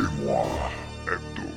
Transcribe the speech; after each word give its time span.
et 0.00 0.24
moi, 0.24 0.46
hebdo. 1.06 1.48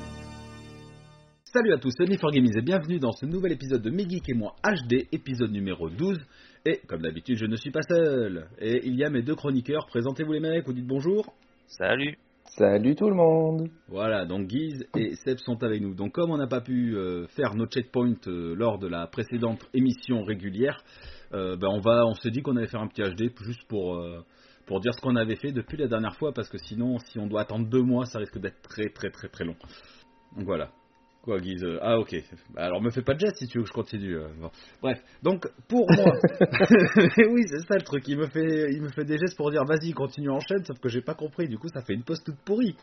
Salut 1.45 1.73
à 1.73 1.77
tous, 1.77 1.91
c'est 1.97 2.05
Niforgamies 2.05 2.57
et 2.57 2.61
bienvenue 2.61 2.99
dans 2.99 3.13
ce 3.13 3.25
nouvel 3.25 3.53
épisode 3.53 3.81
de 3.81 3.89
Megeek 3.89 4.27
et 4.27 4.33
moi 4.33 4.55
HD, 4.63 5.07
épisode 5.13 5.51
numéro 5.51 5.89
12. 5.89 6.19
Et 6.65 6.81
comme 6.87 7.01
d'habitude, 7.01 7.37
je 7.37 7.45
ne 7.45 7.55
suis 7.55 7.71
pas 7.71 7.83
seul. 7.83 8.47
Et 8.59 8.85
il 8.85 8.95
y 8.95 9.05
a 9.05 9.09
mes 9.09 9.21
deux 9.21 9.35
chroniqueurs. 9.35 9.85
Présentez-vous 9.85 10.33
les 10.33 10.39
mecs, 10.41 10.65
vous 10.65 10.73
dites 10.73 10.87
bonjour. 10.87 11.33
Salut. 11.67 12.17
Salut 12.57 12.95
tout 12.95 13.09
le 13.09 13.15
monde. 13.15 13.69
Voilà, 13.87 14.25
donc 14.25 14.47
Guise 14.47 14.85
et 14.97 15.15
Seb 15.23 15.37
sont 15.37 15.63
avec 15.63 15.81
nous. 15.81 15.95
Donc 15.95 16.11
comme 16.11 16.31
on 16.31 16.37
n'a 16.37 16.47
pas 16.47 16.61
pu 16.61 16.97
euh, 16.97 17.27
faire 17.27 17.55
nos 17.55 17.67
checkpoints 17.67 18.27
euh, 18.27 18.55
lors 18.55 18.77
de 18.77 18.87
la 18.87 19.07
précédente 19.07 19.65
émission 19.73 20.23
régulière, 20.23 20.83
euh, 21.33 21.55
ben 21.55 21.69
on 21.69 21.79
va, 21.79 22.05
on 22.05 22.13
s'est 22.13 22.29
dit 22.29 22.41
qu'on 22.41 22.57
allait 22.57 22.67
faire 22.67 22.81
un 22.81 22.87
petit 22.87 23.01
HD 23.03 23.31
juste 23.43 23.63
pour 23.67 23.95
euh, 23.95 24.19
pour 24.65 24.79
dire 24.79 24.93
ce 24.93 25.01
qu'on 25.01 25.15
avait 25.15 25.35
fait 25.35 25.51
depuis 25.51 25.77
la 25.77 25.87
dernière 25.87 26.15
fois 26.15 26.33
parce 26.33 26.49
que 26.49 26.57
sinon, 26.57 26.97
si 26.99 27.19
on 27.19 27.27
doit 27.27 27.41
attendre 27.41 27.67
deux 27.67 27.81
mois, 27.81 28.05
ça 28.05 28.19
risque 28.19 28.39
d'être 28.39 28.61
très 28.61 28.89
très 28.89 29.09
très 29.09 29.27
très 29.27 29.45
long. 29.45 29.55
Donc 30.35 30.45
voilà. 30.45 30.69
Quoi, 31.23 31.39
Guise 31.39 31.63
euh, 31.63 31.79
Ah, 31.81 31.99
ok. 31.99 32.13
Bah, 32.53 32.65
Alors, 32.65 32.81
me 32.81 32.89
fais 32.89 33.01
pas 33.01 33.13
de 33.13 33.19
geste 33.19 33.37
si 33.37 33.47
tu 33.47 33.57
veux 33.57 33.63
que 33.63 33.69
je 33.69 33.73
continue. 33.73 34.17
euh, 34.17 34.27
bon. 34.41 34.49
Bref, 34.81 35.01
donc, 35.21 35.47
pour 35.69 35.89
moi... 35.89 36.03
oui, 37.29 37.43
c'est 37.47 37.65
ça 37.65 37.75
le 37.75 37.83
truc. 37.83 38.05
Il 38.09 38.17
me, 38.17 38.27
fait, 38.27 38.73
il 38.73 38.81
me 38.81 38.89
fait 38.89 39.05
des 39.05 39.17
gestes 39.17 39.37
pour 39.37 39.49
dire, 39.49 39.63
vas-y, 39.63 39.93
continue, 39.93 40.29
enchaîne, 40.29 40.65
sauf 40.65 40.77
que 40.79 40.89
j'ai 40.89 41.01
pas 41.01 41.13
compris. 41.13 41.47
Du 41.47 41.57
coup, 41.57 41.69
ça 41.69 41.81
fait 41.81 41.93
une 41.93 42.03
pause 42.03 42.21
toute 42.25 42.35
pourrie. 42.43 42.75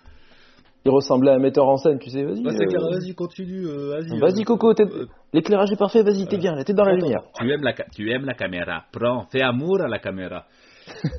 Il 0.86 0.90
ressemblait 0.90 1.32
à 1.32 1.34
un 1.34 1.38
metteur 1.38 1.68
en 1.68 1.76
scène, 1.76 1.98
tu 1.98 2.08
sais, 2.08 2.24
vas-y. 2.24 2.42
Bah, 2.42 2.52
euh, 2.52 2.90
vas-y, 2.90 3.14
continue, 3.14 3.66
euh, 3.66 3.98
vas-y. 3.98 4.18
Vas-y 4.18 4.40
euh, 4.40 4.44
Coco, 4.44 4.72
l'éclairage 5.34 5.72
est 5.72 5.78
parfait, 5.78 6.02
vas-y, 6.02 6.26
t'es 6.26 6.38
bien, 6.38 6.56
t'es 6.64 6.72
dans 6.72 6.84
la 6.84 6.94
lumière. 6.94 7.20
Tu 7.38 7.50
aimes 7.50 7.62
la, 7.62 7.74
tu 7.74 8.10
aimes 8.10 8.24
la 8.24 8.32
caméra. 8.32 8.84
Prends, 8.90 9.26
fais 9.30 9.42
amour 9.42 9.82
à 9.82 9.88
la 9.88 9.98
caméra. 9.98 10.46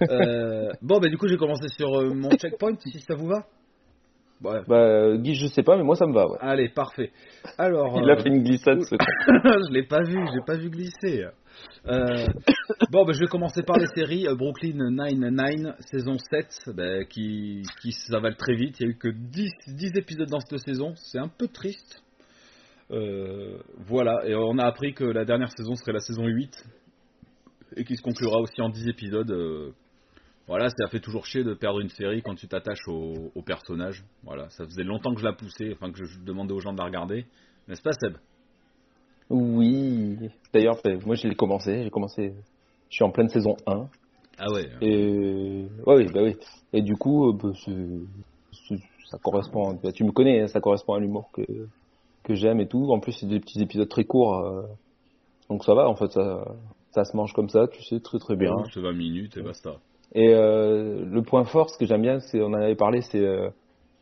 Euh, 0.09 0.71
bon, 0.81 0.99
bah, 0.99 1.09
du 1.09 1.17
coup, 1.17 1.27
j'ai 1.27 1.37
commencé 1.37 1.67
sur 1.69 1.93
euh, 1.93 2.13
mon 2.13 2.29
checkpoint, 2.31 2.75
si 2.79 2.99
ça 2.99 3.15
vous 3.15 3.27
va 3.27 3.45
Ouais. 4.43 4.61
Bah, 4.67 4.75
euh, 4.75 5.17
Guy, 5.17 5.35
je 5.35 5.47
sais 5.47 5.61
pas, 5.61 5.77
mais 5.77 5.83
moi 5.83 5.95
ça 5.95 6.07
me 6.07 6.13
va, 6.13 6.27
ouais. 6.27 6.37
Allez, 6.41 6.69
parfait. 6.69 7.11
Alors, 7.59 7.99
Il 8.01 8.09
euh, 8.09 8.13
a 8.13 8.17
fait 8.17 8.29
une 8.29 8.43
glissade, 8.43 8.81
ce 8.81 8.95
je 9.27 9.71
l'ai 9.71 9.83
pas 9.83 10.01
vu, 10.01 10.17
j'ai 10.33 10.41
pas 10.45 10.55
vu 10.55 10.69
glisser. 10.71 11.25
Euh, 11.85 12.25
bon, 12.91 13.05
bah, 13.05 13.13
je 13.13 13.19
vais 13.19 13.27
commencer 13.27 13.61
par 13.61 13.77
les 13.77 13.85
séries. 13.95 14.27
Euh, 14.27 14.35
Brooklyn 14.35 14.89
Nine-Nine, 14.89 15.75
saison 15.91 16.17
7, 16.17 16.75
bah, 16.75 17.03
qui, 17.05 17.61
qui 17.81 17.91
s'avale 17.91 18.35
très 18.35 18.55
vite. 18.55 18.79
Il 18.79 18.83
y 18.83 18.87
a 18.87 18.91
eu 18.91 18.97
que 18.97 19.09
10, 19.09 19.51
10 19.67 19.91
épisodes 19.97 20.29
dans 20.29 20.39
cette 20.39 20.59
saison. 20.59 20.93
C'est 20.95 21.19
un 21.19 21.29
peu 21.29 21.47
triste. 21.47 22.01
Euh, 22.89 23.57
voilà, 23.87 24.27
et 24.27 24.35
on 24.35 24.57
a 24.57 24.65
appris 24.65 24.93
que 24.93 25.05
la 25.05 25.23
dernière 25.23 25.49
saison 25.55 25.75
serait 25.75 25.93
la 25.93 25.99
saison 25.99 26.25
8 26.25 26.65
et 27.75 27.83
qui 27.83 27.95
se 27.95 28.01
conclura 28.01 28.39
aussi 28.39 28.61
en 28.61 28.69
10 28.69 28.87
épisodes. 28.87 29.31
euh, 29.31 29.71
voilà, 30.47 30.69
ça 30.69 30.87
fait 30.89 30.99
toujours 30.99 31.25
chier 31.25 31.43
de 31.43 31.53
perdre 31.53 31.79
une 31.79 31.89
série 31.89 32.21
quand 32.21 32.35
tu 32.35 32.47
t'attaches 32.47 32.87
au, 32.87 33.31
au 33.35 33.41
personnage. 33.41 34.03
Voilà, 34.23 34.49
ça 34.49 34.65
faisait 34.65 34.83
longtemps 34.83 35.13
que 35.13 35.19
je 35.21 35.25
la 35.25 35.33
poussais, 35.33 35.71
enfin 35.73 35.91
que 35.91 36.03
je 36.03 36.19
demandais 36.19 36.53
aux 36.53 36.59
gens 36.59 36.73
de 36.73 36.77
la 36.79 36.85
regarder. 36.85 37.25
N'est-ce 37.67 37.81
pas, 37.81 37.93
Seb? 37.93 38.17
Oui. 39.29 40.17
D'ailleurs, 40.53 40.77
bah, 40.83 40.91
moi 41.05 41.15
je 41.15 41.27
l'ai 41.27 41.35
commencé, 41.35 41.83
j'ai 41.83 41.89
commencé, 41.89 42.33
je 42.89 42.95
suis 42.95 43.03
en 43.03 43.11
pleine 43.11 43.29
saison 43.29 43.55
1. 43.65 43.87
Ah 44.37 44.51
ouais. 44.51 44.69
Et, 44.81 45.67
ouais, 45.85 46.05
bah 46.11 46.21
oui. 46.23 46.35
Et 46.73 46.81
du 46.81 46.95
coup, 46.97 47.29
euh, 47.29 47.53
c'est- 47.63 48.75
ça 49.09 49.17
correspond, 49.19 49.73
bah, 49.81 49.91
tu 49.91 50.03
me 50.03 50.11
connais, 50.11 50.41
hein, 50.41 50.47
ça 50.47 50.59
correspond 50.59 50.93
à 50.95 50.99
l'humour 50.99 51.29
que, 51.33 51.43
que 52.23 52.33
j'aime 52.33 52.59
et 52.59 52.67
tout. 52.67 52.91
En 52.91 52.99
plus, 52.99 53.11
c'est 53.13 53.27
des 53.27 53.39
petits 53.39 53.61
épisodes 53.61 53.87
très 53.89 54.03
courts, 54.05 54.37
euh, 54.39 54.63
donc 55.49 55.63
ça 55.63 55.73
va, 55.75 55.87
en 55.87 55.95
fait, 55.95 56.11
ça, 56.11 56.43
ça 56.91 57.03
se 57.05 57.15
mange 57.15 57.33
comme 57.33 57.49
ça, 57.49 57.67
tu 57.67 57.81
sais, 57.83 57.99
très 57.99 58.19
très 58.19 58.35
bien. 58.35 58.51
C'est 58.73 58.81
20 58.81 58.93
minutes 58.93 59.37
et 59.37 59.41
basta. 59.41 59.71
Et 60.13 60.33
euh, 60.33 61.05
le 61.05 61.21
point 61.21 61.45
fort, 61.45 61.69
ce 61.69 61.77
que 61.77 61.85
j'aime 61.85 62.01
bien, 62.01 62.19
c'est, 62.19 62.41
on 62.41 62.47
en 62.47 62.53
avait 62.53 62.75
parlé, 62.75 63.01
c'est 63.01 63.19
euh, 63.19 63.49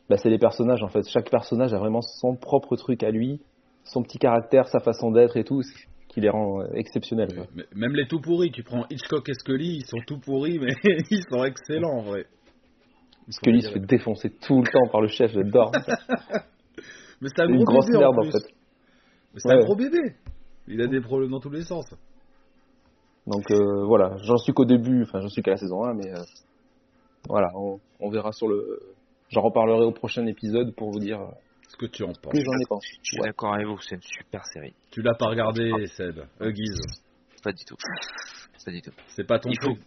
bah, 0.09 0.16
les 0.26 0.40
personnages 0.40 0.82
en 0.84 0.88
fait. 0.88 1.08
Chaque 1.08 1.30
personnage 1.30 1.73
a 1.73 1.78
vraiment 1.78 2.02
son 2.02 2.36
propre 2.36 2.76
truc 2.76 3.04
à 3.04 3.12
lui, 3.12 3.39
son 3.83 4.02
petit 4.02 4.17
caractère, 4.17 4.67
sa 4.67 4.80
façon 4.80 5.11
d'être 5.11 5.38
et 5.38 5.44
tout, 5.44 5.61
ce 5.61 5.72
qui 6.08 6.22
les 6.22 6.30
rend 6.30 6.61
euh, 6.61 6.66
exceptionnels. 6.73 7.33
quoi. 7.36 7.45
Mais- 7.55 7.66
Même 7.76 7.94
les 7.94 8.08
tout 8.08 8.20
pourris, 8.20 8.52
tu 8.52 8.64
prends 8.64 8.86
Hitchcock 8.89 9.30
et 9.30 9.33
Scully, 9.36 9.77
ils 9.82 9.86
sont 9.86 10.00
tout 10.08 10.20
pourris, 10.20 10.58
mais 10.58 10.73
ils 11.11 11.23
sont 11.30 11.44
excellents 11.44 12.00
en 12.00 12.02
vrai. 12.02 12.26
Scully 13.30 13.61
se 13.61 13.70
fait 13.71 13.80
défoncer 13.80 14.32
tout 14.32 14.64
le 14.64 14.67
temps 14.71 14.92
par 14.92 15.02
le 15.02 15.08
chef, 15.08 15.32
j'adore. 15.32 15.71
Mais 17.21 17.27
c'est 17.36 17.42
un 17.44 17.50
une 17.50 17.58
gros 17.58 17.66
grosse 17.66 17.86
bébé 17.88 18.00
merde 18.00 18.17
en 18.17 18.21
en 18.21 18.32
fait. 18.32 18.48
Mais 19.33 19.39
c'est 19.39 19.52
un 19.52 19.60
gros 19.60 19.76
bébé. 19.76 20.16
Il 20.67 20.82
a 20.82 20.88
des 20.88 21.02
problèmes 21.02 21.32
dans 21.32 21.39
tous 21.42 21.50
les 21.50 21.64
sens. 21.64 21.86
Donc 23.30 23.50
euh, 23.52 23.86
voilà, 23.86 24.17
j'en 24.23 24.38
suis 24.38 24.54
qu'au 24.54 24.66
début, 24.66 25.04
enfin 25.04 25.22
j'en 25.22 25.30
suis 25.30 25.42
qu'à 25.42 25.52
la 25.52 25.58
saison 25.58 25.84
1, 25.86 25.94
mais 25.94 26.10
euh, 26.12 26.23
voilà, 27.28 27.48
on, 27.56 27.80
on 28.00 28.10
verra 28.10 28.32
sur 28.32 28.48
le. 28.48 28.80
J'en 29.30 29.42
reparlerai 29.42 29.86
au 29.86 29.92
prochain 29.92 30.26
épisode 30.26 30.73
pour 30.76 30.92
vous 30.92 31.00
dire 31.00 31.22
euh, 31.22 31.28
Ce 31.68 31.78
que 31.78 31.86
tu 31.86 32.04
en 32.04 32.08
penses. 32.08 32.34
que 32.34 32.39
j'en 32.39 32.52
ai 32.60 32.66
pensé. 32.68 32.88
Je 33.04 33.10
suis 33.12 33.20
Ouais. 33.22 33.28
d'accord 33.28 33.54
avec 33.54 33.68
vous, 33.68 33.78
c'est 33.82 33.95
une 33.95 34.02
super 34.02 34.44
série. 34.45 34.73
Tu 34.89 35.02
l'as 35.04 35.14
pas 35.14 35.28
regardé, 35.28 35.70
Seb. 35.95 36.20
Euh, 36.42 36.52
Guise. 36.52 36.82
Pas 37.44 37.52
du 37.52 37.64
tout. 37.66 37.76
Pas 38.66 38.72
du 38.72 38.82
tout. 38.82 38.92
C'est 39.10 39.23
pas 39.28 39.38
ton 39.39 39.50
Il 39.52 39.58
faut, 39.62 39.73
truc. 39.73 39.84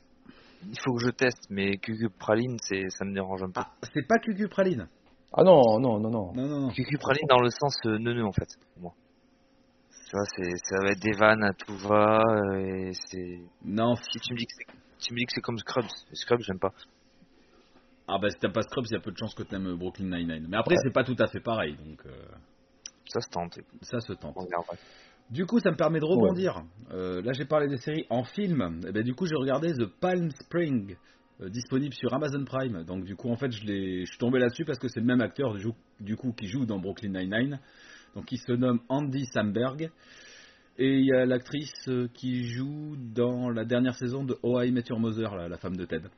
il 0.71 0.79
faut 0.79 0.95
que 0.95 1.05
je 1.05 1.11
teste, 1.11 1.47
mais 1.51 1.77
Cucu 1.79 2.09
Praline, 2.09 2.57
c'est, 2.63 2.89
ça 2.91 3.05
me 3.05 3.13
dérange 3.13 3.43
un 3.43 3.51
peu. 3.51 3.61
Ah, 3.61 3.73
c'est 3.93 4.07
pas 4.07 4.19
Cucu 4.19 4.47
Praline. 4.49 4.87
Ah 5.33 5.43
non, 5.43 5.81
non, 5.81 5.99
non, 5.99 6.11
non. 6.11 6.33
Non, 6.35 6.47
non, 6.47 6.61
non. 6.61 6.69
Cucu 6.69 6.97
Praline 6.99 7.27
dans 7.29 7.41
le 7.41 7.51
sens 7.51 7.75
euh, 7.87 7.99
neuneu, 7.99 8.25
en 8.25 8.33
fait, 8.33 8.47
pour 8.75 8.83
moi. 8.85 8.93
Tu 10.13 10.19
vois, 10.19 10.27
c'est, 10.37 10.57
ça 10.63 10.77
va 10.83 10.91
être 10.91 11.01
des 11.01 11.17
vannes 11.17 11.43
à 11.43 11.55
tout 11.55 11.75
va, 11.89 12.21
euh, 12.21 12.59
et 12.59 12.93
c'est... 12.93 13.41
Non. 13.65 13.95
Si 13.95 14.21
tu 14.21 14.35
me 14.35 14.39
dis 14.39 14.45
que 14.45 14.53
c'est, 14.59 14.67
tu 14.99 15.15
me 15.15 15.19
dis 15.19 15.25
que 15.25 15.33
c'est 15.35 15.41
comme 15.41 15.57
Scrubs, 15.57 15.89
Scrubs, 16.13 16.43
j'aime 16.43 16.59
pas. 16.59 16.75
Ah 18.07 18.19
bah 18.21 18.29
si 18.29 18.39
t'aimes 18.39 18.53
pas 18.53 18.61
Scrubs, 18.61 18.85
il 18.91 18.93
y 18.93 18.97
a 18.99 19.01
peu 19.01 19.11
de 19.11 19.17
chances 19.17 19.35
que 19.35 19.43
t'aimes 19.43 19.75
Brooklyn 19.75 20.15
Nine-Nine. 20.15 20.49
Mais 20.51 20.59
après, 20.59 20.75
c'est 20.85 20.93
pas 20.93 21.03
tout 21.03 21.17
à 21.19 21.29
fait 21.29 21.41
pareil, 21.41 21.79
donc 21.83 22.05
euh, 22.05 22.11
Ça 23.07 23.23
se 23.23 23.31
tente, 23.31 23.59
ça 23.81 24.01
se 24.01 24.13
tente. 24.13 24.37
Du 25.31 25.47
coup, 25.47 25.61
ça 25.61 25.71
me 25.71 25.77
permet 25.77 25.99
de 25.99 26.05
rebondir. 26.05 26.63
Euh, 26.91 27.23
là, 27.23 27.33
j'ai 27.33 27.47
parlé 27.47 27.69
des 27.69 27.79
séries 27.79 28.05
en 28.11 28.25
film. 28.25 28.83
Et 28.87 28.93
ben, 28.93 29.03
du 29.03 29.15
coup, 29.15 29.25
j'ai 29.25 29.37
regardé 29.37 29.73
The 29.73 29.87
Palm 29.99 30.31
Spring, 30.31 30.95
euh, 31.41 31.49
disponible 31.49 31.95
sur 31.95 32.13
Amazon 32.13 32.45
Prime. 32.45 32.85
Donc, 32.85 33.05
du 33.05 33.17
coup, 33.17 33.31
en 33.31 33.37
fait, 33.37 33.51
je, 33.51 34.05
suis 34.05 34.19
tombé 34.19 34.41
là-dessus 34.41 34.67
parce 34.67 34.79
que 34.79 34.89
c'est 34.89 35.01
le 35.01 35.07
même 35.07 35.23
acteur, 35.23 35.55
du, 35.55 35.69
du 36.01 36.17
coup, 36.17 36.35
qui 36.35 36.49
joue 36.49 36.67
dans 36.67 36.79
Brooklyn 36.79 37.19
Nine-Nine. 37.19 37.61
Donc, 38.15 38.31
il 38.31 38.39
se 38.39 38.53
nomme 38.53 38.81
Andy 38.89 39.27
Samberg. 39.27 39.91
Et 40.79 40.99
il 40.99 41.05
y 41.05 41.13
a 41.13 41.27
l'actrice 41.27 41.89
euh, 41.89 42.09
qui 42.15 42.45
joue 42.47 42.97
dans 42.97 43.51
la 43.51 43.65
dernière 43.65 43.95
saison 43.95 44.25
de 44.25 44.37
Oh 44.43 44.61
I 44.61 44.73
Met 44.73 44.85
Your 44.89 44.99
Mother, 44.99 45.49
la 45.49 45.59
femme 45.59 45.77
de 45.77 45.85
Ted. 45.85 46.09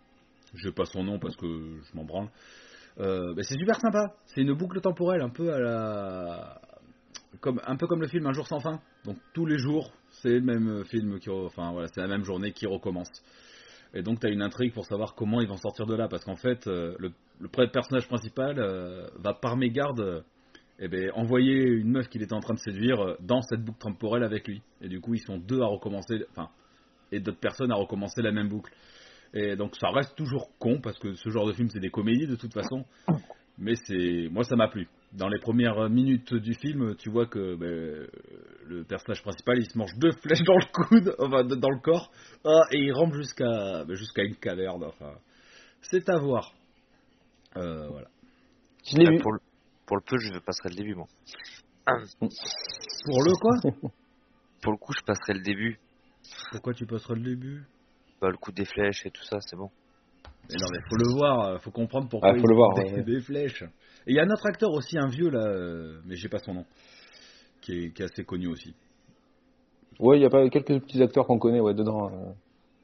Je 0.55 0.71
pas 0.71 0.85
son 0.85 1.03
nom 1.03 1.19
parce 1.19 1.37
que 1.37 1.47
je 1.47 1.97
m'en 1.97 2.05
branle. 2.05 2.29
Euh, 2.99 3.35
ben, 3.35 3.43
c'est 3.43 3.59
super 3.59 3.81
sympa. 3.81 4.15
C'est 4.27 4.43
une 4.43 4.55
boucle 4.55 4.81
temporelle 4.81 5.23
un 5.23 5.31
peu 5.31 5.53
à 5.53 5.59
la 5.59 6.61
comme 7.41 7.61
un 7.67 7.77
peu 7.77 7.87
comme 7.89 8.01
le 8.01 8.07
film 8.07 8.27
Un 8.27 8.33
jour 8.33 8.47
sans 8.47 8.61
fin. 8.61 8.81
Donc 9.05 9.17
tous 9.33 9.47
les 9.47 9.59
jours, 9.59 9.93
c'est 10.23 10.39
le 10.39 10.41
même 10.41 10.85
film 10.85 11.19
qui 11.19 11.31
enfin 11.31 11.73
voilà, 11.73 11.89
c'est 11.89 12.01
la 12.01 12.07
même 12.07 12.25
journée 12.25 12.53
qui 12.53 12.67
recommence. 12.67 13.11
Et 13.93 14.03
donc 14.03 14.21
tu 14.21 14.27
as 14.27 14.31
une 14.31 14.43
intrigue 14.43 14.73
pour 14.73 14.87
savoir 14.87 15.15
comment 15.15 15.41
ils 15.41 15.49
vont 15.49 15.57
sortir 15.57 15.87
de 15.87 15.95
là 15.95 16.09
parce 16.09 16.25
qu'en 16.25 16.37
fait 16.37 16.67
euh, 16.67 16.97
le, 16.99 17.13
personnage 17.49 18.07
principal 18.07 18.59
euh, 18.59 19.09
va 19.17 19.35
par 19.35 19.57
mégarde 19.57 20.25
eh 20.79 20.89
ben, 20.89 21.11
envoyer 21.15 21.63
une 21.63 21.91
meuf 21.91 22.09
qu'il 22.09 22.23
était 22.23 22.35
en 22.35 22.41
train 22.41 22.55
de 22.55 22.59
séduire 22.59 23.01
euh, 23.01 23.17
dans 23.21 23.43
cette 23.43 23.63
boucle 23.63 23.79
temporelle 23.79 24.25
avec 24.25 24.47
lui. 24.49 24.63
Et 24.81 24.89
du 24.89 25.01
coup, 25.01 25.15
ils 25.15 25.23
sont 25.23 25.39
deux 25.39 25.61
à 25.61 25.67
recommencer 25.67 26.25
enfin 26.31 26.49
et 27.13 27.21
d'autres 27.21 27.39
personnes 27.41 27.71
à 27.71 27.77
recommencer 27.77 28.23
la 28.23 28.33
même 28.33 28.49
boucle. 28.49 28.73
Et 29.35 29.57
donc 29.57 29.75
ça 29.77 29.91
reste 29.91 30.17
toujours 30.17 30.49
con 30.59 30.81
parce 30.81 30.99
que 30.99 31.15
ce 31.15 31.29
genre 31.31 31.47
de 31.47 31.53
film 31.53 31.69
c'est 31.69 31.81
des 31.81 31.91
comédies 31.91 32.27
de 32.27 32.37
toute 32.37 32.53
façon. 32.53 32.85
Mais 33.59 33.75
c'est 33.87 34.29
moi 34.31 34.45
ça 34.45 34.57
m'a 34.57 34.69
plu. 34.69 34.89
Dans 35.13 35.29
les 35.29 35.39
premières 35.39 35.89
minutes 35.89 36.35
du 36.35 36.55
film, 36.55 36.97
tu 36.97 37.09
vois 37.09 37.27
que 37.27 37.55
ben, 37.55 38.07
le 38.67 38.85
personnage 38.85 39.23
principal 39.23 39.59
il 39.59 39.71
se 39.71 39.79
mange 39.79 39.93
deux 39.99 40.11
flèches 40.13 40.43
dans 40.45 40.57
le 40.57 40.67
coude, 40.73 41.15
enfin 41.21 41.45
dans 41.45 41.71
le 41.71 41.81
corps, 41.81 42.11
ah, 42.45 42.63
et 42.73 42.79
il 42.79 42.93
rampe 42.93 43.15
jusqu'à 43.15 43.85
ben, 43.85 43.95
jusqu'à 43.95 44.25
une 44.25 44.35
caverne. 44.37 44.83
Enfin, 44.85 45.13
c'est 45.83 46.09
à 46.09 46.19
voir. 46.19 46.53
Euh, 47.57 47.89
voilà. 47.89 48.09
Je 48.85 48.97
l'ai 48.99 49.07
Euh, 49.07 49.11
vu. 49.11 49.19
pour, 49.21 49.33
le, 49.33 49.39
pour 49.87 49.97
le 49.97 50.03
peu, 50.03 50.19
je 50.19 50.39
passerai 50.39 50.71
le 50.71 50.77
début, 50.77 50.95
moi. 50.95 51.07
Pour 51.87 53.23
le 53.23 53.39
quoi 53.39 53.71
Pour 54.63 54.73
le 54.73 54.79
coup, 54.79 54.93
je 54.99 55.05
passerai 55.05 55.35
le 55.35 55.43
début. 55.43 55.79
Pourquoi 56.53 56.73
tu 56.73 56.87
passeras 56.87 57.15
le 57.15 57.23
début 57.23 57.65
Bah, 58.21 58.31
le 58.31 58.37
coup 58.37 58.53
des 58.53 58.65
flèches 58.65 59.05
et 59.05 59.11
tout 59.11 59.25
ça, 59.25 59.39
c'est 59.41 59.57
bon. 59.57 59.71
Mais 60.51 60.57
non 60.59 60.67
mais 60.73 60.79
faut 60.89 60.97
le 60.97 61.11
voir, 61.17 61.61
faut 61.63 61.71
comprendre 61.71 62.09
pourquoi 62.09 62.31
Ah, 62.31 62.35
faut 62.35 62.41
il 62.41 62.49
le 62.49 62.55
voir, 62.55 62.75
des, 62.75 62.93
ouais. 62.93 63.03
des 63.03 63.21
flèches. 63.21 63.63
Et 64.07 64.13
il 64.13 64.15
y 64.15 64.21
a 64.21 64.25
un 64.25 64.31
autre 64.31 64.47
acteur 64.47 64.71
aussi, 64.73 64.99
un 64.99 65.09
vieux 65.09 65.31
là, 65.31 65.47
euh, 65.47 66.01
mais 66.05 66.17
j'ai 66.17 66.29
pas 66.29 66.39
son 66.39 66.53
nom, 66.55 66.67
qui 67.63 67.73
est, 67.73 67.91
qui 67.93 68.03
est 68.03 68.05
assez 68.05 68.25
connu 68.25 68.49
aussi. 68.49 68.75
Ouais, 69.99 70.19
il 70.19 70.23
y 70.23 70.27
a 70.27 70.31
pas 70.31 70.47
quelques 70.51 70.81
petits 70.81 71.03
acteurs 71.03 71.27
qu'on 71.27 71.39
connaît 71.39 71.61
ouais, 71.61 71.73
dedans, 71.73 72.09
euh, 72.09 72.33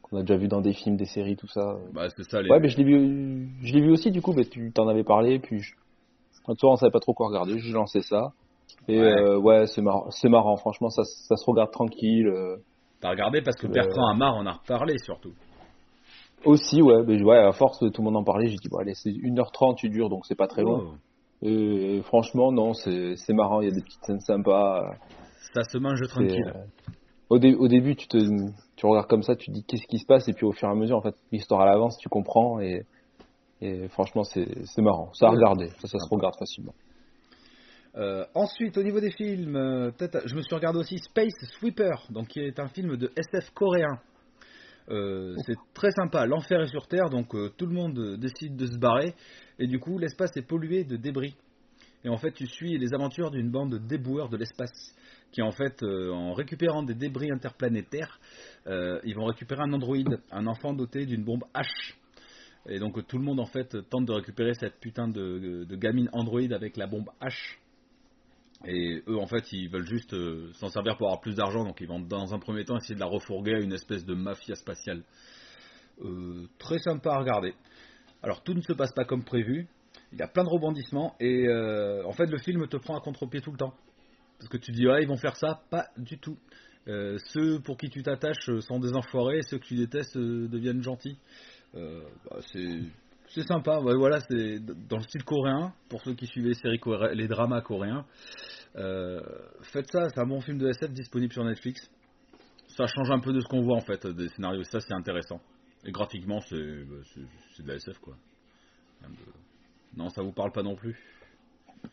qu'on 0.02 0.18
a 0.18 0.20
déjà 0.22 0.36
vu 0.36 0.48
dans 0.48 0.62
des 0.62 0.72
films, 0.72 0.96
des 0.96 1.04
séries, 1.04 1.36
tout 1.36 1.48
ça. 1.48 1.76
Bah 1.92 2.08
c'est 2.16 2.22
ça 2.24 2.40
les. 2.40 2.48
Ouais, 2.48 2.60
mais 2.60 2.68
je 2.68 2.78
l'ai 2.78 2.84
vu, 2.84 3.48
je 3.62 3.72
l'ai 3.74 3.80
vu 3.80 3.90
aussi 3.90 4.10
du 4.10 4.22
coup, 4.22 4.32
mais 4.32 4.44
tu 4.44 4.72
t'en 4.72 4.88
avais 4.88 5.04
parlé, 5.04 5.38
puis 5.38 5.60
je... 5.60 5.74
un 6.50 6.54
soir 6.56 6.72
on 6.72 6.76
savait 6.76 6.90
pas 6.90 7.00
trop 7.00 7.14
quoi 7.14 7.28
regarder, 7.28 7.58
j'ai 7.58 7.72
lancé 7.72 8.02
ça. 8.02 8.32
Et 8.88 8.98
Ouais. 8.98 9.06
euh, 9.06 9.38
ouais 9.38 9.66
c'est 9.66 9.82
marrant, 9.82 10.10
c'est 10.10 10.28
marrant, 10.28 10.56
franchement, 10.56 10.90
ça, 10.90 11.02
ça 11.04 11.36
se 11.36 11.44
regarde 11.48 11.70
tranquille. 11.70 12.26
euh. 12.28 12.56
T'as 13.00 13.10
regardé 13.10 13.40
parce 13.42 13.56
que 13.56 13.66
Euh, 13.66 13.70
Bertrand 13.70 14.08
Amar 14.08 14.34
en 14.34 14.46
a 14.46 14.52
reparlé 14.52 14.98
surtout. 14.98 15.32
Aussi, 16.44 16.80
ouais, 16.80 17.02
mais 17.06 17.22
ouais, 17.22 17.36
à 17.38 17.52
force, 17.52 17.78
tout 17.78 17.90
le 17.98 18.02
monde 18.04 18.16
en 18.16 18.24
parlait, 18.24 18.46
j'ai 18.48 18.56
dit, 18.56 18.68
bon, 18.70 18.78
allez, 18.78 18.94
c'est 18.94 19.10
1h30, 19.10 19.76
tu 19.76 19.90
dures, 19.90 20.08
donc 20.08 20.24
c'est 20.26 20.34
pas 20.34 20.46
très 20.46 20.62
long. 20.62 20.84
Oh. 20.86 21.46
Et, 21.46 22.00
franchement, 22.04 22.50
non, 22.50 22.72
c'est 22.72 23.14
marrant. 23.34 23.60
Il 23.60 23.68
y 23.68 23.70
a 23.70 23.74
des 23.74 23.82
petites 23.82 24.02
scènes 24.04 24.20
sympas. 24.20 24.94
Ça 25.54 25.64
se 25.64 25.76
mange 25.78 26.00
tranquille. 26.08 26.50
euh, 26.54 26.60
au, 27.28 27.38
dé- 27.38 27.54
au 27.54 27.68
début, 27.68 27.94
tu 27.94 28.08
te, 28.08 28.16
tu 28.76 28.86
regardes 28.86 29.06
comme 29.08 29.22
ça, 29.22 29.36
tu 29.36 29.46
te 29.46 29.52
dis 29.52 29.64
qu'est-ce 29.64 29.86
qui 29.86 29.98
se 29.98 30.06
passe, 30.06 30.28
et 30.28 30.32
puis 30.32 30.46
au 30.46 30.52
fur 30.52 30.68
et 30.68 30.72
à 30.72 30.74
mesure, 30.74 30.96
en 30.96 31.02
fait, 31.02 31.14
l'histoire 31.30 31.60
à 31.60 31.66
l'avance, 31.66 31.98
tu 31.98 32.08
comprends, 32.08 32.58
et, 32.60 32.84
et 33.60 33.88
franchement, 33.88 34.24
c'est 34.24 34.46
marrant. 34.78 35.12
Ça 35.14 35.26
à 35.26 35.30
regarder, 35.30 35.68
ça, 35.68 35.88
ça 35.88 35.98
se 35.98 36.14
regarde 36.14 36.34
facilement. 36.38 36.74
Euh, 37.96 38.24
ensuite, 38.34 38.78
au 38.78 38.82
niveau 38.82 39.00
des 39.00 39.10
films, 39.10 39.56
euh, 39.56 39.90
je 40.24 40.34
me 40.34 40.42
suis 40.42 40.54
regardé 40.54 40.78
aussi 40.78 40.98
Space 40.98 41.34
Sweeper, 41.58 42.06
donc 42.10 42.28
qui 42.28 42.40
est 42.40 42.58
un 42.60 42.68
film 42.68 42.96
de 42.96 43.10
SF 43.16 43.50
coréen. 43.50 43.98
Euh, 44.88 45.34
c'est 45.44 45.56
très 45.74 45.90
sympa. 45.90 46.24
L'enfer 46.26 46.60
est 46.60 46.68
sur 46.68 46.86
Terre, 46.86 47.10
donc 47.10 47.34
tout 47.56 47.66
le 47.66 47.74
monde 47.74 48.16
décide 48.16 48.56
de 48.56 48.66
se 48.66 48.78
barrer, 48.78 49.14
et 49.58 49.66
du 49.66 49.78
coup, 49.78 49.98
l'espace 49.98 50.36
est 50.36 50.46
pollué 50.46 50.84
de 50.84 50.96
débris. 50.96 51.34
Et 52.02 52.08
en 52.08 52.16
fait, 52.16 52.32
tu 52.32 52.46
suis 52.46 52.78
les 52.78 52.94
aventures 52.94 53.30
d'une 53.30 53.50
bande 53.50 53.72
de 53.72 53.78
déboueurs 53.78 54.30
de 54.30 54.36
l'espace, 54.36 54.94
qui 55.32 55.42
en 55.42 55.50
fait, 55.50 55.82
en 55.82 56.32
récupérant 56.32 56.82
des 56.82 56.94
débris 56.94 57.30
interplanétaires, 57.30 58.18
ils 58.66 59.14
vont 59.14 59.26
récupérer 59.26 59.62
un 59.62 59.72
androïde, 59.72 60.18
un 60.30 60.46
enfant 60.46 60.72
doté 60.72 61.04
d'une 61.04 61.24
bombe 61.24 61.44
H. 61.54 61.94
Et 62.68 62.78
donc 62.78 63.06
tout 63.06 63.18
le 63.18 63.24
monde 63.24 63.40
en 63.40 63.46
fait 63.46 63.88
tente 63.88 64.04
de 64.04 64.12
récupérer 64.12 64.54
cette 64.54 64.78
putain 64.80 65.08
de, 65.08 65.64
de 65.64 65.76
gamine 65.76 66.08
androïde 66.12 66.52
avec 66.52 66.76
la 66.76 66.86
bombe 66.86 67.08
H. 67.20 67.56
Et 68.66 69.02
eux, 69.08 69.18
en 69.18 69.26
fait, 69.26 69.52
ils 69.52 69.70
veulent 69.70 69.86
juste 69.86 70.12
euh, 70.12 70.52
s'en 70.54 70.68
servir 70.68 70.96
pour 70.98 71.06
avoir 71.06 71.20
plus 71.20 71.34
d'argent, 71.34 71.64
donc 71.64 71.80
ils 71.80 71.88
vont 71.88 72.00
dans 72.00 72.34
un 72.34 72.38
premier 72.38 72.64
temps 72.64 72.76
essayer 72.76 72.94
de 72.94 73.00
la 73.00 73.06
refourguer 73.06 73.54
à 73.54 73.60
une 73.60 73.72
espèce 73.72 74.04
de 74.04 74.14
mafia 74.14 74.54
spatiale. 74.54 75.02
Euh, 76.02 76.46
très 76.58 76.78
sympa 76.78 77.12
à 77.12 77.18
regarder. 77.18 77.54
Alors, 78.22 78.42
tout 78.42 78.52
ne 78.52 78.60
se 78.60 78.74
passe 78.74 78.92
pas 78.92 79.04
comme 79.04 79.24
prévu. 79.24 79.66
Il 80.12 80.18
y 80.18 80.22
a 80.22 80.28
plein 80.28 80.44
de 80.44 80.50
rebondissements, 80.50 81.16
et 81.20 81.48
euh, 81.48 82.04
en 82.04 82.12
fait, 82.12 82.26
le 82.26 82.38
film 82.38 82.66
te 82.68 82.76
prend 82.76 82.98
à 82.98 83.00
contre-pied 83.00 83.40
tout 83.40 83.52
le 83.52 83.56
temps. 83.56 83.74
Parce 84.38 84.50
que 84.50 84.58
tu 84.58 84.72
dis, 84.72 84.86
ouais, 84.86 85.02
ils 85.02 85.08
vont 85.08 85.16
faire 85.16 85.36
ça, 85.36 85.62
pas 85.70 85.86
du 85.96 86.18
tout. 86.18 86.36
Ceux 86.86 87.60
pour 87.60 87.76
qui 87.76 87.88
tu 87.88 88.02
t'attaches 88.02 88.50
sont 88.60 88.80
des 88.80 88.94
enfoirés, 88.94 89.42
ceux 89.42 89.58
que 89.58 89.66
tu 89.66 89.76
détestes 89.76 90.16
deviennent 90.16 90.82
gentils. 90.82 91.18
Euh, 91.74 92.02
bah, 92.24 92.38
c'est 92.52 92.80
c'est 93.28 93.46
sympa, 93.46 93.78
ouais, 93.78 93.94
voilà, 93.94 94.18
c'est 94.28 94.58
dans 94.58 94.96
le 94.96 95.02
style 95.04 95.22
coréen, 95.22 95.72
pour 95.88 96.00
ceux 96.02 96.14
qui 96.14 96.26
suivent 96.26 96.46
les 96.46 96.54
séries 96.54 96.78
coré- 96.80 97.14
les 97.14 97.28
dramas 97.28 97.60
coréens. 97.62 98.04
Euh, 98.74 99.20
faites 99.72 99.88
ça, 99.92 100.08
c'est 100.08 100.18
un 100.20 100.26
bon 100.26 100.40
film 100.40 100.58
de 100.58 100.68
SF 100.68 100.90
disponible 100.92 101.32
sur 101.32 101.44
Netflix. 101.44 101.80
Ça 102.76 102.86
change 102.88 103.10
un 103.10 103.20
peu 103.20 103.32
de 103.32 103.40
ce 103.40 103.46
qu'on 103.46 103.62
voit 103.62 103.76
en 103.76 103.82
fait, 103.82 104.04
des 104.06 104.28
scénarios, 104.30 104.64
ça 104.64 104.80
c'est 104.80 104.94
intéressant. 104.94 105.40
Et 105.84 105.92
graphiquement, 105.92 106.40
c'est 106.40 106.84
bah, 106.84 106.96
c'est- 107.14 107.20
c'est 107.54 107.62
de 107.62 107.68
la 107.68 107.74
SF 107.76 107.98
quoi. 108.00 108.16
Non, 109.96 110.08
ça 110.08 110.22
vous 110.22 110.32
parle 110.32 110.52
pas 110.52 110.62
non 110.62 110.74
plus? 110.76 110.96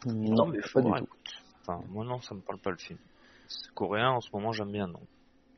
Non, 0.06 0.47
mais 0.47 0.59
pas 0.73 0.81
du 0.81 0.91
tout. 0.91 1.07
Enfin, 1.62 1.83
moi 1.89 2.06
non, 2.06 2.19
ça 2.21 2.33
me 2.35 2.41
parle 2.41 2.59
pas 2.59 2.71
le 2.71 2.77
film. 2.77 3.00
C'est 3.47 3.73
coréen 3.73 4.09
en 4.09 4.21
ce 4.21 4.30
moment, 4.33 4.51
j'aime 4.51 4.71
bien, 4.71 4.88
non. 4.88 5.00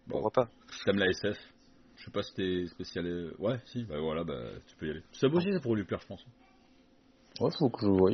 Bon. 0.07 0.21
Pourquoi 0.21 0.31
pas 0.31 0.49
T'aimes 0.85 0.99
la 0.99 1.07
SF 1.07 1.37
Je 1.99 2.05
sais 2.05 2.11
pas 2.11 2.23
si 2.23 2.33
t'es 2.33 2.65
spécial. 2.67 3.05
euh, 3.05 3.33
Ouais, 3.39 3.59
si, 3.65 3.83
bah 3.83 3.99
voilà, 3.99 4.23
bah 4.23 4.41
tu 4.67 4.75
peux 4.77 4.87
y 4.87 4.91
aller. 4.91 5.03
Ça 5.11 5.27
aussi, 5.27 5.49
c'est 5.51 5.61
pour 5.61 5.75
lui 5.75 5.83
plaire, 5.83 5.99
je 6.01 6.07
pense. 6.07 6.25
Ouais, 7.39 7.49
faut 7.57 7.69
que 7.69 7.85
je 7.85 7.91
voie. 7.91 8.11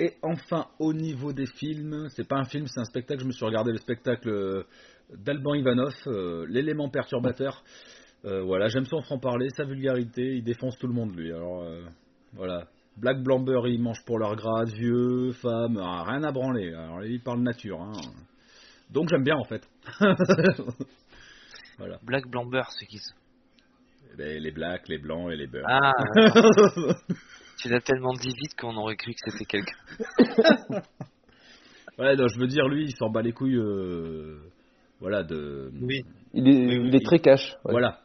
Et 0.00 0.14
enfin, 0.22 0.66
au 0.78 0.92
niveau 0.92 1.32
des 1.32 1.46
films, 1.46 2.08
c'est 2.10 2.28
pas 2.28 2.36
un 2.36 2.44
film, 2.44 2.66
c'est 2.68 2.80
un 2.80 2.84
spectacle. 2.84 3.22
Je 3.22 3.26
me 3.26 3.32
suis 3.32 3.44
regardé 3.44 3.72
le 3.72 3.78
spectacle 3.78 4.28
euh, 4.28 4.62
d'Alban 5.12 5.54
Ivanov, 5.54 5.92
euh, 6.06 6.46
L'élément 6.48 6.88
perturbateur. 6.88 7.64
Euh, 8.24 8.42
voilà, 8.42 8.68
j'aime 8.68 8.84
son 8.84 9.00
franc-parler, 9.02 9.48
sa 9.56 9.64
vulgarité, 9.64 10.36
il 10.36 10.44
défonce 10.44 10.76
tout 10.78 10.86
le 10.86 10.94
monde, 10.94 11.16
lui. 11.16 11.32
Alors, 11.32 11.62
euh, 11.62 11.82
voilà. 12.34 12.68
Black 12.96 13.22
Blamber, 13.22 13.60
il 13.66 13.80
mange 13.80 14.04
pour 14.04 14.18
leur 14.18 14.34
grade, 14.34 14.70
vieux, 14.70 15.32
femmes, 15.32 15.78
ah, 15.80 16.02
rien 16.04 16.22
à 16.24 16.32
branler. 16.32 16.72
Alors, 16.74 17.04
il 17.04 17.20
parle 17.20 17.40
nature. 17.40 17.80
Hein. 17.80 17.92
Donc, 18.90 19.08
j'aime 19.08 19.22
bien, 19.22 19.36
en 19.36 19.44
fait. 19.44 19.68
voilà. 21.78 21.98
Black 22.02 22.26
Blamber, 22.28 22.64
c'est 22.78 22.86
qui 22.86 22.98
ça? 22.98 23.14
Ben, 24.16 24.42
les 24.42 24.50
blacks, 24.50 24.88
les 24.88 24.98
blancs 24.98 25.30
et 25.32 25.36
les 25.36 25.46
beurs. 25.46 25.64
Ah, 25.68 25.92
tu 27.58 27.68
l'as 27.68 27.80
tellement 27.80 28.12
dit 28.14 28.28
vite 28.34 28.54
qu'on 28.58 28.76
aurait 28.76 28.96
cru 28.96 29.12
que 29.12 29.30
c'était 29.30 29.44
quelqu'un. 29.44 29.76
Ouais, 31.98 32.14
non, 32.14 32.28
je 32.28 32.38
veux 32.38 32.46
dire, 32.46 32.68
lui, 32.68 32.84
il 32.84 32.94
s'en 32.94 33.10
bat 33.10 33.22
les 33.22 33.32
couilles. 33.32 33.56
euh, 33.58 34.38
voilà, 35.00 35.24
de. 35.24 35.72
Oui. 35.82 36.04
Il 36.32 36.46
est, 36.46 36.52
Oui, 36.52 36.66
oui, 36.78 36.86
il 36.88 36.94
est 36.94 36.98
oui. 36.98 37.02
très 37.02 37.18
cash. 37.18 37.54
ouais. 37.64 37.72
Voilà. 37.72 37.98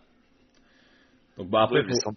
Donc 1.37 1.49
bah 1.49 1.61
après, 1.63 1.81
Ouais, 1.81 1.87
faut- 1.89 1.99
sans, 1.99 2.13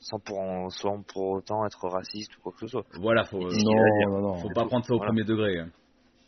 sans 0.00 0.18
pour, 0.20 0.38
en- 0.40 0.70
sans 0.70 1.02
pour 1.02 1.32
autant 1.32 1.66
être 1.66 1.86
raciste 1.86 2.34
ou 2.38 2.40
quoi 2.40 2.52
que 2.52 2.60
ce 2.60 2.66
soit. 2.68 2.84
voilà, 2.98 3.24
faut, 3.24 3.46
dire 3.46 3.58
Non, 3.62 4.10
non, 4.10 4.20
non. 4.22 4.34
faut 4.36 4.48
pas 4.54 4.64
prendre 4.64 4.86
ça 4.86 4.94
au 4.94 4.96
Voilà. 4.96 5.10
premier 5.10 5.24
degré. 5.24 5.58
hein. 5.58 5.68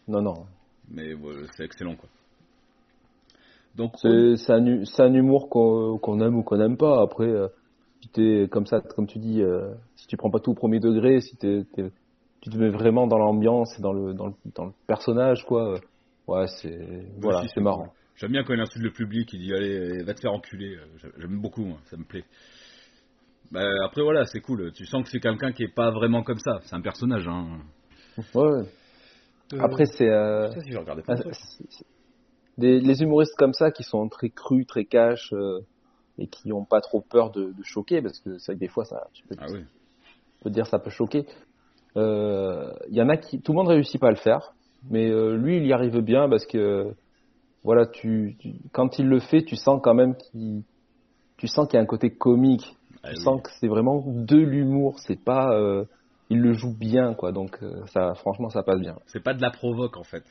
Non, 0.07 0.21
non. 0.21 0.47
Mais 0.91 1.15
ouais, 1.15 1.47
c'est 1.57 1.65
excellent 1.65 1.97
quoi. 1.97 2.11
Donc 3.77 3.93
C'est 4.01 4.53
un, 4.53 5.15
humour 5.15 5.49
qu'on 5.51 6.21
aime 6.21 6.37
ou 6.37 6.43
qu'on 6.43 6.57
n'aime 6.57 6.77
pas. 6.77 7.03
Après, 7.03 7.27
euh, 7.29 7.49
t'es 8.13 8.49
comme 8.51 8.67
ça, 8.67 8.81
comme 8.81 9.07
tu 9.07 9.19
dis, 9.19 9.43
euh, 9.43 9.73
si 9.97 10.07
tu 10.07 10.17
prends 10.17 10.31
pas 10.31 10.41
tout 10.41 10.53
au 10.53 10.55
premier 10.55 10.81
degré, 10.81 11.21
si 11.21 11.37
t'es, 11.37 11.65
t'es- 11.75 11.91
tu 12.41 12.51
te 12.51 12.57
mets 12.57 12.69
vraiment 12.69 13.07
dans 13.07 13.19
l'ambiance 13.19 13.79
et 13.79 13.83
dans 13.83 13.93
le, 13.93 14.13
dans 14.13 14.27
le, 14.27 14.35
dans 14.55 14.67
le 14.67 14.73
personnage, 14.87 15.45
quoi. 15.45 15.75
euh, 15.75 15.79
Ouais, 16.27 16.47
c'est 16.47 17.07
voilà, 17.19 17.43
si, 17.43 17.49
c'est 17.55 17.61
marrant. 17.61 17.93
J'aime 18.17 18.33
bien 18.33 18.45
quand 18.45 18.55
il 18.55 18.61
insulte 18.61 18.85
le 18.85 18.93
public, 18.93 19.31
il 19.33 19.41
dit 19.41 19.53
allez, 19.53 20.03
va 20.05 20.15
te 20.15 20.21
faire 20.21 20.33
enculer. 20.33 20.77
Euh, 20.77 21.11
J'aime- 21.19 21.41
beaucoup, 21.41 21.65
moi, 21.65 21.79
ça 21.85 21.97
me 21.97 22.05
plaît. 22.05 22.25
Bah, 23.51 23.67
après 23.85 24.03
voilà, 24.03 24.25
c'est 24.25 24.41
cool. 24.41 24.73
Tu 24.73 24.87
sens 24.87 25.05
que 25.05 25.11
c'est 25.11 25.21
quelqu'un 25.21 25.53
qui 25.53 25.65
est 25.65 25.75
pas 25.75 25.91
vraiment 25.91 26.23
comme 26.23 26.39
ça. 26.39 26.61
C'est 26.65 26.75
un 26.75 26.81
personnage. 26.81 27.29
Hein. 27.29 27.59
Ouais. 28.35 28.63
Après, 29.59 29.85
c'est 29.87 30.09
euh, 30.09 30.49
des, 32.59 32.81
les 32.81 33.03
humoristes 33.03 33.35
comme 33.37 33.53
ça 33.53 33.71
qui 33.71 33.83
sont 33.83 34.09
très 34.09 34.31
crus, 34.31 34.67
très 34.67 34.85
cash 34.85 35.33
euh, 35.33 35.61
et 36.19 36.27
qui 36.29 36.53
ont 36.53 36.65
pas 36.65 36.81
trop 36.81 37.01
peur 37.01 37.31
de, 37.31 37.53
de 37.53 37.63
choquer, 37.63 38.01
parce 38.03 38.19
que 38.21 38.39
c'est 38.39 38.53
vrai 38.53 38.57
que 38.57 38.61
des 38.61 38.69
fois, 38.69 38.85
ça, 38.85 39.09
tu 39.13 39.27
peux, 39.27 39.37
Ah 39.39 39.47
oui. 39.51 39.65
dire 40.51 40.67
ça 40.67 40.79
peut 40.79 40.91
choquer. 40.91 41.27
Euh, 41.97 42.73
Il 42.89 42.95
y 42.97 43.03
en 43.03 43.09
a 43.09 43.17
qui, 43.17 43.41
tout 43.41 43.53
le 43.53 43.57
monde 43.57 43.69
réussit 43.69 44.01
pas 44.01 44.09
à 44.09 44.11
le 44.11 44.17
faire, 44.17 44.55
mais 44.91 45.09
euh, 45.11 45.37
lui, 45.37 45.57
il 45.57 45.67
y 45.67 45.73
arrive 45.73 45.99
bien 46.01 46.29
parce 46.29 46.47
que 46.47 46.95
voilà, 47.63 47.87
tu, 47.87 48.37
tu- 48.39 48.61
quand 48.73 48.99
il 48.99 49.09
le 49.09 49.21
fait, 49.21 49.43
tu 49.43 49.57
sens 49.57 49.81
quand 49.83 49.95
même 49.95 50.17
qu'il, 50.17 50.63
tu 51.39 51.49
sens 51.49 51.67
qu'il 51.67 51.77
y 51.77 51.81
a 51.81 51.83
un 51.83 51.87
côté 51.87 52.15
comique. 52.15 52.77
Ah 53.03 53.11
tu 53.11 53.17
oui. 53.17 53.23
sens 53.23 53.43
que 53.43 53.51
c'est 53.59 53.69
vraiment 53.69 54.05
de 54.07 54.37
l'humour. 54.37 54.99
C'est 55.01 55.23
pas, 55.23 55.53
euh, 55.59 55.85
il 56.31 56.41
le 56.41 56.53
joue 56.53 56.75
bien, 56.77 57.15
quoi. 57.15 57.33
Donc 57.33 57.59
euh, 57.63 57.85
ça, 57.87 58.15
franchement, 58.15 58.51
ça 58.51 58.63
passe 58.63 58.81
bien. 58.81 58.97
C'est 59.07 59.23
pas 59.23 59.35
de 59.35 59.43
la 59.43 59.51
provoque 59.51 59.97
en 59.97 60.05
fait. 60.05 60.25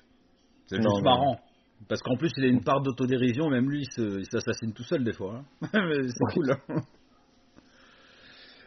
C'est 0.68 0.78
juste 0.82 1.02
marrant. 1.04 1.40
Parce 1.88 2.02
qu'en 2.02 2.16
plus, 2.16 2.30
il 2.38 2.46
a 2.46 2.48
une 2.48 2.64
part 2.64 2.82
d'autodérision, 2.82 3.50
même 3.50 3.70
lui, 3.70 3.84
il 3.98 4.26
s'assassine 4.26 4.74
tout 4.74 4.84
seul 4.84 5.04
des 5.04 5.14
fois. 5.14 5.44
hein. 5.62 5.70
C'est 5.72 6.34
cool. 6.34 6.52
hein. 6.52 6.82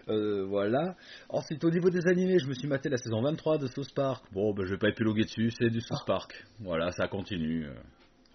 Euh, 0.09 0.45
voilà. 0.47 0.95
Ensuite, 1.29 1.65
au 1.65 1.71
niveau 1.71 1.91
des 1.91 2.07
animés, 2.07 2.39
je 2.39 2.47
me 2.47 2.55
suis 2.55 2.69
maté 2.69 2.89
la 2.89 2.97
saison 2.97 3.23
23 3.23 3.59
de 3.59 3.67
South 3.67 3.93
Park. 3.95 4.25
Bon, 4.33 4.55
ben, 4.55 4.65
je 4.65 4.71
vais 4.73 4.79
pas 4.79 4.89
épiloguer 4.89 5.25
dessus, 5.25 5.51
c'est 5.59 5.69
du 5.71 5.81
South 5.81 6.05
Park. 6.07 6.33
Voilà, 6.61 6.91
ça 6.93 7.09
continue. 7.09 7.67
euh. 7.67 7.75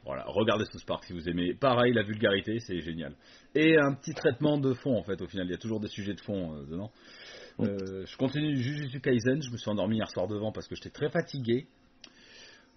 Voilà, 0.04 0.26
regardez 0.28 0.66
South 0.66 0.84
Park 0.86 1.04
si 1.06 1.14
vous 1.14 1.30
aimez. 1.30 1.54
Pareil, 1.54 1.94
la 1.94 2.02
vulgarité, 2.04 2.58
c'est 2.60 2.82
génial. 2.82 3.14
Et 3.56 3.78
un 3.78 3.94
petit 3.94 4.14
traitement 4.14 4.58
de 4.58 4.74
fond, 4.74 4.98
en 4.98 5.04
fait, 5.04 5.22
au 5.22 5.28
final. 5.28 5.46
Il 5.48 5.52
y 5.52 5.56
a 5.56 5.60
toujours 5.60 5.80
des 5.80 5.88
sujets 5.88 6.14
de 6.16 6.22
fond 6.22 6.56
euh, 6.56 6.66
dedans. 6.66 6.92
Euh, 7.60 8.06
je 8.06 8.18
continue 8.18 8.58
Jujutsu 8.58 9.00
Kaisen. 9.00 9.42
Je 9.42 9.52
me 9.52 9.58
suis 9.58 9.70
endormi 9.70 9.98
hier 9.98 10.10
soir 10.10 10.28
devant 10.28 10.52
parce 10.52 10.68
que 10.68 10.76
j'étais 10.76 10.90
très 10.90 11.10
fatigué. 11.12 11.68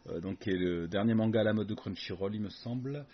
Euh, 0.08 0.20
donc, 0.20 0.38
qui 0.40 0.50
est 0.50 0.56
le 0.58 0.86
dernier 0.88 1.14
manga 1.14 1.40
à 1.40 1.44
la 1.44 1.52
mode 1.52 1.66
de 1.66 1.74
Crunchyroll, 1.74 2.34
il 2.34 2.42
me 2.42 2.50
semble. 2.50 3.06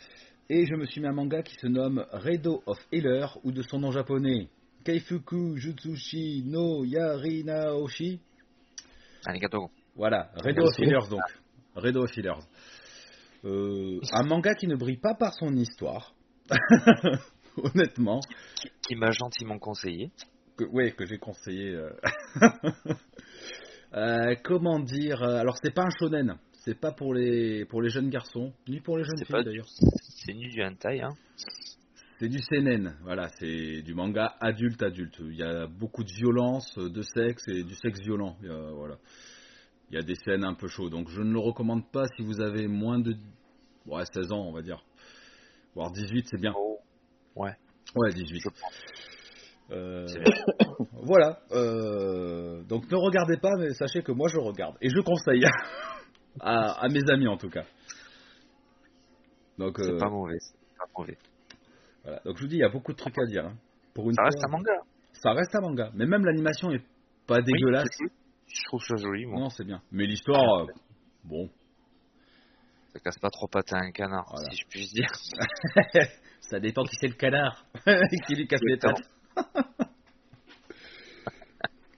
Et 0.48 0.66
je 0.66 0.74
me 0.74 0.84
suis 0.86 1.00
mis 1.00 1.06
un 1.06 1.12
manga 1.12 1.42
qui 1.42 1.54
se 1.54 1.68
nomme 1.68 2.04
Redo 2.10 2.62
of 2.66 2.78
Healer, 2.92 3.26
ou 3.44 3.52
de 3.52 3.62
son 3.62 3.78
nom 3.78 3.92
japonais, 3.92 4.48
Keifuku 4.84 5.56
Jutsushi 5.56 6.42
no 6.46 6.84
Yarinaoshi. 6.84 8.18
Arigato. 9.26 9.70
Voilà, 9.94 10.30
Redo 10.34 10.64
of. 10.64 10.78
Healers 10.78 11.08
donc. 11.08 11.20
Redo 11.76 12.02
of 12.02 12.16
Healers. 12.16 12.42
Euh, 13.44 14.00
un 14.12 14.22
manga 14.24 14.54
qui 14.54 14.66
ne 14.66 14.74
brille 14.76 14.96
pas 14.98 15.14
par 15.14 15.32
son 15.34 15.54
histoire. 15.54 16.12
Honnêtement. 17.56 18.20
Qui, 18.60 18.68
qui 18.88 18.96
m'a 18.96 19.12
gentiment 19.12 19.58
conseillé. 19.58 20.10
que, 20.56 20.64
ouais, 20.64 20.92
que 20.92 21.06
j'ai 21.06 21.18
conseillé. 21.18 21.74
euh. 21.74 21.90
Euh, 23.92 24.36
comment 24.44 24.78
dire 24.78 25.20
Alors 25.20 25.56
c'est 25.60 25.74
pas 25.74 25.82
un 25.82 25.90
shonen, 25.98 26.38
c'est 26.60 26.78
pas 26.78 26.92
pour 26.92 27.14
les 27.14 27.64
pour 27.64 27.82
les 27.82 27.90
jeunes 27.90 28.10
garçons, 28.10 28.52
ni 28.68 28.80
pour 28.80 28.98
les 28.98 29.04
jeunes 29.04 29.24
filles 29.24 29.44
d'ailleurs. 29.44 29.68
C'est 29.68 30.34
nu 30.34 30.48
du 30.48 30.62
hentai, 30.62 31.00
hein. 31.00 31.14
C'est 32.18 32.28
du 32.28 32.38
seinen, 32.38 32.96
voilà, 33.02 33.28
c'est 33.38 33.80
du 33.80 33.94
manga 33.94 34.34
adulte 34.40 34.82
adulte. 34.82 35.16
Il 35.20 35.36
y 35.36 35.42
a 35.42 35.66
beaucoup 35.66 36.04
de 36.04 36.12
violence, 36.12 36.76
de 36.76 37.00
sexe 37.00 37.48
et 37.48 37.62
du 37.64 37.74
sexe 37.74 38.00
violent. 38.00 38.36
Il 38.42 38.48
y 38.48 38.52
a, 38.52 38.70
voilà, 38.72 38.98
il 39.90 39.96
y 39.96 39.98
a 39.98 40.02
des 40.02 40.16
scènes 40.16 40.44
un 40.44 40.54
peu 40.54 40.68
chaudes, 40.68 40.92
donc 40.92 41.08
je 41.08 41.22
ne 41.22 41.32
le 41.32 41.38
recommande 41.38 41.90
pas 41.90 42.04
si 42.16 42.22
vous 42.22 42.42
avez 42.42 42.68
moins 42.68 42.98
de 42.98 43.14
ouais, 43.86 44.04
16 44.12 44.32
ans, 44.32 44.44
on 44.46 44.52
va 44.52 44.60
dire, 44.60 44.84
voire 45.74 45.90
18, 45.92 46.26
c'est 46.30 46.40
bien. 46.40 46.52
Oh. 46.54 46.78
Ouais. 47.36 47.56
Ouais, 47.96 48.12
18. 48.12 48.38
Je 48.38 48.48
pense. 48.48 48.84
Euh, 49.72 50.06
voilà. 51.02 51.40
euh, 51.52 52.62
donc 52.64 52.90
ne 52.90 52.96
regardez 52.96 53.36
pas, 53.38 53.56
mais 53.58 53.70
sachez 53.70 54.02
que 54.02 54.12
moi 54.12 54.28
je 54.28 54.38
regarde. 54.38 54.76
Et 54.82 54.90
je 54.90 55.00
conseille 55.00 55.44
à, 56.40 56.72
à 56.84 56.88
mes 56.88 57.02
amis 57.10 57.28
en 57.28 57.36
tout 57.36 57.50
cas. 57.50 57.64
Donc, 59.58 59.76
C'est 59.78 59.90
euh, 59.92 59.98
pas 59.98 60.08
mauvais. 60.08 60.38
Pas 60.78 60.84
mauvais. 60.96 61.18
voilà. 62.04 62.20
donc 62.24 62.36
je 62.36 62.42
vous 62.42 62.48
dis, 62.48 62.56
il 62.56 62.60
y 62.60 62.64
a 62.64 62.68
beaucoup 62.70 62.92
de 62.92 62.96
trucs 62.98 63.18
à 63.18 63.26
dire. 63.26 63.44
hein. 63.46 63.54
Pour 63.94 64.08
une 64.08 64.14
Ça 64.14 64.22
reste 64.24 64.42
un 64.44 64.50
manga. 64.50 64.72
ça 65.12 65.32
reste 65.32 65.54
un 65.54 65.60
manga. 65.60 65.90
Mais 65.94 66.06
même 66.06 66.24
l'animation 66.24 66.70
est 66.70 66.82
pas 67.26 67.42
dégueulasse. 67.42 67.86
Je 68.46 68.64
trouve 68.66 68.80
ça 68.82 68.96
joli, 68.96 69.26
moi. 69.26 69.40
non, 69.40 69.50
c'est 69.50 69.64
bien. 69.64 69.80
Mais 69.92 70.06
l'histoire, 70.06 70.62
euh, 70.62 70.66
bon. 71.24 71.48
Ça 72.92 72.98
casse 73.00 73.18
pas 73.18 73.30
trop 73.30 73.46
pattes 73.46 73.72
à 73.72 73.76
un 73.78 73.92
canard, 73.92 74.26
Voilà. 74.32 74.50
si 74.50 74.56
je 74.58 74.66
puis 74.68 74.86
dire. 74.88 75.10
Ça 76.40 76.58
dépend 76.58 76.82
qui 76.82 76.96
c'est 77.00 77.06
le 77.06 77.14
canard 77.14 77.64
qui 78.26 78.34
lui 78.34 78.48
casse 78.48 78.60
les 78.64 78.76
pattes. 78.78 79.08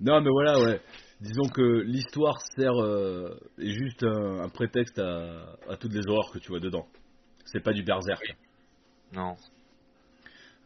non, 0.01 0.21
mais 0.21 0.29
voilà, 0.31 0.61
ouais. 0.61 0.81
Disons 1.23 1.49
que 1.55 1.83
l'histoire 1.83 2.41
sert 2.57 2.75
euh, 2.75 3.39
est 3.59 3.71
juste 3.71 4.03
un, 4.03 4.41
un 4.41 4.49
prétexte 4.49 4.99
à, 4.99 5.57
à 5.69 5.77
toutes 5.77 5.93
les 5.93 6.05
horreurs 6.09 6.33
que 6.33 6.41
tu 6.41 6.49
vois 6.49 6.59
dedans. 6.59 6.85
C'est 7.45 7.63
pas 7.63 7.73
du 7.73 7.85
berserk. 7.85 8.37
Non. 9.13 9.37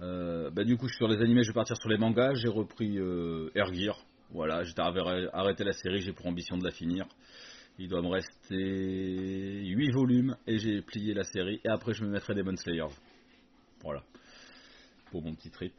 Euh, 0.01 0.51
bah, 0.51 0.65
du 0.65 0.79
coup, 0.79 0.87
je 0.87 0.95
suis 0.95 0.99
sur 0.99 1.09
les 1.09 1.21
animés, 1.23 1.43
je 1.43 1.51
vais 1.51 1.55
partir 1.55 1.77
sur 1.77 1.91
les 1.91 1.99
mangas. 1.99 2.35
J'ai 2.37 2.49
repris 2.49 2.99
euh, 2.99 3.51
Air 3.55 3.75
Gear. 3.75 3.99
Voilà, 4.31 4.65
j'ai 4.65 4.73
arrêté 4.79 5.29
arrêté 5.35 5.65
la 5.65 5.73
série, 5.73 6.01
j'ai 6.01 6.15
pour 6.15 6.27
ambition 6.27 6.57
de 6.57 6.65
la 6.65 6.71
finir. 6.71 7.07
Il 7.79 7.89
doit 7.89 8.01
me 8.01 8.09
rester 8.09 8.57
8 8.57 9.91
volumes 9.93 10.37
et 10.47 10.57
j'ai 10.57 10.81
plié 10.81 11.13
la 11.13 11.25
série. 11.25 11.61
Et 11.65 11.69
après, 11.69 11.93
je 11.93 12.03
me 12.03 12.09
mettrai 12.09 12.35
Demon 12.35 12.57
Slayers. 12.57 12.95
Voilà. 13.83 14.03
Pour 15.11 15.23
mon 15.23 15.35
petit 15.35 15.51
trip. 15.51 15.75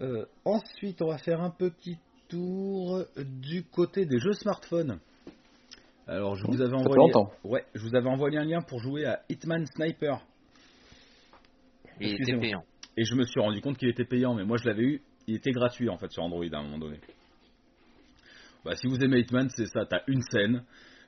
Euh, 0.00 0.24
ensuite, 0.44 1.02
on 1.02 1.08
va 1.08 1.18
faire 1.18 1.40
un 1.40 1.50
petit 1.50 1.98
tour 2.30 3.04
du 3.16 3.64
côté 3.64 4.06
des 4.06 4.18
jeux 4.18 4.32
smartphones. 4.32 4.98
Alors, 6.06 6.34
je 6.34 6.44
vous 6.46 6.60
avais 6.60 6.70
Ça 6.70 6.76
envoyé. 6.76 7.12
Ouais, 7.44 7.64
je 7.74 7.82
vous 7.82 7.94
avais 7.94 8.08
envoyé 8.08 8.38
un 8.38 8.44
lien 8.44 8.62
pour 8.62 8.80
jouer 8.80 9.04
à 9.04 9.20
Hitman 9.28 9.64
Sniper. 9.66 10.20
Il 12.00 12.06
était 12.06 12.16
Excusez-moi. 12.16 12.40
payant. 12.40 12.64
Et 12.96 13.04
je 13.04 13.14
me 13.14 13.24
suis 13.24 13.40
rendu 13.40 13.60
compte 13.60 13.78
qu'il 13.78 13.88
était 13.88 14.04
payant, 14.04 14.34
mais 14.34 14.44
moi 14.44 14.56
je 14.56 14.66
l'avais 14.66 14.82
eu, 14.82 15.02
il 15.26 15.36
était 15.36 15.52
gratuit 15.52 15.88
en 15.88 15.98
fait 15.98 16.10
sur 16.10 16.22
Android 16.22 16.44
à 16.50 16.58
un 16.58 16.62
moment 16.62 16.78
donné. 16.78 16.98
Bah, 18.64 18.74
si 18.74 18.88
vous 18.88 18.98
aimez 19.02 19.20
Hitman, 19.20 19.48
c'est 19.50 19.66
ça, 19.66 19.86
t'as 19.86 20.02
une 20.06 20.22
scène, 20.22 20.64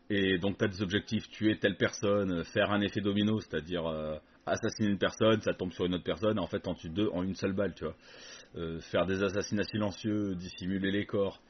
et 0.09 0.39
donc 0.39 0.59
t'as 0.59 0.69
des 0.69 0.83
objectifs, 0.83 1.29
tuer 1.31 1.59
telle 1.59 1.77
personne, 1.77 2.45
faire 2.45 2.71
un 2.71 2.81
effet 2.81 3.01
domino, 3.01 3.41
c'est-à-dire 3.41 3.87
euh, 3.87 4.17
assassiner 4.47 4.89
une 4.89 4.99
personne, 4.99 5.41
ça 5.41 5.53
tombe 5.55 5.73
sur 5.73 5.85
une 5.85 5.95
autre 5.95 6.05
personne, 6.05 6.39
en 6.39 6.47
fait 6.47 6.61
t'en 6.61 6.75
tues 6.75 6.89
deux 6.89 7.09
en 7.13 7.23
une 7.23 7.35
seule 7.35 7.53
balle, 7.53 7.75
tu 7.75 7.85
vois. 7.85 7.97
Euh, 8.57 8.81
faire 8.81 9.07
des 9.07 9.23
assassinats 9.23 9.65
silencieux, 9.65 10.35
dissimuler 10.35 10.91
les 10.91 11.07
corps. 11.07 11.41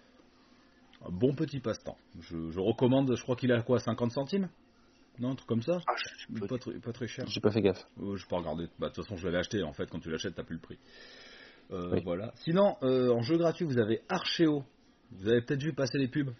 Un 1.05 1.11
bon 1.11 1.35
petit 1.35 1.59
passe-temps. 1.59 1.97
Je, 2.21 2.51
je 2.51 2.61
recommande, 2.61 3.13
je 3.17 3.23
crois 3.23 3.35
qu'il 3.35 3.51
a 3.53 3.61
quoi, 3.63 3.81
50 3.81 4.13
centimes? 4.13 4.49
Non, 5.19 5.33
un 5.33 5.35
truc 5.35 5.49
comme 5.49 5.63
ça? 5.63 5.79
Ah, 5.89 5.93
je- 5.97 6.35
je- 6.37 6.47
pas, 6.47 6.59
très- 6.59 6.79
pas 6.79 6.93
très 6.93 7.09
cher. 7.09 7.27
J'ai 7.27 7.41
pas 7.41 7.51
fait 7.51 7.61
gaffe. 7.61 7.85
Euh, 8.01 8.17
je 8.17 8.27
peux 8.27 8.37
regarder. 8.37 8.67
Bah, 8.79 8.89
de 8.89 8.95
toute 8.95 9.05
façon, 9.05 9.17
je 9.17 9.27
l'avais 9.27 9.39
acheté. 9.39 9.63
En 9.65 9.73
fait, 9.73 9.91
quand 9.91 9.99
tu 9.99 10.11
l'achètes, 10.11 10.37
t'as 10.37 10.45
plus 10.45 10.55
le 10.57 10.61
prix. 10.63 10.79
Euh, 11.73 11.91
Oui. 11.93 12.01
Voilà. 12.05 12.33
Sinon, 12.37 12.77
euh, 12.83 13.11
en 13.13 13.21
jeu 13.23 13.37
gratuit, 13.37 13.65
vous 13.65 13.79
avez 13.79 14.01
Archeo. 14.09 14.65
Vous 15.11 15.29
avez 15.29 15.43
peut-être 15.43 15.63
vu 15.63 15.73
passer 15.75 15.99
les 15.99 16.09
pubs. 16.09 16.31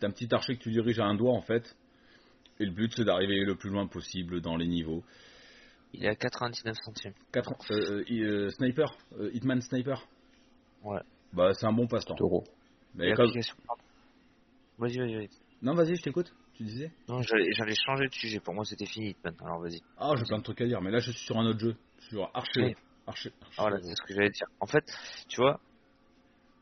T'as 0.00 0.08
un 0.08 0.10
petit 0.10 0.28
archer 0.34 0.56
que 0.56 0.62
tu 0.62 0.70
diriges 0.72 0.98
à 0.98 1.04
un 1.04 1.14
doigt, 1.14 1.32
en 1.32 1.40
fait. 1.42 1.76
Et 2.58 2.64
le 2.66 2.72
but, 2.72 2.92
c'est 2.94 3.04
d'arriver 3.04 3.44
le 3.44 3.54
plus 3.54 3.70
loin 3.70 3.86
possible 3.86 4.40
dans 4.40 4.56
les 4.56 4.66
niveaux. 4.66 5.04
Il 5.94 6.04
est 6.04 6.08
à 6.08 6.14
99 6.14 6.76
centimes. 6.84 7.12
Quatre- 7.32 7.52
euh, 7.70 8.02
euh, 8.10 8.46
euh, 8.46 8.50
sniper, 8.50 8.96
euh, 9.18 9.30
Hitman 9.34 9.60
Sniper. 9.60 10.06
Ouais. 10.82 11.00
Bah, 11.32 11.52
c'est 11.54 11.66
un 11.66 11.72
bon 11.72 11.86
passe-temps. 11.86 12.16
euros. 12.20 12.44
Mais 12.94 13.12
comme- 13.14 13.26
l'application- 13.26 13.56
Vas-y, 14.78 14.98
vas-y, 14.98 15.14
vas-y. 15.16 15.28
Non, 15.62 15.74
vas-y, 15.74 15.96
je 15.96 16.02
t'écoute. 16.02 16.32
Tu 16.54 16.64
disais 16.64 16.90
Non, 17.08 17.22
j'allais 17.22 17.74
changer 17.86 18.08
de 18.08 18.14
sujet. 18.14 18.40
Pour 18.40 18.52
moi, 18.54 18.64
c'était 18.64 18.86
fini, 18.86 19.10
Hitman. 19.10 19.34
Alors, 19.40 19.60
vas-y. 19.60 19.80
Ah, 19.96 20.12
j'ai 20.16 20.24
plein 20.24 20.38
de 20.38 20.42
trucs 20.42 20.60
à 20.60 20.66
dire. 20.66 20.80
Mais 20.80 20.90
là, 20.90 20.98
je 20.98 21.10
suis 21.10 21.20
sur 21.26 21.38
un 21.38 21.46
autre 21.46 21.60
jeu. 21.60 21.76
Sur 22.08 22.30
Archeo. 22.34 22.64
Oui. 22.64 22.74
Arche- 23.06 23.28
Ah, 23.42 23.46
Voilà, 23.58 23.80
c'est 23.82 23.94
ce 23.94 24.02
que 24.02 24.14
j'allais 24.14 24.30
dire. 24.30 24.46
En 24.60 24.66
fait, 24.66 24.84
tu 25.28 25.40
vois, 25.40 25.60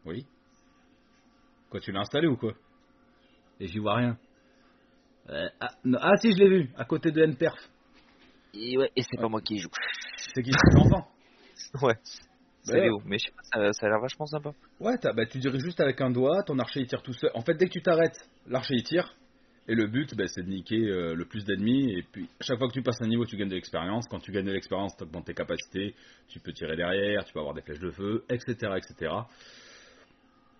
Oui. 0.06 0.26
Quoi, 1.70 1.80
tu 1.80 1.92
l'as 1.92 2.00
installé 2.00 2.26
ou 2.26 2.36
quoi? 2.36 2.54
Et 3.60 3.66
j'y 3.66 3.78
vois 3.78 3.96
rien. 3.96 4.18
Euh, 5.28 5.48
ah, 5.60 5.68
non, 5.84 5.98
ah, 6.00 6.16
si, 6.16 6.32
je 6.32 6.38
l'ai 6.38 6.48
vu, 6.48 6.70
à 6.76 6.84
côté 6.84 7.10
de 7.12 7.20
NPerf. 7.22 7.54
Et, 8.54 8.78
ouais, 8.78 8.90
et 8.96 9.02
c'est 9.02 9.16
Ouais. 9.16 9.22
pas 9.22 9.28
moi 9.28 9.40
qui 9.40 9.58
joue. 9.58 9.70
C'est 10.34 10.42
qui 10.42 10.50
c'est 10.52 10.74
l'enfant 10.76 11.08
Ouais. 11.82 11.94
C'est. 12.62 12.80
Léo. 12.80 13.00
Mais 13.06 13.18
je 13.18 13.26
sais 13.26 13.32
pas, 13.32 13.42
ça, 13.42 13.72
ça 13.72 13.86
a 13.86 13.88
l'air 13.90 14.00
vachement 14.00 14.26
sympa. 14.26 14.52
Ouais, 14.80 14.94
bah, 15.02 15.26
tu 15.26 15.38
diriges 15.38 15.62
juste 15.62 15.80
avec 15.80 16.00
un 16.00 16.10
doigt, 16.10 16.42
ton 16.42 16.58
archer 16.58 16.80
il 16.80 16.86
tire 16.86 17.02
tout 17.02 17.12
seul. 17.14 17.30
En 17.34 17.40
fait, 17.42 17.54
dès 17.54 17.66
que 17.66 17.72
tu 17.72 17.82
t'arrêtes, 17.82 18.16
l'archer 18.46 18.74
il 18.74 18.82
tire. 18.82 19.14
Et 19.68 19.74
le 19.74 19.86
but, 19.86 20.16
bah, 20.16 20.26
c'est 20.26 20.42
de 20.42 20.48
niquer 20.48 20.80
euh, 20.80 21.14
le 21.14 21.24
plus 21.26 21.44
d'ennemis. 21.44 21.92
Et 21.96 22.02
puis, 22.02 22.28
chaque 22.40 22.58
fois 22.58 22.66
que 22.66 22.72
tu 22.72 22.82
passes 22.82 23.00
un 23.02 23.06
niveau, 23.06 23.24
tu 23.24 23.36
gagnes 23.36 23.50
de 23.50 23.54
l'expérience. 23.54 24.06
Quand 24.08 24.18
tu 24.18 24.32
gagnes 24.32 24.46
de 24.46 24.52
l'expérience, 24.52 24.96
tu 24.96 25.04
augmentes 25.04 25.26
tes 25.26 25.34
capacités. 25.34 25.94
Tu 26.28 26.40
peux 26.40 26.52
tirer 26.52 26.76
derrière, 26.76 27.24
tu 27.24 27.32
peux 27.32 27.38
avoir 27.38 27.54
des 27.54 27.62
flèches 27.62 27.78
de 27.78 27.90
feu, 27.90 28.24
etc. 28.30 28.52
etc. 28.76 29.12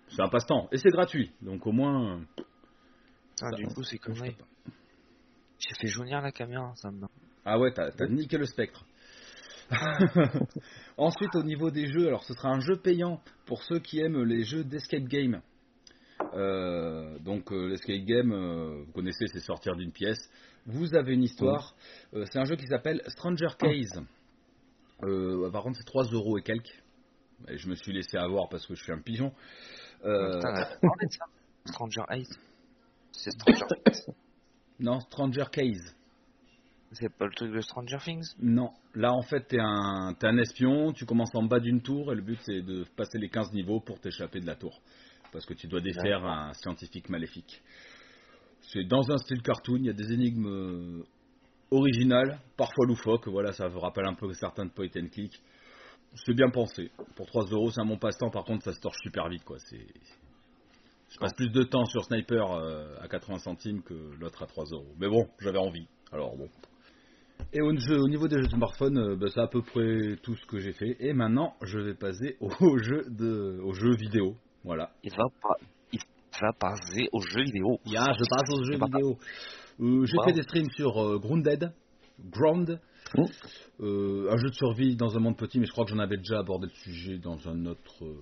C'est 0.09 0.23
un 0.23 0.29
passe-temps. 0.29 0.69
Et 0.71 0.77
c'est 0.79 0.91
gratuit. 0.91 1.33
Donc, 1.43 1.67
au 1.67 1.73
moins. 1.73 2.21
Ah, 3.43 3.51
du 3.57 3.67
coup, 3.67 3.83
c'est 3.83 3.99
connerie. 3.99 4.37
J'ai 5.59 5.75
fait 5.81 5.89
jaunir 5.89 6.21
la 6.21 6.31
caméra, 6.31 6.73
ça 6.77 6.91
me 6.91 7.01
Ah 7.45 7.59
ouais, 7.59 7.73
t'as 7.73 7.91
niqué 8.09 8.39
le 8.39 8.47
spectre. 8.47 8.85
Ensuite, 10.97 11.35
au 11.35 11.43
niveau 11.43 11.71
des 11.71 11.87
jeux, 11.87 12.09
alors 12.09 12.25
ce 12.25 12.35
sera 12.35 12.51
un 12.51 12.61
jeu 12.61 12.77
payant 12.77 13.21
pour 13.47 13.63
ceux 13.63 13.79
qui 13.79 14.01
aiment 14.01 14.23
les 14.25 14.45
jeux 14.45 14.65
d'escape 14.65 15.05
game. 15.05 15.41
Euh, 16.35 17.19
donc 17.21 17.53
euh, 17.53 17.69
l'escape 17.69 18.05
game, 18.05 18.33
euh, 18.33 18.83
vous 18.85 18.93
connaissez, 18.93 19.27
c'est 19.33 19.41
sortir 19.41 19.75
d'une 19.77 19.93
pièce. 19.93 20.21
Vous 20.67 20.95
avez 20.95 21.15
une 21.15 21.23
histoire. 21.23 21.75
C'est 22.13 22.39
un 22.39 22.45
jeu 22.45 22.57
qui 22.57 22.67
s'appelle 22.67 23.01
Stranger 23.09 23.49
Case. 23.59 24.03
Par 25.01 25.63
contre, 25.63 25.79
c'est 25.79 25.87
3 25.87 26.05
euros 26.13 26.37
et 26.39 26.43
quelques. 26.43 26.83
Et 27.49 27.57
je 27.57 27.69
me 27.69 27.75
suis 27.75 27.93
laissé 27.93 28.19
avoir 28.19 28.49
parce 28.49 28.67
que 28.67 28.75
je 28.75 28.83
suis 28.83 28.93
un 28.93 29.01
pigeon. 29.01 29.33
Euh, 30.05 30.35
Putain. 30.35 30.67
Stranger 31.65 32.03
Heights. 32.11 32.39
C'est 33.13 33.31
Stranger 33.31 33.65
Things. 33.85 34.15
non, 34.79 35.01
Stranger 35.01 35.45
Case. 35.51 35.95
C'est 36.93 37.09
pas 37.09 37.27
le 37.27 37.33
truc 37.33 37.53
de 37.53 37.61
Stranger 37.61 37.99
Things 38.03 38.35
Non, 38.41 38.73
là 38.97 39.13
en 39.13 39.23
fait 39.23 39.47
t'es 39.47 39.61
un, 39.61 40.13
t'es 40.19 40.27
un 40.27 40.37
espion, 40.39 40.93
tu 40.93 41.07
commences 41.07 41.35
en 41.37 41.45
bas 41.45 41.61
d'une 41.61 41.83
tour 41.83 42.13
et 42.13 42.17
le 42.17 42.23
but 42.23 42.39
c'est 42.43 42.63
de 42.63 42.85
passer 42.97 43.19
les 43.19 43.29
15 43.29 43.53
niveaux 43.53 43.79
pour 43.79 44.01
t'échapper 44.01 44.41
de 44.41 44.47
la 44.47 44.57
tour. 44.57 44.81
Parce 45.33 45.47
que 45.47 45.55
tu 45.55 45.69
dois 45.69 45.81
défaire 45.81 46.25
un 46.25 46.53
scientifique 46.55 47.09
maléfique. 47.09 47.63
C'est 48.73 48.83
dans 48.83 49.09
un 49.09 49.19
style 49.19 49.41
cartoon, 49.43 49.77
il 49.77 49.87
y 49.87 49.91
a 49.91 49.93
des 49.93 50.13
énigmes 50.13 50.49
euh, 50.49 51.05
originales, 51.71 52.41
parfois 52.57 52.87
loufoques, 52.87 53.29
voilà 53.29 53.53
ça 53.53 53.69
vous 53.69 53.79
rappelle 53.79 54.07
un 54.07 54.15
peu 54.15 54.33
certains 54.33 54.67
de 54.67 54.73
point 54.73 54.89
and 54.97 55.09
click. 55.13 55.41
C'est 56.27 56.35
bien 56.35 56.51
pensé. 56.51 56.91
Pour 57.15 57.27
3 57.27 57.45
euros 57.53 57.71
c'est 57.71 57.81
un 57.83 57.87
bon 57.87 57.99
passe-temps, 57.99 58.31
par 58.31 58.43
contre 58.43 58.65
ça 58.65 58.73
se 58.73 58.81
torche 58.81 58.99
super 59.01 59.29
vite 59.29 59.45
quoi. 59.45 59.59
C'est... 59.61 59.87
Je 61.11 61.19
passe 61.19 61.35
plus 61.35 61.51
de 61.51 61.63
temps 61.63 61.85
sur 61.85 62.05
Sniper 62.05 62.51
euh, 62.51 62.97
à 63.01 63.07
80 63.07 63.39
centimes 63.39 63.83
que 63.83 63.95
l'autre 64.19 64.43
à 64.43 64.47
3 64.47 64.65
euros. 64.73 64.93
Mais 64.99 65.09
bon, 65.09 65.29
j'avais 65.39 65.59
envie. 65.59 65.87
Alors 66.13 66.37
bon. 66.37 66.49
Et 67.53 67.61
au, 67.61 67.75
jeu- 67.77 68.01
au 68.01 68.09
niveau 68.09 68.29
des 68.29 68.37
jeux 68.37 68.47
de 68.47 68.51
smartphone, 68.51 68.97
euh, 68.99 69.17
bah, 69.17 69.27
c'est 69.33 69.41
à 69.41 69.49
peu 69.49 69.63
près 69.63 70.17
tout 70.23 70.37
ce 70.37 70.47
que 70.47 70.59
j'ai 70.61 70.73
fait. 70.73 70.97
Et 71.01 71.13
maintenant, 71.13 71.55
je 71.63 71.79
vais 71.81 71.95
passer 71.95 72.37
aux 72.41 72.79
jeux, 72.79 73.05
de, 73.11 73.61
aux 73.65 73.73
jeux 73.73 73.97
vidéo. 73.97 74.37
Voilà. 74.65 74.91
Il 75.03 75.11
va 75.11 75.25
pas. 75.43 75.57
Il 75.93 75.99
va 76.41 76.53
passer 76.53 77.09
aux 77.13 77.21
jeux 77.21 77.43
vidéo. 77.43 77.79
Ya, 77.87 78.05
je 78.17 78.25
passe 78.29 78.49
aux 78.51 78.65
jeux 78.65 78.79
vidéo. 78.79 79.19
Euh, 79.81 80.05
j'ai 80.05 80.17
Wow. 80.17 80.25
fait 80.25 80.33
des 80.33 80.43
streams 80.43 80.71
sur 80.77 80.97
euh, 81.03 81.19
Grounded. 81.19 81.73
Ground. 82.31 82.79
Oh. 83.17 83.25
Euh, 83.81 84.31
un 84.31 84.37
jeu 84.37 84.49
de 84.51 84.55
survie 84.55 84.95
dans 84.95 85.17
un 85.17 85.21
monde 85.21 85.37
petit, 85.37 85.59
mais 85.59 85.67
je 85.67 85.73
crois 85.73 85.85
que 85.85 85.91
j'en 85.91 85.99
avais 85.99 86.19
déjà 86.19 86.39
abordé 86.39 86.67
le 86.69 86.75
sujet 86.93 87.19
dans 87.19 87.49
un 87.49 87.67
autre 87.67 88.05
euh, 88.05 88.15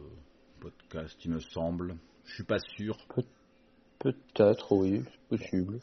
podcast, 0.61 1.19
il 1.25 1.33
me 1.33 1.41
semble. 1.41 1.97
Je 2.25 2.35
suis 2.35 2.45
pas 2.45 2.59
sûr. 2.77 2.97
Peut-être, 3.99 4.73
oui, 4.73 5.03
c'est 5.05 5.37
possible. 5.39 5.79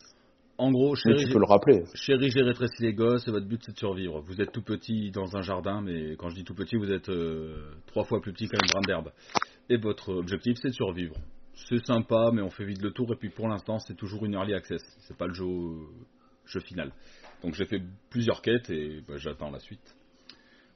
En 0.57 0.71
gros, 0.71 0.95
Mais 1.05 1.13
chérie, 1.13 1.25
tu 1.25 1.33
peux 1.33 1.39
le 1.39 1.45
rappeler. 1.45 1.83
Chérie, 1.95 2.29
j'ai 2.31 2.41
rétréci 2.41 2.81
les 2.81 2.93
gosses 2.93 3.27
et 3.27 3.31
votre 3.31 3.45
but 3.45 3.61
c'est 3.63 3.73
de 3.73 3.77
survivre. 3.77 4.21
Vous 4.21 4.39
êtes 4.39 4.51
tout 4.51 4.61
petit 4.61 5.11
dans 5.11 5.35
un 5.35 5.41
jardin, 5.41 5.81
mais 5.81 6.15
quand 6.15 6.29
je 6.29 6.35
dis 6.35 6.43
tout 6.45 6.55
petit, 6.55 6.77
vous 6.77 6.91
êtes 6.91 7.09
euh, 7.09 7.73
trois 7.87 8.05
fois 8.05 8.21
plus 8.21 8.31
petit 8.31 8.47
qu'un 8.47 8.65
grain 8.65 8.81
d'herbe. 8.87 9.11
Et 9.69 9.77
votre 9.77 10.13
objectif 10.13 10.57
c'est 10.61 10.69
de 10.69 10.73
survivre. 10.73 11.15
C'est 11.67 11.85
sympa, 11.85 12.29
mais 12.33 12.41
on 12.41 12.49
fait 12.49 12.65
vite 12.65 12.81
le 12.81 12.91
tour 12.91 13.11
et 13.11 13.17
puis 13.17 13.29
pour 13.29 13.47
l'instant 13.47 13.79
c'est 13.79 13.95
toujours 13.95 14.25
une 14.25 14.33
early 14.33 14.53
access. 14.53 14.81
C'est 14.99 15.17
pas 15.17 15.27
le 15.27 15.33
jeu, 15.33 15.45
jeu 16.45 16.61
final. 16.61 16.91
Donc 17.43 17.53
j'ai 17.55 17.65
fait 17.65 17.81
plusieurs 18.09 18.41
quêtes 18.41 18.69
et 18.69 19.01
bah, 19.07 19.15
j'attends 19.17 19.51
la 19.51 19.59
suite. 19.59 19.95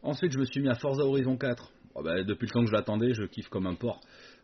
Ensuite, 0.01 0.31
je 0.31 0.39
me 0.39 0.45
suis 0.45 0.61
mis 0.61 0.69
à 0.69 0.75
Forza 0.75 1.03
Horizon 1.03 1.37
4. 1.37 1.71
Oh, 1.95 2.03
bah, 2.03 2.23
depuis 2.23 2.45
le 2.45 2.51
temps 2.51 2.61
que 2.61 2.67
je 2.67 2.73
l'attendais, 2.73 3.13
je 3.13 3.23
kiffe 3.23 3.49
comme 3.49 3.67
un 3.67 3.75
porc. 3.75 3.99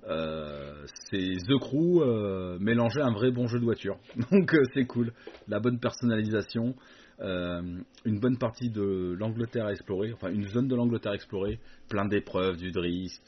Euh, 0.08 0.86
c'est 1.10 1.38
The 1.48 1.58
Crew 1.60 2.02
euh, 2.02 2.58
mélangé 2.60 3.02
à 3.02 3.06
un 3.08 3.14
vrai 3.14 3.32
bon 3.32 3.48
jeu 3.48 3.60
de 3.60 3.64
voiture. 3.66 3.98
Donc 4.32 4.54
euh, 4.54 4.62
c'est 4.74 4.86
cool. 4.86 5.12
La 5.48 5.60
bonne 5.60 5.80
personnalisation. 5.80 6.76
euh, 7.22 7.62
une 8.04 8.20
bonne 8.20 8.38
partie 8.38 8.70
de 8.70 9.16
l'Angleterre 9.18 9.66
à 9.68 9.72
explorer, 9.72 10.12
enfin 10.14 10.30
une 10.32 10.48
zone 10.50 10.68
de 10.68 10.76
l'Angleterre 10.76 11.14
à 11.14 11.16
explorer, 11.16 11.60
plein 11.90 12.06
d'épreuves, 12.06 12.58
du 12.58 12.72
drift. 12.72 13.22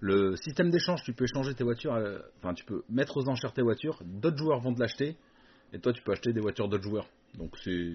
le 0.00 0.36
système 0.36 0.70
d'échange, 0.70 1.02
tu 1.04 1.12
peux 1.12 1.24
échanger 1.24 1.54
tes 1.54 1.64
voitures, 1.64 1.92
enfin 2.38 2.54
tu 2.54 2.64
peux 2.64 2.82
mettre 2.88 3.16
aux 3.16 3.28
enchères 3.28 3.52
tes 3.52 3.62
voitures, 3.62 4.00
d'autres 4.04 4.36
joueurs 4.38 4.60
vont 4.60 4.72
te 4.72 4.80
l'acheter, 4.80 5.16
et 5.72 5.80
toi 5.80 5.92
tu 5.92 6.02
peux 6.02 6.12
acheter 6.12 6.32
des 6.32 6.40
voitures 6.40 6.68
d'autres 6.68 6.84
joueurs. 6.84 7.08
Donc 7.36 7.56
c'est 7.64 7.94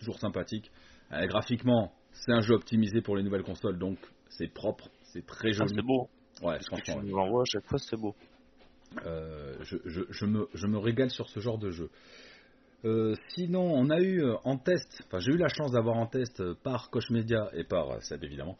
toujours 0.00 0.18
sympathique. 0.18 0.70
Graphiquement, 1.12 1.92
c'est 2.12 2.32
un 2.32 2.40
jeu 2.40 2.54
optimisé 2.54 3.00
pour 3.00 3.16
les 3.16 3.22
nouvelles 3.22 3.44
consoles, 3.44 3.78
donc 3.78 3.98
c'est 4.28 4.52
propre, 4.52 4.88
c'est 5.12 5.24
très 5.24 5.50
Ah, 5.50 5.66
joli. 5.66 5.74
c'est 5.76 5.82
beau. 5.86 6.08
Ouais, 6.42 6.58
Ce 6.60 6.70
que 6.70 6.76
tu 6.76 6.92
franchement, 6.92 7.02
ouais. 7.02 7.08
nous 7.10 7.16
envoies 7.16 7.42
à 7.42 7.44
chaque 7.46 7.66
fois, 7.66 7.78
c'est 7.78 7.96
beau. 7.96 8.14
Euh, 9.06 9.56
je, 9.62 9.76
je- 9.86 10.04
je 10.10 10.26
me, 10.26 10.48
je 10.54 10.66
me 10.66 10.78
régale 10.78 11.10
sur 11.10 11.28
ce 11.28 11.40
genre 11.40 11.58
de 11.58 11.70
jeu. 11.70 11.90
Euh, 12.84 13.14
sinon, 13.28 13.62
on 13.62 13.90
a 13.90 14.00
eu 14.00 14.22
euh, 14.24 14.34
en 14.44 14.58
test, 14.58 15.02
enfin 15.06 15.20
j'ai 15.20 15.32
eu 15.32 15.36
la 15.36 15.48
chance 15.48 15.70
d'avoir 15.70 15.96
en 15.96 16.06
test 16.06 16.42
par 16.64 16.90
Koch 16.90 17.08
Media 17.10 17.48
et 17.54 17.62
par 17.62 18.02
Seb 18.02 18.24
évidemment, 18.24 18.58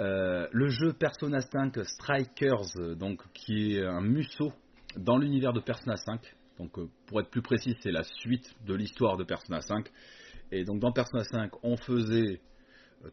euh, 0.00 0.48
le 0.50 0.68
jeu 0.68 0.92
Persona 0.92 1.40
5 1.40 1.78
Strikers, 1.84 2.96
donc 2.96 3.22
qui 3.34 3.76
est 3.76 3.86
un 3.86 4.00
musso 4.00 4.52
dans 4.96 5.16
l'univers 5.16 5.52
de 5.52 5.60
Persona 5.60 5.96
5. 5.96 6.20
Donc 6.58 6.72
pour 7.06 7.20
être 7.20 7.30
plus 7.30 7.40
précis, 7.42 7.76
c'est 7.82 7.92
la 7.92 8.02
suite 8.02 8.52
de 8.66 8.74
l'histoire 8.74 9.16
de 9.16 9.22
Persona 9.24 9.60
5. 9.60 9.88
Et 10.50 10.64
donc 10.64 10.80
dans 10.80 10.90
Persona 10.92 11.22
5, 11.24 11.52
on 11.62 11.76
faisait 11.76 12.40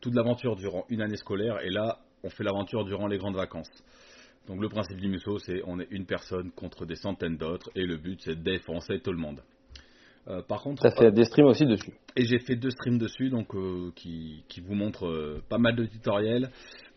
toute 0.02 0.16
l'aventure 0.16 0.56
durant 0.56 0.84
une 0.90 1.02
année 1.02 1.18
scolaire 1.18 1.60
et 1.62 1.70
là, 1.70 2.00
on 2.24 2.30
fait 2.30 2.44
l'aventure 2.44 2.86
durant 2.86 3.08
les 3.08 3.18
grandes 3.20 3.36
vacances. 3.36 3.70
Donc 4.50 4.62
le 4.62 4.68
principe 4.68 4.98
du 4.98 5.08
musso, 5.08 5.38
c'est 5.38 5.62
on 5.68 5.80
est 5.80 5.88
une 5.92 6.08
personne 6.08 6.52
contre 6.52 6.88
des 6.88 6.96
centaines 6.96 7.38
d'autres 7.38 7.70
et 7.76 7.86
le 7.86 7.98
but 7.98 8.20
c'est 8.24 8.36
de 8.36 8.42
défoncer 8.42 9.00
tout 9.00 9.12
le 9.12 9.20
monde. 9.20 9.42
Euh, 10.28 10.42
par 10.42 10.64
contre, 10.64 10.82
T'as 10.82 10.92
fait 10.92 11.12
des 11.12 11.24
streams 11.26 11.46
aussi 11.46 11.66
dessus. 11.66 11.94
et 12.16 12.26
j'ai 12.26 12.40
fait 12.40 12.56
deux 12.56 12.72
streams 12.72 12.98
dessus, 12.98 13.30
donc 13.30 13.54
euh, 13.56 13.92
qui, 13.96 14.44
qui 14.48 14.60
vous 14.62 14.74
montrent 14.74 15.08
euh, 15.08 15.44
pas 15.50 15.60
mal 15.60 15.76
de 15.76 15.86
tutoriels, 15.86 16.50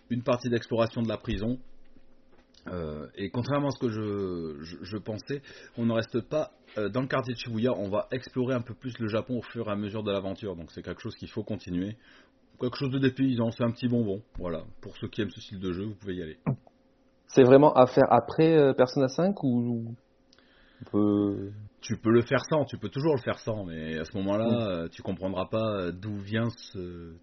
une 0.08 0.22
partie 0.22 0.48
d'exploration 0.48 1.02
de 1.02 1.08
la 1.08 1.18
prison. 1.18 1.58
Et 3.16 3.28
contrairement 3.30 3.68
à 3.68 3.70
ce 3.72 3.80
que 3.80 3.88
je, 3.88 4.62
je, 4.62 4.76
je 4.82 4.96
pensais, 4.96 5.42
on 5.76 5.84
ne 5.84 5.92
reste 5.92 6.20
pas 6.20 6.52
dans 6.76 7.00
le 7.00 7.08
quartier 7.08 7.34
de 7.34 7.38
Shibuya, 7.38 7.72
on 7.76 7.90
va 7.90 8.06
explorer 8.12 8.54
un 8.54 8.60
peu 8.62 8.72
plus 8.72 8.96
le 9.00 9.08
Japon 9.08 9.38
au 9.38 9.42
fur 9.42 9.66
et 9.66 9.72
à 9.72 9.74
mesure 9.74 10.04
de 10.04 10.12
l'aventure. 10.12 10.54
Donc 10.54 10.70
c'est 10.70 10.80
quelque 10.82 11.02
chose 11.02 11.16
qu'il 11.16 11.28
faut 11.28 11.42
continuer. 11.42 11.96
Quelque 12.60 12.76
chose 12.78 12.90
de 12.90 13.00
dépaysant, 13.00 13.50
c'est 13.50 13.64
un 13.64 13.72
petit 13.72 13.88
bonbon. 13.88 14.22
Voilà, 14.38 14.62
pour 14.80 14.96
ceux 14.98 15.08
qui 15.08 15.22
aiment 15.22 15.30
ce 15.30 15.40
style 15.40 15.58
de 15.58 15.72
jeu, 15.72 15.86
vous 15.86 15.96
pouvez 15.96 16.14
y 16.14 16.22
aller. 16.22 16.38
C'est 17.28 17.44
vraiment 17.44 17.72
à 17.74 17.86
faire 17.86 18.06
après 18.10 18.56
euh, 18.56 18.74
Persona 18.74 19.08
5 19.08 19.42
ou 19.42 19.94
on 20.80 20.90
peut... 20.90 21.50
Tu 21.80 21.96
peux 21.96 22.10
le 22.12 22.22
faire 22.22 22.44
sans, 22.48 22.64
tu 22.64 22.78
peux 22.78 22.90
toujours 22.90 23.14
le 23.16 23.20
faire 23.22 23.38
sans, 23.40 23.64
mais 23.64 23.98
à 23.98 24.04
ce 24.04 24.16
moment-là, 24.18 24.68
euh, 24.68 24.88
tu 24.88 25.02
comprendras 25.02 25.46
pas 25.46 25.78
euh, 25.80 25.92
d'où 25.92 26.16
vient 26.18 26.48
ce. 26.72 27.14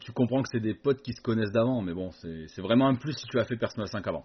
Tu 0.00 0.12
comprends 0.12 0.42
que 0.42 0.48
c'est 0.50 0.58
des 0.60 0.74
potes 0.74 1.02
qui 1.02 1.12
se 1.12 1.20
connaissent 1.20 1.52
d'avant, 1.52 1.82
mais 1.82 1.94
bon, 1.94 2.10
c'est 2.10 2.60
vraiment 2.60 2.88
un 2.88 2.96
plus 2.96 3.12
si 3.12 3.26
tu 3.28 3.38
as 3.38 3.44
fait 3.44 3.56
Persona 3.56 3.86
5 3.86 4.04
avant. 4.08 4.24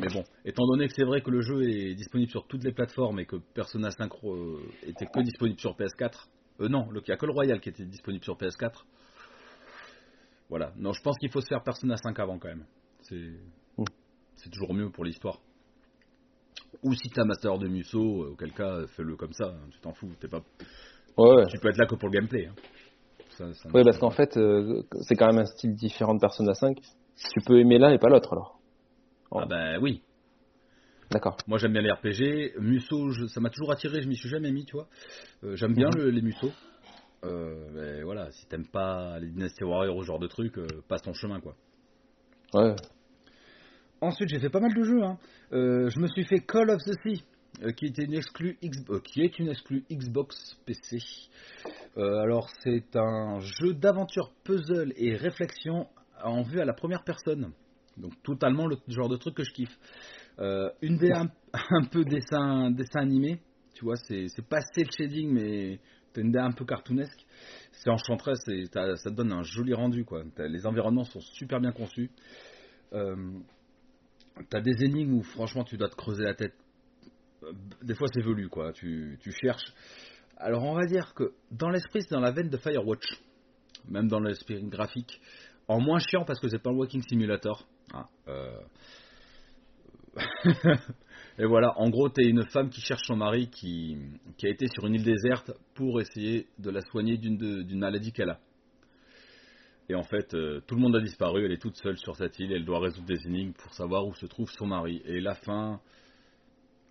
Mais 0.00 0.08
bon, 0.08 0.24
étant 0.46 0.66
donné 0.66 0.88
que 0.88 0.94
c'est 0.94 1.04
vrai 1.04 1.20
que 1.20 1.30
le 1.30 1.42
jeu 1.42 1.62
est 1.68 1.94
disponible 1.94 2.30
sur 2.30 2.46
toutes 2.46 2.64
les 2.64 2.72
plateformes 2.72 3.18
et 3.20 3.26
que 3.26 3.36
Persona 3.54 3.90
5 3.90 4.10
euh, 4.24 4.60
était 4.86 5.06
que 5.06 5.20
disponible 5.20 5.60
sur 5.60 5.76
PS4, 5.76 6.26
euh, 6.60 6.68
non, 6.68 6.88
le- 6.90 7.00
il 7.00 7.10
n'y 7.10 7.14
a 7.14 7.16
que 7.18 7.26
le 7.26 7.32
Royal 7.32 7.60
qui 7.60 7.68
était 7.68 7.84
disponible 7.84 8.24
sur 8.24 8.36
PS4. 8.36 8.84
Voilà, 10.48 10.72
non, 10.76 10.92
je 10.92 11.02
pense 11.02 11.18
qu'il 11.18 11.30
faut 11.30 11.40
se 11.40 11.48
faire 11.48 11.62
Persona 11.62 11.96
5 11.98 12.18
avant 12.18 12.38
quand 12.38 12.48
même. 12.48 12.64
C'est. 13.02 13.32
C'est 14.46 14.50
toujours 14.52 14.74
mieux 14.74 14.90
pour 14.90 15.04
l'histoire. 15.04 15.40
Ou 16.84 16.94
si 16.94 17.10
t'as 17.10 17.24
Master 17.24 17.58
de 17.58 17.66
Musso, 17.66 17.98
euh, 18.22 18.30
auquel 18.30 18.52
cas 18.52 18.76
euh, 18.76 18.86
fais-le 18.86 19.16
comme 19.16 19.32
ça, 19.32 19.46
hein, 19.48 19.68
tu 19.72 19.80
t'en 19.80 19.92
fous, 19.92 20.08
t'es 20.20 20.28
pas, 20.28 20.40
Ouais, 21.16 21.46
tu 21.48 21.58
peux 21.58 21.68
être 21.68 21.78
là 21.78 21.86
que 21.86 21.96
pour 21.96 22.08
le 22.08 22.12
gameplay. 22.20 22.46
hein. 22.46 22.54
Ça- 23.30 23.52
ça 23.54 23.68
ne 23.68 23.74
Ouais, 23.74 23.82
parce 23.82 23.98
qu'en 23.98 24.10
fait, 24.10 24.36
euh, 24.36 24.82
c'est 25.00 25.16
quand 25.16 25.26
même 25.26 25.38
un 25.38 25.46
style 25.46 25.74
différent 25.74 26.14
de 26.14 26.20
Persona 26.20 26.54
5. 26.54 26.78
Tu 26.78 27.40
peux 27.44 27.58
aimer 27.58 27.78
l'un 27.78 27.90
et 27.90 27.98
pas 27.98 28.08
l'autre 28.08 28.32
alors. 28.34 28.60
Ah 29.32 29.46
bah 29.46 29.78
oui, 29.80 30.02
D'accord. 31.10 31.36
moi 31.48 31.58
j'aime 31.58 31.72
bien 31.72 31.82
les 31.82 31.90
RPG, 31.90 32.54
Musso, 32.60 33.10
je- 33.10 33.26
ça 33.26 33.40
m'a 33.40 33.50
toujours 33.50 33.72
attiré, 33.72 34.00
je 34.00 34.08
m'y 34.08 34.16
suis 34.16 34.28
jamais 34.28 34.52
mis, 34.52 34.64
tu 34.64 34.74
vois. 34.76 34.86
Euh, 35.42 35.56
j'aime 35.56 35.74
bien 35.74 35.88
Mhm. 35.88 35.96
le- 35.96 36.10
les 36.10 36.22
Musso. 36.22 36.52
Euh, 37.24 37.68
mais 37.72 38.02
voilà, 38.04 38.30
si 38.30 38.46
t'aimes 38.46 38.68
pas 38.68 39.18
les 39.18 39.28
Dynasty 39.28 39.64
Warriors 39.64 39.96
ou 39.96 40.02
ce 40.02 40.06
genre 40.06 40.18
de 40.20 40.28
trucs, 40.28 40.56
euh, 40.58 40.66
passe 40.88 41.02
ton 41.02 41.14
chemin 41.14 41.40
quoi. 41.40 41.56
Ouais. 42.54 42.76
Ensuite, 44.00 44.28
j'ai 44.28 44.38
fait 44.40 44.50
pas 44.50 44.60
mal 44.60 44.74
de 44.74 44.82
jeux. 44.82 45.02
hein. 45.02 45.18
Euh, 45.52 45.88
je 45.88 45.98
me 46.00 46.06
suis 46.08 46.24
fait 46.24 46.40
Call 46.40 46.70
of 46.70 46.82
the 46.82 46.92
Sea, 47.02 47.24
euh, 47.62 47.70
X- 47.80 48.84
euh, 48.90 49.00
qui 49.00 49.22
est 49.22 49.38
une 49.38 49.48
exclue 49.48 49.84
Xbox 49.90 50.36
PC. 50.66 50.98
Alors, 51.96 52.50
c'est 52.62 52.94
un 52.94 53.40
jeu 53.40 53.72
d'aventure, 53.72 54.30
puzzle 54.44 54.92
et 54.96 55.16
réflexion 55.16 55.88
en 56.22 56.42
vue 56.42 56.60
à 56.60 56.66
la 56.66 56.74
première 56.74 57.04
personne. 57.04 57.52
Donc, 57.96 58.12
totalement 58.22 58.66
le 58.66 58.76
genre 58.88 59.08
de 59.08 59.16
truc 59.16 59.34
que 59.34 59.44
je 59.44 59.52
kiffe. 59.52 59.78
Une 60.82 60.98
des 60.98 61.12
un, 61.12 61.84
peu 61.90 62.04
dessin, 62.04 62.70
dessin 62.70 63.00
animé, 63.00 63.40
tu 63.74 63.84
vois, 63.86 63.96
c'est 63.96 64.26
c'est 64.28 64.46
pas 64.46 64.60
cel 64.74 64.90
shading, 64.90 65.32
mais 65.32 65.80
t'as 66.12 66.20
une 66.20 66.32
DA 66.32 66.44
un 66.44 66.52
peu 66.52 66.66
cartoonesque. 66.66 67.24
C'est 67.72 67.88
enchanteresse 67.88 68.46
et 68.48 68.66
ça 68.66 69.10
te 69.10 69.14
donne 69.14 69.32
un 69.32 69.42
joli 69.42 69.72
rendu, 69.72 70.04
quoi. 70.04 70.22
Les 70.38 70.66
environnements 70.66 71.04
sont 71.04 71.20
super 71.20 71.60
bien 71.60 71.72
conçus. 71.72 72.10
T'as 74.50 74.60
des 74.60 74.84
énigmes 74.84 75.14
où 75.14 75.22
franchement 75.22 75.64
tu 75.64 75.76
dois 75.76 75.88
te 75.88 75.96
creuser 75.96 76.24
la 76.24 76.34
tête. 76.34 76.54
Des 77.82 77.94
fois 77.94 78.08
c'est 78.12 78.22
velu 78.22 78.48
quoi, 78.48 78.72
tu, 78.72 79.18
tu 79.20 79.32
cherches. 79.32 79.72
Alors 80.36 80.64
on 80.64 80.74
va 80.74 80.84
dire 80.86 81.14
que 81.14 81.32
dans 81.50 81.70
l'esprit 81.70 82.02
c'est 82.02 82.12
dans 82.12 82.20
la 82.20 82.32
veine 82.32 82.48
de 82.48 82.56
Firewatch, 82.56 83.06
même 83.88 84.08
dans 84.08 84.20
l'esprit 84.20 84.62
graphique. 84.64 85.20
En 85.68 85.80
moins 85.80 85.98
chiant 85.98 86.24
parce 86.24 86.38
que 86.38 86.48
c'est 86.48 86.62
pas 86.62 86.70
un 86.70 86.74
walking 86.74 87.02
simulator. 87.08 87.66
hein, 87.92 88.06
euh. 88.28 88.60
Et 91.38 91.44
voilà, 91.44 91.78
en 91.78 91.90
gros 91.90 92.08
t'es 92.08 92.24
une 92.24 92.46
femme 92.46 92.70
qui 92.70 92.80
cherche 92.80 93.02
son 93.06 93.16
mari 93.16 93.50
qui, 93.50 93.98
qui 94.38 94.46
a 94.46 94.50
été 94.50 94.66
sur 94.68 94.86
une 94.86 94.94
île 94.94 95.04
déserte 95.04 95.52
pour 95.74 96.00
essayer 96.00 96.46
de 96.58 96.70
la 96.70 96.80
soigner 96.80 97.18
d'une 97.18 97.78
maladie 97.78 98.12
qu'elle 98.12 98.30
a. 98.30 98.40
Et 99.88 99.94
en 99.94 100.02
fait, 100.02 100.34
euh, 100.34 100.60
tout 100.66 100.74
le 100.74 100.80
monde 100.80 100.96
a 100.96 101.00
disparu, 101.00 101.44
elle 101.44 101.52
est 101.52 101.60
toute 101.62 101.76
seule 101.76 101.96
sur 101.96 102.16
cette 102.16 102.38
île, 102.38 102.52
elle 102.52 102.64
doit 102.64 102.80
résoudre 102.80 103.06
des 103.06 103.26
énigmes 103.26 103.52
pour 103.52 103.72
savoir 103.74 104.06
où 104.06 104.14
se 104.14 104.26
trouve 104.26 104.50
son 104.50 104.66
mari. 104.66 105.00
Et 105.04 105.20
la 105.20 105.34
fin, 105.34 105.80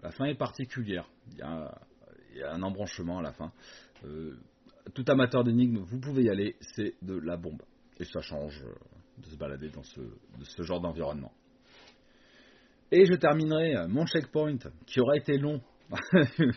la 0.01 0.11
fin 0.11 0.25
est 0.25 0.35
particulière. 0.35 1.09
Il 1.31 1.39
y 1.39 1.41
a, 1.41 1.77
il 2.31 2.37
y 2.37 2.43
a 2.43 2.53
un 2.53 2.61
embranchement 2.61 3.19
à 3.19 3.21
la 3.21 3.33
fin. 3.33 3.51
Euh, 4.05 4.37
tout 4.93 5.03
amateur 5.07 5.43
d'énigmes, 5.43 5.79
vous 5.79 5.99
pouvez 5.99 6.23
y 6.23 6.29
aller, 6.29 6.55
c'est 6.61 6.95
de 7.01 7.17
la 7.17 7.35
bombe. 7.35 7.61
Et 7.99 8.05
ça 8.05 8.21
change 8.21 8.61
euh, 8.63 8.73
de 9.21 9.25
se 9.27 9.35
balader 9.35 9.69
dans 9.69 9.83
ce, 9.83 9.99
de 9.99 10.43
ce 10.43 10.63
genre 10.63 10.79
d'environnement. 10.79 11.31
Et 12.91 13.05
je 13.05 13.13
terminerai 13.15 13.87
mon 13.89 14.05
checkpoint, 14.05 14.57
qui 14.85 15.01
aura 15.01 15.17
été 15.17 15.37
long, 15.37 15.59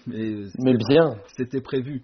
mais 0.07 0.44
Mais 0.59 0.77
bien. 0.88 1.16
c'était 1.37 1.61
prévu 1.61 2.03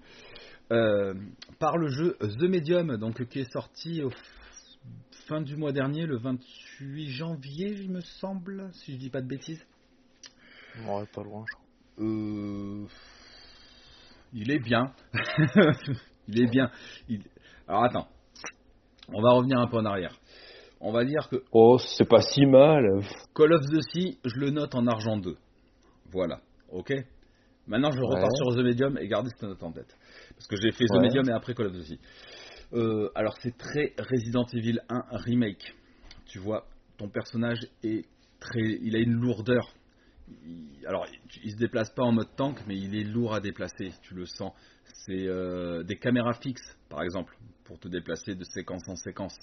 par 0.68 1.77
le 1.77 1.88
jeu 1.88 2.16
The 2.20 2.42
Medium, 2.48 2.96
donc 2.96 3.24
qui 3.29 3.40
est 3.40 3.53
sorti 3.53 4.03
au 4.03 4.11
fin 5.29 5.40
du 5.40 5.57
mois 5.57 5.72
dernier, 5.72 6.07
le 6.07 6.18
28 6.18 7.09
janvier, 7.11 7.70
il 7.81 7.90
me 7.90 8.00
semble, 8.00 8.70
si 8.72 8.92
je 8.92 8.98
dis 8.98 9.11
pas 9.11 9.20
de 9.22 9.27
bêtises. 9.29 9.64
Ouais, 10.87 11.05
pas 11.14 11.22
loin, 11.22 11.44
je 11.48 11.55
crois. 11.55 11.64
Euh, 12.07 12.87
il 14.33 14.50
est 14.50 14.59
bien, 14.59 14.92
il 16.29 16.42
est 16.42 16.50
bien. 16.50 16.70
Il- 17.09 17.22
Alors 17.68 17.85
attends, 17.85 18.09
on 19.12 19.22
va 19.22 19.31
revenir 19.33 19.59
un 19.61 19.68
peu 19.68 19.77
en 19.77 19.85
arrière. 19.85 20.18
On 20.81 20.92
va 20.92 21.05
dire 21.05 21.29
que 21.31 21.37
Oh, 21.53 21.79
c'est 21.79 22.09
pas 22.09 22.20
si 22.20 22.44
mal. 22.44 22.85
Call 23.35 23.55
of 23.55 23.62
the 23.70 23.81
Sea, 23.92 24.18
je 24.24 24.38
le 24.40 24.50
note 24.50 24.74
en 24.74 24.87
argent 24.87 25.16
2. 25.16 25.37
Voilà, 26.11 26.40
ok? 26.70 26.92
Maintenant, 27.66 27.90
je 27.92 28.00
repars 28.00 28.24
Ouais. 28.24 28.37
sur 28.37 28.55
The 28.55 28.64
Medium 28.64 28.98
et 28.98 29.07
gardez 29.09 29.31
cette 29.31 29.48
note 29.48 29.62
en 29.62 29.72
tête. 29.72 29.96
Parce 30.37 30.46
que 30.46 30.56
j'ai 30.56 30.72
fait 30.72 30.84
The 30.87 30.92
Ouais. 30.94 31.00
Medium 31.02 31.28
et 31.28 31.32
après 31.32 31.54
Call 31.54 31.66
of 31.66 31.82
Sea. 31.82 31.98
Euh, 32.72 33.10
alors, 33.14 33.34
c'est 33.40 33.56
très 33.56 33.94
Resident 33.98 34.46
Evil 34.52 34.80
1 34.88 35.04
Remake. 35.12 35.74
Tu 36.26 36.38
vois, 36.38 36.66
ton 36.96 37.08
personnage 37.08 37.60
est 37.82 38.04
très. 38.40 38.78
Il 38.82 38.96
a 38.96 38.98
une 38.98 39.12
lourdeur. 39.12 39.72
Il- 40.44 40.84
alors, 40.87 41.06
il, 41.42 41.52
se 41.52 41.56
déplace 41.56 41.90
pas 41.90 42.02
en 42.02 42.12
mode 42.12 42.34
tank, 42.37 42.58
mais 42.66 42.76
il 42.76 42.94
est 42.96 43.04
lourd 43.04 43.34
à 43.34 43.40
déplacer, 43.40 43.92
tu 44.02 44.14
le 44.14 44.24
sens. 44.26 44.52
C'est 45.06 45.26
euh, 45.28 45.82
des 45.82 45.96
caméras 45.96 46.32
fixes, 46.34 46.76
par 46.88 47.02
exemple, 47.02 47.37
pour 47.64 47.78
te 47.78 47.88
déplacer 47.88 48.34
de 48.34 48.44
séquence 48.44 48.88
en 48.88 48.96
séquence 48.96 49.37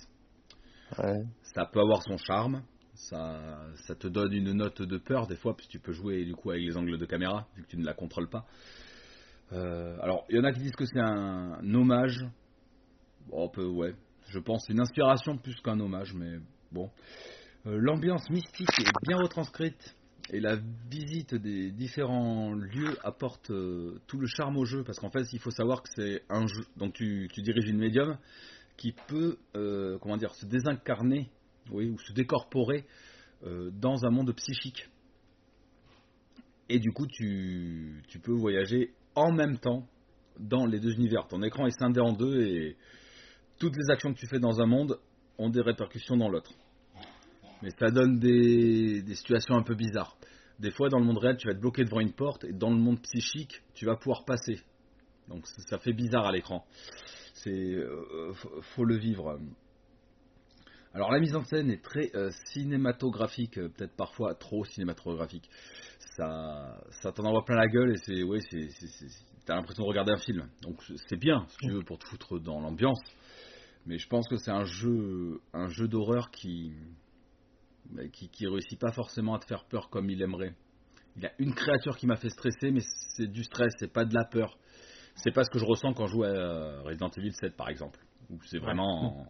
Ouais. 0.97 1.23
ça 1.53 1.65
peut 1.65 1.79
avoir 1.79 2.01
son 2.03 2.17
charme. 2.17 2.63
Ça, 2.95 3.61
ça 3.87 3.95
te 3.95 4.07
donne 4.07 4.33
une 4.33 4.51
note 4.51 4.81
de 4.81 4.97
peur 4.97 5.25
des 5.25 5.35
fois, 5.37 5.55
puisque 5.55 5.71
tu 5.71 5.79
peux 5.79 5.93
jouer 5.93 6.25
du 6.25 6.35
coup 6.35 6.51
avec 6.51 6.63
les 6.63 6.75
angles 6.77 6.97
de 6.97 7.05
caméra, 7.05 7.47
vu 7.55 7.63
que 7.63 7.67
tu 7.69 7.77
ne 7.77 7.85
la 7.85 7.93
contrôles 7.93 8.29
pas. 8.29 8.45
Euh, 9.53 9.97
alors, 10.01 10.25
il 10.29 10.37
y 10.37 10.39
en 10.39 10.43
a 10.43 10.51
qui 10.51 10.59
disent 10.59 10.75
que 10.75 10.85
c'est 10.85 10.99
un, 10.99 11.73
hommage. 11.73 12.25
Bon, 13.27 13.45
on 13.45 13.49
peut, 13.49 13.67
ouais. 13.67 13.93
Je 14.29 14.39
pense 14.39 14.67
une 14.69 14.79
inspiration 14.79 15.37
plus 15.37 15.59
qu'un 15.61 15.79
hommage, 15.79 16.13
mais 16.13 16.37
bon. 16.71 16.89
Euh, 17.65 17.77
L'ambiance 17.79 18.29
mystique 18.29 18.69
est 18.79 19.07
bien 19.07 19.17
retranscrite 19.17 19.95
Et 20.31 20.39
la 20.39 20.55
visite 20.89 21.35
des 21.35 21.71
différents 21.71 22.53
lieux 22.53 22.97
apporte 23.03 23.51
euh, 23.51 23.99
tout 24.07 24.17
le 24.19 24.27
charme 24.27 24.57
au 24.57 24.65
jeu, 24.65 24.83
parce 24.83 24.99
qu'en 24.99 25.11
fait, 25.11 25.25
il 25.33 25.39
faut 25.39 25.51
savoir 25.51 25.83
que 25.83 25.89
c'est 25.95 26.23
un 26.29 26.47
jeu. 26.47 26.65
Donc, 26.77 26.93
tu, 26.93 27.27
tu 27.33 27.41
diriges 27.41 27.69
une 27.69 27.79
médium 27.79 28.17
qui 28.77 28.95
peut, 29.07 29.37
comment 29.53 30.17
dire, 30.17 30.33
se 30.33 30.45
désincarner, 30.47 31.29
oui, 31.71 31.89
ou 31.89 31.99
se 31.99 32.13
décorporer 32.13 32.83
dans 33.43 34.05
un 34.05 34.09
monde 34.09 34.33
psychique. 34.33 34.89
Et 36.67 36.79
du 36.79 36.91
coup, 36.91 37.05
tu, 37.05 38.01
tu 38.07 38.17
peux 38.17 38.31
voyager 38.31 38.91
en 39.15 39.32
même 39.32 39.58
temps 39.58 39.86
dans 40.39 40.65
les 40.65 40.80
deux 40.80 40.93
univers. 40.93 41.28
Ton 41.28 41.41
écran 41.43 41.67
est 41.67 41.78
scindé 41.78 42.00
en 42.00 42.13
deux 42.13 42.41
et 42.41 42.78
toutes 43.60 43.76
les 43.76 43.91
actions 43.91 44.13
que 44.13 44.19
tu 44.19 44.28
fais 44.28 44.39
dans 44.39 44.60
un 44.62 44.65
monde 44.65 45.00
ont 45.38 45.50
des 45.50 45.62
répercussions 45.62 46.17
dans 46.17 46.30
l'autre. 46.30 46.52
Mais 47.62 47.69
ça 47.80 47.91
donne 47.91 48.19
des, 48.19 49.04
situations 49.15 49.56
un 49.56 49.63
peu 49.63 49.76
bizarres. 49.76 50.17
Des 50.60 50.71
fois, 50.71 50.89
dans 50.89 51.00
le 51.00 51.06
monde 51.06 51.17
réel, 51.17 51.38
tu 51.38 51.47
vas 51.47 51.54
être 51.54 51.60
bloqué 51.60 51.84
devant 51.84 52.00
une 52.00 52.13
porte 52.13 52.43
et 52.43 52.54
dans 52.54 52.69
le 52.69 52.78
monde 52.78 53.02
psychique, 53.02 53.62
tu 53.74 53.86
vas 53.86 53.95
pouvoir 53.95 54.26
passer. 54.26 54.60
Donc 55.28 55.45
ça 55.47 55.78
fait 55.80 55.93
bizarre 55.93 56.26
à 56.26 56.32
l'écran. 56.32 56.65
C'est 57.36 57.52
euh, 57.52 58.34
faut- 58.34 58.62
faut 58.62 58.86
le 58.86 58.97
vivre. 58.97 59.39
Alors 60.93 61.12
la 61.12 61.19
mise 61.19 61.36
en 61.36 61.43
scène 61.45 61.71
est 61.71 61.82
très 61.82 62.12
euh, 62.15 62.32
cinématographique, 62.47 63.58
euh, 63.58 63.69
peut-être 63.69 63.95
parfois 63.95 64.36
trop 64.36 64.65
cinématographique. 64.65 65.50
Ça, 66.21 66.77
ça 67.01 67.12
t'en 67.12 67.25
envoie 67.25 67.43
plein 67.43 67.55
la 67.55 67.67
gueule 67.67 67.93
et 67.93 67.97
c'est, 67.97 68.21
ouais, 68.21 68.39
c'est, 68.51 68.69
t'as 69.45 69.55
l'impression 69.55 69.84
de 69.84 69.88
regarder 69.88 70.12
un 70.12 70.19
film. 70.19 70.47
Donc 70.62 70.79
c'est 71.07 71.17
bien 71.17 71.45
si 71.49 71.57
tu 71.57 71.71
veux 71.71 71.84
pour 71.84 71.97
te 71.97 72.05
foutre 72.05 72.39
dans 72.39 72.60
l'ambiance. 72.60 73.01
Mais 73.88 73.97
je 73.97 74.07
pense 74.07 74.27
que 74.27 74.36
c'est 74.36 74.51
un 74.51 74.65
jeu, 74.65 75.41
un 75.53 75.67
jeu 75.69 75.88
d'horreur 75.88 76.29
qui, 76.29 76.75
bah, 77.89 78.07
qui, 78.10 78.29
qui 78.29 78.45
réussit 78.45 78.79
pas 78.79 78.91
forcément 78.91 79.34
à 79.34 79.39
te 79.39 79.45
faire 79.45 79.65
peur 79.65 79.89
comme 79.89 80.12
il 80.12 80.21
aimerait. 80.21 80.53
Il 81.15 81.23
y 81.23 81.25
a 81.25 81.31
une 81.39 81.55
créature 81.55 81.97
qui 81.97 82.05
m'a 82.05 82.17
fait 82.17 82.29
stresser, 82.29 82.69
mais 82.69 82.81
c'est 83.15 83.27
du 83.27 83.43
stress, 83.43 83.73
c'est 83.79 83.91
pas 83.91 84.05
de 84.05 84.13
la 84.13 84.23
peur. 84.23 84.60
C'est 85.15 85.31
pas 85.31 85.43
ce 85.43 85.49
que 85.49 85.57
je 85.57 85.65
ressens 85.65 85.93
quand 85.93 86.05
je 86.05 86.13
joue 86.13 86.23
à 86.23 86.27
euh, 86.27 86.81
Resident 86.84 87.10
Evil 87.17 87.34
7 87.34 87.57
par 87.57 87.69
exemple, 87.69 87.99
où 88.29 88.38
c'est 88.43 88.60
vraiment, 88.60 89.25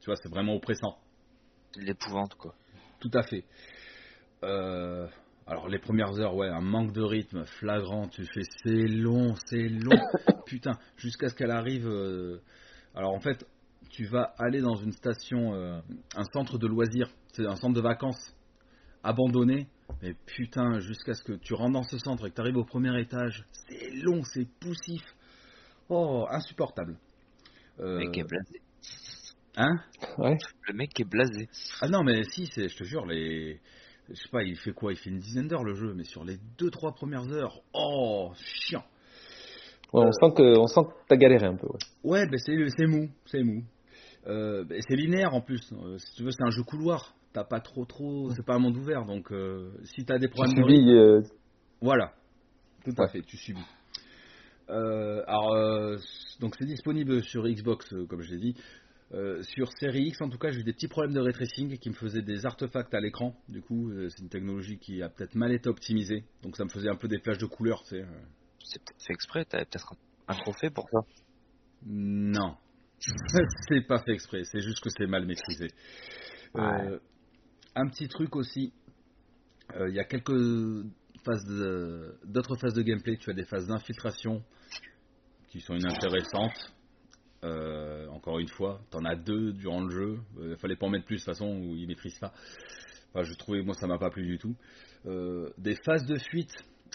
tu 0.00 0.06
vois, 0.06 0.16
c'est 0.16 0.28
vraiment 0.28 0.54
oppressant. 0.54 0.98
L'épouvante, 1.76 2.34
quoi. 2.34 2.54
Tout 3.00 3.10
à 3.14 3.22
fait. 3.22 3.44
Euh, 4.44 5.08
alors 5.50 5.68
les 5.68 5.80
premières 5.80 6.16
heures, 6.20 6.36
ouais, 6.36 6.48
un 6.48 6.60
manque 6.60 6.92
de 6.92 7.02
rythme 7.02 7.44
flagrant. 7.44 8.06
Tu 8.06 8.24
fais 8.24 8.42
c'est 8.62 8.86
long, 8.86 9.34
c'est 9.46 9.68
long, 9.68 9.98
putain, 10.46 10.78
jusqu'à 10.96 11.28
ce 11.28 11.34
qu'elle 11.34 11.50
arrive. 11.50 11.88
euh, 11.88 12.38
Alors 12.94 13.12
en 13.12 13.18
fait, 13.18 13.44
tu 13.90 14.04
vas 14.04 14.32
aller 14.38 14.60
dans 14.60 14.76
une 14.76 14.92
station, 14.92 15.52
euh, 15.54 15.80
un 16.14 16.22
centre 16.32 16.56
de 16.56 16.68
loisirs, 16.68 17.10
c'est 17.32 17.46
un 17.46 17.56
centre 17.56 17.74
de 17.74 17.80
vacances 17.80 18.32
abandonné. 19.02 19.66
Mais 20.02 20.14
putain, 20.24 20.78
jusqu'à 20.78 21.14
ce 21.14 21.24
que 21.24 21.32
tu 21.32 21.54
rentres 21.54 21.72
dans 21.72 21.82
ce 21.82 21.98
centre 21.98 22.26
et 22.26 22.30
que 22.30 22.36
tu 22.36 22.40
arrives 22.40 22.56
au 22.56 22.64
premier 22.64 22.96
étage, 23.00 23.44
c'est 23.68 23.90
long, 24.04 24.22
c'est 24.22 24.46
poussif. 24.60 25.02
Oh, 25.88 26.26
insupportable. 26.30 26.96
Euh, 27.80 27.98
Le 27.98 28.06
mec 28.06 28.18
est 28.18 28.22
blasé. 28.24 28.60
Hein? 29.56 29.74
Ouais. 30.16 30.38
Le 30.68 30.74
mec 30.74 31.00
est 31.00 31.04
blasé. 31.04 31.48
Ah 31.80 31.88
non, 31.88 32.04
mais 32.04 32.22
si, 32.22 32.46
c'est, 32.54 32.68
je 32.68 32.76
te 32.76 32.84
jure, 32.84 33.04
les. 33.04 33.60
Je 34.10 34.14
sais 34.14 34.28
pas, 34.30 34.42
il 34.42 34.56
fait 34.56 34.72
quoi? 34.72 34.92
Il 34.92 34.96
fait 34.96 35.10
une 35.10 35.18
dizaine 35.18 35.48
d'heures 35.48 35.64
le 35.64 35.74
jeu, 35.74 35.94
mais 35.94 36.04
sur 36.04 36.24
les 36.24 36.36
2-3 36.58 36.94
premières 36.94 37.30
heures, 37.32 37.60
oh, 37.72 38.32
chiant. 38.34 38.84
Ouais, 39.92 40.04
on 40.06 40.12
sent 40.12 40.34
que, 40.36 40.58
on 40.58 40.66
sent 40.66 40.80
que 40.82 40.94
t'as 41.08 41.16
galéré 41.16 41.46
un 41.46 41.56
peu. 41.56 41.66
Ouais. 41.68 42.20
Ouais, 42.20 42.26
ben 42.26 42.38
c'est, 42.38 42.86
mou, 42.86 43.08
c'est 43.26 43.42
mou. 43.42 43.62
Euh, 44.26 44.64
ben 44.64 44.80
c'est 44.86 44.96
linéaire 44.96 45.34
en 45.34 45.40
plus. 45.40 45.60
Euh, 45.72 45.98
si 45.98 46.14
tu 46.14 46.22
veux, 46.22 46.30
c'est 46.30 46.44
un 46.44 46.50
jeu 46.50 46.62
couloir. 46.62 47.14
T'as 47.32 47.44
pas 47.44 47.60
trop, 47.60 47.84
trop. 47.84 48.30
C'est 48.30 48.44
pas 48.44 48.54
un 48.54 48.58
monde 48.58 48.76
ouvert, 48.76 49.04
donc 49.04 49.32
euh, 49.32 49.70
si 49.84 50.04
t'as 50.04 50.18
des 50.18 50.26
Tu 50.26 50.32
problèmes 50.32 50.56
de 50.56 50.62
rythme, 50.62 50.80
subis, 50.80 50.92
euh, 50.92 51.20
Voilà, 51.80 52.12
tout 52.84 52.94
à 53.02 53.08
fait, 53.08 53.22
tu 53.22 53.36
subis. 53.36 53.64
Euh, 54.68 55.22
alors, 55.26 55.52
euh, 55.54 55.96
donc 56.40 56.54
c'est 56.58 56.66
disponible 56.66 57.22
sur 57.22 57.46
Xbox, 57.46 57.92
euh, 57.92 58.06
comme 58.06 58.22
je 58.22 58.30
l'ai 58.32 58.38
dit. 58.38 58.56
Euh, 59.12 59.42
sur 59.42 59.68
Série 59.80 60.04
X, 60.04 60.20
en 60.20 60.28
tout 60.28 60.38
cas, 60.38 60.50
j'ai 60.52 60.60
eu 60.60 60.64
des 60.64 60.72
petits 60.72 60.86
problèmes 60.86 61.12
de 61.12 61.20
ray 61.20 61.32
tracing 61.32 61.76
qui 61.78 61.90
me 61.90 61.94
faisaient 61.94 62.22
des 62.22 62.46
artefacts 62.46 62.94
à 62.94 63.00
l'écran. 63.00 63.34
Du 63.48 63.60
coup, 63.60 63.90
euh, 63.90 64.08
c'est 64.08 64.22
une 64.22 64.28
technologie 64.28 64.78
qui 64.78 65.02
a 65.02 65.08
peut-être 65.08 65.34
mal 65.34 65.52
été 65.52 65.68
optimisée. 65.68 66.24
Donc, 66.42 66.56
ça 66.56 66.64
me 66.64 66.68
faisait 66.68 66.88
un 66.88 66.94
peu 66.94 67.08
des 67.08 67.18
flashs 67.18 67.38
de 67.38 67.46
couleurs, 67.46 67.82
tu 67.82 67.96
sais. 67.96 68.02
euh. 68.02 68.22
C'est 68.62 68.78
peut-être 68.78 69.02
fait 69.04 69.12
exprès, 69.12 69.44
t'avais 69.46 69.64
peut-être 69.64 69.94
un, 70.28 70.34
trophée 70.34 70.70
pour 70.70 70.88
ça. 70.90 70.98
Non, 71.86 72.56
c'est 73.68 73.80
pas 73.80 73.98
fait 73.98 74.12
exprès. 74.12 74.44
C'est 74.44 74.60
juste 74.60 74.80
que 74.80 74.90
c'est 74.90 75.06
mal 75.06 75.26
maîtrisé. 75.26 75.68
Euh, 76.54 76.98
un 77.74 77.88
petit 77.88 78.06
truc 78.06 78.36
aussi. 78.36 78.72
Il 79.74 79.94
y 79.94 80.00
a 80.00 80.04
quelques 80.04 80.32
phases 81.24 81.46
d'autres 82.24 82.56
phases 82.56 82.74
de 82.74 82.82
gameplay. 82.82 83.16
Tu 83.16 83.30
as 83.30 83.34
des 83.34 83.44
phases 83.44 83.66
d'infiltration 83.66 84.42
qui 85.48 85.60
sont 85.60 85.74
inintéressantes. 85.74 86.74
Euh, 87.42 88.06
encore 88.08 88.38
une 88.38 88.48
fois, 88.48 88.80
t'en 88.90 89.04
as 89.04 89.16
deux 89.16 89.52
durant 89.52 89.82
le 89.82 89.90
jeu. 89.90 90.18
Il 90.42 90.56
fallait 90.56 90.76
pas 90.76 90.86
en 90.86 90.90
mettre 90.90 91.06
plus 91.06 91.16
de 91.16 91.20
toute 91.20 91.26
façon 91.34 91.46
où 91.46 91.74
ils 91.76 91.86
maîtrisent 91.86 92.18
pas. 92.18 92.32
Enfin, 93.12 93.24
je 93.24 93.34
trouvais, 93.34 93.62
moi, 93.62 93.74
ça 93.74 93.86
m'a 93.86 93.98
pas 93.98 94.10
plu 94.10 94.26
du 94.26 94.38
tout. 94.38 94.54
Euh, 95.06 95.48
des 95.58 95.74
phases 95.84 96.04
de 96.04 96.16
fuite. 96.18 96.52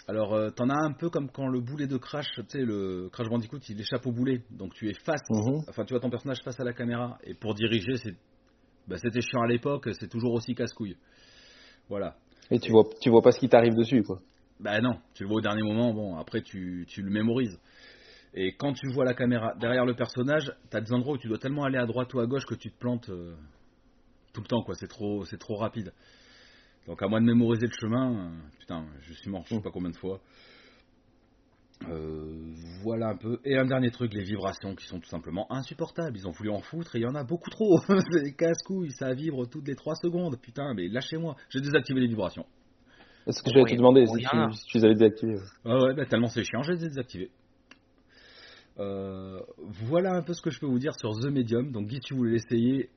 Alors, 0.08 0.34
euh, 0.34 0.50
t'en 0.50 0.68
as 0.68 0.86
un 0.86 0.92
peu 0.92 1.10
comme 1.10 1.30
quand 1.30 1.48
le 1.48 1.60
boulet 1.60 1.86
de 1.86 1.96
Crash, 1.96 2.28
tu 2.36 2.42
sais, 2.48 2.64
le 2.64 3.08
Crash 3.10 3.28
Bandicoot, 3.28 3.58
il 3.68 3.80
échappe 3.80 4.06
au 4.06 4.12
boulet. 4.12 4.42
Donc, 4.50 4.72
tu 4.74 4.88
es 4.88 4.94
face, 4.94 5.22
Mhm. 5.30 5.64
enfin, 5.68 5.84
tu 5.84 5.92
vois 5.94 6.00
ton 6.00 6.10
personnage 6.10 6.40
face 6.44 6.60
à 6.60 6.64
la 6.64 6.72
caméra. 6.72 7.18
Et 7.24 7.34
pour 7.34 7.54
diriger, 7.54 7.96
c'est, 7.96 8.14
bah, 8.86 8.96
c'était 8.98 9.20
chiant 9.20 9.42
à 9.42 9.48
l'époque, 9.48 9.88
c'est 9.98 10.08
toujours 10.08 10.32
aussi 10.32 10.54
casse-couille. 10.54 10.96
Voilà. 11.88 12.16
Et 12.50 12.60
tu 12.60 12.70
vois, 12.70 12.84
tu 13.00 13.10
vois 13.10 13.22
pas 13.22 13.32
ce 13.32 13.40
qui 13.40 13.48
t'arrive 13.48 13.74
dessus, 13.74 14.02
quoi. 14.02 14.20
Bah 14.58 14.80
non, 14.80 14.98
tu 15.14 15.24
le 15.24 15.28
vois 15.28 15.38
au 15.38 15.42
dernier 15.42 15.62
moment, 15.62 15.92
bon, 15.92 16.16
après 16.16 16.40
tu, 16.40 16.86
tu 16.88 17.02
le 17.02 17.10
mémorises. 17.10 17.58
Et 18.38 18.52
quand 18.52 18.74
tu 18.74 18.86
vois 18.92 19.06
la 19.06 19.14
caméra 19.14 19.54
derrière 19.58 19.86
le 19.86 19.94
personnage, 19.94 20.52
t'as 20.68 20.82
des 20.82 20.92
endroits 20.92 21.14
où 21.14 21.18
tu 21.18 21.26
dois 21.26 21.38
tellement 21.38 21.64
aller 21.64 21.78
à 21.78 21.86
droite 21.86 22.12
ou 22.12 22.20
à 22.20 22.26
gauche 22.26 22.44
que 22.44 22.54
tu 22.54 22.70
te 22.70 22.78
plantes 22.78 23.08
euh, 23.08 23.34
tout 24.34 24.42
le 24.42 24.46
temps, 24.46 24.62
quoi. 24.62 24.74
C'est 24.74 24.88
trop, 24.88 25.24
c'est 25.24 25.38
trop 25.38 25.56
rapide. 25.56 25.92
Donc 26.86 27.02
à 27.02 27.08
moins 27.08 27.20
de 27.20 27.26
mémoriser 27.26 27.66
le 27.66 27.72
chemin, 27.72 28.12
euh, 28.12 28.30
putain, 28.60 28.84
je 29.00 29.14
suis 29.14 29.30
mort, 29.30 29.44
je 29.46 29.54
sais 29.54 29.62
pas 29.62 29.70
combien 29.70 29.90
de 29.90 29.96
fois. 29.96 30.20
Euh, 31.88 32.52
voilà 32.82 33.08
un 33.08 33.16
peu. 33.16 33.40
Et 33.44 33.56
un 33.56 33.64
dernier 33.64 33.90
truc, 33.90 34.12
les 34.12 34.22
vibrations 34.22 34.74
qui 34.74 34.86
sont 34.86 35.00
tout 35.00 35.08
simplement 35.08 35.50
insupportables. 35.50 36.16
Ils 36.16 36.28
ont 36.28 36.32
voulu 36.32 36.50
en 36.50 36.60
foutre 36.60 36.94
et 36.96 36.98
il 36.98 37.02
y 37.02 37.06
en 37.06 37.14
a 37.14 37.24
beaucoup 37.24 37.50
trop. 37.50 37.78
C'est 38.10 38.32
casse-couilles, 38.36 38.92
ça 38.92 39.14
vibre 39.14 39.48
toutes 39.48 39.66
les 39.66 39.76
3 39.76 39.94
secondes. 39.94 40.38
Putain, 40.40 40.74
mais 40.74 40.88
lâchez-moi. 40.88 41.36
J'ai 41.48 41.60
désactivé 41.60 42.00
les 42.00 42.08
vibrations. 42.08 42.44
Est-ce 43.26 43.42
que 43.42 43.50
j'allais 43.50 43.72
te 43.72 43.76
demander 43.76 44.06
si 44.06 44.12
tu, 44.18 44.52
si 44.52 44.66
tu 44.66 44.78
les 44.78 44.84
avais 44.84 44.94
désactivés 44.94 45.38
Ah 45.64 45.78
ouais, 45.78 45.94
bah, 45.94 46.04
tellement 46.04 46.28
c'est 46.28 46.44
chiant, 46.44 46.62
j'ai 46.62 46.76
désactivé. 46.76 47.30
Euh, 48.78 49.40
voilà 49.58 50.12
un 50.14 50.22
peu 50.22 50.34
ce 50.34 50.42
que 50.42 50.50
je 50.50 50.60
peux 50.60 50.66
vous 50.66 50.78
dire 50.78 50.94
sur 50.94 51.10
The 51.12 51.26
Medium. 51.30 51.72
Donc, 51.72 51.86
Guy, 51.88 51.96
si 51.96 52.00
tu 52.00 52.14
voulais 52.14 52.32
l'essayer, 52.32 52.90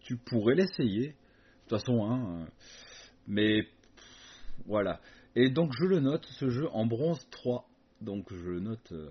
tu 0.00 0.16
pourrais 0.16 0.54
l'essayer. 0.54 1.08
De 1.08 1.14
toute 1.68 1.70
façon, 1.80 2.04
hein. 2.04 2.42
euh, 2.42 2.46
Mais 3.26 3.62
pff, 3.62 4.54
voilà. 4.66 5.00
Et 5.34 5.50
donc, 5.50 5.72
je 5.78 5.84
le 5.86 6.00
note, 6.00 6.24
ce 6.26 6.48
jeu 6.50 6.68
en 6.72 6.86
bronze 6.86 7.26
3. 7.30 7.66
Donc, 8.00 8.32
je 8.32 8.50
le 8.50 8.60
note. 8.60 8.92
euh, 8.92 9.10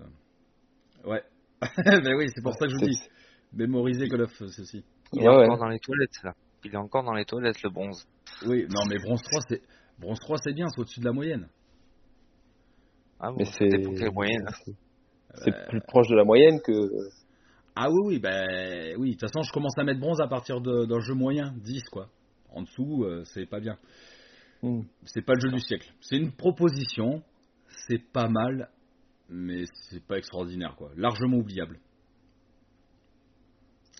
Ouais. 1.04 1.22
ben 1.84 2.14
oui, 2.16 2.26
c'est 2.34 2.42
pour 2.42 2.54
ça 2.54 2.66
que 2.66 2.70
je 2.72 2.76
vous 2.76 2.86
dis. 2.88 2.98
Mémoriser 3.52 4.08
Call 4.08 4.22
of 4.22 4.32
ceci. 4.32 4.82
Il 5.12 5.22
est 5.22 5.28
ouais. 5.28 5.44
encore 5.44 5.58
dans 5.58 5.68
les 5.68 5.78
toilettes, 5.78 6.22
là. 6.22 6.34
Il 6.64 6.72
est 6.72 6.76
encore 6.78 7.04
dans 7.04 7.12
les 7.12 7.24
toilettes, 7.26 7.62
le 7.62 7.70
bronze. 7.70 8.06
Oui, 8.46 8.66
non, 8.70 8.82
mais 8.88 8.98
bronze 8.98 9.20
3, 9.22 9.40
c'est. 9.48 9.62
Bronze 9.98 10.18
3, 10.20 10.38
c'est 10.38 10.54
bien, 10.54 10.66
c'est 10.68 10.80
au-dessus 10.80 11.00
de 11.00 11.04
la 11.04 11.12
moyenne. 11.12 11.48
Ah 13.20 13.30
bon, 13.30 13.36
Mais 13.38 13.44
c'est. 13.44 13.68
pour 13.82 13.94
quelle 13.94 14.12
moyenne 14.12 14.46
c'est- 15.42 15.68
plus 15.68 15.80
proche 15.80 16.08
de 16.08 16.16
la 16.16 16.24
moyenne 16.24 16.60
que. 16.60 16.72
Ah 17.76 17.88
oui, 17.90 18.00
oui, 18.04 18.18
ben 18.20 18.94
oui, 18.98 19.08
de 19.08 19.12
toute 19.14 19.22
façon, 19.22 19.42
je 19.42 19.52
commence 19.52 19.76
à 19.78 19.84
mettre 19.84 20.00
bronze 20.00 20.20
à 20.20 20.28
partir 20.28 20.60
d'un 20.60 21.00
jeu 21.00 21.14
moyen, 21.14 21.52
10 21.56 21.82
quoi. 21.90 22.08
En 22.52 22.62
dessous, 22.62 23.04
euh, 23.04 23.24
c'est 23.24 23.46
pas 23.46 23.58
bien. 23.58 23.76
Hmm. 24.62 24.82
C'est 25.04 25.22
pas 25.22 25.34
le 25.34 25.40
jeu 25.40 25.50
du 25.50 25.60
siècle. 25.60 25.92
C'est 26.00 26.16
une 26.16 26.32
proposition, 26.32 27.22
c'est 27.88 28.02
pas 28.12 28.28
mal, 28.28 28.70
mais 29.28 29.64
c'est 29.90 30.04
pas 30.04 30.18
extraordinaire 30.18 30.76
quoi. 30.76 30.90
Largement 30.96 31.38
oubliable. 31.38 31.78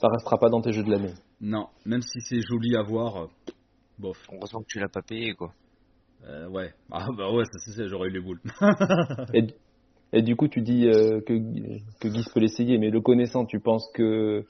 Ça 0.00 0.08
restera 0.08 0.38
pas 0.38 0.48
dans 0.48 0.60
tes 0.60 0.72
jeux 0.72 0.84
de 0.84 0.90
l'année. 0.90 1.14
Non, 1.40 1.68
même 1.84 2.02
si 2.02 2.20
c'est 2.20 2.40
joli 2.40 2.76
à 2.76 2.82
voir, 2.82 3.16
euh, 3.16 3.26
bof. 3.98 4.18
Heureusement 4.32 4.60
que 4.60 4.68
tu 4.68 4.78
l'as 4.78 4.88
pas 4.88 5.02
payé, 5.02 5.34
quoi. 5.34 5.52
Euh, 6.26 6.48
ouais, 6.48 6.72
ah 6.90 7.06
bah 7.16 7.30
ouais, 7.30 7.44
ça 7.44 7.58
c'est 7.58 7.72
ça, 7.72 7.86
j'aurais 7.86 8.08
eu 8.08 8.12
les 8.12 8.20
boules. 8.20 8.40
Et, 9.34 9.46
et 10.16 10.22
du 10.22 10.36
coup, 10.36 10.48
tu 10.48 10.62
dis 10.62 10.86
euh, 10.86 11.20
que, 11.20 11.34
que 12.00 12.08
Guy 12.08 12.24
peut 12.32 12.40
l'essayer, 12.40 12.78
mais 12.78 12.90
le 12.90 13.00
connaissant, 13.00 13.44
tu 13.44 13.60
penses 13.60 13.88
que 13.94 14.44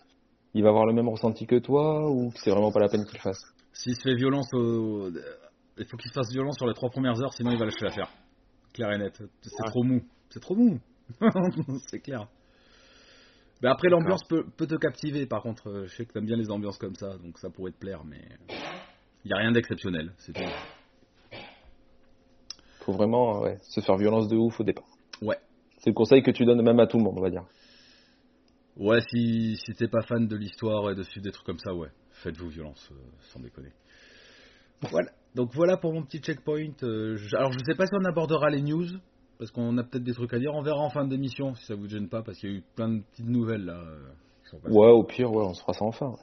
il 0.53 0.63
va 0.63 0.69
avoir 0.69 0.87
le 0.87 0.93
même 0.93 1.09
ressenti 1.09 1.47
que 1.47 1.59
toi 1.59 2.09
ou 2.11 2.31
que 2.31 2.39
c'est 2.39 2.51
vraiment 2.51 2.71
pas 2.71 2.81
la 2.81 2.89
peine 2.89 3.05
qu'il 3.05 3.19
fasse? 3.19 3.41
S'il 3.73 3.97
se 3.97 4.03
fait 4.03 4.15
violence, 4.15 4.49
au- 4.53 5.11
il 5.77 5.87
faut 5.87 5.97
qu'il 5.97 6.11
se 6.11 6.15
fasse 6.15 6.31
violence 6.31 6.57
sur 6.57 6.67
les 6.67 6.75
trois 6.75 6.91
premières 6.91 7.21
heures, 7.21 7.33
sinon 7.35 7.51
il 7.51 7.59
va 7.59 7.65
lâcher 7.65 7.83
l'affaire. 7.85 8.13
Clair 8.73 8.93
et 8.93 8.99
net. 8.99 9.17
C'est 9.43 9.51
Ouais. 9.63 9.71
trop 9.71 9.83
mou. 9.83 10.01
C'est 10.31 10.41
trop 10.41 10.55
mou. 10.55 10.79
c'est 11.91 12.01
clair. 12.01 12.29
Mais 13.63 13.69
après, 13.69 13.89
l'ambiance 13.89 14.23
peut, 14.29 14.45
peut 14.57 14.67
te 14.67 14.75
captiver. 14.77 15.27
Par 15.27 15.43
contre, 15.43 15.69
euh, 15.69 15.87
je 15.87 15.95
sais 15.97 16.05
que 16.05 16.13
t'aimes 16.13 16.27
bien 16.27 16.37
les 16.37 16.51
ambiances 16.51 16.79
comme 16.79 16.95
ça, 16.95 17.17
donc 17.19 17.39
ça 17.39 17.51
pourrait 17.51 17.73
te 17.73 17.79
plaire, 17.79 18.05
mais 18.05 18.21
il 19.25 19.29
n'y 19.29 19.33
a 19.33 19.39
rien 19.39 19.53
d'exceptionnel. 19.53 20.13
C'est 20.19 20.35
tout. 20.35 20.43
Faut 22.81 22.93
vraiment 22.93 23.41
ouais, 23.41 23.59
se 23.63 23.81
faire 23.81 23.97
violence 23.97 24.29
de 24.29 24.37
ouf 24.37 24.61
au 24.61 24.65
départ. 24.65 24.87
Ouais. 25.23 25.39
C'est 25.85 25.91
le 25.91 25.95
conseil 25.95 26.23
que 26.23 26.31
tu 26.31 26.47
donnes 26.47 26.63
même 26.63 26.81
à 26.81 26.87
tout 26.87 26.97
le 26.97 27.03
monde, 27.05 27.15
on 27.19 27.21
va 27.21 27.29
dire. 27.29 27.45
Ouais, 28.79 29.01
si, 29.11 29.57
si 29.57 29.75
t'es 29.75 29.87
pas 29.87 30.01
fan 30.03 30.27
de 30.27 30.35
l'histoire 30.35 30.91
et 30.91 30.95
de 30.95 31.03
suivre 31.03 31.25
des 31.25 31.31
trucs 31.31 31.45
comme 31.45 31.59
ça, 31.59 31.75
ouais, 31.75 31.91
faites-vous 32.23 32.49
violence, 32.49 32.89
euh, 32.91 32.97
sans 33.33 33.39
déconner. 33.41 33.71
Voilà. 34.91 35.11
Donc 35.35 35.51
voilà 35.55 35.77
pour 35.77 35.93
mon 35.93 36.03
petit 36.03 36.21
checkpoint. 36.21 36.73
Euh, 36.83 37.17
je- 37.17 37.37
alors 37.37 37.53
je 37.53 37.59
sais 37.67 37.75
pas 37.77 37.87
si 37.87 37.93
on 37.95 38.05
abordera 38.05 38.49
les 38.49 38.63
news, 38.63 38.87
parce 39.39 39.51
qu'on 39.51 39.77
a 39.77 39.85
peut-être 39.85 40.05
des 40.05 40.15
trucs 40.15 40.33
à 40.33 40.39
dire. 40.39 40.53
On 40.55 40.63
verra 40.63 40.79
en 40.81 40.89
fin 40.91 41.07
d'émission 41.07 41.55
si 41.55 41.67
ça 41.67 41.75
vous 41.75 41.87
gêne 41.89 42.09
pas, 42.09 42.23
parce 42.23 42.39
qu'il 42.39 42.51
y 42.51 42.55
a 42.55 42.57
eu 42.57 42.63
plein 42.75 42.89
de 42.89 43.03
petites 43.03 43.29
nouvelles 43.29 43.67
là. 43.67 43.77
euh, 43.79 44.09
qui 44.43 44.51
sont. 44.51 44.61
Ouais, 44.67 44.89
au 44.91 45.05
pire, 45.05 45.31
ouais, 45.31 45.45
on 45.45 45.53
se 45.55 45.61
fera 45.61 45.75
ça 45.75 45.85
enfin. 45.85 46.07
ouais. 46.11 46.17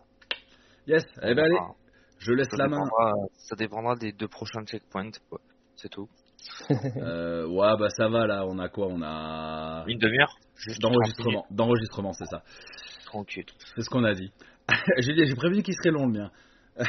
Yes. 0.87 1.03
Eh 1.21 1.35
ben 1.35 1.43
allez, 1.45 1.57
Ah, 1.59 1.71
je 2.17 2.31
laisse 2.33 2.47
ça, 2.49 2.57
la 2.57 2.67
main. 2.67 2.77
dépendra, 2.83 3.13
ça 3.37 3.55
dépendra 3.55 3.95
des 3.95 4.11
deux 4.11 4.27
prochains 4.27 4.65
checkpoints, 4.65 5.11
quoi. 5.29 5.39
C'est 5.75 5.89
tout. 5.89 6.09
Euh, 6.97 7.47
ouais, 7.47 7.77
bah 7.77 7.89
ça 7.89 8.07
va 8.07 8.25
là. 8.25 8.45
On 8.47 8.57
a 8.59 8.69
quoi? 8.69 8.87
On 8.87 9.01
a 9.01 9.83
Une 9.87 9.97
demi-heure? 9.97 10.35
D'enregistrement. 10.79 11.45
D'enregistrement, 11.51 12.13
c'est 12.13 12.25
ça. 12.25 12.43
30 13.05 13.27
minutes. 13.35 13.47
Tranquille. 13.47 13.73
C'est 13.75 13.81
ce 13.81 13.89
qu'on 13.89 14.03
a 14.03 14.13
dit. 14.15 14.31
j'ai 14.99 15.35
prévu 15.35 15.63
qu'il 15.63 15.73
serait 15.75 15.91
long 15.91 16.07
le 16.07 16.19
mien. 16.19 16.31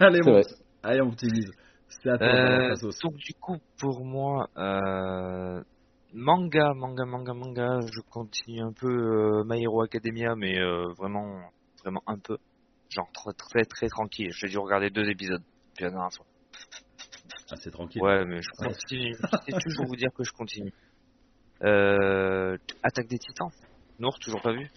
allez, 0.00 0.20
vrai. 0.20 0.42
allez, 0.82 1.00
on 1.00 1.08
optimise. 1.08 1.50
C'est 1.88 2.10
à 2.10 2.18
toi. 2.18 2.26
Euh, 2.26 2.74
donc 3.02 3.16
du 3.16 3.34
coup, 3.34 3.58
pour 3.78 4.04
moi, 4.04 4.48
euh, 4.56 5.62
manga, 6.12 6.72
manga, 6.74 7.04
manga, 7.04 7.34
manga, 7.34 7.80
je 7.92 8.00
continue 8.10 8.62
un 8.62 8.72
peu 8.72 8.88
euh, 8.88 9.44
My 9.46 9.62
Hero 9.62 9.82
Academia, 9.82 10.34
mais 10.36 10.58
euh, 10.58 10.88
vraiment, 10.98 11.40
vraiment 11.82 12.02
un 12.06 12.18
peu. 12.18 12.38
Genre 12.90 13.08
très, 13.12 13.32
très, 13.32 13.64
très 13.64 13.88
tranquille. 13.88 14.30
J'ai 14.32 14.48
dû 14.48 14.58
regarder 14.58 14.90
deux 14.90 15.08
épisodes 15.08 15.42
depuis 15.70 15.84
la 15.84 15.90
dernière 15.90 16.12
fois. 16.12 16.26
Ah, 17.54 17.60
c'est 17.62 17.70
tranquille. 17.70 18.02
Ouais, 18.02 18.24
mais 18.24 18.40
je 18.42 18.48
continue. 18.56 19.14
je 19.14 19.52
sais 19.52 19.58
toujours 19.64 19.86
vous 19.86 19.96
dire 19.96 20.10
que 20.12 20.24
je 20.24 20.32
continue. 20.32 20.72
Euh, 21.62 22.56
Attaque 22.82 23.06
des 23.06 23.18
Titans. 23.18 23.50
Nour, 24.00 24.18
toujours 24.18 24.42
pas 24.42 24.52
vu? 24.52 24.68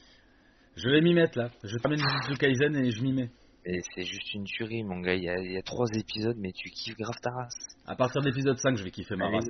Je 0.76 0.90
vais 0.90 1.02
m'y 1.02 1.16
mettre 1.16 1.40
là. 1.40 1.50
Je 1.64 1.76
termine 1.78 2.00
Jujutsu 2.00 2.38
Kaisen 2.38 2.76
et 2.76 2.92
je 2.92 3.02
m'y 3.02 3.14
mets. 3.14 3.32
Et 3.66 3.82
c'est 3.94 4.04
juste 4.04 4.34
une 4.36 4.44
tuerie, 4.44 4.84
mon 4.84 5.00
gars. 5.00 5.16
Il 5.16 5.24
y, 5.24 5.30
a, 5.30 5.40
il 5.40 5.52
y 5.54 5.58
a 5.58 5.64
trois 5.64 5.88
épisodes, 5.94 6.38
mais 6.38 6.52
tu 6.52 6.70
kiffes 6.70 6.96
grave 6.98 7.16
ta 7.22 7.32
race. 7.32 7.68
À 7.88 7.96
partir 7.96 8.22
de 8.22 8.28
l'épisode 8.28 8.58
5, 8.60 8.78
je 8.78 8.84
vais 8.84 8.92
kiffer 8.92 9.16
ma 9.16 9.26
Allez. 9.28 9.38
race. 9.38 9.50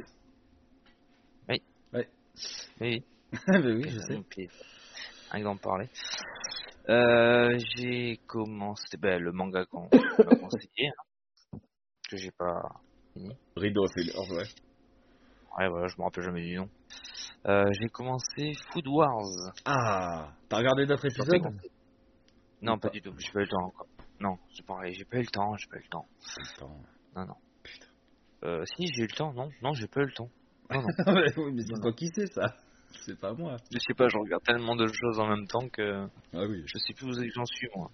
Oui. 1.49 1.61
bah 1.91 1.99
oui, 3.61 3.83
je 3.89 3.99
sais. 3.99 4.21
Puis, 4.29 4.47
rien 5.31 5.41
que 5.41 5.43
d'en 5.43 5.57
parler. 5.57 5.89
Euh, 6.89 7.59
j'ai 7.75 8.17
commencé 8.25 8.97
ben, 8.97 9.21
le 9.21 9.33
manga 9.33 9.65
qu'on 9.65 9.83
m'a 9.83 10.35
conseillé, 10.39 10.87
hein, 10.87 11.57
que 12.09 12.15
j'ai 12.15 12.31
pas 12.31 12.61
fini. 13.17 13.35
Rideau, 13.55 13.85
c'est 13.87 14.17
ouais. 14.17 14.43
Ouais, 15.57 15.69
voilà, 15.69 15.87
je 15.87 15.95
me 15.97 16.03
rappelle 16.03 16.23
jamais 16.23 16.43
du 16.43 16.55
nom. 16.55 16.69
Euh, 17.47 17.65
j'ai 17.71 17.87
commencé 17.89 18.53
Food 18.71 18.87
Wars. 18.87 19.53
Ah, 19.65 20.29
t'as 20.49 20.57
regardé 20.57 20.85
d'autres 20.85 21.05
épisodes. 21.05 21.53
Non, 22.61 22.77
pas 22.77 22.89
du 22.89 23.01
tout. 23.01 23.13
J'ai 23.17 23.31
pas 23.31 23.39
eu 23.39 23.43
le 23.43 23.49
temps 23.49 23.65
encore. 23.65 23.87
Non, 24.19 24.37
c'est 24.53 24.65
pareil. 24.65 24.93
J'ai 24.93 25.05
pas 25.05 25.17
eu 25.17 25.21
le 25.21 25.27
temps. 25.27 25.55
J'ai 25.57 25.67
pas 25.67 25.77
eu 25.77 25.83
le 25.83 25.89
temps. 25.89 26.05
Non, 27.15 27.25
non. 27.25 27.35
Euh, 28.43 28.63
si, 28.65 28.87
j'ai 28.87 29.03
eu 29.03 29.07
le 29.07 29.15
temps. 29.15 29.33
Non, 29.33 29.49
non, 29.61 29.73
j'ai 29.73 29.87
pas 29.87 30.01
eu 30.01 30.05
le 30.05 30.11
temps. 30.11 30.29
Non, 30.69 30.81
non. 30.81 30.87
mais 31.53 31.63
c'est 31.63 31.81
toi 31.81 31.93
qui 31.93 32.07
sais 32.07 32.27
ça. 32.27 32.55
C'est 33.05 33.19
pas 33.19 33.33
moi. 33.33 33.57
Je 33.71 33.79
sais 33.79 33.93
pas, 33.93 34.07
je 34.09 34.17
regarde 34.17 34.43
tellement 34.43 34.75
de 34.75 34.87
choses 34.87 35.19
en 35.19 35.27
même 35.27 35.47
temps 35.47 35.67
que 35.69 36.07
Ah 36.33 36.45
oui. 36.47 36.63
je 36.65 36.77
sais 36.77 36.93
plus 36.93 37.05
où 37.07 37.13
j'en 37.13 37.45
suis, 37.45 37.67
moi. 37.75 37.89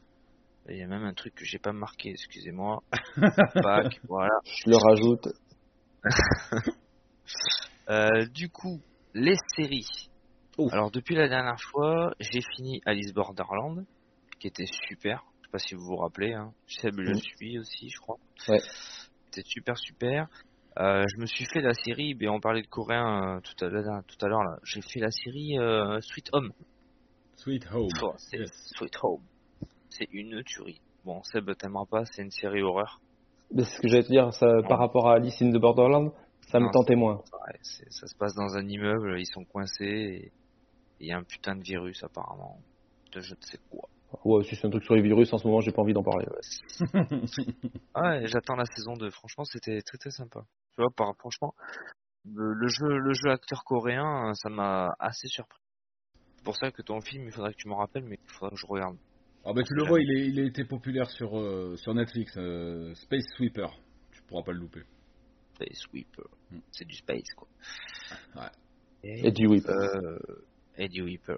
Il 0.70 0.78
y 0.78 0.82
a 0.82 0.88
même 0.88 1.04
un 1.04 1.14
truc 1.14 1.36
que 1.36 1.44
j'ai 1.46 1.60
pas 1.60 1.74
marqué, 1.74 2.10
excusez-moi. 2.12 2.82
Voilà. 4.08 4.40
Je 4.46 4.70
le 4.70 4.78
rajoute. 4.78 5.28
Euh, 7.90 8.26
du 8.34 8.50
coup, 8.50 8.80
les 9.14 9.36
séries. 9.56 10.10
Ouf. 10.58 10.72
Alors, 10.72 10.90
depuis 10.92 11.16
la 11.16 11.28
dernière 11.28 11.60
fois, 11.72 12.14
j'ai 12.20 12.40
fini 12.56 12.82
Alice 12.86 13.14
Borderland, 13.14 13.84
qui 14.40 14.48
était 14.48 14.66
super. 14.88 15.24
Je 15.42 15.48
sais 15.48 15.52
pas 15.52 15.58
si 15.60 15.76
vous 15.76 15.84
vous 15.86 15.96
rappelez, 15.98 16.34
hein. 16.34 16.54
Seb 16.68 16.98
le 17.00 17.12
Mhm. 17.12 17.18
suit 17.20 17.60
aussi, 17.60 17.90
je 17.90 17.98
crois. 18.00 18.18
Ouais. 18.48 18.60
C'était 19.26 19.46
super, 19.48 19.78
super. 19.78 20.28
Euh, 20.80 21.04
je 21.14 21.22
me 21.22 21.26
suis 21.26 21.46
fait 21.46 21.62
la 21.62 21.74
série, 21.74 22.14
ben 22.16 22.30
on 22.30 22.40
parlait 22.40 22.62
de 22.62 22.68
coréen 22.68 23.38
euh, 23.38 23.40
tout 23.42 23.66
à 23.66 23.68
l'heure, 23.70 24.02
tout 24.08 24.26
à 24.26 24.30
l'heure 24.30 24.44
là. 24.44 24.58
J'ai 24.64 24.82
fait 24.82 25.00
la 25.02 25.12
série 25.12 25.60
euh, 25.60 26.00
Sweet 26.02 26.30
Home. 26.34 26.52
Sweet 27.36 27.68
Home. 27.74 27.90
Oh, 28.02 28.14
Yes. 28.32 28.50
Sweet 28.78 28.96
Home. 29.04 29.22
C'est 29.98 30.08
une 30.12 30.44
tuerie. 30.44 30.82
Bon, 31.06 31.22
Seb 31.24 31.56
t'aimeras 31.56 31.86
pas, 31.86 32.06
c'est 32.06 32.24
une 32.24 32.32
série 32.32 32.64
horreur. 32.64 33.00
Mais 33.52 33.64
c'est 33.64 33.76
ce 33.76 33.82
que 33.82 33.88
j'allais 33.88 34.04
te 34.04 34.10
dire, 34.10 34.34
ça, 34.34 34.48
par 34.68 34.80
rapport 34.80 35.08
à 35.10 35.16
Alice 35.16 35.40
in 35.42 35.52
the 35.52 35.60
Borderland, 35.60 36.12
ça 36.48 36.60
me 36.60 36.72
tentait 36.72 36.96
moins. 36.96 37.18
Ouais, 37.18 37.60
ça 37.62 38.08
se 38.08 38.16
passe 38.16 38.34
dans 38.34 38.56
un 38.56 38.68
immeuble, 38.68 39.20
ils 39.20 39.28
sont 39.28 39.44
coincés 39.46 39.86
et 39.86 40.32
il 41.00 41.08
y 41.08 41.12
a 41.12 41.18
un 41.18 41.24
putain 41.24 41.56
de 41.56 41.62
virus 41.62 42.04
apparemment. 42.04 42.58
De 43.12 43.20
je 43.20 43.36
ne 43.36 43.42
sais 43.42 43.60
quoi. 43.70 43.88
Ouais, 44.26 44.44
si 44.44 44.56
c'est 44.56 44.66
un 44.66 44.70
truc 44.70 44.84
sur 44.84 44.96
les 44.96 45.02
virus, 45.02 45.32
en 45.34 45.38
ce 45.38 45.48
moment, 45.48 45.60
j'ai 45.60 45.72
pas 45.72 45.82
envie 45.82 45.94
d'en 45.94 46.04
parler. 46.04 46.26
ouais. 46.28 47.02
Ah 47.94 48.02
ouais, 48.10 48.28
j'attends 48.28 48.56
la 48.56 48.66
saison 48.66 48.94
2. 48.94 49.10
Franchement, 49.12 49.44
c'était 49.44 49.82
très 49.82 49.98
très 49.98 50.12
sympa. 50.12 50.42
Tu 50.76 50.82
vois, 50.82 50.90
par, 50.96 51.16
franchement, 51.20 51.54
le, 52.26 52.54
le 52.54 52.68
jeu, 52.68 52.98
le 52.98 53.14
jeu 53.14 53.30
acteur 53.30 53.64
coréen, 53.64 54.34
ça 54.36 54.50
m'a 54.50 54.96
assez 55.00 55.28
surpris. 55.28 55.62
C'est 56.38 56.44
pour 56.46 56.56
ça 56.56 56.72
que 56.72 56.82
ton 56.82 57.02
film, 57.02 57.26
il 57.26 57.32
faudrait 57.32 57.54
que 57.54 57.58
tu 57.58 57.68
me 57.70 57.76
rappelles, 57.76 58.04
mais 58.04 58.18
il 58.22 58.30
faudrait 58.32 58.56
que 58.56 58.62
je 58.62 58.68
regarde. 58.68 58.98
Ah 59.46 59.52
bah 59.54 59.62
tu 59.64 59.74
le 59.74 59.84
vois, 59.86 60.00
il, 60.02 60.10
est, 60.18 60.28
il 60.30 60.40
a 60.40 60.44
été 60.44 60.64
populaire 60.64 61.10
sur, 61.10 61.38
euh, 61.38 61.76
sur 61.78 61.94
Netflix. 61.94 62.34
euh, 62.38 62.94
Space 62.96 63.26
Sweeper. 63.36 63.78
Tu 64.12 64.22
pourras 64.24 64.44
pas 64.44 64.54
le 64.54 64.60
louper. 64.60 64.84
Space 65.56 65.80
Sweeper. 65.90 66.26
Hmm. 66.52 66.60
C'est 66.72 66.86
du 66.88 66.96
space, 66.96 67.34
quoi. 67.36 67.48
Ouais. 68.36 68.50
Et, 69.04 69.28
Et 69.28 69.32
du 69.32 69.48
whip. 69.48 69.68
euh, 69.68 70.18
Eddie 70.78 71.02
Weeper. 71.02 71.38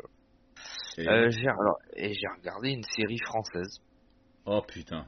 Et- 0.98 1.08
Euh, 1.10 1.30
j'ai 1.32 1.48
alors 1.48 1.80
et 1.96 2.14
j'ai 2.14 2.28
regardé 2.38 2.70
une 2.70 2.84
série 2.84 3.18
française. 3.20 3.82
Oh 4.46 4.62
putain. 4.62 5.08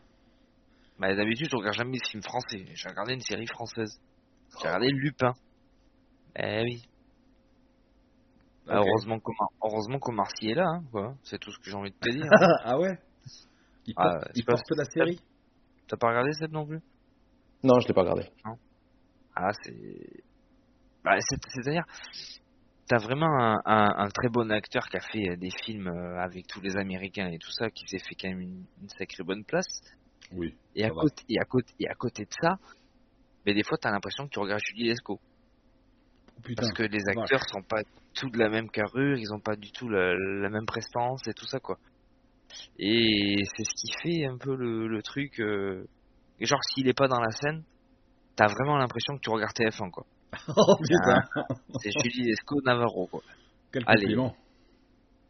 Bah, 0.99 1.15
d'habitude, 1.15 1.47
je 1.51 1.55
regarde 1.55 1.75
jamais 1.75 1.91
des 1.99 2.03
films 2.09 2.23
français. 2.23 2.65
J'ai 2.73 2.89
regardé 2.89 3.13
une 3.13 3.21
série 3.21 3.45
française. 3.45 4.01
J'ai 4.59 4.67
regardé 4.67 4.87
Lupin. 4.89 5.33
Eh 6.35 6.63
oui. 6.63 6.83
Ok. 8.69 8.73
Heureusement 8.75 9.19
qu'Omar, 9.19 9.49
heureusement 9.63 9.99
Sy 10.37 10.49
est 10.49 10.55
là, 10.55 10.65
hein, 10.67 10.83
quoi. 10.91 11.15
C'est 11.23 11.39
tout 11.39 11.51
ce 11.51 11.57
que 11.59 11.69
j'ai 11.69 11.75
envie 11.75 11.91
de 11.91 11.95
te 11.95 12.09
dire. 12.09 12.27
ah 12.65 12.77
ouais 12.77 12.97
Il 13.85 13.93
Ah, 13.95 14.03
porte, 14.03 14.23
c'est 14.27 14.31
il 14.39 14.45
pas- 14.45 14.53
porte 14.53 14.71
la 14.77 14.85
série 14.85 15.19
T'as 15.87 15.95
pas 15.97 16.09
regardé 16.09 16.33
Seb 16.33 16.51
non 16.51 16.65
plus? 16.65 16.81
Non, 17.63 17.79
je 17.79 17.87
l'ai 17.87 17.93
pas 17.93 18.01
regardé. 18.01 18.29
Ah, 19.35 19.51
c'est. 19.63 19.73
Bah, 21.03 21.15
c'est- 21.19 21.37
c'est-à-dire, 21.47 21.85
t'as 22.87 22.97
vraiment 22.97 23.27
un, 23.39 23.61
un- 23.65 23.93
un 24.05 24.09
très 24.09 24.27
bon 24.29 24.51
acteur 24.51 24.89
qui 24.89 24.97
a 24.97 24.99
fait 24.99 25.29
euh, 25.29 25.37
des 25.37 25.49
films 25.63 25.87
euh, 25.87 26.19
avec 26.19 26.45
tous 26.47 26.59
les 26.59 26.75
Américains 26.75 27.29
et 27.29 27.37
tout 27.37 27.51
ça, 27.51 27.69
qui 27.69 27.87
s'est 27.87 27.99
fait 27.99 28.15
quand 28.15 28.27
même 28.27 28.41
une, 28.41 28.65
une 28.81 28.89
sacrée 28.89 29.23
bonne 29.23 29.45
place. 29.45 29.79
Oui. 30.33 30.53
Et 30.75 30.83
à, 30.83 30.89
côté, 30.89 31.23
et, 31.29 31.39
à 31.39 31.45
côté, 31.45 31.73
et 31.79 31.87
à 31.87 31.95
côté 31.95 32.23
de 32.25 32.33
ça, 32.41 32.57
mais 33.45 33.53
des 33.53 33.63
fois, 33.63 33.77
t'as 33.77 33.91
l'impression 33.91 34.25
que 34.25 34.29
tu 34.31 34.39
regardes 34.39 34.61
Julie 34.65 34.89
Lescaut. 34.89 35.19
Putain. 36.43 36.61
Parce 36.61 36.73
que 36.73 36.83
les 36.83 37.01
acteurs 37.07 37.41
sont 37.51 37.61
pas 37.67 37.81
tous 38.13 38.29
de 38.29 38.37
la 38.37 38.49
même 38.49 38.69
carrure, 38.69 39.17
ils 39.17 39.33
ont 39.33 39.39
pas 39.39 39.55
du 39.55 39.71
tout 39.71 39.89
la, 39.89 40.13
la 40.15 40.49
même 40.49 40.65
prestance 40.65 41.21
et 41.27 41.33
tout 41.33 41.45
ça, 41.45 41.59
quoi. 41.59 41.77
Et 42.79 43.43
c'est 43.55 43.63
ce 43.63 43.73
qui 43.75 43.91
fait 44.01 44.25
un 44.25 44.37
peu 44.37 44.55
le, 44.55 44.87
le 44.87 45.01
truc. 45.03 45.39
euh, 45.39 45.85
genre, 46.39 46.59
s'il 46.73 46.87
est 46.87 46.97
pas 46.97 47.07
dans 47.07 47.19
la 47.19 47.31
scène, 47.31 47.63
t'as 48.35 48.47
vraiment 48.47 48.77
l'impression 48.77 49.15
que 49.15 49.21
tu 49.21 49.29
regardes 49.29 49.53
TF1, 49.55 49.89
quoi. 49.91 50.05
Oh 50.55 50.75
putain. 50.77 51.21
C'est 51.81 51.91
Julie 52.03 52.27
Lescaut 52.29 52.61
Navarro, 52.65 53.07
quoi. 53.07 53.21
Quel 53.71 53.83
Allez. 53.87 54.01
compliment. 54.03 54.35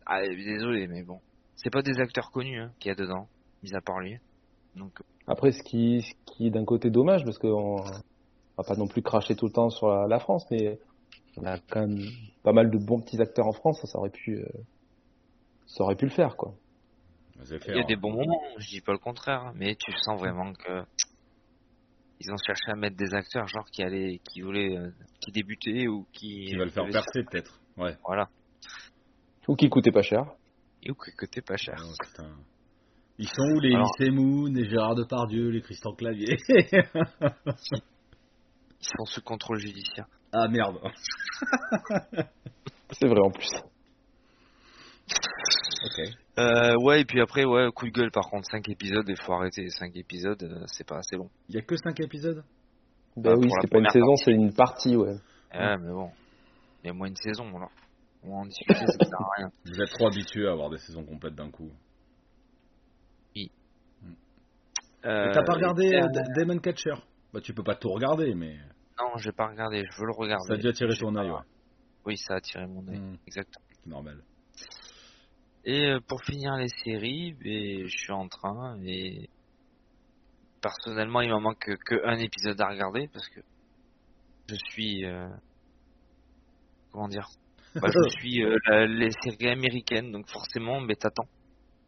Ah, 0.05 0.21
désolé, 0.21 0.87
mais 0.87 1.03
bon. 1.03 1.19
C'est 1.55 1.69
pas 1.71 1.81
des 1.81 1.99
acteurs 1.99 2.31
connus 2.31 2.61
hein, 2.61 2.71
qu'il 2.79 2.89
y 2.89 2.91
a 2.91 2.95
dedans, 2.95 3.27
mis 3.63 3.73
à 3.75 3.81
part 3.81 3.99
lui. 3.99 4.17
Donc, 4.75 4.99
Après, 5.27 5.51
ce 5.51 5.63
qui, 5.63 6.01
ce 6.03 6.13
qui 6.33 6.47
est 6.47 6.51
d'un 6.51 6.65
côté 6.65 6.89
dommage, 6.91 7.23
parce 7.25 7.39
qu'on 7.39 7.77
va 8.57 8.63
pas 8.65 8.75
non 8.75 8.87
plus 8.87 9.01
cracher 9.01 9.35
tout 9.35 9.47
le 9.47 9.51
temps 9.51 9.69
sur 9.69 9.87
la, 9.89 10.07
la 10.07 10.19
France, 10.19 10.45
mais 10.51 10.77
on 11.38 11.45
a 11.45 11.60
quand 11.69 11.88
même 11.88 12.04
pas 12.43 12.54
mal 12.54 12.69
de 12.69 12.78
bons 12.78 13.02
petits 13.02 13.21
acteurs 13.21 13.47
en 13.47 13.54
France, 13.54 13.80
ça, 13.82 13.88
ça 13.88 14.00
aurait 14.00 14.10
pu, 14.10 14.38
euh, 14.38 14.47
ça 15.67 15.84
aurait 15.84 15.95
pu 15.95 16.06
le 16.06 16.12
faire, 16.12 16.36
quoi. 16.36 16.54
Il 17.39 17.76
y 17.76 17.80
a 17.80 17.84
des 17.84 17.95
bons 17.95 18.13
moments, 18.13 18.41
je 18.58 18.67
dis 18.67 18.82
pas 18.82 18.93
le 18.93 18.97
contraire, 18.97 19.41
hein, 19.41 19.54
mais 19.56 19.76
tu 19.76 19.91
sens 20.02 20.19
vraiment 20.19 20.54
que 20.54 20.84
ils 22.19 22.32
ont 22.32 22.38
cherché 22.45 22.71
à 22.71 22.76
mettre 22.76 22.97
des 22.97 23.13
acteurs 23.13 23.45
genre 23.47 23.69
qui 23.71 23.84
allaient, 23.84 24.19
qui 24.28 24.41
voulaient, 24.41 24.76
euh, 24.76 24.89
qui 25.21 25.32
débutaient 25.32 25.88
ou 25.88 26.08
qui. 26.13 26.45
Qui 26.45 26.56
le 26.56 26.67
faire 26.69 26.86
percer 26.89 27.23
peut-être. 27.30 27.62
Ouais. 27.78 27.95
Voilà. 28.04 28.28
Ou 29.47 29.56
qui 29.56 29.69
coûtait 29.69 29.91
pas 29.91 30.02
cher. 30.02 30.23
Et 30.82 30.89
ou 30.89 30.95
que 30.95 31.26
t'es 31.28 31.41
pas 31.41 31.58
cher. 31.58 31.76
Oh, 31.80 31.93
putain. 32.04 32.32
Ils 33.19 33.28
sont 33.28 33.43
où 33.56 33.60
les 33.60 33.76
Alors- 33.76 33.91
Lycée 34.00 34.12
Moon, 34.12 34.52
les 34.52 34.67
Gérard 34.67 34.95
Depardieu, 34.95 35.50
les 35.50 35.62
Christian 35.62 35.93
Clavier? 35.93 36.38
Ils 38.80 38.88
sont 38.97 39.06
sous 39.06 39.21
contrôle 39.21 39.60
judiciaire. 39.60 40.08
Ah 40.39 40.47
merde. 40.47 40.78
C'est 42.91 43.08
vrai 43.08 43.19
en 43.19 43.32
plus. 43.32 43.50
Ok. 45.84 46.10
Euh, 46.39 46.76
ouais, 46.84 47.02
et 47.02 47.06
puis 47.06 47.19
après, 47.21 47.43
ouais, 47.45 47.69
coup 47.73 47.86
de 47.88 47.91
gueule 47.91 48.12
par 48.12 48.30
contre, 48.30 48.47
5 48.50 48.69
épisodes, 48.69 49.06
il 49.08 49.19
faut 49.19 49.34
arrêter. 49.34 49.67
5 49.69 49.95
épisodes, 49.95 50.41
euh, 50.43 50.63
c'est 50.67 50.86
pas 50.86 50.97
assez 50.97 51.15
long. 51.15 51.30
Il 51.50 51.56
y 51.56 51.58
a 51.58 51.62
que 51.62 51.76
5 51.76 52.00
épisodes? 52.02 52.43
Ben 53.15 53.32
Enfin, 53.32 53.39
oui, 53.41 53.50
c'était 53.56 53.67
pas 53.67 53.80
une 53.80 53.89
saison, 53.89 54.15
c'est 54.17 54.32
une 54.32 54.54
partie, 54.54 54.95
ouais. 54.95 55.15
Ouais, 55.54 55.78
mais 55.78 55.91
bon. 55.91 56.12
Il 56.84 56.88
y 56.88 56.89
a 56.91 56.93
moins 56.93 57.08
une 57.08 57.15
saison, 57.15 57.47
alors. 57.56 57.71
On 58.23 58.30
va 58.30 58.36
en 58.38 58.45
discuter, 58.45 58.76
ça 58.76 58.86
sert 58.86 59.21
à 59.21 59.30
rien. 59.38 59.50
Vous 59.65 59.82
êtes 59.82 59.89
trop 59.89 60.08
habitués 60.08 60.47
à 60.47 60.52
avoir 60.52 60.69
des 60.69 60.78
saisons 60.80 61.04
complètes 61.04 61.36
d'un 61.36 61.50
coup. 61.50 61.71
Euh, 65.06 65.30
Et 65.30 65.32
T'as 65.32 65.43
pas 65.43 65.54
regardé 65.54 65.93
euh, 65.93 66.04
euh, 66.04 66.08
D- 66.10 66.21
Demon 66.41 66.60
Catcher? 66.60 66.95
Bah 67.34 67.39
tu 67.39 67.54
peux 67.54 67.63
pas 67.63 67.76
tout 67.76 67.89
regarder, 67.89 68.34
mais 68.34 68.58
Non, 68.99 69.17
j'ai 69.17 69.31
pas 69.31 69.47
regardé, 69.47 69.83
je 69.91 69.99
veux 69.99 70.07
le 70.07 70.13
regarder. 70.13 70.47
ça 70.47 70.53
a 70.53 70.57
dû 70.57 70.67
attirer 70.67 70.95
ton 70.97 71.15
œil, 71.15 71.29
ouais. 71.29 71.41
Oui, 72.05 72.17
ça 72.17 72.33
a 72.36 72.38
attiré 72.38 72.65
mon 72.67 72.88
œil, 72.88 72.97
Mm, 72.99 73.17
exactement. 73.27 73.65
c'est 73.69 73.89
normal. 73.89 74.23
Et 75.65 75.86
euh, 75.89 75.99
pour 76.07 76.23
finir 76.23 76.55
les 76.55 76.69
séries, 76.83 77.33
ben, 77.33 77.86
je 77.88 77.97
suis 77.97 78.13
en 78.13 78.27
train 78.27 78.79
et 78.83 79.29
personnellement, 80.62 81.21
il 81.21 81.29
m'en 81.29 81.41
manque 81.41 81.60
que, 81.60 81.73
que 81.86 82.05
un 82.05 82.17
épisode 82.17 82.60
à 82.62 82.69
regarder 82.69 83.07
parce 83.10 83.27
que 83.29 83.41
je 84.49 84.55
suis 84.69 85.05
euh, 85.05 85.27
comment 86.91 87.07
dire? 87.10 87.27
Bah, 87.75 87.89
Je 87.93 88.10
suis 88.19 88.43
euh, 88.43 88.57
la- 88.67 88.88
les 88.88 89.12
séries 89.23 89.49
américaines, 89.49 90.12
donc 90.12 90.27
forcément, 90.29 90.79
mais 90.79 90.95
t'attends. 90.95 91.27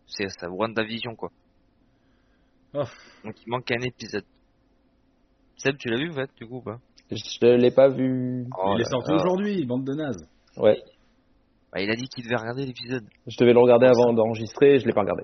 C'est 0.07 0.27
ça, 0.29 0.49
WandaVision 0.49 1.15
quoi. 1.15 1.31
Oh. 2.73 2.83
Donc 3.23 3.35
il 3.45 3.49
manque 3.49 3.71
un 3.71 3.81
épisode. 3.81 4.25
Seb, 5.57 5.77
tu 5.77 5.89
l'as 5.89 5.97
vu, 5.97 6.11
en 6.11 6.15
fait, 6.15 6.29
du 6.37 6.47
coup, 6.47 6.57
ou 6.57 6.61
pas? 6.61 6.79
Je 7.11 7.55
l'ai 7.55 7.71
pas 7.71 7.89
vu. 7.89 8.45
Oh 8.57 8.73
Il 8.75 8.81
est 8.81 8.89
sorti 8.89 9.11
aujourd'hui, 9.13 9.65
bande 9.65 9.83
de 9.85 9.93
nazes. 9.93 10.27
Ouais. 10.57 10.77
Bah, 11.71 11.81
il 11.81 11.89
a 11.89 11.95
dit 11.95 12.07
qu'il 12.07 12.23
devait 12.23 12.35
regarder 12.35 12.65
l'épisode. 12.65 13.05
Je 13.27 13.35
devais 13.39 13.53
le 13.53 13.59
regarder 13.59 13.87
avant 13.87 14.13
d'enregistrer, 14.13 14.75
et 14.75 14.79
je 14.79 14.85
l'ai 14.85 14.93
pas 14.93 15.01
regardé. 15.01 15.23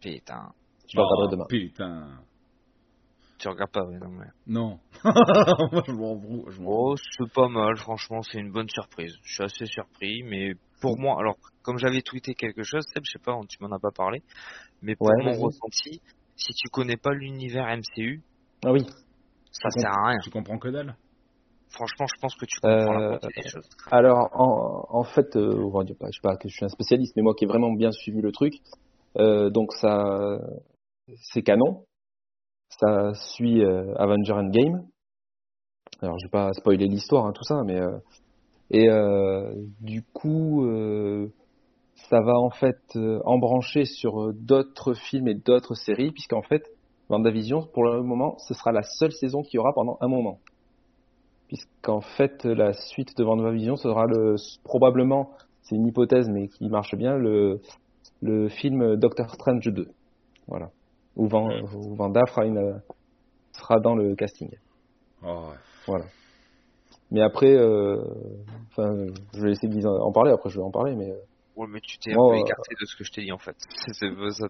Putain, 0.00 0.52
Je 0.88 0.96
le 0.96 1.02
Oh, 1.02 1.06
regarderai 1.06 1.36
demain. 1.36 1.46
Putain. 1.48 2.18
tu 3.38 3.48
regardes 3.48 3.70
pas, 3.72 3.84
ouais, 3.84 3.98
non 3.98 4.10
mais. 4.10 4.26
Non. 4.46 4.78
Moi 5.04 5.82
je 5.86 5.92
m'en 5.92 6.20
fous. 6.20 6.44
je 6.48 6.60
m'en 6.60 6.68
fous. 6.68 6.92
Oh, 6.92 6.94
c'est 6.96 7.32
pas 7.32 7.48
mal, 7.48 7.76
franchement, 7.76 8.22
c'est 8.22 8.38
une 8.38 8.52
bonne 8.52 8.68
surprise. 8.68 9.14
Je 9.22 9.34
suis 9.34 9.42
assez 9.44 9.66
surpris, 9.66 10.22
mais 10.24 10.52
pour 10.80 10.98
moi, 10.98 11.16
alors, 11.18 11.36
comme 11.62 11.78
j'avais 11.78 12.02
tweeté 12.02 12.34
quelque 12.34 12.62
chose, 12.62 12.82
Seb, 12.92 13.02
je 13.06 13.12
sais 13.12 13.22
pas, 13.24 13.38
tu 13.48 13.56
m'en 13.60 13.74
as 13.74 13.78
pas 13.80 13.90
parlé, 13.94 14.22
mais 14.82 14.94
pour 14.96 15.08
Ouais, 15.08 15.24
mon 15.24 15.32
ressenti, 15.40 16.00
si 16.36 16.52
tu 16.54 16.68
connais 16.70 16.96
pas 16.96 17.12
l'univers 17.12 17.66
MCU, 17.66 18.22
Ah 18.64 18.72
oui. 18.72 18.80
ça 19.52 19.68
Tu 19.74 19.80
sert 19.80 19.90
à 19.90 20.08
rien. 20.08 20.18
Tu 20.22 20.30
comprends 20.30 20.58
que 20.58 20.68
dalle 20.68 20.96
Franchement, 21.74 22.06
je 22.06 22.20
pense 22.20 22.34
que 22.36 22.46
tu 22.46 22.60
comprends 22.60 22.92
la 22.92 23.00
Euh, 23.00 23.08
moitié 23.10 23.28
des 23.42 23.48
choses. 23.48 23.68
Alors, 23.90 24.30
en, 24.32 24.86
en 25.00 25.02
fait, 25.04 25.34
euh, 25.36 25.60
on 25.64 25.70
va 25.70 25.82
dire 25.84 25.96
pas, 25.98 26.06
je 26.12 26.18
sais 26.18 26.22
pas 26.22 26.36
que 26.36 26.48
je 26.48 26.54
suis 26.54 26.64
un 26.64 26.68
spécialiste, 26.68 27.14
mais 27.16 27.22
moi 27.22 27.34
qui 27.34 27.44
ai 27.44 27.48
vraiment 27.48 27.72
bien 27.72 27.90
suivi 27.90 28.20
le 28.20 28.30
truc, 28.30 28.54
euh, 29.18 29.50
donc 29.50 29.72
ça, 29.72 30.38
c'est 31.32 31.42
canon. 31.42 31.84
Ça 32.80 33.12
suit 33.14 33.62
euh, 33.64 33.92
Avenger 33.96 34.34
Endgame. 34.34 34.86
Alors, 36.00 36.18
je 36.18 36.26
vais 36.26 36.30
pas 36.30 36.52
spoiler 36.52 36.86
l'histoire, 36.86 37.26
hein, 37.26 37.32
tout 37.32 37.44
ça, 37.44 37.62
mais 37.64 37.80
euh, 37.80 37.98
et 38.70 38.88
du 39.80 40.02
coup, 40.02 40.66
ça 42.08 42.20
va 42.20 42.34
en 42.38 42.50
fait 42.50 42.80
embrancher 43.24 43.84
sur 43.84 44.32
d'autres 44.32 44.94
films 44.94 45.28
et 45.28 45.34
d'autres 45.34 45.74
séries, 45.74 46.10
puisqu'en 46.12 46.42
fait, 46.42 46.62
WandaVision, 47.08 47.68
pour 47.72 47.84
le 47.84 48.02
moment, 48.02 48.36
ce 48.38 48.54
sera 48.54 48.72
la 48.72 48.82
seule 48.82 49.12
saison 49.12 49.42
qu'il 49.42 49.56
y 49.56 49.58
aura 49.58 49.72
pendant 49.74 49.98
un 50.00 50.08
moment 50.08 50.38
puisqu'en 51.54 52.00
fait 52.00 52.44
la 52.44 52.72
suite 52.72 53.16
de 53.16 53.24
WandaVision 53.24 53.76
sera 53.76 54.06
le 54.06 54.34
probablement, 54.64 55.30
c'est 55.62 55.76
une 55.76 55.86
hypothèse 55.86 56.28
mais 56.28 56.48
qui 56.48 56.68
marche 56.68 56.96
bien, 56.96 57.16
le, 57.16 57.60
le 58.22 58.48
film 58.48 58.96
Doctor 58.96 59.30
Strange 59.30 59.66
2. 59.66 59.86
Voilà. 60.48 60.70
Où, 61.16 61.28
Van, 61.28 61.48
où 61.74 61.94
Vanda 61.94 62.22
fera 62.26 62.44
une, 62.44 62.80
sera 63.52 63.78
dans 63.78 63.94
le 63.94 64.16
casting. 64.16 64.50
Oh, 65.24 65.50
Voilà. 65.86 66.06
Mais 67.12 67.22
après, 67.22 67.54
euh, 67.54 68.02
enfin, 68.70 69.06
je 69.32 69.40
vais 69.40 69.50
laisser 69.50 69.68
Guise 69.68 69.86
en 69.86 70.10
parler, 70.10 70.32
après 70.32 70.50
je 70.50 70.56
vais 70.56 70.64
en 70.64 70.72
parler, 70.72 70.96
mais 70.96 71.10
euh, 71.10 71.20
Ouais, 71.56 71.68
mais 71.68 71.80
tu 71.80 71.98
t'es 71.98 72.10
un 72.10 72.16
peu 72.16 72.34
euh, 72.34 72.40
écarté 72.40 72.74
de 72.80 72.84
ce 72.84 72.96
que 72.96 73.04
je 73.04 73.12
t'ai 73.12 73.22
dit, 73.22 73.30
en 73.30 73.38
fait. 73.38 73.54
C'est 73.92 74.08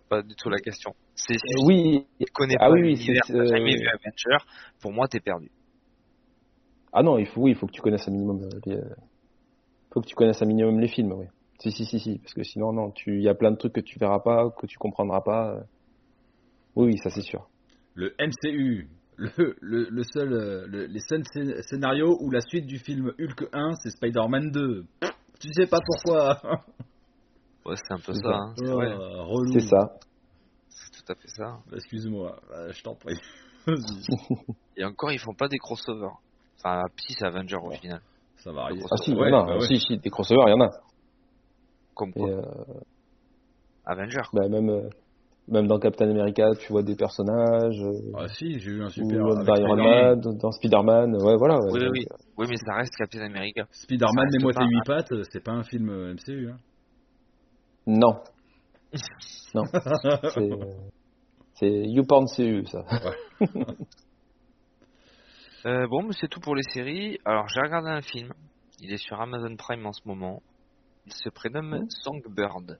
pas 0.08 0.22
du 0.22 0.34
tout 0.36 0.48
la 0.48 0.56
question. 0.58 0.94
C'est 1.14 1.34
si 1.34 1.66
oui, 1.66 2.06
tu 2.18 2.32
connais 2.32 2.54
ah 2.58 2.68
pas 2.68 2.72
oui, 2.72 2.94
l'univers, 2.94 3.22
jamais 3.28 3.74
euh, 3.74 3.78
vu 3.78 3.88
Avenger, 3.88 4.44
pour 4.80 4.90
moi, 4.90 5.06
t'es 5.06 5.20
perdu. 5.20 5.50
Ah 6.94 7.02
non, 7.02 7.18
il 7.18 7.26
faut, 7.26 7.42
oui, 7.42 7.50
il 7.50 7.56
faut 7.56 7.66
que 7.66 7.72
tu 7.72 7.82
connaisses 7.82 8.06
un 8.08 8.12
minimum 8.12 8.42
euh, 8.44 8.60
les, 8.66 8.76
euh, 8.76 8.94
faut 9.92 10.00
que 10.00 10.06
tu 10.06 10.14
connaisses 10.14 10.40
un 10.40 10.46
minimum 10.46 10.80
les 10.80 10.88
films, 10.88 11.12
oui. 11.12 11.26
Si, 11.60 11.70
si, 11.70 11.84
si, 11.84 12.00
si, 12.00 12.18
parce 12.18 12.34
que 12.34 12.42
sinon, 12.42 12.72
non, 12.72 12.90
tu, 12.90 13.16
il 13.18 13.22
y 13.22 13.28
a 13.28 13.34
plein 13.34 13.50
de 13.52 13.56
trucs 13.56 13.72
que 13.74 13.80
tu 13.80 13.98
verras 13.98 14.20
pas, 14.20 14.50
que 14.58 14.66
tu 14.66 14.76
comprendras 14.78 15.20
pas. 15.20 15.54
euh. 15.54 15.60
Oui, 16.76 16.86
oui, 16.86 16.98
ça 16.98 17.10
c'est 17.10 17.22
sûr. 17.22 17.48
le 17.94 18.14
MCU, 18.18 18.88
le, 19.16 19.56
le, 19.60 19.88
le 19.90 20.02
seul, 20.02 20.28
le- 20.68 20.86
les 20.86 21.00
seuls 21.00 21.22
scé- 21.32 21.62
scénarios 21.62 22.16
où 22.20 22.30
la 22.30 22.40
suite 22.40 22.66
du 22.66 22.78
film 22.78 23.12
Hulk 23.20 23.48
1, 23.52 23.74
c'est 23.82 23.90
Spider-Man 23.90 24.50
2. 24.50 24.84
Tu 25.40 25.48
sais 25.52 25.66
pas 25.66 25.80
pourquoi. 25.84 26.40
Ouais, 27.66 27.76
c'est 27.76 27.94
un 27.94 27.98
peu 27.98 28.12
ça, 28.12 28.20
ça. 28.20 28.28
hein. 28.28 28.54
C'est 28.58 28.66
vrai. 28.66 28.92
relou. 28.94 29.52
C'est 29.54 29.68
ça. 29.68 29.94
C'est 30.68 30.90
tout 31.02 31.12
à 31.12 31.14
fait 31.14 31.28
ça. 31.28 31.60
Excuse-moi, 31.74 32.38
euh, 32.50 32.72
je 32.74 32.82
t'en 32.82 32.94
prie. 32.94 33.18
Et 34.76 34.84
encore, 34.84 35.12
ils 35.12 35.18
font 35.18 35.32
pas 35.32 35.48
des 35.48 35.56
crossovers. 35.56 36.12
Enfin, 36.64 36.82
si, 36.98 37.12
c'est 37.12 37.26
Avenger 37.26 37.56
au 37.56 37.68
Ouais. 37.68 37.76
final. 37.76 38.00
Ça 38.36 38.50
va 38.52 38.62
arriver. 38.62 38.82
Ah 38.90 38.96
si, 38.96 39.10
il 39.10 39.16
Ouais, 39.18 39.30
y 39.30 39.34
en 39.34 39.40
a. 39.42 39.46
bah 39.46 39.58
ouais. 39.58 39.66
Si, 39.66 39.78
si, 39.78 39.98
des 39.98 40.10
crossovers, 40.10 40.44
il 40.48 40.50
y 40.50 40.54
en 40.54 40.60
a. 40.64 40.70
Comme 41.94 42.08
Et, 42.10 42.12
quoi, 42.20 42.28
euh, 42.30 42.42
Avenger. 43.84 44.22
bah, 44.32 44.48
même, 44.48 44.70
euh, 44.70 44.88
même 45.48 45.66
dans 45.66 45.78
Captain 45.78 46.08
America, 46.10 46.50
tu 46.58 46.72
vois 46.72 46.82
des 46.82 46.96
personnages. 46.96 47.80
euh, 47.82 48.12
Ah 48.16 48.28
si, 48.28 48.58
j'ai 48.58 48.70
eu 48.70 48.82
un 48.82 48.86
ou 48.86 48.90
super. 48.90 49.18
dans 49.18 49.36
avec 49.36 49.58
Iron 49.58 49.74
Spider-Man. 49.76 50.20
Man, 50.20 50.38
dans 50.38 50.50
Spider-Man, 50.52 51.16
ouais, 51.22 51.36
voilà. 51.36 51.56
ouais, 51.58 51.72
Oui, 51.72 51.80
donc, 51.80 51.90
oui. 51.92 52.04
Oui, 52.38 52.46
mais 52.48 52.56
ça 52.56 52.74
reste 52.76 52.94
Captain 52.96 53.20
America. 53.20 53.66
Spider-Man, 53.70 54.26
pas 54.42 54.52
tes 54.52 54.60
un- 54.64 54.68
8 54.68 54.80
pattes, 54.86 55.12
c'est 55.30 55.42
pas 55.44 55.52
un 55.52 55.62
film 55.64 55.90
MCU. 56.14 56.48
Hein. 56.50 56.56
Non. 57.86 58.22
non. 59.54 59.64
C'est, 60.34 60.50
c'est 61.56 61.70
YouPorn 61.70 62.24
CU, 62.34 62.64
ça. 62.66 62.84
Euh, 65.66 65.86
bon, 65.88 66.10
c'est 66.12 66.28
tout 66.28 66.40
pour 66.40 66.54
les 66.54 66.62
séries. 66.74 67.18
Alors, 67.24 67.48
j'ai 67.48 67.60
regardé 67.60 67.88
un 67.90 68.02
film. 68.02 68.32
Il 68.80 68.92
est 68.92 68.98
sur 68.98 69.20
Amazon 69.20 69.56
Prime 69.56 69.86
en 69.86 69.92
ce 69.92 70.06
moment. 70.06 70.42
Il 71.06 71.12
se 71.12 71.28
prénomme. 71.30 71.86
Songbird. 71.88 72.78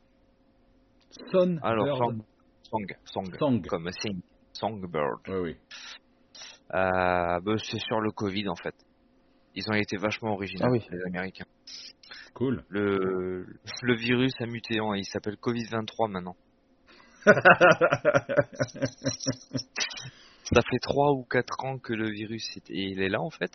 Son 1.31 1.59
Alors, 1.63 1.97
Song, 1.97 2.23
Song, 3.05 3.35
Song. 3.39 3.67
comme 3.67 3.89
Sing, 4.03 4.21
Songbird. 4.53 5.21
Oui, 5.29 5.35
oui. 5.43 5.57
Euh, 6.75 7.41
bah, 7.41 7.55
c'est 7.59 7.79
sur 7.79 8.01
le 8.01 8.11
Covid 8.11 8.49
en 8.49 8.57
fait. 8.57 8.75
Ils 9.55 9.63
ont 9.71 9.75
été 9.75 9.97
vachement 9.97 10.33
originaux, 10.33 10.65
Ah 10.67 10.71
oui. 10.73 10.85
les 10.91 11.03
Américains. 11.07 11.45
Cool. 12.35 12.65
Le, 12.69 13.47
le 13.83 13.95
virus 13.95 14.33
a 14.41 14.47
muté, 14.47 14.79
hein, 14.81 14.97
il 14.97 15.05
s'appelle 15.05 15.37
Covid-23 15.37 16.11
maintenant. 16.11 16.35
Ça 20.55 20.63
fait 20.63 20.79
3 20.79 21.13
ou 21.13 21.25
4 21.25 21.65
ans 21.65 21.79
que 21.79 21.93
le 21.93 22.11
virus 22.11 22.57
est, 22.57 22.71
et 22.71 22.83
il 22.83 23.01
est 23.03 23.09
là 23.09 23.21
en 23.21 23.31
fait. 23.31 23.51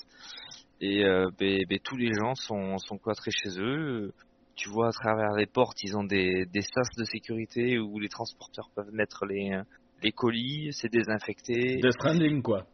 Et 0.82 1.04
euh, 1.06 1.30
ben- 1.40 1.64
ben, 1.68 1.80
tous 1.84 1.98
les 1.98 2.14
gens 2.14 2.36
sont, 2.36 2.78
sont 2.78 2.98
cloîtrés 2.98 3.32
chez 3.32 3.60
eux. 3.60 4.12
Tu 4.56 4.70
vois 4.70 4.90
à 4.90 4.92
travers 4.92 5.32
les 5.34 5.46
portes, 5.46 5.82
ils 5.84 5.96
ont 5.96 6.04
des, 6.04 6.46
des 6.46 6.62
sas 6.62 6.90
de 6.98 7.06
sécurité 7.06 7.80
où 7.80 7.98
les 8.00 8.10
transporteurs 8.10 8.70
peuvent 8.76 8.92
mettre 8.92 9.26
les, 9.26 9.62
les 10.04 10.12
colis, 10.12 10.74
c'est 10.74 10.92
désinfecté. 10.92 11.78
Death 11.78 11.94
Stranding, 11.94 12.42
quoi. 12.42 12.68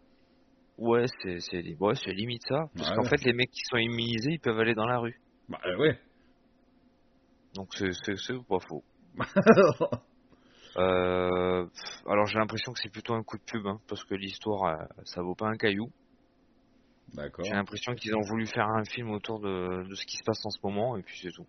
Ouais, 0.78 1.06
c'est 1.22 1.40
c'est 1.40 1.62
ouais, 1.80 1.94
limite 2.08 2.42
ça. 2.48 2.66
Parce 2.76 2.90
Ouais, 2.90 2.96
qu'en 2.96 3.04
ouais. 3.04 3.10
fait, 3.10 3.24
les 3.24 3.34
mecs 3.34 3.52
qui 3.52 3.62
sont 3.70 3.78
immunisés, 3.78 4.32
ils 4.32 4.40
peuvent 4.40 4.60
aller 4.60 4.74
dans 4.76 4.88
la 4.88 4.98
rue. 4.98 5.20
Bah 5.48 5.60
ouais. 5.78 5.98
Donc 7.54 7.70
c'est 7.76 7.92
pas 8.50 8.60
faux. 8.60 8.84
Euh, 10.78 11.66
alors 12.06 12.26
j'ai 12.26 12.38
l'impression 12.38 12.74
que 12.74 12.80
c'est 12.82 12.92
plutôt 12.92 13.14
un 13.14 13.24
coup 13.24 13.38
de 13.38 13.44
pub, 13.44 13.66
hein, 13.66 13.80
parce 13.88 14.04
que 14.04 14.16
l'histoire, 14.16 14.64
euh, 14.66 14.86
ça 15.06 15.22
vaut 15.22 15.36
pas 15.36 15.48
un 15.48 15.56
caillou. 15.56 15.90
D'accord. 17.14 17.46
J'ai 17.46 17.54
l'impression 17.54 17.96
qu'ils 17.96 18.16
ont 18.16 18.22
voulu 18.22 18.46
faire 18.46 18.68
un 18.68 18.84
film 18.84 19.12
autour 19.12 19.40
de, 19.40 19.88
de 19.88 19.96
ce 19.96 20.06
qui 20.06 20.18
se 20.18 20.24
passe 20.24 20.46
en 20.46 20.50
ce 20.50 20.60
moment, 20.64 20.98
et 20.98 21.02
puis 21.02 21.18
c'est 21.22 21.32
tout. 21.32 21.46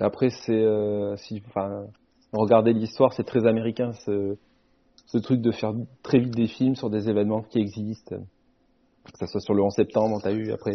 Après, 0.00 0.30
c'est, 0.30 0.52
euh, 0.52 1.16
si, 1.16 1.42
enfin, 1.48 1.86
regardez 2.32 2.72
l'histoire, 2.72 3.12
c'est 3.12 3.24
très 3.24 3.46
américain, 3.46 3.92
ce, 4.04 4.36
ce 5.06 5.18
truc 5.18 5.40
de 5.40 5.50
faire 5.50 5.72
très 6.02 6.18
vite 6.18 6.34
des 6.34 6.46
films 6.48 6.76
sur 6.76 6.90
des 6.90 7.08
événements 7.08 7.42
qui 7.42 7.58
existent. 7.58 8.16
Que 8.16 9.18
ça 9.18 9.26
soit 9.26 9.40
sur 9.40 9.54
le 9.54 9.62
11 9.62 9.72
septembre, 9.74 10.20
t'as 10.22 10.32
eu, 10.32 10.52
après, 10.52 10.72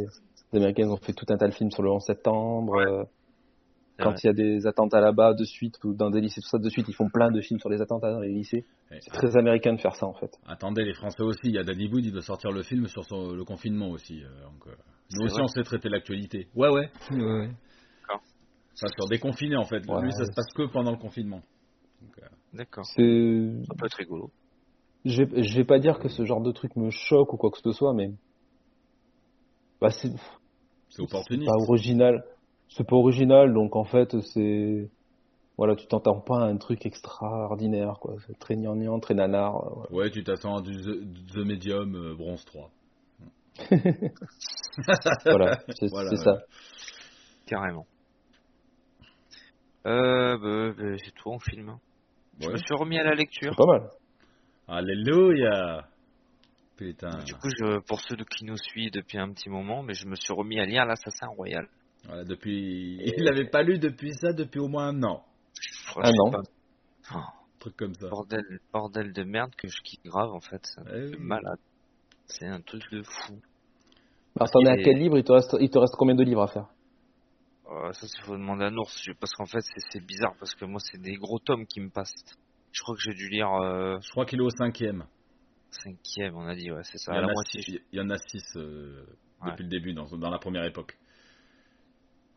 les 0.52 0.58
Américains 0.58 0.90
ont 0.90 0.98
fait 0.98 1.14
tout 1.14 1.26
un 1.30 1.38
tas 1.38 1.48
de 1.48 1.54
films 1.54 1.72
sur 1.72 1.84
le 1.84 1.92
11 1.92 2.04
septembre, 2.04 2.74
Ouais. 2.74 3.06
C'est 4.02 4.10
quand 4.10 4.24
il 4.24 4.28
y 4.28 4.30
a 4.30 4.34
des 4.34 4.68
attentats 4.68 5.00
là-bas, 5.02 5.34
de 5.34 5.44
suite, 5.46 5.76
ou 5.84 5.94
dans 5.94 6.10
des 6.10 6.22
lycées, 6.22 6.42
tout 6.42 6.48
ça, 6.50 6.58
de 6.58 6.70
suite, 6.70 6.88
ils 6.90 6.96
font 6.96 7.10
plein 7.10 7.32
de 7.32 7.40
films 7.42 7.60
sur 7.60 7.70
les 7.70 7.82
attentats 7.82 8.12
dans 8.12 8.20
les 8.20 8.30
lycées. 8.30 8.66
C'est 8.90 9.12
très 9.12 9.38
américain 9.38 9.74
de 9.74 9.80
faire 9.80 9.96
ça, 9.96 10.06
en 10.06 10.14
fait. 10.14 10.32
Attendez, 10.48 10.84
les 10.84 10.94
Français 10.94 11.24
aussi. 11.24 11.40
Il 11.46 11.52
y 11.54 11.58
a 11.58 11.64
Danny 11.64 11.88
Boone, 11.88 12.04
il 12.06 12.12
doit 12.12 12.22
sortir 12.22 12.52
le 12.52 12.64
film 12.64 12.88
sur 12.88 13.04
son- 13.06 13.32
le 13.34 13.44
confinement 13.46 13.90
aussi. 13.90 14.24
euh, 14.24 14.28
donc, 14.44 14.68
euh, 14.68 14.72
nous 14.72 14.76
C'est 15.20 15.24
aussi, 15.24 15.34
vrai 15.36 15.44
on 15.44 15.48
sait 15.48 15.64
traiter 15.64 15.90
l'actualité. 15.90 16.48
Ouais, 16.56 16.70
ouais. 16.70 16.90
ouais, 17.12 17.18
ouais. 17.24 17.50
D'accord. 18.02 18.22
Ça, 18.76 18.88
sur 18.96 19.08
déconfiné, 19.08 19.56
en 19.56 19.66
fait. 19.66 19.86
Ouais. 19.88 20.02
Lui, 20.02 20.12
ça 20.12 20.26
se 20.26 20.32
passe 20.36 20.52
que 20.56 20.64
pendant 20.72 20.92
le 20.92 20.98
confinement. 20.98 21.42
Euh, 22.04 22.26
D'accord. 22.54 22.86
C'est, 22.86 23.64
Ça 23.68 23.74
peut 23.78 23.86
être 23.86 23.98
rigolo. 23.98 24.30
je 25.06 25.24
vais, 25.24 25.44
je 25.44 25.56
vais 25.58 25.64
pas 25.66 25.80
dire 25.80 26.00
que 26.00 26.10
ce 26.10 26.26
genre 26.26 26.42
de 26.42 26.52
truc 26.52 26.76
me 26.76 26.90
choque 26.90 27.32
ou 27.34 27.38
quoi 27.38 27.50
que 27.52 27.60
ce 27.64 27.72
soit, 27.72 27.94
mais 27.94 28.10
bah, 29.80 29.90
c'est 29.92 30.10
C'est 30.10 30.18
c'est 30.90 31.02
opportuniste. 31.04 31.48
pas 31.50 31.58
original. 31.58 32.24
C'est 32.76 32.88
pas 32.88 32.96
original, 32.96 33.54
donc 33.54 33.76
en 33.76 33.84
fait, 33.84 34.20
c'est. 34.22 34.90
Voilà, 35.58 35.76
tu 35.76 35.86
t'entends 35.88 36.20
pas 36.22 36.40
à 36.40 36.46
un 36.46 36.58
truc 36.58 36.86
extraordinaire, 36.86 38.00
quoi. 38.00 38.16
C'est 38.26 38.40
très 38.40 38.56
gnangnan, 38.56 39.00
très 39.00 39.14
nanar. 39.14 39.56
euh, 39.58 39.70
voilà. 39.76 39.92
Ouais, 39.92 40.10
tu 40.10 40.24
t'attends 40.24 40.58
à 40.58 40.62
du 40.62 40.72
The, 40.82 41.34
The 41.34 41.38
Medium 41.46 41.96
euh, 41.96 42.16
Bronze 42.16 42.44
3. 42.46 42.70
Voilà, 45.26 45.60
c'est 45.78 45.88
Voilà, 45.90 46.10
c'est 46.12 46.18
ouais. 46.18 46.24
ça. 46.24 46.44
Carrément. 47.46 47.86
Euh, 49.86 50.38
bah, 50.38 50.74
bah, 50.78 50.96
c'est 51.04 51.12
tout 51.14 51.30
en 51.30 51.40
film. 51.40 51.70
hein. 51.70 51.80
Je 52.40 52.48
Ouais. 52.48 52.54
me 52.54 52.58
suis 52.58 52.74
remis 52.76 52.98
à 52.98 53.04
la 53.04 53.14
lecture. 53.14 53.52
C'est 53.52 53.58
pas 53.66 53.80
mal. 53.80 53.90
Alléluia 54.68 55.86
Putain. 56.78 57.24
Du 57.26 57.34
coup, 57.36 57.50
je, 57.60 57.80
pour 57.82 58.00
ceux 58.00 58.16
de 58.16 58.24
qui 58.24 58.46
nous 58.46 58.58
suivent 58.58 58.92
depuis 58.92 59.20
un 59.20 59.32
petit 59.34 59.50
moment, 59.50 59.84
mais 59.84 59.94
je 59.94 60.08
me 60.08 60.16
suis 60.16 60.34
remis 60.34 60.60
à 60.60 60.66
lire 60.66 60.86
l'Assassin 60.86 61.28
Royal. 61.36 61.68
Voilà, 62.06 62.24
depuis... 62.24 62.98
Il 63.06 63.24
l'avait 63.24 63.50
pas 63.50 63.64
lu 63.64 63.80
depuis 63.80 64.14
ça, 64.16 64.34
depuis 64.34 64.60
au 64.60 64.68
moins 64.68 64.88
un 64.88 65.04
an. 65.04 65.24
Non. 65.98 66.32
pas. 66.32 66.42
Oh, 67.14 67.18
Un 67.18 67.60
truc 67.60 67.76
comme 67.78 67.94
ça. 67.94 68.08
bordel, 68.10 68.42
bordel 68.74 69.14
de 69.14 69.24
merde 69.24 69.54
que 69.56 69.68
je 69.68 69.82
kiffe 69.84 70.04
grave 70.06 70.32
en 70.32 70.40
fait. 70.40 70.62
C'est 70.64 70.82
un 70.82 70.86
Eh 70.86 70.90
truc 70.90 71.12
de 71.12 71.18
oui. 71.18 71.24
malade. 71.26 71.60
C'est 72.26 72.48
un 72.48 72.62
truc 72.62 72.84
de 72.92 73.04
fou. 73.04 73.40
Alors, 74.36 74.50
t'en 74.50 74.62
es 74.62 74.70
à 74.70 74.78
quel 74.78 74.98
livre? 74.98 75.18
Il 75.18 75.24
te, 75.24 75.32
reste, 75.34 75.56
il 75.60 75.70
te 75.70 75.78
reste 75.78 75.94
combien 75.98 76.16
de 76.16 76.24
livres 76.24 76.42
à 76.44 76.48
faire? 76.48 76.68
Euh, 77.70 77.92
ça, 77.94 78.08
il 78.18 78.26
faut 78.26 78.34
demander 78.38 78.66
à 78.66 78.70
Nours. 78.72 78.90
je- 79.04 79.12
Parce 79.14 79.34
qu'en 79.34 79.46
fait, 79.46 79.60
c'est 79.92 80.06
bizarre 80.06 80.34
parce 80.40 80.56
que 80.56 80.66
moi, 80.66 80.80
c'est 80.80 81.02
des 81.02 81.16
gros 81.16 81.40
tomes 81.40 81.66
qui 81.68 81.82
me 81.82 81.90
passent. 81.90 82.14
Je 82.72 82.82
crois 82.82 82.96
que 82.96 83.02
j'ai 83.02 83.14
dû 83.14 83.28
lire 83.30 83.52
euh, 83.62 83.98
Je 84.02 84.10
crois 84.12 84.26
qu'il 84.26 84.40
est 84.40 84.44
au 84.44 84.50
cinquième. 84.50 85.06
cinquième, 85.72 86.36
on 86.36 86.48
a 86.48 86.56
dit, 86.56 86.72
ouais, 86.72 86.84
c'est 86.84 86.98
ça, 86.98 87.12
Il 87.14 87.16
y, 87.16 87.18
à 87.18 87.22
en 87.22 87.26
la 87.26 87.32
a 87.32 87.34
moitié. 87.34 87.62
six, 87.62 87.80
il 87.92 88.00
y 88.00 88.02
en 88.02 88.10
a 88.10 88.18
six 88.18 88.44
euh, 88.56 89.06
Ouais. 89.42 89.52
depuis 89.52 89.64
le 89.64 89.70
début, 89.70 89.94
dans, 89.94 90.06
dans 90.06 90.30
la 90.30 90.38
première 90.40 90.64
époque. 90.66 90.98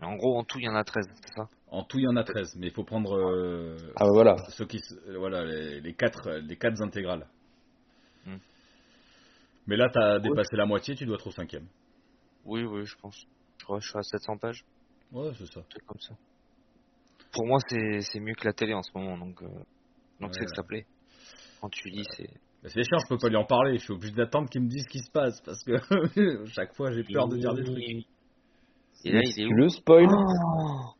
En 0.00 0.16
gros, 0.16 0.36
en 0.38 0.44
tout, 0.44 0.58
il 0.58 0.64
y 0.64 0.68
en 0.68 0.74
a 0.74 0.84
13, 0.84 1.06
c'est 1.24 1.34
ça? 1.34 1.48
En 1.68 1.84
tout, 1.84 1.98
il 1.98 2.04
y 2.04 2.08
en 2.08 2.16
a 2.16 2.24
13, 2.24 2.56
mais 2.56 2.66
il 2.68 2.72
faut 2.72 2.84
prendre 2.84 3.14
euh, 3.16 3.76
Ah, 3.96 4.04
bah, 4.04 4.10
voilà. 4.12 4.36
ceux 4.50 4.66
qui, 4.66 4.80
euh, 5.08 5.18
voilà, 5.18 5.44
les, 5.44 5.80
les 5.80 5.94
quatre, 5.94 6.28
euh, 6.28 6.40
les 6.40 6.56
quatre 6.56 6.80
intégrales. 6.82 7.26
Hmm. 8.26 8.36
Mais 9.66 9.76
là, 9.76 9.88
t'as 9.92 10.18
dépassé 10.18 10.56
la 10.56 10.66
moitié, 10.66 10.94
tu 10.94 11.06
dois 11.06 11.16
être 11.16 11.26
au 11.26 11.30
cinquième. 11.30 11.66
Oui, 12.44 12.64
oui, 12.64 12.84
je 12.84 12.94
pense. 12.96 13.16
Je 13.58 13.64
crois 13.64 13.78
que 13.78 13.84
je 13.84 13.88
suis 13.88 13.98
à 13.98 14.02
700 14.02 14.36
pages, 14.38 14.64
Ouais, 15.12 15.30
c'est 15.38 15.46
ça. 15.46 15.62
truc 15.70 15.84
comme 15.86 16.00
ça. 16.00 16.14
Pour 17.32 17.46
moi, 17.46 17.58
c'est 17.68 18.00
c'est 18.02 18.20
mieux 18.20 18.34
que 18.34 18.44
la 18.46 18.52
télé 18.52 18.74
en 18.74 18.82
ce 18.82 18.90
moment, 18.96 19.16
donc 19.18 19.42
euh, 19.42 19.46
donc 20.20 20.30
Ouais. 20.30 20.32
c'est 20.32 20.44
que 20.44 20.54
ça 20.54 20.62
plaît. 20.62 20.86
Quand 21.60 21.68
tu 21.70 21.88
lis, 21.88 22.04
c'est. 22.16 22.28
C'est 22.66 22.82
chiant, 22.82 22.98
je 22.98 23.08
peux 23.08 23.18
pas 23.18 23.28
lui 23.28 23.36
en 23.36 23.44
parler. 23.44 23.76
Je 23.78 23.84
suis 23.84 23.92
obligé 23.92 24.14
d'attendre 24.14 24.48
qu'il 24.48 24.62
me 24.62 24.68
dise 24.68 24.84
ce 24.84 24.88
qui 24.88 24.98
se 25.00 25.10
passe 25.10 25.40
parce 25.42 25.62
que 25.64 25.72
chaque 26.46 26.74
fois, 26.74 26.92
j'ai 26.92 27.02
peur 27.04 27.28
de 27.28 27.36
dire 27.36 27.52
des 27.54 27.62
trucs. 27.64 28.06
Et 29.04 29.12
là, 29.12 29.20
il 29.24 29.42
est 29.42 29.46
où 29.46 29.52
le 29.54 29.68
spoil 29.68 30.06
Oh 30.10 30.94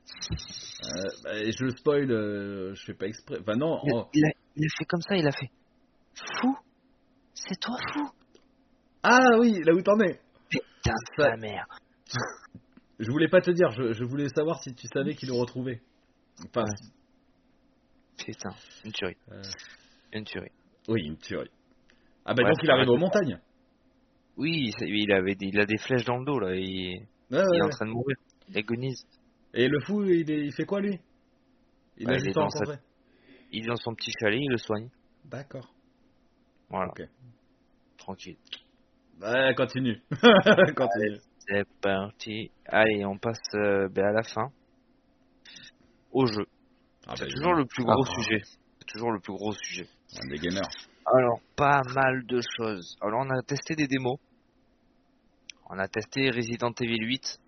Euh, 0.85 1.09
bah, 1.23 1.31
je 1.51 1.65
le 1.65 1.71
spoil, 1.71 2.11
euh, 2.11 2.75
je 2.75 2.85
fais 2.85 2.95
pas 2.95 3.07
exprès. 3.07 3.39
Enfin, 3.41 3.55
non, 3.57 3.81
il, 4.13 4.25
a, 4.27 4.31
il 4.57 4.65
a 4.65 4.69
fait 4.79 4.85
comme 4.85 5.01
ça, 5.01 5.17
il 5.17 5.27
a 5.27 5.33
fait. 5.33 5.51
Fou 6.41 6.57
C'est 7.35 7.59
toi 7.61 7.77
fou 7.93 8.07
Ah 9.03 9.39
oui, 9.39 9.61
là 9.65 9.73
où 9.73 9.81
t'en 9.83 9.99
es 10.01 10.21
Putain 10.51 10.93
de 10.93 11.23
Ça- 11.23 11.31
ta 11.31 11.37
mère 11.37 11.67
Je 12.99 13.11
voulais 13.11 13.29
pas 13.29 13.41
te 13.41 13.51
dire, 13.51 13.71
je, 13.71 13.93
je 13.93 14.05
voulais 14.05 14.29
savoir 14.29 14.63
si 14.63 14.75
tu 14.75 14.87
savais 14.93 15.15
qu'il 15.15 15.29
le 15.29 15.35
retrouvait. 15.35 15.81
Enfin, 16.47 16.65
Ouais. 16.65 18.25
Putain, 18.25 18.51
une 18.85 18.93
tuerie. 18.93 19.17
euh, 19.33 19.43
Une 20.13 20.25
tuerie. 20.25 20.53
oui, 20.89 21.03
une 21.05 21.17
tuerie. 21.19 21.51
Ah 22.25 22.33
bah 22.35 22.43
Ouais, 22.43 22.51
donc 22.51 22.59
il 22.63 22.71
arrive 22.71 22.89
aux 22.89 22.97
montagnes. 22.97 23.39
Oui, 24.37 24.71
ça- 24.79 24.87
il, 24.87 25.13
avait 25.13 25.35
des, 25.35 25.47
il 25.47 25.61
a 25.61 25.67
des 25.67 25.79
flèches 25.79 26.05
dans 26.05 26.19
le 26.19 26.25
dos, 26.25 26.39
là, 26.39 26.55
et 26.55 26.61
il, 26.63 27.07
il 27.53 27.59
est 27.59 27.63
en 27.63 27.69
train 27.69 27.87
de 27.87 27.91
mourir. 27.91 28.17
Il 28.49 28.59
agonise. 28.59 29.05
Et 29.55 29.69
le 29.69 29.81
fou, 29.81 30.05
il, 30.05 30.31
est- 30.31 30.47
il 30.47 30.53
fait 30.53 30.65
quoi 30.67 30.81
lui? 30.81 30.99
Il 31.97 32.07
Bah, 32.07 32.15
a 32.15 32.19
juste 32.19 32.35
dans 32.35 32.43
rencontré. 32.49 32.77
Il 33.53 33.65
est 33.65 33.69
dans 33.69 33.77
son 33.77 33.95
petit 33.95 34.11
chalet, 34.21 34.41
il 34.43 34.51
le 34.51 34.59
soigne. 34.59 34.89
D'accord. 35.25 35.73
Voilà. 36.69 36.93
Tranquille. 37.99 38.37
Ouais, 39.23 39.55
continue. 39.57 40.03
continue. 40.77 41.19
C'est 41.47 41.65
parti. 41.81 42.51
Allez, 42.67 43.05
on 43.05 43.17
passe 43.19 43.39
euh, 43.55 43.89
ben, 43.89 44.07
à 44.07 44.13
la 44.13 44.23
fin. 44.23 44.51
Au 46.13 46.27
jeu. 46.27 46.47
Ah, 47.07 47.15
C'est 47.17 47.27
bah, 47.27 47.31
toujours 47.31 47.55
le 47.55 47.65
plus 47.67 47.85
gros 47.85 48.05
sujet. 48.05 48.41
C'est 48.45 48.87
toujours 48.89 49.13
le 49.13 49.21
plus 49.21 49.35
gros 49.35 49.53
sujet. 49.53 49.87
Des 50.29 50.39
gamers. 50.39 50.69
Alors, 51.07 51.41
pas 51.57 51.83
mal 51.95 52.25
de 52.27 52.41
choses. 52.57 52.97
Alors, 53.01 53.21
on 53.27 53.31
a 53.31 53.43
testé 53.43 53.75
des 53.77 53.87
démos. 53.87 54.19
On 55.71 55.79
a 55.79 55.89
testé 55.89 56.31
Resident 56.31 56.73
Evil 56.81 57.05
8. 57.07 57.41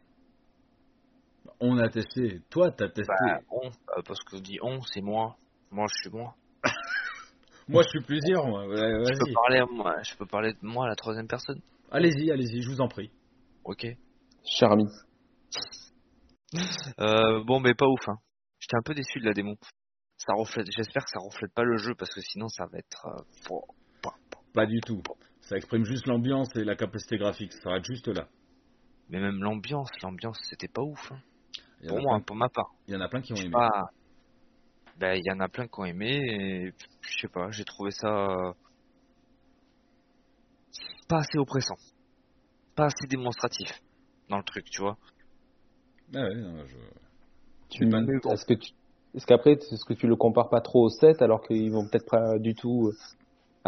On 1.61 1.79
a 1.79 1.89
testé. 1.89 2.41
Toi, 2.51 2.71
t'as 2.71 2.89
testé. 2.89 3.13
Bah, 3.27 3.39
on, 3.51 3.69
euh, 3.69 4.03
parce 4.07 4.21
que 4.25 4.37
je 4.37 4.43
dis 4.43 4.59
on, 4.63 4.81
c'est 4.83 5.01
moi. 5.01 5.37
Moi, 5.71 5.87
je 5.91 5.95
suis 6.03 6.11
moi. 6.11 6.35
Moi, 7.69 7.83
je 7.83 7.89
suis 7.89 8.01
plusieurs. 8.07 8.47
Moi. 8.47 8.67
Ouais, 8.69 8.77
Je 8.77 9.19
peux 9.19 9.33
parler 9.35 9.59
à 9.59 9.67
moi. 9.67 9.97
Je 10.03 10.15
peux 10.17 10.27
parler 10.27 10.53
de 10.53 10.59
moi 10.67 10.85
à 10.85 10.89
la 10.89 10.95
troisième 10.95 11.27
personne. 11.27 11.61
Allez-y, 11.91 12.31
allez-y, 12.31 12.63
je 12.63 12.69
vous 12.71 12.81
en 12.81 12.87
prie. 12.89 13.11
Ok. 13.65 13.87
Cher 14.45 14.71
ami. 14.73 14.85
Euh, 17.01 17.43
bon, 17.45 17.59
mais 17.61 17.75
pas 17.75 17.87
ouf. 17.87 18.09
Hein. 18.09 18.19
J'étais 18.61 18.77
un 18.77 18.83
peu 18.83 18.95
déçu 18.95 19.19
de 19.19 19.25
la 19.27 19.33
démo. 19.33 19.57
Ça 20.17 20.33
reflète. 20.35 20.67
J'espère 20.75 21.05
que 21.05 21.11
ça 21.11 21.19
reflète 21.19 21.53
pas 21.53 21.65
le 21.65 21.77
jeu 21.77 21.95
parce 21.97 22.15
que 22.15 22.21
sinon, 22.21 22.47
ça 22.49 22.65
va 22.71 22.79
être. 22.79 23.05
euh. 23.07 23.57
Pas 24.57 24.67
du 24.67 24.81
tout. 24.81 25.03
Ça 25.43 25.57
exprime 25.57 25.85
juste 25.85 26.07
l'ambiance 26.07 26.49
et 26.57 26.65
la 26.65 26.75
capacité 26.75 27.19
graphique. 27.19 27.53
Ça 27.53 27.61
s'arrête 27.61 27.85
juste 27.85 28.09
là. 28.09 28.27
Mais 29.11 29.21
même 29.21 29.41
l'ambiance, 29.43 29.91
l'ambiance, 30.03 30.39
c'était 30.49 30.67
pas 30.67 30.83
ouf. 30.83 31.13
hein. 31.13 31.21
Pour 31.87 31.99
moi, 32.01 32.17
plein- 32.17 32.21
pour 32.23 32.37
ma 32.37 32.49
part. 32.49 32.71
Il 32.89 32.95
y 32.95 32.97
en 32.97 33.01
a 33.03 33.09
plein 33.09 33.21
qui 33.21 33.35
ont 33.35 33.37
aimé. 33.37 33.51
pas. 33.51 33.91
Ben, 34.99 35.15
il 35.15 35.27
y 35.27 35.31
en 35.31 35.41
a 35.41 35.49
plein 35.49 35.67
qui 35.69 35.79
ont 35.79 35.85
aimé 35.85 36.09
et 36.09 36.73
je 37.03 37.19
sais 37.21 37.29
pas, 37.29 37.51
j'ai 37.51 37.65
trouvé 37.65 37.91
ça 37.91 38.55
pas 41.07 41.19
assez 41.19 41.39
oppressant, 41.39 41.77
pas 42.75 42.87
assez 42.87 43.07
démonstratif 43.07 43.69
dans 44.31 44.39
le 44.39 44.43
truc, 44.43 44.65
tu 44.71 44.81
vois. 44.81 44.97
Ah 46.15 46.23
ouais, 46.23 46.35
non, 46.35 46.65
je... 46.67 46.77
Tu, 47.69 47.85
est-ce 47.85 48.47
que 48.47 48.55
tu, 48.55 48.73
est-ce 49.15 49.27
qu'après, 49.27 49.53
est-ce 49.53 49.85
que 49.85 49.95
tu 49.95 50.07
le 50.07 50.17
compares 50.17 50.49
pas 50.49 50.61
trop 50.63 50.87
au 50.87 50.89
7 50.89 51.21
alors 51.21 51.47
qu'ils 51.47 51.71
vont 51.71 51.87
peut-être 51.87 52.09
pas 52.11 52.39
du 52.39 52.55
tout 52.55 52.91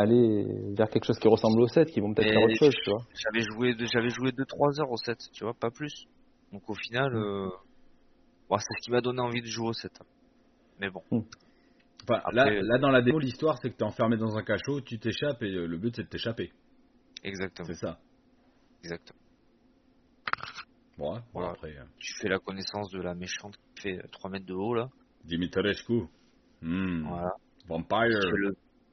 aller 0.01 0.45
vers 0.77 0.89
quelque 0.91 1.05
chose 1.05 1.19
qui 1.19 1.29
ressemble 1.29 1.61
au 1.61 1.67
7, 1.69 1.91
qui 1.91 2.01
vont 2.01 2.13
peut-être 2.15 2.29
faire 2.33 2.43
autre 2.43 2.57
chose, 2.59 2.75
tu 2.85 2.91
vois. 2.91 3.01
J'avais 3.15 3.45
joué, 3.45 3.75
j'avais 3.93 4.11
joué 4.11 4.31
2-3 4.33 4.81
heures 4.81 4.91
au 4.91 4.97
7, 4.97 5.17
tu 5.33 5.45
vois, 5.45 5.55
pas 5.55 5.71
plus. 5.71 6.07
Donc 6.53 6.69
au 6.71 6.75
final, 6.75 7.13
Mm. 7.13 7.17
euh, 7.17 7.49
bon, 8.49 8.57
c'est 8.59 8.75
ce 8.81 8.85
qui 8.85 8.91
m'a 8.91 9.01
donné 9.01 9.21
envie 9.21 9.41
de 9.41 9.47
jouer 9.47 9.69
au 9.69 9.73
7. 9.73 9.93
Mais 10.81 10.91
bon, 10.91 11.03
Enfin, 11.11 12.21
Après- 12.25 12.33
là, 12.33 12.63
là, 12.63 12.79
dans 12.79 12.91
la 12.91 13.03
démo, 13.03 13.19
l'histoire, 13.19 13.59
c'est 13.61 13.71
que 13.71 13.77
t'es 13.77 13.85
enfermé 13.85 14.17
dans 14.17 14.35
un 14.39 14.43
cachot, 14.43 14.81
tu 14.81 14.99
t'échappes 14.99 15.43
et 15.43 15.53
euh, 15.55 15.67
le 15.67 15.77
but, 15.77 15.95
c'est 15.95 16.05
de 16.05 16.09
t'échapper. 16.09 16.53
exactement, 17.23 17.67
C'est 17.67 17.75
ça. 17.75 17.99
exactement. 18.83 19.19
Bon, 20.97 21.15
après, 21.45 21.77
euh, 21.77 21.85
Tu 21.99 22.13
fais 22.21 22.29
la 22.29 22.39
connaissance 22.39 22.91
de 22.91 23.01
la 23.01 23.15
méchante 23.15 23.57
qui 23.77 23.83
fait 23.83 23.99
3 24.11 24.31
mètres 24.31 24.47
de 24.47 24.55
haut 24.55 24.75
là. 24.75 24.89
Dimitrescu. 25.25 26.03
Hmm, 26.63 27.03
Voilà. 27.09 27.31
Vampire. 27.67 28.21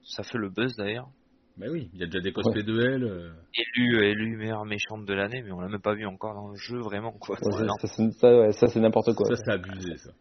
Ça 0.06 0.24
fait 0.24 0.38
le, 0.38 0.50
buzz 0.50 0.76
d'ailleurs. 0.78 1.10
Mais 1.58 1.70
oui, 1.70 1.90
il 1.94 2.00
y 2.00 2.04
a 2.04 2.06
déjà 2.06 2.20
des 2.20 2.32
cosplays 2.34 2.64
de 2.64 2.80
elle. 2.80 3.04
euh. 3.04 3.34
élu, 3.56 4.04
élu 4.04 4.38
meilleure 4.38 4.66
méchante 4.66 5.06
de 5.06 5.14
l'année, 5.14 5.42
mais 5.42 5.52
on 5.52 5.60
l'a 5.60 5.70
même 5.70 5.82
pas 5.82 5.94
vu 5.96 6.06
encore 6.06 6.34
dans 6.34 6.50
le 6.50 6.56
jeu 6.56 6.80
vraiment 6.80 7.14
quoi. 7.14 7.38
Ouais, 7.42 7.52
ça, 7.52 7.66
ça, 7.82 7.88
c'est- 7.88 8.12
ça, 8.20 8.38
ouais, 8.40 8.52
ça, 8.52 8.68
c'est 8.68 8.80
n'importe 8.80 9.14
quoi. 9.16 9.26
Ça, 9.30 9.36
c'est 9.38 9.52
abusé, 9.52 9.98
ça. 9.98 10.12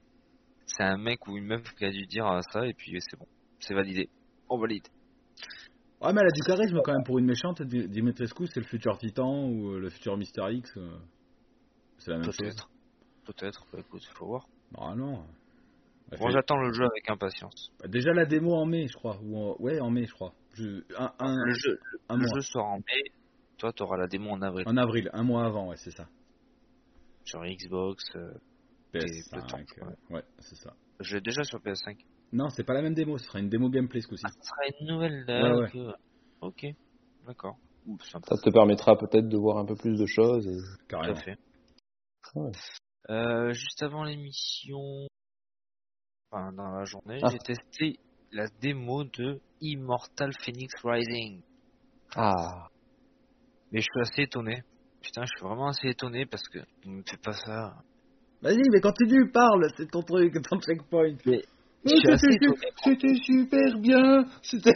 C'est 0.66 0.84
un 0.84 0.96
mec 0.96 1.26
ou 1.26 1.36
une 1.36 1.46
meuf 1.46 1.62
qui 1.74 1.84
a 1.84 1.90
dû 1.90 2.06
dire 2.06 2.26
euh, 2.26 2.40
ça 2.52 2.66
et 2.66 2.72
puis 2.72 2.96
c'est 3.00 3.18
bon, 3.18 3.26
c'est 3.60 3.74
validé. 3.74 4.08
On 4.48 4.58
valide. 4.58 4.86
Ouais, 6.00 6.12
mais 6.12 6.20
elle 6.20 6.28
a 6.28 6.32
du 6.32 6.42
charisme 6.42 6.80
quand 6.84 6.92
même 6.92 7.04
pour 7.04 7.18
une 7.18 7.26
méchante. 7.26 7.62
Di- 7.62 7.88
Dimitrescu, 7.88 8.46
c'est 8.46 8.60
le 8.60 8.66
futur 8.66 8.96
Titan 8.98 9.48
ou 9.48 9.72
euh, 9.72 9.80
le 9.80 9.90
futur 9.90 10.16
Mister 10.16 10.42
X. 10.50 10.76
euh, 10.76 10.96
C'est 11.98 12.10
la 12.12 12.18
même 12.18 12.26
chose. 12.26 12.36
Peut-être. 12.38 12.70
Peut-être, 13.26 13.66
bah, 13.72 13.78
écoute, 13.80 14.04
faut 14.14 14.26
voir. 14.26 14.46
Normalement. 14.72 15.24
Elle 15.26 15.43
Moi 16.18 16.28
fait- 16.28 16.34
j'attends 16.34 16.56
le 16.58 16.72
jeu 16.72 16.84
avec 16.84 17.08
impatience. 17.10 17.72
bah, 17.80 17.88
déjà 17.88 18.12
la 18.12 18.24
démo 18.26 18.54
en 18.54 18.66
mai, 18.66 18.86
je 18.88 18.94
crois. 18.94 19.18
Ou 19.22 19.36
en- 19.38 19.56
Ouais, 19.60 19.80
en 19.80 19.90
mai, 19.90 20.06
je 20.06 20.12
crois. 20.12 20.34
Je- 20.54 20.82
Un, 20.96 21.12
un- 21.18 21.44
Le 21.44 21.54
jeu, 21.54 21.80
un 22.08 22.16
le 22.16 22.26
mois. 22.26 22.34
jeu 22.36 22.40
sort 22.42 22.66
en 22.66 22.78
mai, 22.78 23.02
toi 23.58 23.72
t'auras 23.72 23.96
la 23.96 24.06
démo 24.06 24.30
en 24.30 24.42
avril. 24.42 24.64
En 24.68 24.76
avril, 24.76 25.10
un 25.12 25.22
mois 25.22 25.44
avant, 25.44 25.68
ouais, 25.68 25.76
c'est 25.76 25.90
ça. 25.90 26.08
Sur 27.24 27.42
Xbox, 27.44 28.04
euh, 28.16 28.32
PS5. 28.92 29.36
le 29.36 29.46
temps, 29.80 29.86
euh, 30.10 30.14
ouais, 30.14 30.22
c'est 30.40 30.56
ça. 30.56 30.74
je 31.00 31.16
l'ai 31.16 31.20
déjà 31.22 31.42
sur 31.42 31.58
PS5. 31.60 31.98
Non, 32.32 32.48
c'est 32.50 32.64
pas 32.64 32.74
la 32.74 32.82
même 32.82 32.94
démo, 32.94 33.18
ce 33.18 33.26
sera 33.26 33.38
une 33.40 33.48
démo 33.48 33.68
gameplay 33.68 34.00
ce 34.00 34.08
coup-ci. 34.08 34.24
Ah, 34.26 34.30
ce 34.40 34.46
sera 34.48 34.78
une 34.80 34.86
nouvelle 34.88 35.24
Ouais, 35.26 35.52
ouais. 35.52 35.66
d'accord. 35.66 35.96
Ok, 36.40 36.66
d'accord. 37.26 37.56
Ça 38.02 38.36
te 38.42 38.50
permettra 38.50 38.96
peut-être 38.96 39.28
de 39.28 39.36
voir 39.36 39.58
un 39.58 39.66
peu 39.66 39.74
plus 39.76 39.98
de 39.98 40.06
choses. 40.06 40.46
Et... 40.46 40.52
Tout 40.52 40.82
à 40.84 40.86
Carrément. 40.88 41.14
fait. 41.20 41.36
Ouais. 42.34 42.50
Euh, 43.10 43.52
juste 43.52 43.82
avant 43.82 44.04
l'émission, 44.04 45.06
enfin 46.34 46.52
dans 46.52 46.70
la 46.70 46.84
journée, 46.84 47.18
Ah. 47.22 47.28
j'ai 47.30 47.38
testé 47.38 47.98
la 48.32 48.46
démo 48.60 49.04
de 49.04 49.40
Immortal 49.60 50.32
Phoenix 50.44 50.72
Rising. 50.82 51.40
Ah, 52.16 52.68
Mais 53.72 53.80
je 53.80 53.86
suis 53.90 54.00
assez 54.00 54.22
étonné 54.22 54.62
Putain, 55.02 55.22
je 55.22 55.30
suis 55.36 55.46
vraiment 55.46 55.68
assez 55.68 55.88
étonné 55.88 56.24
parce 56.26 56.48
que 56.48 56.58
il 56.84 56.90
me 56.92 57.02
fait 57.02 57.20
pas 57.22 57.32
ça. 57.32 57.74
Vas-y, 58.40 58.62
mais 58.72 58.80
continue, 58.80 59.30
parle, 59.30 59.66
c'est 59.76 59.90
ton 59.90 60.00
truc, 60.02 60.32
ton 60.48 60.58
checkpoint. 60.60 61.16
Mais 61.26 61.42
Oh. 61.86 61.90
C'était 62.82 63.14
super 63.22 63.78
bien. 63.78 64.24
C'était. 64.40 64.72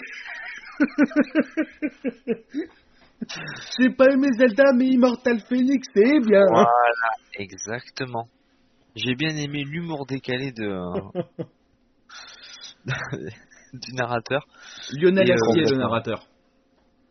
J'ai 3.81 3.91
pas 3.97 4.11
aimé 4.13 4.29
Zelda, 4.39 4.65
mais 4.77 4.89
Immortal 4.89 5.41
Phoenix, 5.49 5.87
c'est 5.95 6.21
bien. 6.21 6.45
Voilà, 6.51 6.75
exactement. 7.39 8.29
J'ai 8.99 9.15
bien 9.15 9.37
aimé 9.37 9.63
l'humour 9.65 10.07
décalé 10.07 10.51
de 10.53 10.67
du 13.73 13.93
narrateur. 13.95 14.47
Lionel 14.93 15.31
euh, 15.31 15.35
Astier, 15.35 15.61
le 15.63 15.63
complètement. 15.63 15.79
narrateur. 15.79 16.27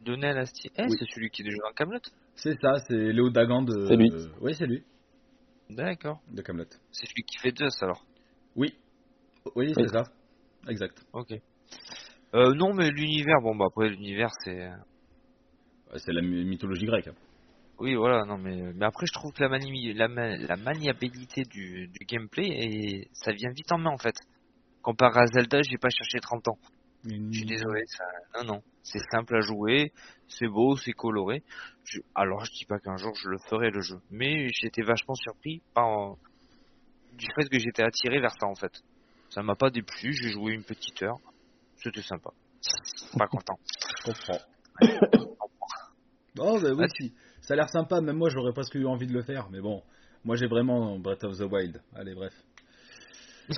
Lionel 0.06 0.38
Astier. 0.38 0.72
Eh, 0.78 0.84
Oui. 0.84 0.90
c'est 1.00 1.06
celui 1.14 1.30
qui 1.30 1.42
est 1.44 1.46
déjà 1.46 1.58
dans 1.64 1.74
Camelot. 1.74 2.00
C'est 2.36 2.60
ça, 2.60 2.78
c'est 2.88 2.94
Léo 3.14 3.30
Dagan 3.30 3.62
de. 3.64 3.86
C'est 3.88 3.96
lui. 3.96 4.10
euh, 4.12 4.28
Oui, 4.42 4.54
c'est 4.54 4.66
lui, 4.66 4.84
D'accord. 5.70 6.20
de 6.32 6.42
Camelot. 6.42 6.66
C'est 6.92 7.06
celui 7.08 7.24
qui 7.24 7.38
fait 7.40 7.56
Zeus 7.58 7.82
alors. 7.82 8.04
Oui. 8.56 8.74
Oui, 9.56 9.72
c'est 9.76 9.88
ça. 9.88 10.04
Exact. 10.68 11.06
Ok. 11.14 11.32
Euh, 12.34 12.54
non, 12.56 12.74
mais 12.74 12.90
l'univers, 12.92 13.40
bon 13.42 13.56
bah 13.56 13.66
après 13.68 13.90
l'univers 13.90 14.30
c'est. 14.44 14.68
Ouais, 15.92 16.00
C'est 16.00 16.12
la 16.12 16.22
my- 16.22 16.44
mythologie 16.46 16.86
grecque. 16.86 17.08
hein. 17.08 17.14
Oui, 17.80 17.96
voilà, 17.96 18.26
non, 18.26 18.38
mais, 18.38 18.74
mais 18.74 18.86
après, 18.86 19.06
je 19.06 19.14
trouve 19.14 19.32
que 19.34 19.44
la, 19.44 19.50
mani- 19.50 19.94
la, 19.94 20.08
ma- 20.08 20.36
la 20.36 20.56
maniabilité 20.58 21.44
du, 21.44 21.88
du 21.88 22.06
gameplay, 22.06 22.48
et 22.48 23.10
ça 23.14 23.32
vient 23.32 23.52
vite 23.52 23.72
en 23.72 23.78
main 23.78 23.92
en 23.92 23.98
fait. 23.98 24.16
Comparé 24.82 25.20
à 25.22 25.28
Zelda, 25.28 25.62
j'ai 25.62 25.78
pas 25.78 25.90
cherché 25.90 26.20
30 26.20 26.48
ans. 26.48 26.58
Je 27.32 27.38
suis 27.38 27.46
désolé, 27.46 27.84
ça... 27.88 28.04
non, 28.44 28.54
non. 28.56 28.62
C'est 28.84 29.04
simple 29.12 29.36
à 29.36 29.42
jouer, 29.42 29.92
c'est 30.28 30.48
beau, 30.48 30.76
c'est 30.78 30.94
coloré. 30.94 31.44
Je- 31.84 32.00
Alors, 32.16 32.44
je 32.46 32.52
dis 32.52 32.66
pas 32.66 32.80
qu'un 32.80 32.98
jour 32.98 33.14
je 33.16 33.30
le 33.30 33.38
ferai 33.50 33.70
le 33.70 33.82
jeu, 33.82 34.00
mais 34.10 34.48
j'étais 34.54 34.82
vachement 34.82 35.16
surpris 35.16 35.62
par 35.74 36.16
du 37.14 37.28
fait 37.36 37.48
que 37.50 37.60
j'étais 37.60 37.84
attiré 37.84 38.20
vers 38.20 38.34
ça 38.40 38.48
en 38.48 38.56
fait. 38.56 38.72
Ça 39.30 39.44
m'a 39.44 39.56
pas 39.56 39.70
déplu, 39.70 40.14
j'ai 40.14 40.30
joué 40.30 40.54
une 40.54 40.64
petite 40.64 41.02
heure, 41.04 41.20
c'était 41.78 42.02
sympa. 42.02 42.32
Pas 43.18 43.28
content. 43.28 43.60
Je 44.00 44.04
comprends. 44.12 44.40
Oh, 46.40 46.60
bah 46.62 46.70
oui, 46.74 46.86
si. 46.98 47.14
Ça 47.48 47.54
a 47.54 47.58
l'air 47.58 47.70
sympa, 47.70 48.02
même 48.02 48.18
moi 48.18 48.28
j'aurais 48.30 48.52
presque 48.52 48.76
eu 48.76 48.86
envie 48.86 49.08
de 49.08 49.14
le 49.14 49.24
faire, 49.24 49.50
mais 49.50 49.62
bon. 49.62 49.82
Moi 50.26 50.36
j'ai 50.36 50.48
vraiment 50.48 51.00
Breath 51.00 51.24
of 51.24 51.38
the 51.38 51.44
Wild. 51.50 51.82
Allez, 51.96 52.14
bref. 52.14 52.34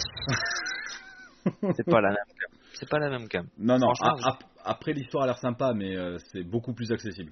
C'est 1.76 1.86
pas 1.90 2.00
la 2.00 2.10
même 2.10 2.18
cam. 2.40 2.60
C'est 2.74 2.88
pas 2.90 3.00
la 3.00 3.10
même 3.10 3.28
cam. 3.28 3.48
Non, 3.58 3.80
non, 3.80 3.92
ap- 4.00 4.44
après 4.64 4.94
l'histoire 4.94 5.24
a 5.24 5.28
l'air 5.28 5.40
sympa, 5.40 5.74
mais 5.74 5.96
euh, 5.98 6.20
c'est 6.32 6.44
beaucoup 6.44 6.74
plus 6.74 6.92
accessible. 6.92 7.32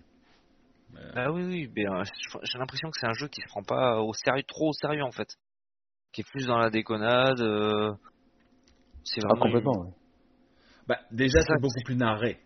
Euh, 0.95 1.11
Bah 1.13 1.31
oui, 1.31 1.43
oui, 1.43 1.71
mais 1.75 1.87
euh, 1.87 2.03
j'ai 2.41 2.57
l'impression 2.57 2.89
que 2.89 2.97
c'est 2.99 3.05
un 3.07 3.13
jeu 3.13 3.27
qui 3.27 3.41
se 3.41 3.47
prend 3.49 3.61
pas 3.61 4.01
au 4.01 4.13
sérieux, 4.13 4.41
trop 4.47 4.69
au 4.69 4.73
sérieux 4.73 5.03
en 5.03 5.11
fait. 5.11 5.27
Qui 6.11 6.21
est 6.21 6.27
plus 6.31 6.47
dans 6.47 6.57
la 6.57 6.71
déconnade. 6.71 7.39
euh, 7.39 7.93
C'est 9.03 9.21
Ah, 9.23 9.27
vraiment. 9.27 9.45
une- 9.45 9.51
complètement, 9.51 9.81
ouais. 9.85 9.91
bah, 10.87 10.99
déjà, 11.11 11.39
Ça, 11.41 11.53
c'est 11.53 11.61
beaucoup 11.61 11.83
plus 11.85 11.95
narré. 11.95 12.39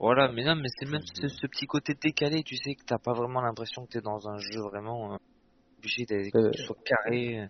Voilà, 0.00 0.30
mais 0.30 0.44
non, 0.44 0.54
mais 0.56 0.68
c'est 0.78 0.88
même 0.88 1.02
ce, 1.14 1.26
ce 1.28 1.46
petit 1.46 1.66
côté 1.66 1.94
décalé, 2.00 2.42
tu 2.44 2.56
sais, 2.56 2.74
que 2.74 2.84
t'as 2.84 2.98
pas 2.98 3.12
vraiment 3.14 3.40
l'impression 3.40 3.84
que 3.84 3.90
t'es 3.90 4.00
dans 4.00 4.28
un 4.28 4.38
jeu 4.38 4.60
vraiment 4.60 5.14
euh, 5.14 5.16
obligé 5.78 6.04
d'être 6.04 6.36
Euh, 6.36 6.50
carré. 6.84 7.48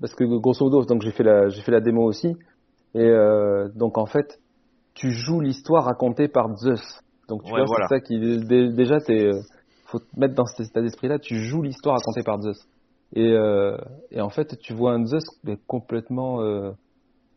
Parce 0.00 0.14
que 0.14 0.24
grosso 0.24 0.64
modo, 0.64 0.84
donc 0.84 1.02
j'ai 1.02 1.12
fait 1.12 1.22
la 1.22 1.48
j'ai 1.48 1.62
fait 1.62 1.72
la 1.72 1.80
démo 1.80 2.04
aussi, 2.04 2.28
et 2.94 2.98
euh, 3.00 3.68
donc 3.74 3.98
en 3.98 4.06
fait, 4.06 4.40
tu 4.94 5.10
joues 5.10 5.40
l'histoire 5.40 5.84
racontée 5.84 6.28
par 6.28 6.54
Zeus. 6.56 7.00
Donc 7.28 7.42
tu 7.44 7.52
Ouais, 7.52 7.60
vois, 7.60 7.66
voilà. 7.66 7.86
c'est 7.86 7.94
ça 7.96 8.00
qui 8.00 8.18
dé- 8.18 8.72
déjà 8.72 9.00
t'es 9.00 9.26
euh, 9.26 9.40
faut 9.86 9.98
te 10.00 10.18
mettre 10.18 10.34
dans 10.34 10.46
cet 10.46 10.66
état 10.68 10.82
d'esprit-là. 10.82 11.18
Tu 11.18 11.36
joues 11.42 11.62
l'histoire 11.62 11.96
racontée 11.96 12.22
par 12.22 12.40
Zeus. 12.40 12.58
Et 13.14 13.32
euh, 13.32 13.76
et 14.10 14.20
en 14.20 14.30
fait, 14.30 14.58
tu 14.58 14.72
vois 14.72 14.92
un 14.92 15.04
Zeus 15.06 15.24
complètement, 15.66 16.40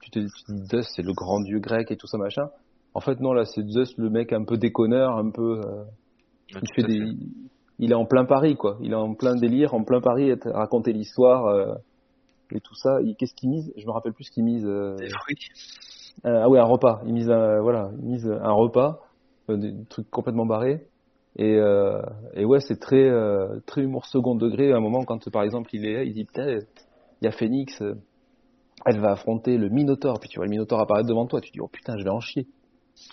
tu 0.02 0.12
te 0.12 0.20
tu 0.20 0.44
te 0.46 0.52
dis 0.52 0.66
Zeus 0.68 0.88
c'est 0.96 1.04
le 1.04 1.14
grand 1.14 1.40
dieu 1.42 1.60
grec 1.60 1.92
et 1.92 1.98
tout 1.98 2.08
ça 2.08 2.18
machin. 2.18 2.48
En 2.96 3.02
fait 3.02 3.20
non 3.20 3.34
là 3.34 3.44
c'est 3.46 3.62
Zeus 3.68 3.94
le 3.98 4.10
mec 4.10 4.32
un 4.32 4.46
peu 4.46 4.58
déconneur, 4.58 5.18
un 5.18 5.30
peu 5.30 5.60
euh, 5.60 5.84
il 6.50 6.56
tout 6.56 6.66
fait 6.76 6.84
à 6.84 6.88
des 6.88 7.00
fait. 7.00 7.06
il 7.80 7.92
est 7.92 7.96
en 7.96 8.06
plein 8.06 8.24
Paris 8.24 8.56
quoi. 8.56 8.78
Il 8.82 8.94
est 8.94 8.96
en 8.96 9.14
plein 9.16 9.36
délire 9.36 9.74
en 9.74 9.84
plein 9.84 10.00
Paris 10.00 10.32
à 10.32 10.38
te 10.38 10.48
raconter 10.48 10.94
l'histoire 10.94 11.46
euh, 11.48 11.76
et 12.52 12.62
tout 12.62 12.76
ça. 12.76 13.00
Qu'est-ce 13.18 13.36
qu'il 13.36 13.50
mise? 13.50 13.74
Je 13.76 13.86
me 13.86 13.92
rappelle 13.92 14.14
plus 14.14 14.24
ce 14.24 14.32
qu'il 14.32 14.46
mise 14.46 14.66
euh, 14.66 14.96
Des 14.96 15.10
fruits. 15.10 15.36
euh, 16.26 16.44
ah 16.44 16.50
ouais 16.50 16.58
un 16.58 16.64
repas. 16.64 17.02
Il 17.06 17.14
mise 17.14 17.30
un, 17.30 17.60
voilà 17.62 17.92
il 18.00 18.06
mise 18.06 18.26
un 18.28 18.54
repas 18.54 19.02
des 19.50 19.74
trucs 19.90 20.10
complètement 20.10 20.46
barrés. 20.46 20.88
Et 21.38 21.58
et 22.34 22.46
ouais 22.46 22.62
c'est 22.62 22.80
très 22.80 23.12
très 23.66 23.82
humour 23.82 24.06
second 24.06 24.36
degré. 24.36 24.72
À 24.72 24.78
un 24.78 24.80
moment 24.80 25.04
quand 25.04 25.30
par 25.32 25.44
exemple 25.44 25.70
il 25.74 25.86
est 25.86 26.08
il 26.08 26.14
dit 26.14 26.24
putain 26.24 26.48
il 27.22 27.26
y 27.26 27.28
a 27.28 27.32
Phoenix 27.32 27.84
elle 28.86 29.00
va 29.02 29.12
affronter 29.12 29.58
le 29.58 29.68
Minotaure 29.68 30.18
puis 30.22 30.30
tu 30.30 30.38
vois 30.38 30.46
le 30.46 30.52
Minotaure 30.52 30.80
apparaître 30.80 31.10
devant 31.10 31.26
toi. 31.26 31.42
Tu 31.42 31.52
dis 31.52 31.60
oh 31.60 31.68
putain 31.68 31.98
je 31.98 32.06
vais 32.06 32.10
en 32.10 32.22
chier 32.22 32.48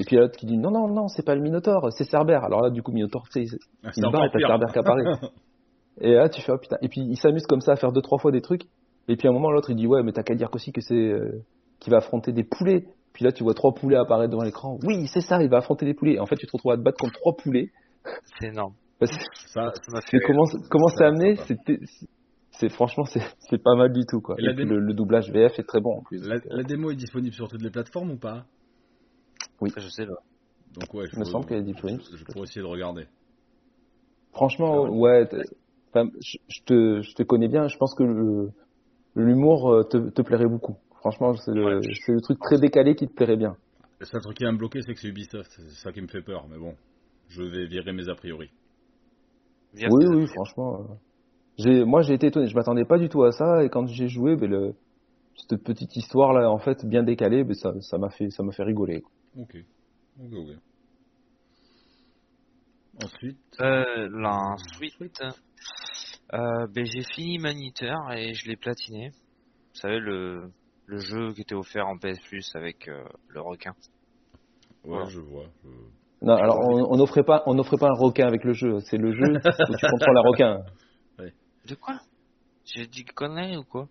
et 0.00 0.04
puis 0.04 0.14
il 0.14 0.14
y 0.14 0.18
a 0.18 0.22
l'autre 0.22 0.36
qui 0.36 0.46
dit 0.46 0.56
non 0.58 0.70
non 0.70 0.88
non 0.88 1.08
c'est 1.08 1.24
pas 1.24 1.34
le 1.34 1.40
Minotaure 1.42 1.92
c'est 1.92 2.04
Cerbère 2.04 2.44
alors 2.44 2.62
là 2.62 2.70
du 2.70 2.82
coup 2.82 2.92
Minotaure 2.92 3.24
sais 3.30 3.44
C'est 3.46 3.58
il 3.84 3.92
se 3.92 4.00
encore 4.06 4.12
barre 4.12 4.24
et 4.26 4.30
t'as. 4.30 4.38
Cerbère 4.46 4.72
qui 4.72 4.78
apparaît. 4.78 5.04
Et 6.00 6.14
là, 6.14 6.28
tu 6.30 6.40
fais, 6.40 6.50
oh 6.52 6.56
putain. 6.58 6.78
Et 6.80 6.88
puis, 6.88 7.02
il 7.02 7.16
s'amuse 7.18 7.46
comme 7.46 7.60
ça 7.60 7.72
à 7.72 7.76
faire 7.76 7.92
deux, 7.92 8.00
trois 8.00 8.18
fois 8.18 8.32
des 8.32 8.40
trucs. 8.40 8.62
Et 9.08 9.16
puis, 9.16 9.28
à 9.28 9.30
un 9.30 9.34
moment, 9.34 9.50
l'autre, 9.50 9.68
il 9.68 9.76
dit, 9.76 9.86
ouais, 9.86 10.02
mais 10.02 10.12
t'as 10.12 10.22
qu'à 10.22 10.34
dire 10.34 10.48
aussi 10.54 10.72
que 10.72 10.80
c'est, 10.80 10.94
euh, 10.94 11.42
qu'il 11.80 11.90
va 11.90 11.98
affronter 11.98 12.32
des 12.32 12.44
poulets. 12.44 12.86
Puis 13.12 13.26
là, 13.26 13.30
tu 13.30 13.44
vois 13.44 13.52
trois 13.52 13.74
poulets 13.74 13.96
apparaître 13.98 14.30
devant 14.30 14.42
l'écran. 14.42 14.78
Oui, 14.84 15.06
c'est 15.06 15.20
ça, 15.20 15.42
il 15.42 15.50
va 15.50 15.58
affronter 15.58 15.84
des 15.84 15.92
poulets. 15.92 16.14
Et 16.14 16.18
en 16.18 16.24
fait, 16.24 16.36
tu 16.36 16.46
te 16.46 16.52
retrouves 16.52 16.72
à 16.72 16.76
te 16.78 16.82
battre 16.82 16.96
contre 16.98 17.12
trois 17.20 17.36
poulets. 17.36 17.70
C'est 18.40 18.48
énorme. 18.48 18.72
Parce 18.98 19.12
Ça, 19.48 19.70
Ça 19.74 19.92
m'a 19.92 20.00
fait. 20.00 20.18
comment, 20.26 20.44
comment 20.70 20.88
c'est 20.96 21.04
amené, 21.04 21.36
c'était, 21.46 21.78
c'est, 22.52 22.70
franchement, 22.70 23.04
c'est, 23.04 23.20
c'est 23.50 23.62
pas 23.62 23.74
mal 23.76 23.92
du 23.92 24.06
tout, 24.08 24.22
quoi. 24.22 24.36
Et 24.38 24.42
Et, 24.44 24.46
la 24.46 24.54
puis, 24.54 24.64
dé- 24.64 24.70
le, 24.70 24.80
le 24.80 24.94
doublage 24.94 25.30
VF 25.30 25.58
est 25.58 25.64
très 25.68 25.80
bon, 25.82 25.98
en 25.98 26.02
plus. 26.02 26.26
la, 26.26 26.36
Donc, 26.36 26.46
euh, 26.46 26.56
la 26.56 26.62
démo 26.62 26.90
est 26.90 26.96
disponible 26.96 27.34
sur 27.34 27.48
toutes 27.48 27.62
les 27.62 27.70
plateformes 27.70 28.12
ou 28.12 28.16
pas? 28.18 28.44
Je 29.76 29.88
sais 29.88 30.06
pas. 30.06 30.14
Donc 30.74 30.94
ouais, 30.94 31.04
Il 31.12 31.18
me 31.18 31.24
semble 31.24 31.46
qu'elle 31.46 31.58
est 31.58 31.62
disponible. 31.72 32.02
Je, 32.10 32.16
je 32.16 32.24
pourrais 32.24 32.44
essayer 32.44 32.62
de 32.62 32.66
regarder. 32.66 33.06
Franchement, 34.32 34.86
Ah 34.86 34.90
ouais, 34.90 35.28
enfin, 35.90 36.08
je, 36.20 36.38
je 36.48 36.62
te, 36.64 37.02
je 37.02 37.14
te 37.14 37.22
connais 37.22 37.48
bien. 37.48 37.68
Je 37.68 37.76
pense 37.76 37.94
que 37.94 38.02
le, 38.02 38.50
l'humour 39.14 39.70
euh, 39.70 39.82
te, 39.84 39.98
te 40.10 40.22
plairait 40.22 40.48
beaucoup. 40.48 40.76
Franchement, 41.00 41.34
c'est 41.34 41.52
le, 41.52 41.64
Ouais. 41.78 41.80
c'est 42.06 42.12
le 42.12 42.20
truc 42.20 42.38
très 42.40 42.58
décalé 42.58 42.94
qui 42.94 43.06
te 43.06 43.12
plairait 43.12 43.36
bien. 43.36 43.56
Le 43.98 44.06
seul 44.06 44.20
truc 44.22 44.36
qui 44.36 44.44
va 44.44 44.52
me 44.52 44.58
bloquer, 44.58 44.80
c'est 44.82 44.94
que 44.94 45.00
c'est 45.00 45.08
Ubisoft. 45.08 45.50
C'est 45.50 45.68
ça 45.82 45.92
qui 45.92 46.00
me 46.00 46.08
fait 46.08 46.22
peur, 46.22 46.46
mais 46.50 46.58
bon. 46.58 46.74
Je 47.28 47.42
vais 47.42 47.66
virer 47.66 47.92
mes 47.92 48.08
a 48.08 48.14
priori. 48.14 48.50
Vire 49.74 49.88
Oui, 49.92 50.06
oui, 50.06 50.26
franchement. 50.26 50.80
euh, 50.80 50.94
J'ai, 51.58 51.84
moi, 51.84 52.02
j'ai 52.02 52.14
été 52.14 52.28
étonné. 52.28 52.46
Je 52.48 52.54
m'attendais 52.54 52.84
pas 52.84 52.98
du 52.98 53.08
tout 53.08 53.22
à 53.24 53.32
ça. 53.32 53.62
Et 53.64 53.68
quand 53.68 53.86
j'ai 53.86 54.08
joué, 54.08 54.36
ben, 54.36 54.50
le, 54.50 54.74
cette 55.36 55.62
petite 55.62 55.94
histoire 55.96 56.32
là, 56.32 56.50
en 56.50 56.58
fait, 56.58 56.84
bien 56.86 57.02
décalée, 57.02 57.44
ben, 57.44 57.54
ça, 57.54 57.74
ça 57.80 57.98
m'a 57.98 58.08
fait, 58.10 58.30
ça 58.30 58.42
m'a 58.42 58.52
fait 58.52 58.64
rigoler. 58.64 59.02
quoi. 59.02 59.10
Ok. 59.36 59.56
Ok, 60.20 60.32
ok. 60.32 60.56
Ensuite. 63.02 63.38
Euh, 63.60 64.08
là, 64.12 64.54
ensuite, 64.74 65.22
euh, 66.34 66.66
ben, 66.68 66.84
j'ai 66.84 67.02
fini 67.14 67.38
Maniteur 67.38 68.12
et 68.12 68.34
je 68.34 68.48
l'ai 68.48 68.56
platiné. 68.56 69.10
Vous 69.10 69.80
savez, 69.80 69.98
le, 69.98 70.52
le 70.86 70.98
jeu 70.98 71.32
qui 71.32 71.40
était 71.42 71.54
offert 71.54 71.86
en 71.86 71.96
PS 71.96 72.20
Plus 72.28 72.46
avec 72.54 72.88
euh, 72.88 73.04
le 73.28 73.40
requin. 73.40 73.72
Ouais, 74.84 74.88
Voilà. 74.90 75.08
je 75.08 75.20
vois. 75.20 75.46
je- 75.64 75.68
Non, 76.26 76.34
alors 76.36 76.58
on 76.58 76.92
on 76.92 76.96
n'offrait 76.98 77.24
pas, 77.24 77.42
on 77.46 77.54
n'offrait 77.54 77.78
pas 77.78 77.88
un 77.88 77.94
requin 77.98 78.26
avec 78.26 78.44
le 78.44 78.52
jeu. 78.52 78.80
C'est 78.80 78.98
le 78.98 79.12
jeu 79.12 79.32
où 79.32 79.76
tu 79.76 79.86
contrôles 79.86 80.18
un 80.18 80.22
requin. 80.22 80.64
De 81.64 81.74
quoi? 81.76 82.00
J'ai 82.64 82.86
dit 82.88 83.04
connerie 83.04 83.56
ou 83.56 83.64
quoi? 83.64 83.88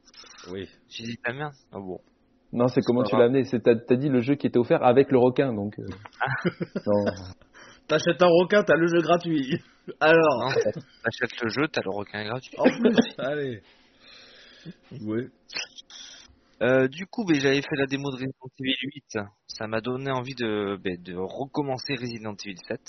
Oui. 0.49 0.67
J'ai 0.89 1.05
dit 1.05 1.13
de 1.13 1.19
la 1.25 1.33
merde 1.33 1.53
Ah 1.71 1.79
bon. 1.79 1.99
Non, 2.53 2.67
c'est 2.67 2.81
comment 2.81 3.03
tu 3.03 3.15
l'as 3.15 3.25
amené. 3.25 3.45
C'est 3.45 3.61
t'as, 3.61 3.95
dit 3.95 4.09
le 4.09 4.21
jeu 4.21 4.35
qui 4.35 4.47
était 4.47 4.59
offert 4.59 4.83
avec 4.83 5.11
le 5.11 5.19
requin, 5.19 5.53
donc. 5.53 5.79
euh, 5.79 5.85
non. 6.85 7.05
T'achètes 7.87 8.21
un 8.21 8.27
requin, 8.27 8.63
t'as 8.63 8.75
le 8.75 8.87
jeu 8.87 9.01
gratuit. 9.01 9.61
Alors. 9.99 10.53
T'achètes 10.53 11.41
le 11.41 11.49
jeu, 11.49 11.67
t'as 11.67 11.81
le 11.83 11.91
requin 11.91 12.23
gratuit. 12.23 12.55
En 12.57 12.63
plus, 12.63 12.95
allez. 13.17 13.61
Ouais. 15.01 15.27
Euh, 16.61 16.87
du 16.87 17.05
coup, 17.07 17.25
ben, 17.25 17.39
j'avais 17.39 17.61
fait 17.61 17.75
la 17.75 17.87
démo 17.87 18.11
de 18.11 18.15
Resident 18.15 18.49
Evil 18.59 18.75
8. 18.81 19.19
Ça 19.47 19.67
m'a 19.67 19.81
donné 19.81 20.11
envie 20.11 20.35
de, 20.35 20.77
ben, 20.81 21.01
de 21.01 21.15
recommencer 21.15 21.95
Resident 21.95 22.35
Evil 22.45 22.57
7. 22.67 22.79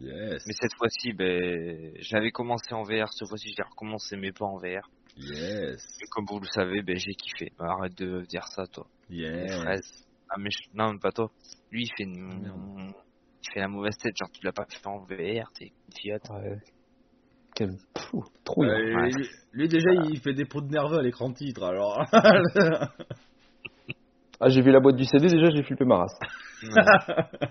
Yes. 0.00 0.44
Mais 0.46 0.54
cette 0.58 0.74
fois-ci, 0.78 1.12
ben, 1.12 1.92
j'avais 2.00 2.30
commencé 2.30 2.72
en 2.72 2.82
VR. 2.82 3.12
Cette 3.12 3.28
fois-ci, 3.28 3.50
je 3.50 3.56
l'ai 3.58 3.68
recommencé, 3.68 4.16
mais 4.16 4.32
pas 4.32 4.46
en 4.46 4.56
VR. 4.56 4.88
Yes. 5.16 5.98
Et 6.00 6.06
comme 6.10 6.24
vous 6.30 6.40
le 6.40 6.46
savez, 6.46 6.82
ben, 6.82 6.96
j'ai 6.96 7.12
kiffé. 7.12 7.52
Arrête 7.58 7.96
de 7.98 8.22
dire 8.22 8.46
ça, 8.48 8.64
toi. 8.66 8.86
Les 9.10 9.22
Yes. 9.22 9.60
fraises. 9.62 10.06
Ah, 10.30 10.36
mais 10.38 10.50
je- 10.50 10.68
non, 10.74 10.98
pas 10.98 11.10
toi. 11.12 11.30
Lui, 11.70 11.82
il 11.84 11.88
fait 11.96 12.04
Ah, 12.04 12.18
une... 12.18 12.92
il 13.42 13.52
fait 13.52 13.60
la 13.60 13.68
mauvaise 13.68 13.96
tête. 13.96 14.14
Genre, 14.18 14.30
tu 14.30 14.44
l'as 14.44 14.52
pas 14.52 14.66
fait 14.68 14.86
en 14.86 14.98
VR, 15.04 15.50
t'es 15.54 15.72
une. 16.04 16.12
Ouais. 16.30 16.58
Quel. 17.54 17.70
Euh, 17.70 18.20
Ouais. 18.56 19.10
lui, 19.10 19.26
lui, 19.52 19.68
déjà, 19.68 19.90
il 20.04 20.20
fait 20.20 20.32
des 20.34 20.44
pots 20.44 20.60
de 20.60 20.68
nerveux 20.68 20.98
à 20.98 21.02
l'écran 21.02 21.32
titre, 21.32 21.62
alors. 21.64 21.98
Ah, 24.40 24.48
j'ai 24.50 24.62
vu 24.62 24.70
la 24.70 24.78
boîte 24.78 24.94
du 24.94 25.04
CD, 25.04 25.26
déjà 25.26 25.50
j'ai 25.50 25.64
flippé 25.64 25.84
ma 25.84 25.96
race. 25.98 26.16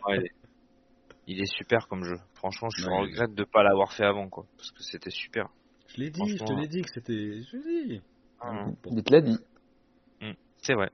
Ouais. 0.08 0.24
il 1.28 1.41
est 1.41 1.53
super 1.58 1.86
comme 1.89 2.03
jeu. 2.05 2.16
Franchement, 2.36 2.70
je 2.78 2.88
Ouais. 2.88 3.01
regrette 3.01 3.34
de 3.36 3.43
pas 3.43 3.62
l'avoir 3.64 3.91
fait 3.91 4.05
avant, 4.05 4.30
quoi. 4.30 4.45
Parce 4.55 4.72
que 4.72 4.82
c'était 4.84 5.10
super. 5.10 5.49
Je 5.89 5.97
l'ai 6.01 6.10
dit, 6.12 6.38
je 6.38 6.43
te 6.45 6.53
l'ai 6.53 6.68
dit 6.70 6.82
que 6.82 6.89
c'était. 6.93 7.41
Je 7.41 7.58
l'ai 7.58 7.86
dit. 7.97 8.01
Ah, 8.39 8.68
Bon. 8.84 8.91
Il 8.95 9.03
te 9.03 9.12
l'a 9.12 9.20
dit. 9.22 9.38
c'est 10.60 10.76
vrai. 10.76 10.89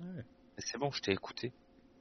Ouais. 0.00 0.24
C'est 0.58 0.78
bon, 0.78 0.90
je 0.90 1.00
t'ai 1.00 1.12
écouté. 1.12 1.52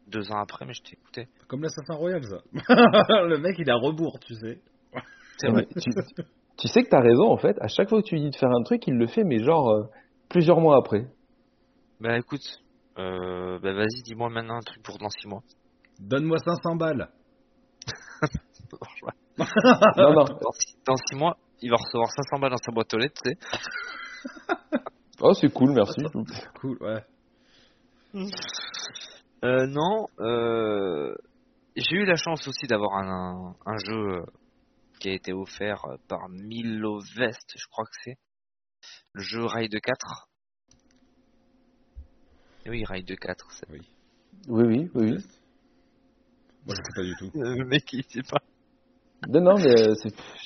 Deux 0.07 0.31
ans 0.31 0.39
après, 0.41 0.65
mais 0.65 0.73
je 0.73 0.81
t'ai 0.81 0.93
écouté. 0.93 1.27
Comme 1.47 1.61
l'Assassin 1.61 1.95
Royal, 1.95 2.23
ça. 2.23 2.41
le 2.53 3.37
mec, 3.37 3.55
il 3.57 3.69
a 3.69 3.75
rebours, 3.75 4.19
tu 4.19 4.35
sais. 4.35 4.59
C'est 5.37 5.49
vrai. 5.49 5.67
Tu, 5.67 5.91
tu 6.57 6.67
sais 6.67 6.83
que 6.83 6.89
t'as 6.89 7.01
raison 7.01 7.31
en 7.31 7.37
fait. 7.37 7.57
À 7.61 7.67
chaque 7.67 7.89
fois 7.89 8.01
que 8.01 8.07
tu 8.07 8.15
lui 8.15 8.21
dis 8.21 8.29
de 8.29 8.35
faire 8.35 8.51
un 8.51 8.63
truc, 8.63 8.85
il 8.87 8.95
le 8.95 9.07
fait, 9.07 9.23
mais 9.23 9.39
genre 9.39 9.69
euh, 9.69 9.83
plusieurs 10.29 10.59
mois 10.59 10.77
après. 10.77 11.07
Bah 11.99 12.17
écoute, 12.17 12.43
euh, 12.99 13.59
bah 13.59 13.73
vas-y, 13.73 14.03
dis-moi 14.03 14.29
maintenant 14.29 14.57
un 14.57 14.61
truc 14.61 14.83
pour 14.83 14.97
dans 14.97 15.09
six 15.09 15.27
mois. 15.27 15.41
Donne-moi 15.99 16.37
500 16.39 16.75
balles. 16.75 17.09
Non, 19.35 20.13
non. 20.13 20.25
Dans 20.25 20.51
six, 20.51 20.77
dans 20.85 20.95
six 20.95 21.15
mois, 21.15 21.37
il 21.61 21.71
va 21.71 21.77
recevoir 21.77 22.11
500 22.11 22.39
balles 22.39 22.51
dans 22.51 22.57
sa 22.57 22.71
boîte 22.71 22.93
aux 22.93 22.97
lettres, 22.99 23.19
tu 23.23 23.31
sais. 23.31 23.37
Oh, 25.21 25.33
c'est 25.33 25.51
cool, 25.51 25.71
merci. 25.71 26.01
Cool, 26.59 26.77
ouais. 26.81 27.03
Euh, 28.15 29.65
non, 29.67 30.07
euh, 30.19 31.15
j'ai 31.75 31.95
eu 31.97 32.05
la 32.05 32.15
chance 32.15 32.47
aussi 32.47 32.67
d'avoir 32.67 32.93
un, 32.95 33.55
un 33.65 33.77
jeu 33.77 34.19
euh, 34.19 34.25
qui 34.99 35.09
a 35.09 35.13
été 35.13 35.33
offert 35.33 35.83
euh, 35.85 35.97
par 36.07 36.29
Milo 36.29 36.99
Vest, 37.15 37.53
je 37.55 37.65
crois 37.71 37.85
que 37.85 37.95
c'est. 38.03 38.15
Le 39.13 39.23
jeu 39.23 39.43
Raid 39.45 39.71
4. 39.79 40.29
Et 42.65 42.69
oui, 42.69 42.83
Raid 42.85 43.17
4. 43.19 43.51
c'est- 43.51 43.69
Oui, 43.69 43.81
oui, 44.47 44.65
oui. 44.67 44.89
oui. 44.95 45.17
Moi, 46.65 46.75
je 46.75 46.81
sais 46.81 46.93
pas 46.95 47.03
du 47.03 47.13
tout. 47.19 47.31
Le 47.33 47.65
mec, 47.65 47.91
il 47.91 48.03
sait 48.05 48.21
pas. 48.23 48.39
Non, 49.27 49.41
non, 49.41 49.57
mais 49.57 49.89
euh, 49.89 49.93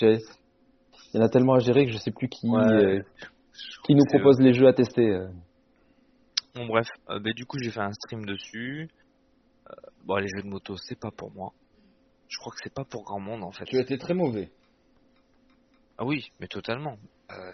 il 0.01 0.19
y 1.13 1.19
en 1.19 1.25
a 1.25 1.29
tellement 1.29 1.53
à 1.55 1.59
gérer 1.59 1.85
que 1.85 1.91
je 1.91 1.97
sais 1.97 2.11
plus 2.11 2.29
qui, 2.29 2.47
Ouais. 2.47 2.61
euh, 2.61 3.03
qui 3.85 3.93
nous 3.95 4.05
propose 4.05 4.39
les 4.39 4.53
jeux 4.53 4.67
à 4.67 4.73
tester. 4.73 5.09
euh. 5.11 5.27
Bon, 6.57 6.65
bref, 6.65 6.87
euh, 7.09 7.19
bah, 7.19 7.31
du 7.33 7.45
coup, 7.45 7.57
j'ai 7.59 7.69
fait 7.71 7.79
un 7.81 7.93
stream 7.93 8.25
dessus. 8.25 8.89
Euh, 9.69 9.73
bon, 10.05 10.15
les 10.17 10.27
jeux 10.27 10.41
de 10.41 10.47
moto, 10.47 10.75
c'est 10.77 10.99
pas 10.99 11.11
pour 11.11 11.31
moi. 11.31 11.53
Je 12.29 12.37
crois 12.39 12.51
que 12.51 12.59
c'est 12.63 12.73
pas 12.73 12.83
pour 12.83 13.03
grand 13.03 13.19
monde 13.19 13.43
en 13.43 13.51
fait. 13.51 13.65
Tu 13.65 13.77
as 13.77 13.81
été 13.81 13.97
très 13.97 14.13
mauvais. 14.13 14.51
Ah 15.97 16.05
oui, 16.05 16.29
mais 16.39 16.47
totalement. 16.47 16.97
Euh, 17.31 17.51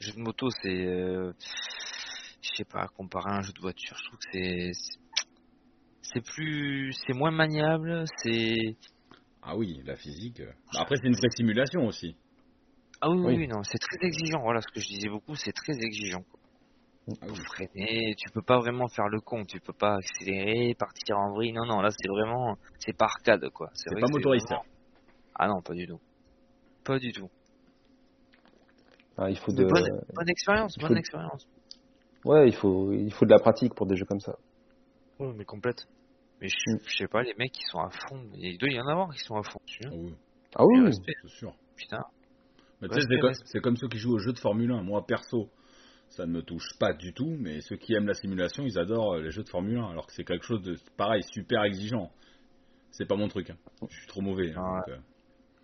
jeu 0.00 0.12
de 0.12 0.18
moto, 0.20 0.48
c'est. 0.62 0.68
euh, 0.86 1.32
je 2.42 2.56
sais 2.56 2.64
pas, 2.64 2.86
comparé 2.96 3.30
à 3.30 3.36
un 3.38 3.42
jeu 3.42 3.52
de 3.52 3.60
voiture, 3.60 3.96
je 3.96 4.04
trouve 4.04 4.18
que 4.18 4.28
c'est. 4.32 4.72
c'est- 6.02 6.20
plus. 6.34 6.92
C'est 7.06 7.14
moins 7.14 7.30
maniable, 7.30 8.04
c'est. 8.18 8.76
Ah 9.42 9.56
oui, 9.56 9.80
la 9.84 9.96
physique. 9.96 10.42
Bah, 10.72 10.80
Après, 10.80 10.96
c'est 10.96 11.06
une 11.08 11.16
vraie 11.16 11.30
simulation 11.36 11.86
aussi. 11.86 12.16
Ah 13.00 13.10
oui, 13.10 13.16
oui, 13.18 13.24
Oui. 13.26 13.36
oui, 13.38 13.48
non, 13.48 13.62
c'est 13.64 13.78
très 13.78 14.06
exigeant. 14.06 14.40
Voilà 14.42 14.60
ce 14.60 14.68
que 14.72 14.80
je 14.80 14.86
disais 14.88 15.08
beaucoup, 15.08 15.34
c'est 15.34 15.52
très 15.52 15.74
exigeant. 15.74 16.22
quoi. 16.30 16.40
Ah 17.20 17.26
freiner, 17.54 18.14
tu 18.16 18.30
peux 18.30 18.40
pas 18.40 18.58
vraiment 18.60 18.88
faire 18.88 19.08
le 19.08 19.20
con, 19.20 19.44
tu 19.44 19.60
peux 19.60 19.74
pas 19.74 19.96
accélérer, 19.96 20.74
partir 20.74 21.18
en 21.18 21.32
vrille. 21.34 21.52
Non, 21.52 21.66
non, 21.66 21.80
là 21.82 21.90
c'est 21.90 22.08
vraiment. 22.08 22.56
C'est 22.78 22.96
pas 22.96 23.04
arcade 23.06 23.48
quoi. 23.50 23.70
C'est 23.74 23.90
vrai 23.92 24.00
pas 24.00 24.06
motoriste. 24.10 24.46
vraiment- 24.46 24.64
Ah 25.34 25.48
non, 25.48 25.60
pas 25.60 25.74
du 25.74 25.86
tout. 25.86 26.00
Pas 26.82 26.98
du 26.98 27.12
tout. 27.12 27.28
Ah, 29.16 29.30
il 29.30 29.38
faut 29.38 29.52
de, 29.52 29.64
bonne, 29.64 30.00
bonne 30.14 30.28
expérience, 30.28 30.76
bonne 30.78 30.88
faut- 30.88 30.96
expérience. 30.96 31.46
ouais, 32.24 32.48
il 32.48 32.54
faut, 32.54 32.92
il 32.92 33.12
faut 33.12 33.24
de 33.26 33.30
la 33.30 33.38
pratique 33.38 33.74
pour 33.74 33.86
des 33.86 33.96
jeux 33.96 34.06
comme 34.06 34.20
ça. 34.20 34.36
Ouais, 35.20 35.32
mais 35.36 35.44
complète. 35.44 35.86
Mais 36.40 36.48
je, 36.48 36.72
Mm. 36.72 36.78
je 36.84 36.96
sais 36.96 37.06
pas, 37.06 37.22
les 37.22 37.34
mecs 37.38 37.52
qui 37.52 37.62
sont 37.64 37.78
à 37.78 37.90
fond, 37.90 38.28
il 38.34 38.58
doit 38.58 38.70
y 38.70 38.80
en 38.80 38.86
avoir 38.88 39.10
qui 39.12 39.20
sont 39.20 39.36
à 39.36 39.42
fond. 39.44 39.60
Ah 39.84 39.88
oui, 39.92 40.14
Ah 40.56 40.64
oui, 40.66 40.92
c'est 40.92 41.28
sûr. 41.28 41.54
putain. 41.76 42.02
C'est 42.80 43.20
comme, 43.20 43.62
comme 43.62 43.76
ceux 43.76 43.88
qui 43.88 43.98
jouent 43.98 44.14
aux 44.14 44.18
jeux 44.18 44.32
de 44.32 44.38
Formule 44.38 44.72
1. 44.72 44.82
Moi, 44.82 45.06
perso, 45.06 45.48
ça 46.16 46.26
ne 46.26 46.32
me 46.32 46.42
touche 46.42 46.76
pas 46.78 46.92
du 46.92 47.12
tout, 47.12 47.36
mais 47.38 47.60
ceux 47.60 47.76
qui 47.76 47.94
aiment 47.94 48.06
la 48.06 48.14
simulation, 48.14 48.64
ils 48.64 48.78
adorent 48.78 49.14
euh, 49.14 49.22
les 49.22 49.30
jeux 49.30 49.42
de 49.42 49.48
Formule 49.48 49.78
1, 49.78 49.90
alors 49.90 50.06
que 50.06 50.12
c'est 50.12 50.24
quelque 50.24 50.44
chose 50.44 50.62
de, 50.62 50.76
pareil, 50.96 51.22
super 51.32 51.62
exigeant. 51.64 52.10
C'est 52.90 53.06
pas 53.06 53.16
mon 53.16 53.28
truc. 53.28 53.50
hein. 53.50 53.56
Je 53.88 53.96
suis 53.98 54.06
trop 54.06 54.20
mauvais. 54.20 54.52
hein, 54.52 54.62
Ah 54.86 54.90
euh, 54.90 54.98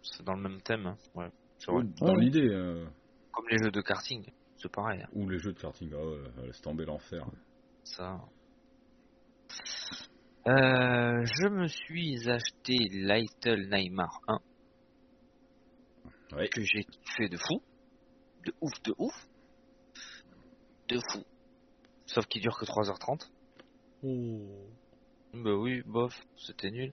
C'est 0.02 0.24
dans 0.24 0.34
le 0.34 0.42
même 0.42 0.60
thème. 0.62 0.86
hein. 0.86 0.96
Ouais, 1.14 1.30
c'est 1.58 1.70
vrai. 1.70 1.84
dans 2.00 2.14
Ouais. 2.14 2.20
l'idée, 2.20 2.48
euh, 2.48 2.86
Comme 3.32 3.46
les 3.50 3.58
jeux 3.62 3.70
de 3.70 3.80
karting, 3.80 4.24
c'est 4.56 4.70
pareil. 4.72 5.02
hein. 5.02 5.08
ou 5.12 5.28
les 5.28 5.38
jeux 5.38 5.52
de 5.52 5.58
karting, 5.60 5.90
ah 5.94 6.04
ouais, 6.04 6.46
laisse 6.46 6.60
tomber 6.60 6.84
l'enfer. 6.84 7.24
Ça. 7.84 8.18
Euh, 10.48 11.24
je 11.24 11.48
me 11.48 11.66
suis 11.66 12.28
acheté 12.28 12.76
Little 12.90 13.68
Nightmare 13.68 14.20
1 14.28 14.38
Ouais. 16.32 16.48
que 16.48 16.62
j'ai 16.62 16.84
kiffé 16.84 17.28
de 17.28 17.36
fou, 17.36 17.60
de 18.46 18.52
ouf, 18.60 18.72
de 18.84 18.94
ouf, 18.98 19.14
de 20.96 21.00
fou. 21.12 21.24
Sauf 22.06 22.26
qu'il 22.26 22.42
dure 22.42 22.58
que 22.58 22.64
3h30. 22.64 23.28
Bah 25.32 25.54
oui, 25.54 25.82
bof, 25.86 26.12
c'était 26.36 26.70
nul. 26.70 26.92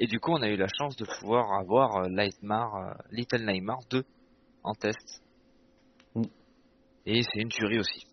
Et 0.00 0.06
du 0.06 0.20
coup, 0.20 0.30
on 0.32 0.42
a 0.42 0.48
eu 0.48 0.56
la 0.56 0.68
chance 0.78 0.96
de 0.96 1.04
pouvoir 1.04 1.52
avoir 1.58 1.96
euh, 1.96 2.08
Nightmare, 2.08 2.74
euh, 2.76 2.94
Little 3.10 3.44
Nightmare 3.44 3.80
2 3.90 4.04
en 4.62 4.74
test. 4.74 5.22
Mm. 6.14 6.22
Et 7.06 7.22
c'est 7.22 7.40
une 7.40 7.48
tuerie 7.48 7.80
aussi. 7.80 8.06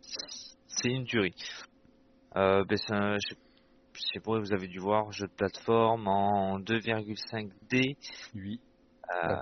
C'est 0.00 0.90
une 0.90 1.04
tuerie. 1.06 1.34
Euh, 2.36 2.64
ben 2.64 2.76
je, 2.78 3.34
je 3.94 4.00
sais 4.12 4.20
pas, 4.20 4.38
vous 4.38 4.52
avez 4.52 4.68
dû 4.68 4.78
voir, 4.78 5.10
jeu 5.12 5.26
de 5.26 5.32
plateforme 5.32 6.06
en 6.06 6.60
2,5D, 6.60 7.96
Oui. 8.34 8.60
euh, 9.24 9.36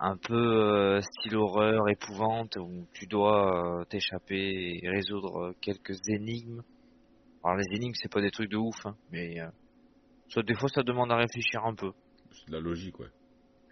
un 0.00 0.16
peu 0.16 0.34
euh, 0.34 1.00
style 1.02 1.36
horreur, 1.36 1.88
épouvante, 1.88 2.56
où 2.56 2.86
tu 2.94 3.06
dois 3.06 3.80
euh, 3.80 3.84
t'échapper 3.84 4.80
et 4.82 4.88
résoudre 4.88 5.48
euh, 5.48 5.56
quelques 5.60 6.00
énigmes. 6.08 6.62
Alors 7.44 7.58
les 7.58 7.76
énigmes, 7.76 7.94
c'est 7.94 8.10
pas 8.10 8.22
des 8.22 8.30
trucs 8.30 8.50
de 8.50 8.56
ouf, 8.56 8.86
hein, 8.86 8.96
mais 9.12 9.36
ça, 10.28 10.42
des 10.42 10.54
fois 10.54 10.68
ça 10.68 10.82
demande 10.82 11.10
à 11.12 11.16
réfléchir 11.16 11.64
un 11.64 11.74
peu. 11.74 11.92
C'est 12.32 12.48
de 12.48 12.52
la 12.52 12.60
logique, 12.60 12.98
ouais. 12.98 13.08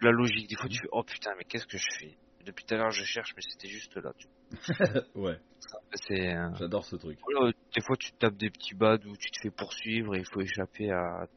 La 0.01 0.11
logique, 0.11 0.49
des 0.49 0.55
fois 0.55 0.69
tu 0.69 0.79
fais, 0.79 0.87
oh 0.91 1.03
putain, 1.03 1.31
mais 1.37 1.43
qu'est-ce 1.43 1.67
que 1.67 1.77
je 1.77 1.85
fais? 1.99 2.17
Depuis 2.45 2.65
tout 2.65 2.73
à 2.73 2.77
l'heure 2.77 2.91
je 2.91 3.03
cherche, 3.03 3.33
mais 3.35 3.43
c'était 3.47 3.67
juste 3.67 3.95
là. 3.97 4.11
Tu... 4.17 4.27
ouais, 5.19 5.37
C'est, 6.07 6.35
euh, 6.35 6.49
j'adore 6.55 6.85
ce 6.85 6.95
truc. 6.95 7.19
voilà, 7.21 7.51
des 7.75 7.81
fois 7.81 7.95
tu 7.97 8.11
tapes 8.13 8.37
des 8.37 8.49
petits 8.49 8.73
bads 8.75 9.05
où 9.05 9.15
tu 9.17 9.29
te 9.29 9.39
fais 9.41 9.51
poursuivre 9.51 10.15
et 10.15 10.19
il 10.19 10.25
faut 10.25 10.41
échapper 10.41 10.89
à, 10.91 11.27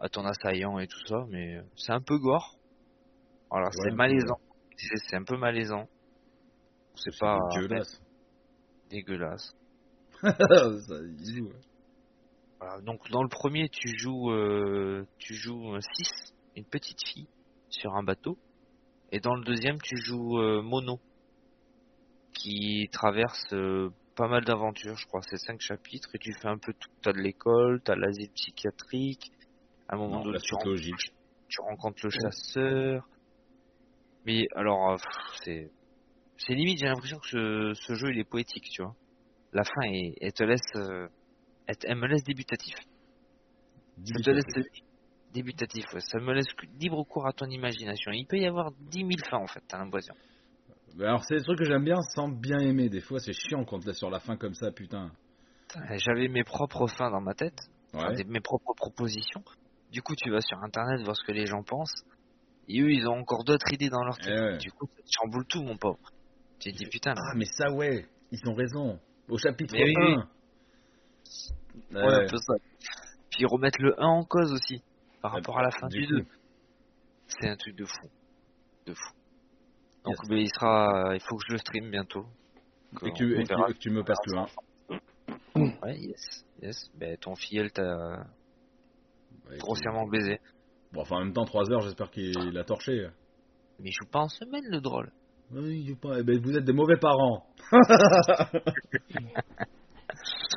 à 0.00 0.08
ton 0.10 0.24
assaillant 0.26 0.78
et 0.78 0.86
tout 0.86 1.06
ça, 1.06 1.24
mais 1.30 1.60
c'est 1.76 1.92
un 1.92 2.02
peu 2.02 2.18
gore. 2.18 2.55
Voilà, 3.50 3.66
Ouais, 3.66 3.72
c'est 3.82 3.90
malaisant. 3.92 4.38
C'est 4.76 5.16
un 5.16 5.24
peu 5.24 5.36
malaisant. 5.36 5.88
C'est 6.96 7.18
pas 7.18 7.38
dégueulasse. 7.54 8.02
dégueulasse. 8.90 9.56
Ça, 10.22 10.30
il 10.30 11.34
joue, 11.36 11.48
ouais. 11.48 11.60
Voilà, 12.58 12.80
donc 12.80 13.10
dans 13.10 13.22
le 13.22 13.28
premier, 13.28 13.68
tu 13.68 13.98
joues, 13.98 14.30
euh, 14.30 15.06
tu 15.18 15.34
joues 15.34 15.78
6, 15.78 16.34
une 16.56 16.64
petite 16.64 16.98
fille 17.06 17.28
sur 17.68 17.94
un 17.94 18.02
bateau, 18.02 18.38
et 19.12 19.20
dans 19.20 19.34
le 19.34 19.44
deuxième, 19.44 19.78
tu 19.82 19.96
joues 19.98 20.38
euh, 20.38 20.62
Mono, 20.62 20.98
qui 22.32 22.88
traverse 22.92 23.52
euh, 23.52 23.90
pas 24.14 24.28
mal 24.28 24.44
d'aventures, 24.44 24.96
je 24.96 25.06
crois, 25.06 25.20
c'est 25.22 25.36
cinq 25.36 25.60
chapitres, 25.60 26.08
et 26.14 26.18
tu 26.18 26.32
fais 26.32 26.48
un 26.48 26.56
peu 26.56 26.72
tout. 26.72 26.90
T'as 27.02 27.12
de 27.12 27.18
l'école, 27.18 27.82
t'as 27.84 27.94
l'asile 27.94 28.30
psychiatrique, 28.30 29.30
à 29.88 29.96
un 29.96 29.98
moment 29.98 30.22
donné, 30.22 30.38
tu, 30.38 30.54
tu 31.48 31.60
rencontres 31.60 32.00
le 32.04 32.10
chasseur. 32.10 33.06
Mais 34.26 34.46
alors, 34.54 34.90
euh, 34.92 34.96
c'est, 35.44 35.70
c'est 36.36 36.52
limite, 36.54 36.78
j'ai 36.80 36.86
l'impression 36.86 37.18
que 37.18 37.28
ce, 37.28 37.72
ce 37.74 37.94
jeu 37.94 38.10
il 38.12 38.18
est 38.18 38.24
poétique, 38.28 38.64
tu 38.70 38.82
vois. 38.82 38.94
La 39.52 39.62
fin, 39.64 39.82
elle 40.20 40.32
te 40.32 40.42
laisse, 40.44 40.60
euh, 40.74 41.08
elle, 41.66 41.76
te- 41.76 41.86
elle 41.88 41.96
me 41.96 42.06
laisse 42.08 42.24
débutatif. 42.24 42.74
Te 44.22 44.30
laisse 44.30 44.44
débutatif, 45.32 45.84
ouais. 45.94 46.00
ça 46.00 46.18
me 46.18 46.32
laisse 46.34 46.46
libre 46.78 47.02
cours 47.04 47.26
à 47.26 47.32
ton 47.32 47.46
imagination. 47.46 48.10
Il 48.12 48.26
peut 48.26 48.38
y 48.38 48.46
avoir 48.46 48.70
10 48.90 48.98
000 48.98 49.10
fins 49.30 49.38
en 49.38 49.46
fait, 49.46 49.62
t'as 49.68 49.78
l'impression. 49.78 50.14
Mais 50.96 51.04
alors, 51.04 51.24
c'est 51.24 51.36
des 51.36 51.42
trucs 51.42 51.58
que 51.58 51.64
j'aime 51.64 51.84
bien 51.84 52.00
sans 52.14 52.28
bien 52.28 52.58
aimer. 52.58 52.88
Des 52.88 53.00
fois, 53.00 53.18
c'est 53.20 53.32
chiant 53.32 53.64
quand 53.64 53.80
t'es 53.80 53.92
sur 53.92 54.10
la 54.10 54.18
fin 54.20 54.36
comme 54.36 54.54
ça, 54.54 54.70
putain. 54.72 55.12
J'avais 55.96 56.28
mes 56.28 56.44
propres 56.44 56.86
fins 56.86 57.10
dans 57.10 57.20
ma 57.20 57.34
tête, 57.34 57.58
enfin, 57.92 58.08
Ouais. 58.08 58.16
des- 58.16 58.24
mes 58.24 58.40
propres 58.40 58.72
propositions. 58.76 59.42
Du 59.92 60.00
coup, 60.02 60.14
tu 60.16 60.30
vas 60.30 60.40
sur 60.40 60.58
internet 60.62 61.02
voir 61.04 61.14
ce 61.16 61.24
que 61.24 61.32
les 61.32 61.46
gens 61.46 61.62
pensent. 61.62 62.04
Et 62.68 62.80
eux, 62.80 62.90
ils 62.90 63.06
ont 63.06 63.18
encore 63.18 63.44
d'autres 63.44 63.72
idées 63.72 63.88
dans 63.90 64.02
leur 64.04 64.18
tête. 64.18 64.34
Eh 64.36 64.40
ouais. 64.40 64.58
Du 64.58 64.70
coup, 64.72 64.86
ça 64.96 65.02
chamboule 65.10 65.46
tout, 65.46 65.62
mon 65.62 65.76
pauvre. 65.76 65.98
Tu 66.58 66.72
te 66.72 66.76
dis 66.78 66.86
putain, 66.86 67.14
Ah, 67.16 67.34
mais 67.36 67.44
ça, 67.44 67.70
ouais, 67.72 68.06
ils 68.32 68.48
ont 68.48 68.54
raison. 68.54 68.98
Au 69.28 69.38
chapitre 69.38 69.74
Mais 69.74 69.84
oui, 69.84 69.94
1. 69.96 70.28
Ouais, 71.92 72.24
un 72.24 72.26
peu 72.28 72.36
ça. 72.38 72.54
Puis 73.30 73.44
remettre 73.46 73.80
le 73.80 74.00
1 74.00 74.06
en 74.06 74.24
cause 74.24 74.52
aussi, 74.52 74.82
par 75.20 75.32
Ah, 75.32 75.36
rapport 75.36 75.58
à 75.58 75.62
la 75.62 75.70
fin 75.70 75.88
du, 75.88 76.00
du 76.00 76.06
2. 76.06 76.22
coup. 76.22 76.28
C'est 77.28 77.48
un 77.48 77.56
truc 77.56 77.76
de 77.76 77.84
fou. 77.84 78.08
De 78.86 78.94
fou. 78.94 79.14
Donc, 80.04 80.14
mais 80.28 80.42
il 80.42 80.48
sera, 80.48 81.10
il 81.14 81.20
faut 81.20 81.36
que 81.36 81.44
je 81.48 81.52
le 81.52 81.58
stream 81.58 81.90
bientôt. 81.90 82.24
Et 82.92 83.10
que, 83.10 83.16
tu, 83.16 83.38
et 83.38 83.42
que- 83.42 83.48
verra. 83.48 83.68
et 83.70 83.72
que 83.74 83.78
tu 83.78 83.90
me 83.90 84.02
passes 84.04 84.18
le 84.26 84.38
1. 84.38 84.46
Ouais, 85.82 85.98
yes, 85.98 86.44
yes. 86.62 86.90
Ben, 86.94 87.16
ton 87.18 87.34
filleul 87.34 87.70
t'a, 87.72 88.26
Ouais, 89.50 89.58
grossièrement 89.58 90.06
baisé. 90.06 90.40
Bon, 90.96 91.02
enfin, 91.02 91.16
en 91.16 91.24
même 91.24 91.32
temps, 91.34 91.44
3 91.44 91.70
heures, 91.70 91.82
j'espère 91.82 92.10
qu'il 92.10 92.56
a 92.58 92.64
torché. 92.64 93.06
Mais 93.78 93.90
il 93.90 93.92
joue 93.92 94.10
pas 94.10 94.20
en 94.20 94.28
semaine, 94.28 94.64
le 94.70 94.80
drôle. 94.80 95.12
Oui, 95.52 95.80
il 95.82 95.88
joue 95.88 95.96
pas. 95.96 96.18
Eh 96.18 96.22
ben, 96.22 96.40
vous 96.42 96.56
êtes 96.56 96.64
des 96.64 96.72
mauvais 96.72 96.96
parents. 96.96 97.44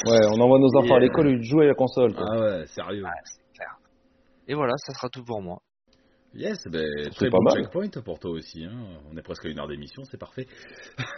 Ouais, 0.05 0.19
on 0.33 0.39
envoie 0.39 0.59
nos 0.59 0.73
enfants 0.77 0.95
à 0.95 0.99
l'école 0.99 1.27
et 1.27 1.31
ils 1.33 1.43
jouent 1.43 1.59
à 1.59 1.65
la 1.65 1.73
console. 1.73 2.13
quoi. 2.13 2.25
Ah 2.31 2.39
ouais, 2.39 2.65
sérieux. 2.67 3.03
Ouais, 3.03 3.09
c'est 3.25 3.41
clair. 3.53 3.75
Et 4.47 4.53
voilà, 4.55 4.73
ça 4.77 4.93
sera 4.93 5.09
tout 5.09 5.23
pour 5.25 5.41
moi. 5.41 5.57
Yes, 6.33 6.57
ben, 6.71 6.85
C'est 7.03 7.09
très 7.09 7.29
pas 7.29 7.37
bon 7.37 7.43
mal. 7.43 7.63
checkpoint 7.63 8.01
pour 8.05 8.17
toi 8.19 8.31
aussi. 8.31 8.63
Hein. 8.63 8.99
On 9.11 9.17
est 9.17 9.21
presque 9.21 9.45
à 9.45 9.49
une 9.49 9.59
heure 9.59 9.67
d'émission, 9.67 10.03
c'est 10.05 10.17
parfait. 10.17 10.47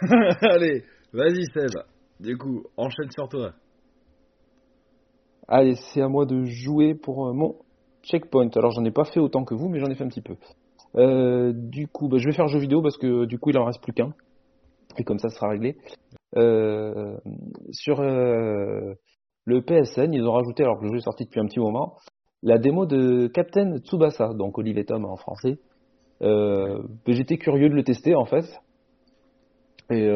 Allez, 0.42 0.84
vas-y 1.12 1.44
Seb. 1.54 1.70
Du 2.18 2.36
coup, 2.36 2.64
enchaîne 2.76 3.10
sur 3.12 3.28
toi. 3.28 3.52
Allez, 5.46 5.76
c'est 5.92 6.02
à 6.02 6.08
moi 6.08 6.24
de 6.26 6.44
jouer 6.44 6.94
pour 6.94 7.28
euh, 7.28 7.32
mon 7.32 7.54
checkpoint. 8.02 8.50
Alors, 8.56 8.72
j'en 8.72 8.84
ai 8.84 8.90
pas 8.90 9.04
fait 9.04 9.20
autant 9.20 9.44
que 9.44 9.54
vous, 9.54 9.68
mais 9.68 9.78
j'en 9.78 9.88
ai 9.88 9.94
fait 9.94 10.04
un 10.04 10.08
petit 10.08 10.22
peu. 10.22 10.36
Euh, 10.96 11.52
du 11.54 11.88
coup, 11.88 12.08
bah, 12.08 12.18
je 12.18 12.26
vais 12.26 12.34
faire 12.34 12.48
jeu 12.48 12.58
vidéo 12.58 12.82
parce 12.82 12.98
que 12.98 13.24
du 13.24 13.38
coup, 13.38 13.50
il 13.50 13.58
en 13.58 13.64
reste 13.64 13.82
plus 13.82 13.92
qu'un. 13.92 14.12
Et 14.98 15.04
comme 15.04 15.18
ça, 15.18 15.28
ce 15.28 15.36
sera 15.36 15.48
réglé. 15.48 15.76
Euh, 16.36 17.16
sur 17.70 18.00
euh, 18.00 18.94
le 19.44 19.62
PSN, 19.62 20.12
ils 20.12 20.22
ont 20.26 20.32
rajouté, 20.32 20.62
alors 20.62 20.78
que 20.78 20.84
le 20.84 20.92
jeu 20.92 20.98
est 20.98 21.04
sorti 21.04 21.24
depuis 21.24 21.40
un 21.40 21.46
petit 21.46 21.60
moment, 21.60 21.96
la 22.42 22.58
démo 22.58 22.86
de 22.86 23.28
Captain 23.28 23.78
Tsubasa, 23.78 24.34
donc 24.34 24.58
Olive 24.58 24.78
et 24.78 24.84
Tom 24.84 25.04
en 25.04 25.16
français. 25.16 25.58
J'étais 27.06 27.36
curieux 27.36 27.68
de 27.68 27.74
le 27.74 27.82
tester 27.82 28.14
en 28.14 28.26
fait. 28.26 28.44
Et 29.90 30.08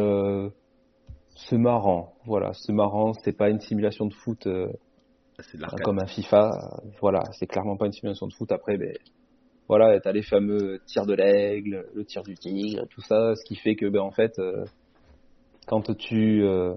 c'est 1.48 1.58
marrant, 1.58 2.14
voilà, 2.24 2.52
c'est 2.52 2.72
marrant, 2.72 3.12
c'est 3.24 3.36
pas 3.36 3.50
une 3.50 3.60
simulation 3.60 4.06
de 4.06 4.14
foot 4.14 4.46
C'est 5.42 5.56
de 5.56 5.62
l'arcade. 5.62 5.80
comme 5.82 5.98
un 5.98 6.06
FIFA, 6.06 6.50
voilà, 7.00 7.22
c'est 7.32 7.46
clairement 7.46 7.76
pas 7.76 7.86
une 7.86 7.92
simulation 7.92 8.26
de 8.26 8.32
foot. 8.32 8.50
Après, 8.52 8.76
ben, 8.78 8.96
voilà, 9.68 9.98
t'as 10.00 10.12
les 10.12 10.22
fameux 10.22 10.80
tirs 10.86 11.06
de 11.06 11.14
l'aigle, 11.14 11.86
le 11.94 12.04
tir 12.04 12.22
du 12.22 12.34
tigre, 12.34 12.86
tout 12.88 13.00
ça, 13.02 13.34
ce 13.34 13.44
qui 13.44 13.56
fait 13.56 13.74
que, 13.76 13.86
ben, 13.86 14.00
en 14.00 14.10
fait, 14.12 14.38
euh, 14.38 14.64
quand 15.66 15.94
tu, 15.96 16.42
euh, 16.44 16.74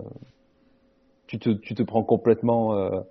tu 1.28 1.39
te, 1.39 1.49
tu 1.51 1.76
te 1.76 1.84
prends 1.84 2.03
complètement 2.03 2.76
euh, 2.76 3.01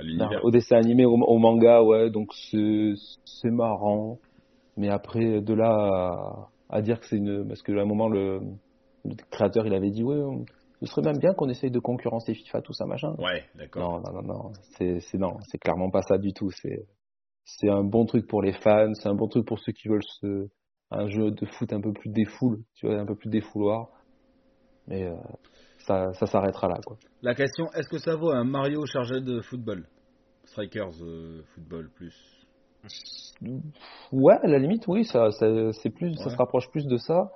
l'univers. 0.00 0.44
au 0.44 0.50
dessin 0.50 0.76
animé, 0.76 1.04
au, 1.04 1.14
au 1.14 1.38
manga, 1.38 1.82
ouais, 1.82 2.10
donc 2.10 2.32
c'est, 2.50 2.94
c'est 3.24 3.50
marrant. 3.50 4.18
Mais 4.76 4.88
après, 4.88 5.40
de 5.40 5.54
là 5.54 5.70
à, 5.70 6.48
à 6.70 6.82
dire 6.82 7.00
que 7.00 7.06
c'est 7.06 7.16
une, 7.16 7.46
parce 7.46 7.62
que 7.62 7.72
à 7.76 7.82
un 7.82 7.86
moment 7.86 8.08
le, 8.08 8.40
le 9.04 9.14
créateur, 9.30 9.66
il 9.66 9.74
avait 9.74 9.90
dit, 9.90 10.04
ouais, 10.04 10.22
ce 10.80 10.86
serait 10.86 11.02
même 11.02 11.18
bien 11.18 11.34
qu'on 11.34 11.48
essaye 11.48 11.70
de 11.70 11.80
concurrencer 11.80 12.34
FIFA, 12.34 12.62
tout 12.62 12.72
ça, 12.72 12.86
machin. 12.86 13.14
Ouais, 13.18 13.44
d'accord. 13.54 14.00
Non, 14.00 14.12
non, 14.12 14.22
non, 14.22 14.34
non, 14.34 14.52
c'est, 14.76 15.00
c'est 15.00 15.18
non, 15.18 15.38
c'est 15.48 15.58
clairement 15.58 15.90
pas 15.90 16.02
ça 16.02 16.18
du 16.18 16.32
tout. 16.32 16.50
C'est, 16.50 16.86
c'est 17.44 17.68
un 17.68 17.82
bon 17.82 18.04
truc 18.06 18.26
pour 18.26 18.42
les 18.42 18.52
fans, 18.52 18.92
c'est 18.94 19.08
un 19.08 19.14
bon 19.14 19.28
truc 19.28 19.46
pour 19.46 19.58
ceux 19.58 19.72
qui 19.72 19.88
veulent 19.88 20.02
un 20.90 21.08
jeu 21.08 21.30
de 21.30 21.46
foot 21.46 21.72
un 21.72 21.80
peu 21.80 21.92
plus 21.92 22.10
défoule, 22.10 22.62
tu 22.74 22.86
vois, 22.86 22.98
un 22.98 23.06
peu 23.06 23.16
plus 23.16 23.30
défouloir. 23.30 23.88
Mais 24.86 25.04
euh, 25.04 25.16
ça, 25.78 26.12
ça 26.14 26.26
s'arrêtera 26.26 26.68
là, 26.68 26.78
quoi. 26.84 26.96
La 27.22 27.34
question, 27.34 27.66
est-ce 27.74 27.88
que 27.88 27.98
ça 27.98 28.16
vaut 28.16 28.30
un 28.30 28.44
Mario 28.44 28.86
chargé 28.86 29.20
de 29.20 29.40
football? 29.40 29.86
Strikers 30.44 31.02
euh, 31.02 31.42
football 31.54 31.90
plus. 31.90 32.14
Ouais, 34.12 34.36
à 34.42 34.46
la 34.46 34.58
limite, 34.58 34.86
oui, 34.88 35.04
ça, 35.04 35.30
ça, 35.32 35.72
c'est 35.72 35.90
plus, 35.90 36.14
ça 36.14 36.30
se 36.30 36.36
rapproche 36.36 36.70
plus 36.70 36.86
de 36.86 36.96
ça, 36.96 37.30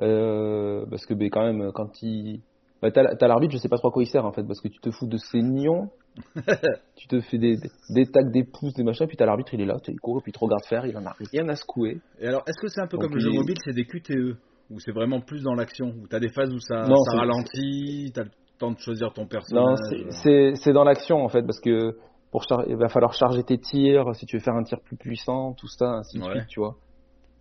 euh, 0.00 0.86
parce 0.88 1.06
que 1.06 1.14
ben 1.14 1.28
quand 1.28 1.44
même, 1.44 1.72
quand 1.72 2.02
il, 2.02 2.42
bah, 2.82 2.90
t'as, 2.90 3.28
l'arbitre, 3.28 3.52
je 3.54 3.58
sais 3.58 3.68
pas 3.68 3.78
trop 3.78 3.88
à 3.88 3.90
quoi 3.92 4.02
il 4.02 4.06
sert 4.06 4.24
en 4.26 4.32
fait, 4.32 4.42
parce 4.42 4.60
que 4.60 4.68
tu 4.68 4.80
te 4.80 4.90
fous 4.90 5.06
de 5.06 5.16
ses 5.16 5.40
nions, 5.40 5.88
tu 6.96 7.06
te 7.08 7.20
fais 7.20 7.38
des, 7.38 7.56
des, 7.56 7.70
des 7.90 8.06
tacs, 8.06 8.30
des 8.32 8.44
pouces, 8.44 8.74
des 8.74 8.82
machins, 8.82 9.06
puis 9.06 9.16
t'as 9.16 9.24
l'arbitre, 9.26 9.54
il 9.54 9.60
est 9.60 9.66
là, 9.66 9.76
il 9.88 10.00
court, 10.00 10.20
puis 10.22 10.30
il 10.30 10.34
te 10.34 10.38
regarde 10.38 10.64
faire, 10.66 10.84
il 10.86 10.96
en 10.96 11.06
a 11.06 11.14
rien 11.32 11.48
à 11.48 11.56
secouer. 11.56 12.00
Et 12.20 12.26
alors, 12.26 12.42
est-ce 12.46 12.60
que 12.60 12.68
c'est 12.68 12.80
un 12.80 12.86
peu 12.86 12.96
Donc, 12.98 13.04
comme 13.04 13.14
le 13.14 13.20
jeu 13.20 13.30
il- 13.30 13.38
mobile, 13.38 13.56
c'est 13.64 13.72
des 13.72 13.84
QTE 13.86 14.36
Ou 14.70 14.80
c'est 14.80 14.92
vraiment 14.92 15.20
plus 15.20 15.42
dans 15.42 15.54
l'action 15.54 15.86
Où 16.02 16.06
t'as 16.08 16.20
des 16.20 16.28
phases 16.30 16.52
où 16.52 16.58
ça, 16.58 16.82
Non, 16.88 16.96
ralentit, 17.16 18.10
t'as 18.14 18.24
le 18.24 18.30
temps 18.58 18.72
de 18.72 18.78
choisir 18.78 19.12
ton 19.12 19.22
Non, 19.22 19.28
personnage 19.28 19.78
c'est- 19.90 20.10
c'est 20.22 20.52
c'est 20.56 20.72
dans 20.72 20.84
l'action 20.84 21.22
en 21.24 21.28
fait, 21.28 21.42
parce 21.42 21.60
que 21.60 21.96
pour 22.30 22.42
char- 22.44 22.64
il 22.66 22.76
va 22.76 22.88
falloir 22.88 23.12
charger 23.12 23.42
tes 23.42 23.58
tirs, 23.58 24.14
si 24.14 24.24
tu 24.26 24.36
veux 24.36 24.42
faire 24.42 24.54
un 24.54 24.62
tir 24.64 24.80
plus 24.80 24.96
puissant, 24.96 25.52
tout 25.54 25.68
ça, 25.68 25.86
ainsi 25.98 26.18
de 26.18 26.24
Ouais. 26.24 26.30
suite, 26.36 26.46
tu 26.48 26.60
vois. 26.60 26.76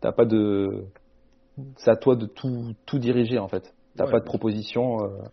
T'as 0.02 0.12
pas 0.12 0.26
de, 0.26 0.86
c'est 1.78 1.92
à 1.92 1.96
toi 1.96 2.16
de 2.16 2.26
tout 2.26 2.74
tout 2.86 3.00
diriger 3.00 3.40
en 3.40 3.48
fait. 3.48 3.74
T'as 3.96 4.06
Ouais. 4.06 4.12
pas 4.12 4.20
de 4.20 4.26
proposition 4.26 5.04
euh, 5.04 5.24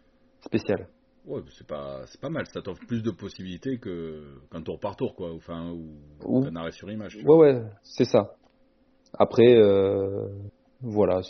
spéciale. 0.45 0.89
Ouais, 1.25 1.43
c'est 1.57 1.67
pas, 1.67 2.07
c'est 2.07 2.21
pas 2.21 2.31
mal, 2.31 2.47
ça 2.47 2.63
t'offre 2.63 2.85
plus 2.87 3.03
de 3.03 3.11
possibilités 3.11 3.79
que 3.79 4.41
qu'un 4.51 4.63
tour 4.63 4.81
par 4.81 4.97
tour, 4.97 5.15
quoi. 5.15 5.33
Enfin, 5.35 5.71
ou 5.73 5.99
Ou- 6.25 6.45
un 6.47 6.57
arrêt 6.57 6.73
sur 6.73 6.91
image. 6.91 7.17
Ouais, 7.17 7.23
vois. 7.23 7.37
ouais, 7.39 7.63
c'est 7.83 8.05
ça. 8.07 8.35
Après, 9.19 9.57
euh, 9.57 10.29
voilà, 10.81 11.21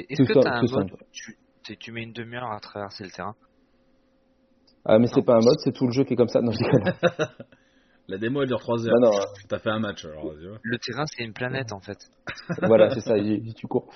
et- 0.00 0.12
est-ce 0.12 0.22
que 0.22 0.40
ça, 0.42 0.54
un 0.54 0.62
mode 0.62 0.90
tu, 1.12 1.38
tu- 1.64 1.76
tu 1.76 1.92
mets 1.92 2.02
une 2.02 2.12
demi-heure 2.12 2.50
à 2.50 2.60
traverser 2.60 3.04
le 3.04 3.10
terrain? 3.10 3.34
Ah 4.84 4.98
mais 4.98 5.06
c'est 5.06 5.22
pas 5.22 5.34
un 5.34 5.40
mode, 5.40 5.58
c'est 5.62 5.72
tout 5.72 5.86
le 5.86 5.92
jeu 5.92 6.04
qui 6.04 6.14
est 6.14 6.16
comme 6.16 6.28
ça. 6.28 6.40
Non, 6.40 6.50
je. 6.52 6.58
La 8.08 8.18
démo, 8.18 8.42
elle 8.42 8.48
dure 8.48 8.58
3 8.58 8.84
heures. 8.86 8.94
Bah 9.00 9.06
non, 9.06 9.24
T'as 9.48 9.60
fait 9.60 9.70
un 9.70 9.78
match, 9.78 10.04
alors. 10.04 10.32
Le 10.62 10.78
terrain, 10.78 11.04
c'est 11.06 11.22
une 11.22 11.32
planète 11.32 11.72
en 11.72 11.80
fait. 11.80 11.98
voilà, 12.62 12.90
c'est 12.90 13.00
ça, 13.00 13.14
tu 13.56 13.66
cours. 13.68 13.92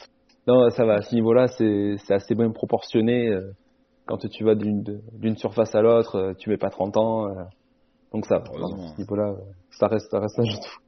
Non, 0.47 0.71
ça 0.71 0.85
va, 0.85 0.95
à 0.95 1.03
ce 1.03 1.15
niveau-là, 1.15 1.49
c'est 1.49 1.97
assez 2.13 2.35
bien 2.35 2.51
proportionné. 2.51 3.29
euh, 3.29 3.51
Quand 4.07 4.19
tu 4.19 4.45
vas 4.45 4.55
d'une 4.55 5.37
surface 5.37 5.75
à 5.75 5.83
l'autre, 5.83 6.17
euh, 6.17 6.35
tu 6.39 6.51
mets 6.51 6.57
pas 6.59 6.71
30 6.71 6.97
ans. 6.97 7.27
euh, 7.29 7.43
Donc 8.13 8.27
ça 8.27 8.39
va. 8.39 8.45
À 8.45 8.95
ce 8.95 8.99
niveau-là, 9.01 9.35
ça 9.71 9.89
reste, 9.89 10.09
ça 10.11 10.21
reste 10.21 10.39
un 10.39 10.45
jeu 10.45 10.57
de 10.59 10.65
fou. 10.65 10.81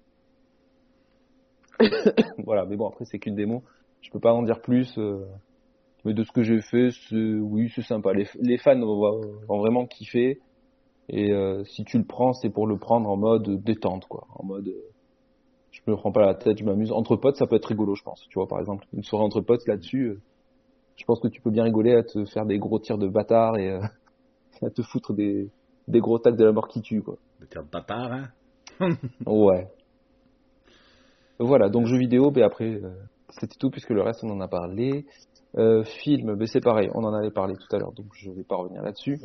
voilà, 2.44 2.64
mais 2.66 2.76
bon, 2.76 2.88
après, 2.88 3.04
c'est 3.04 3.18
qu'une 3.18 3.34
démo. 3.34 3.62
Je 4.00 4.10
peux 4.10 4.20
pas 4.20 4.32
en 4.32 4.42
dire 4.42 4.60
plus. 4.60 4.96
Mais 6.04 6.14
de 6.14 6.22
ce 6.22 6.30
que 6.30 6.42
j'ai 6.42 6.60
fait, 6.60 6.90
oui, 7.12 7.70
c'est 7.74 7.82
sympa. 7.82 8.12
Les, 8.12 8.26
les 8.40 8.58
fans 8.58 8.78
vont, 8.78 9.20
vont 9.48 9.58
vraiment 9.58 9.86
kiffer. 9.86 10.38
Et 11.08 11.32
euh, 11.32 11.64
si 11.64 11.84
tu 11.84 11.98
le 11.98 12.04
prends, 12.04 12.32
c'est 12.34 12.50
pour 12.50 12.66
le 12.68 12.78
prendre 12.78 13.08
en 13.10 13.16
mode 13.16 13.62
détente, 13.64 14.06
quoi. 14.06 14.26
En 14.36 14.44
mode, 14.44 14.72
je 15.86 15.90
me 15.90 15.96
prends 15.96 16.12
pas 16.12 16.26
la 16.26 16.34
tête, 16.34 16.58
je 16.58 16.64
m'amuse. 16.64 16.92
Entre 16.92 17.16
potes, 17.16 17.36
ça 17.36 17.46
peut 17.46 17.56
être 17.56 17.66
rigolo, 17.66 17.94
je 17.94 18.02
pense. 18.02 18.26
Tu 18.28 18.38
vois, 18.38 18.46
par 18.46 18.60
exemple, 18.60 18.86
une 18.92 19.02
soirée 19.02 19.24
entre 19.24 19.40
potes 19.40 19.66
là-dessus, 19.66 20.08
euh, 20.08 20.20
je 20.96 21.04
pense 21.04 21.20
que 21.20 21.28
tu 21.28 21.40
peux 21.40 21.50
bien 21.50 21.64
rigoler 21.64 21.94
à 21.94 22.02
te 22.02 22.24
faire 22.26 22.46
des 22.46 22.58
gros 22.58 22.78
tirs 22.78 22.98
de 22.98 23.08
bâtard 23.08 23.56
et 23.56 23.70
euh, 23.70 23.80
à 24.62 24.70
te 24.70 24.82
foutre 24.82 25.14
des, 25.14 25.50
des 25.86 26.00
gros 26.00 26.18
tacs 26.18 26.36
de 26.36 26.44
la 26.44 26.52
mort 26.52 26.68
qui 26.68 26.82
tue, 26.82 27.02
quoi. 27.02 27.16
Le 27.40 27.46
tir 27.46 27.62
de 27.62 27.70
bâtard, 27.70 28.12
hein? 28.12 28.28
Ouais. 29.26 29.68
Voilà, 31.40 31.68
donc 31.68 31.86
jeux 31.86 31.98
vidéo, 31.98 32.32
ben 32.32 32.42
après, 32.42 32.82
euh, 32.82 32.90
c'était 33.28 33.56
tout 33.58 33.70
puisque 33.70 33.90
le 33.90 34.02
reste 34.02 34.24
on 34.24 34.30
en 34.30 34.40
a 34.40 34.48
parlé. 34.48 35.06
Film, 36.02 36.34
ben 36.34 36.46
c'est 36.46 36.60
pareil, 36.60 36.90
on 36.94 37.04
en 37.04 37.14
avait 37.14 37.30
parlé 37.30 37.54
tout 37.54 37.74
à 37.74 37.78
l'heure, 37.78 37.92
donc 37.92 38.06
je 38.14 38.30
vais 38.30 38.42
pas 38.42 38.56
revenir 38.56 38.82
là-dessus. 38.82 39.18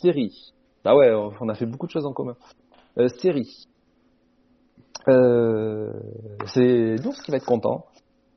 Série. 0.00 0.52
Ah 0.84 0.94
ouais, 0.94 1.12
on 1.40 1.48
a 1.48 1.54
fait 1.54 1.66
beaucoup 1.66 1.86
de 1.86 1.90
choses 1.90 2.06
en 2.06 2.12
commun. 2.12 2.36
Série. 3.20 3.66
Euh, 5.08 5.92
c'est 6.46 6.96
nous 7.04 7.12
qui 7.24 7.30
va 7.30 7.36
être 7.36 7.46
content. 7.46 7.84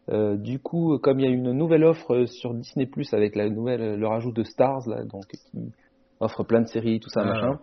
Euh, 0.10 0.38
du 0.38 0.60
coup, 0.60 0.98
comme 1.00 1.20
il 1.20 1.26
y 1.26 1.30
a 1.30 1.32
une 1.32 1.52
nouvelle 1.52 1.84
offre 1.84 2.26
sur 2.26 2.54
Disney 2.54 2.86
Plus 2.86 3.14
avec 3.14 3.36
la 3.36 3.50
nouvelle, 3.50 3.96
le 4.00 4.08
rajout 4.08 4.32
de 4.32 4.44
Stars 4.44 4.88
là, 4.88 5.04
donc 5.04 5.26
qui 5.28 5.40
offre 6.20 6.44
plein 6.44 6.62
de 6.62 6.68
séries, 6.68 7.00
tout 7.00 7.10
ça, 7.10 7.22
Ah. 7.22 7.26
machin. 7.26 7.60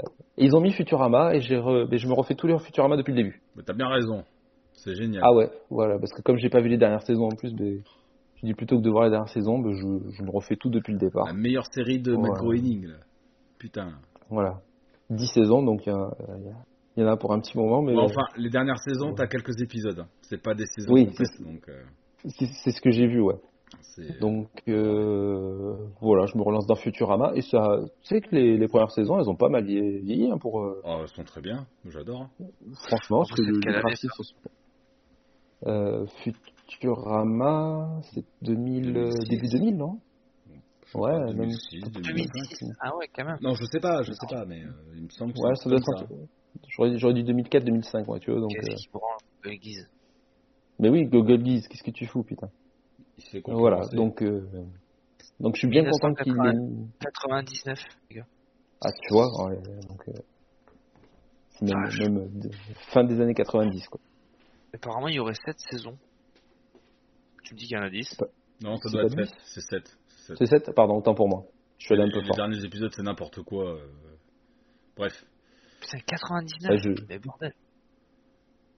Euh, 0.00 0.02
Et 0.38 0.46
ils 0.46 0.56
ont 0.56 0.60
mis 0.60 0.72
Futurama 0.72 1.34
et 1.34 1.38
re- 1.40 1.96
je 1.96 2.08
me 2.08 2.14
refais 2.14 2.34
tous 2.34 2.46
les 2.46 2.58
Futurama 2.58 2.96
depuis 2.96 3.12
le 3.12 3.16
début. 3.22 3.42
Mais 3.56 3.62
t'as 3.64 3.72
bien 3.74 3.88
raison. 3.88 4.24
C'est 4.72 4.94
génial. 4.94 5.22
Ah 5.24 5.32
ouais, 5.32 5.50
voilà, 5.70 5.98
parce 5.98 6.12
que 6.12 6.22
comme 6.22 6.36
j'ai 6.36 6.48
pas 6.50 6.60
vu 6.60 6.68
les 6.68 6.76
dernières 6.78 7.02
saisons 7.02 7.26
en 7.26 7.36
plus, 7.36 7.52
ben, 7.54 7.80
je 8.36 8.46
dis 8.46 8.54
plutôt 8.54 8.76
que 8.78 8.82
de 8.82 8.90
voir 8.90 9.04
les 9.04 9.10
dernières 9.10 9.28
saisons, 9.28 9.58
ben, 9.58 9.72
je, 9.72 10.10
je 10.12 10.22
me 10.22 10.30
refais 10.30 10.56
tout 10.56 10.70
depuis 10.70 10.92
le 10.92 10.98
départ. 10.98 11.26
La 11.26 11.32
meilleure 11.32 11.66
série 11.72 12.00
de 12.00 12.12
Matt 12.16 12.32
Ouais. 12.32 12.38
Groening, 12.38 12.86
là. 12.88 12.96
Putain. 13.58 13.92
Voilà. 14.30 14.60
10 15.10 15.26
saisons, 15.32 15.62
donc 15.62 15.86
il 15.86 15.90
y, 15.90 15.92
a- 15.92 16.10
il 16.38 16.44
y 16.44 16.48
a- 16.48 16.64
il 16.96 17.02
y 17.02 17.06
en 17.06 17.08
a 17.10 17.16
pour 17.16 17.32
un 17.32 17.40
petit 17.40 17.56
moment, 17.56 17.82
mais 17.82 17.94
Bon, 17.94 18.04
enfin, 18.04 18.22
les 18.36 18.50
dernières 18.50 18.78
saisons, 18.78 19.08
Ouais. 19.08 19.14
t'as 19.16 19.26
quelques 19.26 19.60
épisodes. 19.60 20.06
C'est 20.22 20.42
pas 20.42 20.54
des 20.54 20.66
saisons 20.66 20.92
Oui, 20.92 21.10
c'est- 21.16 21.24
euh, 21.68 21.84
c'est 22.62 22.70
ce 22.70 22.80
que 22.80 22.90
j'ai 22.90 23.06
vu, 23.06 23.20
ouais. 23.20 23.34
c'est. 23.82 24.18
Donc 24.20 24.48
euh, 24.68 25.76
voilà, 26.00 26.26
je 26.26 26.36
me 26.38 26.42
relance 26.42 26.66
dans 26.66 26.76
Futurama 26.76 27.32
et 27.34 27.42
ça, 27.42 27.78
tu 28.02 28.06
sais 28.08 28.20
que 28.20 28.34
les, 28.34 28.56
les 28.56 28.68
premières 28.68 28.90
saisons, 28.92 29.18
elles 29.18 29.28
ont 29.28 29.34
pas 29.36 29.48
mal 29.48 29.64
vieilli, 29.64 30.30
hein, 30.30 30.38
pour 30.38 30.62
euh, 30.62 30.80
Oh, 30.84 30.98
elles 31.02 31.08
sont 31.08 31.24
très 31.24 31.40
bien. 31.40 31.66
J'adore. 31.84 32.28
franchement, 32.88 33.18
parce 33.18 33.30
que 33.32 33.42
C'est 33.44 33.50
le, 33.50 33.60
quelle 33.60 33.74
le. 33.74 33.80
Euh, 35.66 36.06
Futurama, 36.22 38.00
c'est 38.12 38.24
2000, 38.42 38.96
euh, 38.96 39.10
2006. 39.10 39.28
début 39.30 39.48
2000, 39.48 39.76
non? 39.76 40.00
Ouais, 40.94 41.10
pas, 41.10 41.18
même 41.32 41.36
2006, 41.36 41.80
2005. 41.80 42.14
2006 42.14 42.64
Ah 42.80 42.96
ouais, 42.96 43.08
quand 43.14 43.24
même. 43.24 43.38
Non, 43.40 43.54
je 43.54 43.64
sais 43.64 43.80
pas, 43.80 44.02
je 44.02 44.12
sais 44.12 44.26
pas, 44.28 44.44
mais 44.44 44.62
euh, 44.62 44.70
il 44.94 45.04
me 45.04 45.08
semble 45.08 45.32
que 45.32 45.40
Ouais, 45.40 45.54
ça 45.56 45.68
doit 45.68 45.78
être. 45.78 46.06
J'aurais 46.68 47.14
dit 47.14 47.22
2004-2005, 47.24 48.06
ouais, 48.10 48.20
tu 48.20 48.30
vois. 48.30 48.40
Donc, 48.40 48.50
Qu'est-ce 48.52 48.70
euh, 48.70 48.74
qui 48.74 48.88
branle 48.88 49.18
le 49.42 49.50
guise 49.56 49.88
Mais 50.78 50.88
oui, 50.88 51.04
Google 51.06 51.44
Geese, 51.44 51.68
qu'est-ce 51.68 51.82
que 51.82 51.90
tu 51.90 52.06
fous, 52.06 52.22
putain? 52.22 52.50
Voilà, 53.46 53.86
donc 53.92 54.22
euh, 54.22 54.46
donc 55.40 55.54
je 55.54 55.60
suis 55.60 55.68
bien 55.68 55.84
content 55.88 56.14
qu'il 56.14 56.32
ait. 56.32 56.98
99, 57.00 57.78
les 58.10 58.16
gars. 58.16 58.26
Ah, 58.80 58.90
tu 58.92 59.12
vois, 59.12 59.48
ouais, 59.48 59.56
donc 59.88 60.08
euh, 60.08 60.12
C'est 61.50 61.64
même, 61.64 61.84
Vache. 61.84 61.98
même 62.00 62.40
de- 62.40 62.50
fin 62.92 63.04
des 63.04 63.20
années 63.20 63.34
90, 63.34 63.86
quoi. 63.88 64.00
Apparemment, 64.74 65.08
il 65.08 65.14
y 65.14 65.18
aurait 65.20 65.34
7 65.34 65.56
saisons. 65.70 65.96
Tu 67.44 67.54
me 67.54 67.58
dis 67.58 67.66
qu'il 67.66 67.76
y 67.76 67.80
en 67.80 67.84
a 67.84 67.90
10. 67.90 68.16
Non, 68.62 68.76
ça 68.76 68.88
C'est 68.88 68.92
doit 68.92 69.02
pas 69.08 69.22
être 69.22 69.28
7. 69.30 69.38
C'est 69.44 69.60
7. 69.60 69.98
C'est 70.38 70.46
7 70.46 70.72
Pardon, 70.74 70.96
autant 70.96 71.14
pour 71.14 71.28
moi. 71.28 71.44
Je 71.78 71.86
suis 71.86 71.94
allé 71.94 72.02
un 72.04 72.10
peu 72.10 72.20
Les 72.20 72.26
fort. 72.26 72.36
derniers 72.36 72.64
épisodes, 72.64 72.92
c'est 72.94 73.02
n'importe 73.02 73.42
quoi. 73.42 73.76
euh, 73.76 73.86
Bref. 74.96 75.24
Putain, 75.84 75.98
99 76.06 76.70
Ah, 76.70 76.76
je- 76.76 77.04
Mais 77.08 77.18
bordel. 77.18 77.52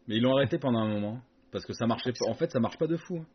Mais 0.09 0.17
ils 0.17 0.23
l'ont 0.23 0.37
arrêté 0.37 0.59
pendant 0.59 0.81
un 0.81 0.89
moment. 0.89 1.21
Parce 1.53 1.65
que 1.65 1.73
ça 1.73 1.87
marchait 1.87 2.13
pas. 2.13 2.31
En 2.31 2.35
fait, 2.35 2.51
ça 2.51 2.61
marche 2.61 2.79
pas 2.79 2.87
de 2.87 2.97
fou. 2.97 3.19
hein. 3.19 3.27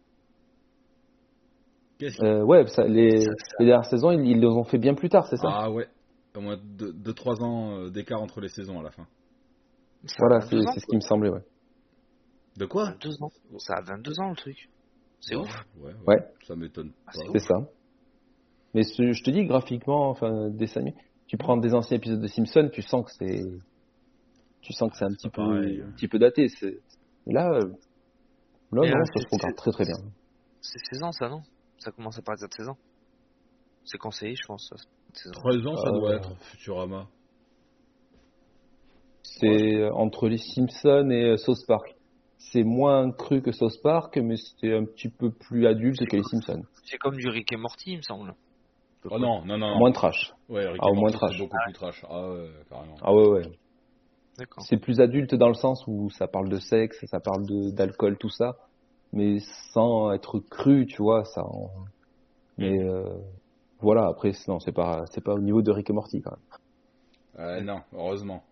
Euh, 2.21 2.41
ouais, 2.43 2.65
ça, 2.67 2.83
les, 2.87 3.21
Ça- 3.21 3.31
ça- 3.31 3.55
les 3.59 3.65
dernières 3.67 3.85
saisons, 3.85 4.11
ils, 4.11 4.25
ils 4.31 4.39
les 4.39 4.47
ont 4.47 4.63
fait 4.63 4.79
bien 4.79 4.95
plus 4.95 5.09
tard, 5.09 5.27
c'est 5.27 5.37
ça? 5.37 5.47
Ah 5.51 5.69
ouais. 5.71 5.87
Au 6.35 6.41
moins 6.41 6.57
2-3 6.57 7.41
ans 7.43 7.77
euh, 7.77 7.89
d'écart 7.91 8.21
entre 8.21 8.41
les 8.41 8.49
saisons 8.49 8.79
à 8.79 8.83
la 8.83 8.89
fin. 8.91 9.05
Voilà, 10.17 10.39
22 10.39 10.63
c'est 10.73 10.79
ce 10.79 10.85
qui 10.87 10.95
me 10.95 11.01
semblait, 11.01 11.29
ouais. 11.29 11.43
De 12.57 12.65
quoi? 12.65 12.85
22 12.91 13.21
ans. 13.21 13.29
Ça 13.59 13.75
a 13.75 13.81
22 13.81 14.19
ans 14.19 14.29
le 14.31 14.35
truc. 14.35 14.57
C'est 15.19 15.35
ouf. 15.35 15.47
Ouais, 15.79 15.91
ouais, 15.91 15.95
Ouais. 16.07 16.25
Ça 16.47 16.55
m'étonne 16.55 16.91
Ah, 17.05 17.11
c'est 17.13 17.27
C'est 17.33 17.47
ça. 17.47 17.55
Mais 18.73 18.81
ce- 18.83 19.11
je 19.11 19.23
te 19.23 19.29
dis, 19.29 19.45
graphiquement, 19.45 20.09
enfin, 20.09 20.49
dessin 20.49 20.81
animé, 20.81 20.95
tu 21.31 21.37
prends 21.37 21.55
des 21.55 21.73
anciens 21.73 21.95
épisodes 21.95 22.19
de 22.19 22.27
Simpsons, 22.27 22.69
tu 22.73 22.81
sens 22.81 23.05
que 23.05 23.11
c'est, 23.17 23.41
tu 24.59 24.73
sens 24.73 24.91
que 24.91 24.97
c'est 24.97 25.05
un 25.05 25.13
petit 25.13 25.29
peu, 25.29 25.41
un 25.41 25.91
petit 25.93 26.09
peu 26.09 26.19
daté. 26.19 26.47
Et 26.61 27.31
là, 27.31 27.49
euh, 27.53 27.69
là, 28.73 28.81
non, 28.81 28.83
ça 28.83 29.21
se 29.21 29.27
regarde 29.31 29.55
très 29.55 29.71
très 29.71 29.85
bien. 29.85 29.95
C'est 30.59 30.79
16 30.91 31.03
ans 31.03 31.11
ça, 31.13 31.29
non? 31.29 31.41
Ça 31.77 31.91
commence 31.91 32.19
à 32.19 32.21
partir 32.21 32.49
de 32.49 32.53
16 32.53 32.67
ans. 32.67 32.77
C'est 33.85 33.97
conseillé, 33.97 34.35
je 34.35 34.45
pense. 34.45 34.67
Ça. 34.67 34.75
16 35.13 35.31
ans. 35.31 35.41
13 35.49 35.67
ans, 35.67 35.75
ça 35.77 35.87
Euh, 35.87 35.99
doit 35.99 36.15
être 36.17 36.35
Futurama. 36.41 37.07
C'est 39.23 39.75
euh, 39.75 39.93
entre 39.93 40.27
les 40.27 40.37
Simpsons 40.37 41.09
et 41.11 41.37
South 41.37 41.65
Park. 41.65 41.95
C'est 42.39 42.63
moins 42.63 43.09
cru 43.13 43.41
que 43.41 43.53
South 43.53 43.81
Park, 43.81 44.17
mais 44.17 44.35
c'est 44.59 44.73
un 44.75 44.83
petit 44.83 45.07
peu 45.07 45.31
plus 45.31 45.65
adulte 45.65 46.05
que 46.09 46.17
les 46.17 46.23
Simpsons. 46.23 46.63
C'est 46.83 46.97
comme 46.97 47.15
du 47.15 47.29
Rick 47.29 47.53
et 47.53 47.55
Morty, 47.55 47.91
il 47.93 47.97
me 47.99 48.01
semble. 48.01 48.33
Oh 49.09 49.17
non, 49.17 49.43
non, 49.45 49.57
non. 49.57 49.77
Moins 49.77 49.91
trash. 49.91 50.33
Ouais, 50.49 50.67
Rick 50.67 50.81
Ah, 50.83 50.89
au 50.89 50.93
moins 50.93 51.11
trash. 51.11 51.31
c'est 51.33 51.39
beaucoup 51.43 51.57
plus 51.65 51.73
trash. 51.73 52.05
Ah 52.09 52.29
ouais, 52.29 52.49
carrément. 52.69 52.95
Ah 53.01 53.13
ouais, 53.13 53.27
ouais. 53.27 53.41
D'accord. 54.37 54.63
C'est 54.67 54.77
plus 54.77 55.01
adulte 55.01 55.33
dans 55.35 55.47
le 55.47 55.53
sens 55.55 55.83
où 55.87 56.09
ça 56.11 56.27
parle 56.27 56.49
de 56.49 56.59
sexe, 56.59 57.03
ça 57.07 57.19
parle 57.19 57.45
de 57.45 57.71
d'alcool, 57.71 58.17
tout 58.17 58.29
ça, 58.29 58.55
mais 59.11 59.39
sans 59.73 60.11
être 60.13 60.39
cru, 60.39 60.85
tu 60.85 61.01
vois, 61.01 61.25
ça. 61.25 61.43
en- 61.43 61.69
Mais 62.57 62.77
euh, 62.79 63.17
voilà, 63.79 64.05
après, 64.07 64.33
c'est- 64.33 64.47
non, 64.49 64.59
c'est 64.59 64.71
pas, 64.71 65.05
c'est 65.11 65.23
pas 65.23 65.33
au 65.33 65.39
niveau 65.39 65.61
de 65.61 65.71
Rick 65.71 65.89
et 65.89 65.93
Morty 65.93 66.21
quand 66.21 66.31
même. 66.31 66.39
Euh, 67.39 67.61
non, 67.61 67.81
heureusement. 67.93 68.43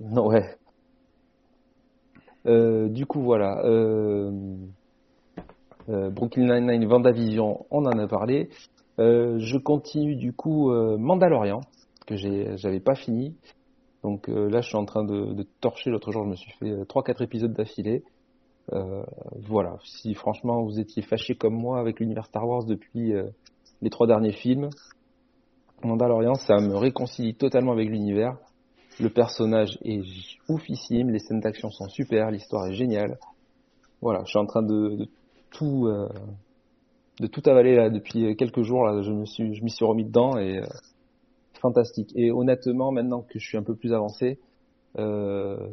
Non, 0.00 0.26
ouais. 0.26 0.56
Euh, 2.46 2.88
du 2.88 3.06
coup, 3.06 3.22
voilà. 3.22 3.64
Euh, 3.64 4.30
euh, 5.88 6.10
Brooklyn 6.10 6.60
Nine-Nine, 6.60 6.86
Vendavision, 6.86 7.66
on 7.70 7.86
en 7.86 7.98
a 7.98 8.06
parlé. 8.06 8.50
Euh, 8.98 9.38
je 9.38 9.56
continue 9.58 10.16
du 10.16 10.32
coup 10.32 10.70
euh, 10.70 10.98
Mandalorian, 10.98 11.60
que 12.06 12.16
j'avais 12.16 12.80
pas 12.80 12.94
fini. 12.94 13.34
Donc 14.02 14.28
euh, 14.28 14.48
là, 14.50 14.60
je 14.60 14.68
suis 14.68 14.76
en 14.76 14.84
train 14.84 15.04
de, 15.04 15.46
torcher. 15.60 15.90
L'autre 15.90 16.12
jour, 16.12 16.24
je 16.24 16.30
me 16.30 16.36
suis 16.36 16.52
fait 16.52 16.70
euh, 16.70 16.84
3-4 16.84 17.22
épisodes 17.22 17.52
d'affilée. 17.52 18.02
Voilà. 19.48 19.76
Si 19.84 20.14
franchement 20.14 20.62
vous 20.62 20.78
étiez 20.78 21.02
fâché 21.02 21.34
comme 21.34 21.54
moi 21.54 21.78
avec 21.78 22.00
l'univers 22.00 22.24
Star 22.26 22.46
Wars 22.48 22.64
depuis 22.64 23.12
les 23.82 23.90
trois 23.90 24.06
derniers 24.06 24.32
films, 24.32 24.70
Mandalorian, 25.82 26.36
ça 26.36 26.56
me 26.58 26.74
réconcilie 26.76 27.34
totalement 27.34 27.72
avec 27.72 27.88
l'univers. 27.88 28.38
Le 28.98 29.10
personnage 29.10 29.78
est 29.84 30.00
oufissime, 30.48 31.10
les 31.10 31.18
scènes 31.18 31.40
d'action 31.40 31.70
sont 31.70 31.88
super, 31.88 32.30
l'histoire 32.30 32.66
est 32.66 32.74
géniale. 32.74 33.18
Voilà, 34.00 34.22
je 34.24 34.30
suis 34.30 34.38
en 34.38 34.46
train 34.46 34.62
de, 34.62 35.06
tout 35.50 35.88
de 37.20 37.26
tout 37.26 37.42
avaler 37.46 37.76
là 37.76 37.90
depuis 37.90 38.36
quelques 38.36 38.62
jours. 38.62 38.84
Là, 38.84 39.02
je 39.02 39.12
me 39.12 39.24
suis, 39.24 39.54
je 39.54 39.62
m'y 39.62 39.70
suis 39.70 39.84
remis 39.84 40.04
dedans 40.04 40.38
et 40.38 40.58
euh, 40.58 40.66
fantastique. 41.60 42.12
Et 42.16 42.30
honnêtement, 42.30 42.92
maintenant 42.92 43.22
que 43.22 43.38
je 43.38 43.46
suis 43.46 43.58
un 43.58 43.62
peu 43.62 43.74
plus 43.74 43.92
avancé, 43.92 44.38
euh, 44.98 45.68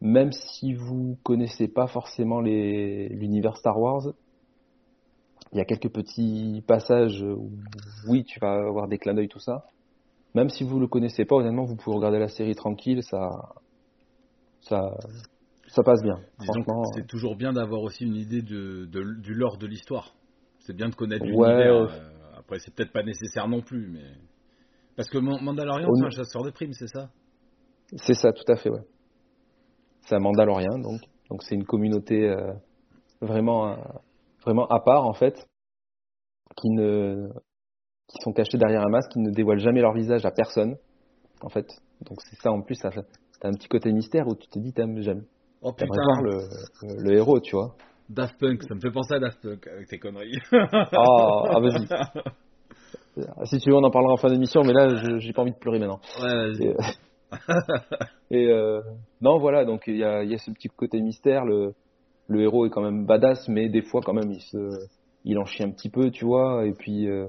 même 0.00 0.32
si 0.32 0.74
vous 0.74 1.16
connaissez 1.22 1.68
pas 1.68 1.86
forcément 1.86 2.40
l'univers 2.40 3.56
Star 3.56 3.78
Wars, 3.80 4.12
il 5.52 5.58
y 5.58 5.60
a 5.60 5.64
quelques 5.64 5.90
petits 5.90 6.62
passages 6.66 7.22
où 7.22 7.50
oui, 8.08 8.24
tu 8.24 8.40
vas 8.40 8.54
avoir 8.54 8.88
des 8.88 8.98
clins 8.98 9.14
d'œil 9.14 9.28
tout 9.28 9.38
ça. 9.38 9.64
Même 10.34 10.50
si 10.50 10.64
vous 10.64 10.80
le 10.80 10.88
connaissez 10.88 11.24
pas, 11.24 11.36
honnêtement, 11.36 11.64
vous 11.64 11.76
pouvez 11.76 11.96
regarder 11.96 12.18
la 12.18 12.28
série 12.28 12.56
tranquille, 12.56 13.04
ça, 13.04 13.54
ça, 14.62 14.96
ça 15.74 15.82
passe 15.82 16.02
bien. 16.02 16.20
C'est 16.94 17.06
toujours 17.06 17.36
bien 17.36 17.52
d'avoir 17.52 17.82
aussi 17.82 18.04
une 18.04 18.14
idée 18.16 18.42
de, 18.42 18.84
de- 18.86 19.20
du 19.20 19.34
lore 19.34 19.58
de 19.58 19.66
l'histoire. 19.66 20.14
C'est 20.60 20.74
bien 20.74 20.88
de 20.88 20.94
connaître 20.94 21.24
Ouais. 21.24 21.30
l'univers. 21.48 21.76
euh, 21.76 22.38
après, 22.38 22.58
c'est 22.58 22.74
peut-être 22.74 22.92
pas 22.92 23.02
nécessaire 23.02 23.48
non 23.48 23.60
plus, 23.60 23.88
mais. 23.88 24.04
Parce 24.96 25.08
que 25.10 25.18
Man- 25.18 25.42
Mandalorian, 25.42 25.88
c'est 25.94 26.06
un 26.06 26.10
chasseur 26.10 26.42
de 26.44 26.50
primes, 26.50 26.72
c'est 26.72 26.88
ça? 26.88 27.10
C'est 27.96 28.14
ça, 28.14 28.32
tout 28.32 28.50
à 28.50 28.56
fait, 28.56 28.70
ouais. 28.70 28.82
C'est 30.02 30.14
un 30.14 30.20
Mandalorien, 30.20 30.78
donc, 30.78 31.00
donc 31.30 31.42
c'est 31.42 31.54
une 31.54 31.64
communauté 31.64 32.28
euh, 32.28 32.52
vraiment, 33.20 33.72
euh, 33.72 33.76
vraiment 34.44 34.66
à 34.68 34.80
part 34.80 35.06
en 35.06 35.14
fait, 35.14 35.46
qui 36.56 36.70
ne, 36.70 37.28
qui 38.08 38.18
sont 38.22 38.32
cachés 38.32 38.58
derrière 38.58 38.82
un 38.82 38.90
masque, 38.90 39.10
qui 39.12 39.20
ne 39.20 39.30
dévoilent 39.30 39.58
jamais 39.60 39.80
leur 39.80 39.94
visage 39.94 40.24
à 40.24 40.30
personne, 40.30 40.76
en 41.40 41.48
fait. 41.48 41.66
Donc 42.02 42.20
c'est 42.22 42.36
ça 42.36 42.52
en 42.52 42.62
plus, 42.62 42.74
ça, 42.76 42.90
un 43.42 43.52
petit 43.52 43.68
côté 43.68 43.92
mystère 43.92 44.26
où 44.26 44.34
tu 44.34 44.46
te 44.48 44.58
dis 44.58 44.72
j'aime, 44.76 45.24
Oh 45.64 45.72
putain 45.72 45.86
voir 45.94 46.22
le, 46.22 46.36
le, 46.82 47.02
le 47.02 47.16
héros, 47.16 47.40
tu 47.40 47.56
vois. 47.56 47.74
Daft 48.10 48.38
Punk, 48.38 48.62
ça 48.64 48.74
me 48.74 48.80
fait 48.80 48.90
penser 48.90 49.14
à 49.14 49.18
Daft 49.18 49.40
Punk 49.40 49.66
avec 49.66 49.88
tes 49.88 49.98
conneries. 49.98 50.38
Ah, 50.52 51.42
ah 51.48 51.58
vas-y. 51.58 51.88
Si 53.46 53.58
tu 53.58 53.70
veux, 53.70 53.76
on 53.76 53.82
en 53.82 53.90
parlera 53.90 54.12
en 54.12 54.16
fin 54.18 54.28
d'émission, 54.28 54.62
mais 54.62 54.74
là, 54.74 55.18
j'ai 55.18 55.32
pas 55.32 55.42
envie 55.42 55.52
de 55.52 55.58
pleurer 55.58 55.78
maintenant. 55.78 56.00
Ouais, 56.20 56.52
vas-y. 56.52 56.66
Et, 58.30 58.34
Et 58.34 58.50
euh, 58.50 58.80
non, 59.20 59.38
voilà, 59.38 59.64
donc 59.64 59.84
il 59.86 59.96
y 59.96 60.04
a, 60.04 60.22
il 60.22 60.30
y 60.30 60.34
a 60.34 60.38
ce 60.38 60.50
petit 60.50 60.68
côté 60.68 61.00
mystère. 61.00 61.44
Le, 61.44 61.72
le 62.28 62.42
héros 62.42 62.66
est 62.66 62.70
quand 62.70 62.82
même 62.82 63.06
badass, 63.06 63.48
mais 63.48 63.68
des 63.68 63.82
fois, 63.82 64.00
quand 64.04 64.12
même, 64.12 64.30
il 64.30 64.40
se, 64.40 64.86
il 65.24 65.38
en 65.38 65.44
chie 65.44 65.62
un 65.62 65.70
petit 65.70 65.88
peu, 65.88 66.10
tu 66.10 66.24
vois. 66.24 66.66
Et 66.66 66.72
puis, 66.72 67.08
euh, 67.08 67.28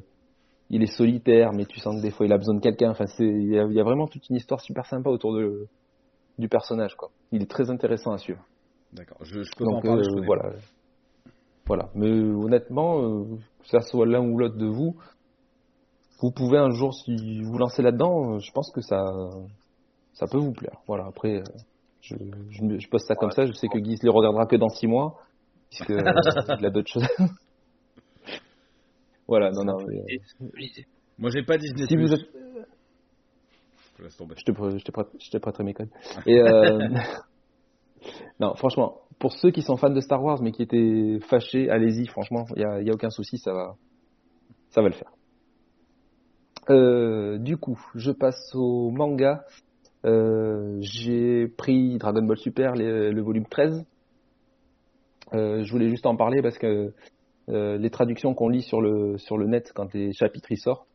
il 0.69 0.83
est 0.83 0.97
solitaire, 0.97 1.51
mais 1.53 1.65
tu 1.65 1.79
sens 1.79 1.97
que 1.97 2.01
des 2.01 2.11
fois, 2.11 2.25
il 2.25 2.33
a 2.33 2.37
besoin 2.37 2.55
de 2.55 2.61
quelqu'un. 2.61 2.91
Enfin, 2.91 3.05
y, 3.19 3.23
il 3.23 3.73
y 3.73 3.79
a 3.79 3.83
vraiment 3.83 4.07
toute 4.07 4.27
une 4.29 4.35
histoire 4.35 4.61
super 4.61 4.85
sympa 4.85 5.09
autour 5.09 5.35
de, 5.35 5.67
du 6.37 6.49
personnage, 6.49 6.95
quoi. 6.95 7.09
Il 7.31 7.41
est 7.41 7.49
très 7.49 7.69
intéressant 7.69 8.11
à 8.11 8.17
suivre. 8.17 8.43
D'accord, 8.93 9.17
je, 9.21 9.43
je 9.43 9.51
peux 9.57 9.65
pas 9.65 9.71
en 9.71 9.73
Donc 9.75 9.85
parler, 9.85 10.01
euh, 10.01 10.19
je 10.21 10.25
voilà. 10.25 10.53
Voilà. 11.65 11.89
Mais 11.95 12.09
honnêtement, 12.09 13.01
euh, 13.01 13.23
que 13.61 13.67
ça 13.67 13.81
soit 13.81 14.05
l'un 14.05 14.21
ou 14.21 14.37
l'autre 14.37 14.57
de 14.57 14.67
vous, 14.67 14.95
vous 16.21 16.31
pouvez 16.31 16.57
un 16.57 16.71
jour, 16.71 16.93
si 16.93 17.41
vous 17.41 17.57
lancez 17.57 17.81
là-dedans, 17.81 18.35
euh, 18.35 18.39
je 18.39 18.51
pense 18.51 18.71
que 18.71 18.81
ça, 18.81 19.03
ça 20.13 20.27
peut 20.27 20.37
vous 20.37 20.53
plaire. 20.53 20.77
Voilà. 20.87 21.05
Après, 21.07 21.37
euh, 21.37 21.43
je, 22.01 22.15
je, 22.49 22.79
je 22.79 22.89
pose 22.89 23.03
ça 23.05 23.15
comme 23.15 23.31
ça. 23.31 23.45
Je 23.45 23.53
sais 23.53 23.67
que 23.67 23.77
Guy 23.77 23.95
ne 23.95 24.03
les 24.03 24.09
regardera 24.09 24.45
que 24.45 24.55
dans 24.55 24.69
six 24.69 24.87
mois, 24.87 25.19
puisque 25.69 25.91
euh, 25.91 26.01
il 26.59 26.65
a 26.65 26.69
d'autres 26.69 26.91
choses. 26.91 27.07
voilà. 29.27 29.51
Non, 29.51 29.65
non. 29.65 29.77
mais, 29.87 29.99
euh. 29.99 30.83
Moi, 31.17 31.31
j'ai 31.31 31.43
pas 31.43 31.57
Disney+. 31.57 31.85
si 31.87 31.95
vous 31.95 32.13
êtes, 32.13 32.27
Je 33.97 34.03
laisse 34.03 34.17
tomber. 34.17 34.35
te, 34.35 35.37
prêterai 35.37 35.63
mes 35.63 35.73
codes. 35.73 35.89
Euh, 36.27 36.89
non, 38.39 38.55
franchement, 38.55 39.01
pour 39.19 39.33
ceux 39.33 39.51
qui 39.51 39.61
sont 39.61 39.77
fans 39.77 39.89
de 39.89 40.01
Star 40.01 40.23
Wars 40.23 40.41
mais 40.41 40.51
qui 40.51 40.61
étaient 40.61 41.19
fâchés, 41.27 41.69
allez-y, 41.69 42.07
franchement, 42.07 42.45
il 42.55 42.61
y 42.61 42.65
a, 42.65 42.73
a 42.73 42.93
aucun 42.93 43.09
souci, 43.09 43.37
ça 43.37 43.53
va, 43.53 43.75
ça 44.69 44.81
va 44.81 44.89
le 44.89 44.93
faire. 44.93 45.11
Euh, 46.69 47.37
du 47.37 47.57
coup, 47.57 47.79
je 47.95 48.11
passe 48.11 48.51
au 48.53 48.89
manga. 48.91 49.45
Euh, 50.05 50.77
J'ai 50.81 51.47
pris 51.47 51.97
Dragon 51.97 52.23
Ball 52.23 52.37
Super, 52.37 52.75
le 52.75 53.21
volume 53.21 53.45
13. 53.45 53.85
Euh, 55.33 55.63
je 55.63 55.71
voulais 55.71 55.89
juste 55.89 56.05
en 56.05 56.15
parler 56.15 56.41
parce 56.41 56.57
que 56.57 56.93
les 57.47 57.89
traductions 57.91 58.33
qu'on 58.33 58.49
lit 58.49 58.63
sur 58.63 58.81
le, 58.81 59.17
sur 59.17 59.37
le 59.37 59.47
net 59.47 59.71
quand 59.75 59.93
les 59.93 60.13
chapitres 60.13 60.51
y 60.51 60.57
sortent, 60.57 60.87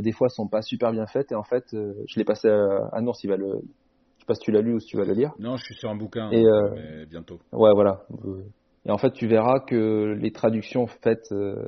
des 0.00 0.12
fois 0.12 0.28
sont 0.28 0.48
pas 0.48 0.62
super 0.62 0.92
bien 0.92 1.06
faites 1.06 1.32
et 1.32 1.34
en 1.34 1.42
fait 1.44 1.64
euh, 1.74 1.94
je 2.08 2.18
l'ai 2.18 2.24
passé 2.24 2.48
à, 2.48 2.88
à 2.92 3.00
Nours, 3.00 3.16
il 3.22 3.28
va 3.30 3.36
le 3.36 3.46
je 3.46 4.20
sais 4.20 4.26
pas 4.26 4.34
si 4.34 4.40
tu 4.42 4.52
l'as 4.52 4.60
lu 4.62 4.74
ou 4.74 4.80
si 4.80 4.86
tu 4.86 4.96
vas 4.96 5.04
le 5.04 5.12
lire. 5.12 5.32
Non, 5.38 5.56
je 5.56 5.64
suis 5.64 5.74
sur 5.74 5.90
un 5.90 5.96
bouquin, 5.96 6.30
Et, 6.32 6.44
euh, 6.44 6.70
mais 6.74 7.06
bientôt. 7.06 7.38
Ouais 7.52 7.72
voilà. 7.74 8.04
Euh, 8.24 8.42
Et 8.86 8.90
en 8.90 8.98
fait 8.98 9.12
tu 9.12 9.26
verras 9.26 9.60
que 9.60 10.14
les 10.18 10.32
traductions 10.32 10.86
faites 10.86 11.30
euh, 11.32 11.66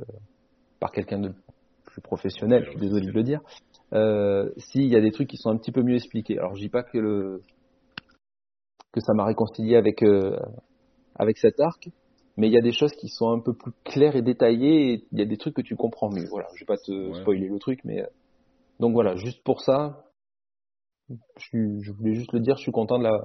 par 0.79 0.91
quelqu'un 0.91 1.19
de 1.19 1.33
plus 1.85 2.01
professionnel, 2.01 2.63
je 2.65 2.71
suis 2.71 2.79
désolé 2.79 3.07
de 3.07 3.11
le 3.11 3.23
dire, 3.23 3.41
euh, 3.93 4.49
s'il 4.57 4.85
y 4.85 4.95
a 4.95 5.01
des 5.01 5.11
trucs 5.11 5.29
qui 5.29 5.37
sont 5.37 5.49
un 5.49 5.57
petit 5.57 5.71
peu 5.71 5.81
mieux 5.83 5.95
expliqués. 5.95 6.37
Alors 6.37 6.55
je 6.55 6.61
dis 6.61 6.69
pas 6.69 6.83
que 6.83 6.97
le 6.97 7.41
que 8.93 9.01
ça 9.01 9.13
m'a 9.13 9.25
réconcilié 9.25 9.75
avec 9.75 10.03
euh, 10.03 10.37
avec 11.15 11.37
cet 11.37 11.59
arc, 11.59 11.89
mais 12.37 12.47
il 12.47 12.53
y 12.53 12.57
a 12.57 12.61
des 12.61 12.71
choses 12.71 12.91
qui 12.93 13.07
sont 13.09 13.29
un 13.31 13.39
peu 13.39 13.53
plus 13.53 13.71
claires 13.83 14.15
et 14.15 14.21
détaillées, 14.21 14.93
et 14.93 15.03
il 15.11 15.19
y 15.19 15.21
a 15.21 15.25
des 15.25 15.37
trucs 15.37 15.55
que 15.55 15.61
tu 15.61 15.75
comprends 15.75 16.09
mieux. 16.09 16.27
Voilà, 16.29 16.47
je 16.55 16.59
vais 16.61 16.65
pas 16.65 16.77
te 16.77 16.91
Ouais. 16.91 17.19
spoiler 17.21 17.47
le 17.47 17.59
truc, 17.59 17.79
mais 17.83 18.01
euh, 18.01 18.07
donc 18.79 18.93
voilà, 18.93 19.15
juste 19.15 19.43
pour 19.43 19.61
ça, 19.61 20.03
je, 21.09 21.79
je 21.81 21.91
voulais 21.93 22.13
juste 22.15 22.33
le 22.33 22.39
dire, 22.39 22.55
je 22.57 22.61
suis 22.63 22.71
content 22.71 22.97
de 22.99 23.03
la 23.03 23.19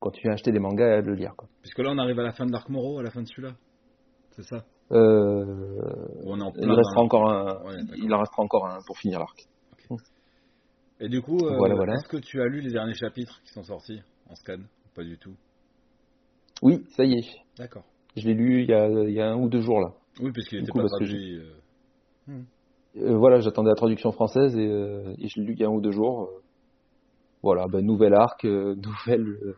continuer 0.00 0.30
à 0.30 0.34
acheter 0.34 0.52
des 0.52 0.58
mangas 0.58 0.86
et 0.88 0.92
à 0.94 1.00
le 1.00 1.14
lire. 1.14 1.34
Quoi. 1.36 1.48
Puisque 1.62 1.78
là, 1.78 1.90
on 1.90 1.98
arrive 1.98 2.18
à 2.20 2.22
la 2.22 2.32
fin 2.32 2.46
de 2.46 2.52
l'Arc 2.52 2.68
Moro, 2.68 2.98
à 2.98 3.02
la 3.02 3.10
fin 3.10 3.22
de 3.22 3.26
celui-là. 3.26 3.54
C'est 4.32 4.42
ça? 4.44 4.64
Euh, 4.92 5.44
Ou 6.22 6.32
on 6.32 6.38
est 6.38 6.42
en 6.42 6.52
il 6.54 6.70
restera 6.70 7.00
encore 7.02 7.28
un, 7.28 7.64
Ouais, 7.64 7.76
il 7.96 8.12
en 8.14 8.20
restera 8.20 8.42
encore 8.42 8.66
un 8.66 8.78
pour 8.86 8.96
finir 8.98 9.18
l'arc. 9.18 9.38
Et 11.00 11.08
du 11.08 11.20
coup, 11.22 11.38
euh, 11.46 11.56
Voilà, 11.56 11.74
voilà. 11.74 11.94
est-ce 11.94 12.08
que 12.08 12.16
tu 12.18 12.40
as 12.40 12.46
lu 12.46 12.60
les 12.60 12.70
derniers 12.70 12.94
chapitres 12.94 13.40
qui 13.44 13.52
sont 13.52 13.62
sortis 13.64 14.00
en 14.30 14.34
scan 14.34 14.58
Pas 14.94 15.02
du 15.02 15.18
tout? 15.18 15.34
Oui, 16.62 16.84
ça 16.96 17.04
y 17.04 17.12
est, 17.14 17.26
D'accord. 17.58 17.84
je 18.16 18.26
l'ai 18.26 18.34
lu 18.34 18.62
il 18.62 18.70
y, 18.70 18.72
a, 18.74 18.88
il 18.88 19.12
y 19.12 19.20
a 19.20 19.30
un 19.30 19.36
ou 19.36 19.48
deux 19.48 19.60
jours 19.60 19.80
là. 19.80 19.92
Oui, 20.20 20.32
puisqu'il 20.32 20.56
Du 20.56 20.60
n'était 20.62 20.72
coup, 20.72 20.78
pas 20.78 20.84
parce 20.84 20.92
traduit. 20.98 21.36
euh, 21.36 21.54
Euh, 22.30 22.42
voilà, 22.96 23.40
j'attendais 23.40 23.70
la 23.70 23.74
traduction 23.76 24.12
française 24.12 24.56
et, 24.56 24.66
euh, 24.66 25.14
et 25.18 25.28
je 25.28 25.40
l'ai 25.40 25.46
lu 25.46 25.52
il 25.54 25.60
y 25.60 25.64
a 25.64 25.68
un 25.68 25.72
ou 25.72 25.80
deux 25.80 25.92
jours. 25.92 26.22
Euh, 26.24 26.42
Voilà, 27.42 27.66
ben, 27.68 27.84
nouvel 27.84 28.14
arc, 28.14 28.44
euh, 28.44 28.74
nouvelle, 29.06 29.26
euh, 29.28 29.56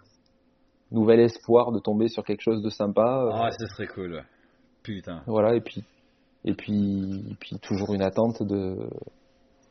nouvel 0.91 1.20
espoir 1.20 1.72
de 1.72 1.78
tomber 1.80 2.09
sur 2.09 2.24
quelque 2.24 2.43
chose 2.43 2.62
de 2.62 2.70
sympa. 2.70 3.24
euh, 3.24 3.30
Ah, 3.32 3.51
ce 3.51 3.66
serait 3.66 3.86
cool. 3.86 4.24
Putain. 4.82 5.22
Voilà, 5.26 5.55
et 5.55 5.61
puis, 5.61 5.84
et 6.45 6.55
puis, 6.55 7.24
et 7.30 7.34
puis 7.39 7.59
toujours 7.61 7.95
une 7.95 8.03
attente 8.03 8.43
de 8.43 8.76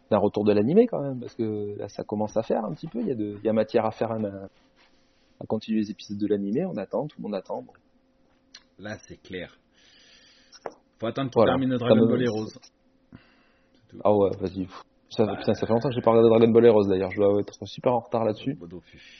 d'un 0.10 0.20
retour 0.20 0.46
de 0.46 0.54
l'animé 0.54 0.88
quand 0.88 1.02
même, 1.02 1.20
parce 1.20 1.36
que 1.36 1.78
là 1.78 1.90
ça 1.90 2.04
commence 2.06 2.38
à 2.38 2.42
faire 2.44 2.64
un 2.64 2.74
petit 2.74 2.88
peu. 2.88 3.02
Il 3.02 3.08
y 3.08 3.12
a, 3.12 3.16
de, 3.16 3.36
il 3.40 3.44
y 3.44 3.50
a 3.50 3.54
matière 3.54 3.86
à 3.86 3.92
faire, 3.92 4.12
à 4.12 5.46
continuer 5.48 5.80
les 5.82 5.92
épisodes 5.92 6.18
de 6.18 6.28
l'animé. 6.28 6.64
On 6.66 6.78
attend, 6.78 7.08
tout 7.08 7.18
le 7.20 7.24
monde 7.24 7.36
attend. 7.36 7.62
Bon. 7.62 7.74
Là, 8.80 8.96
c'est 9.08 9.18
clair. 9.22 9.58
Faut 11.00 11.08
attendre 11.08 11.30
qu'il 11.30 11.40
Voilà. 11.40 11.52
termine 11.54 11.72
Ça 11.78 11.86
Dragon 11.86 12.08
Ball 12.08 12.24
Heroes. 12.24 12.48
Ah 14.04 14.14
ouais, 14.14 14.30
vas-y. 14.40 14.68
Ça, 15.10 15.26
Bah, 15.26 15.36
putain, 15.38 15.54
ça 15.54 15.66
fait 15.66 15.72
longtemps 15.74 15.88
que 15.90 15.96
j'ai 15.96 16.02
pas 16.02 16.12
regardé 16.12 16.30
Dragon 16.30 16.50
Ball 16.52 16.66
Heroes 16.66 16.88
d'ailleurs. 16.88 17.12
Je 17.12 17.18
dois 17.22 17.40
être 17.40 17.66
super 17.66 17.94
en 17.94 18.00
retard 18.00 18.26
là-dessus. 18.26 18.58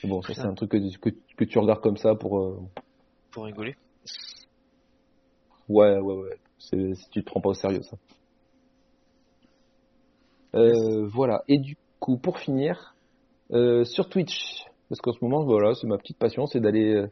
Bon, 0.04 0.22
ça 0.22 0.34
c'est 0.34 0.42
un 0.48 0.54
truc 0.54 0.72
que, 0.72 0.98
que, 1.00 1.10
que 1.38 1.44
tu 1.46 1.58
regardes 1.60 1.82
comme 1.82 1.98
ça 1.98 2.14
pour. 2.16 2.40
euh, 2.40 2.60
Pour 3.32 3.46
rigoler. 3.46 3.76
Ouais, 5.70 5.98
ouais, 6.00 6.16
ouais. 6.16 6.38
C'est, 6.60 6.94
si 6.96 7.10
tu 7.10 7.24
te 7.24 7.30
prends 7.30 7.40
pas 7.42 7.50
au 7.50 7.54
sérieux, 7.54 7.82
ça. 7.84 7.98
Euh, 10.56 11.08
voilà. 11.08 11.44
Et 11.48 11.58
du 11.60 11.78
coup, 12.00 12.18
pour 12.18 12.40
finir, 12.40 12.96
euh, 13.52 13.84
sur 13.86 14.10
Twitch, 14.10 14.66
parce 14.90 15.00
qu'en 15.02 15.14
ce 15.14 15.20
moment, 15.24 15.44
voilà, 15.44 15.74
c'est 15.76 15.88
ma 15.88 15.98
petite 15.98 16.18
passion, 16.18 16.46
c'est 16.48 16.60
d'aller, 16.60 17.06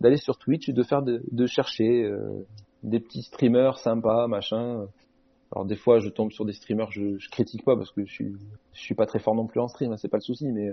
d'aller 0.00 0.16
sur 0.16 0.38
Twitch 0.38 0.68
et 0.68 0.72
de 0.72 0.82
faire, 0.82 1.02
de, 1.02 1.22
de 1.30 1.46
chercher 1.46 2.10
des 2.82 3.00
petits 3.00 3.22
streamers 3.22 3.78
sympas, 3.78 4.26
machin. 4.26 4.86
Alors 5.52 5.66
des 5.66 5.76
fois, 5.76 6.00
je 6.00 6.08
tombe 6.08 6.32
sur 6.32 6.44
des 6.44 6.52
streamers, 6.52 6.90
je, 6.90 7.18
je 7.18 7.28
critique 7.30 7.64
pas 7.64 7.76
parce 7.76 7.90
que 7.92 8.04
je 8.04 8.12
suis, 8.12 8.34
je 8.72 8.80
suis 8.80 8.94
pas 8.94 9.06
très 9.06 9.18
fort 9.18 9.34
non 9.34 9.46
plus 9.46 9.60
en 9.60 9.68
stream, 9.68 9.92
hein, 9.92 9.96
c'est 9.98 10.08
pas 10.08 10.16
le 10.16 10.22
souci, 10.22 10.46
mais 10.50 10.72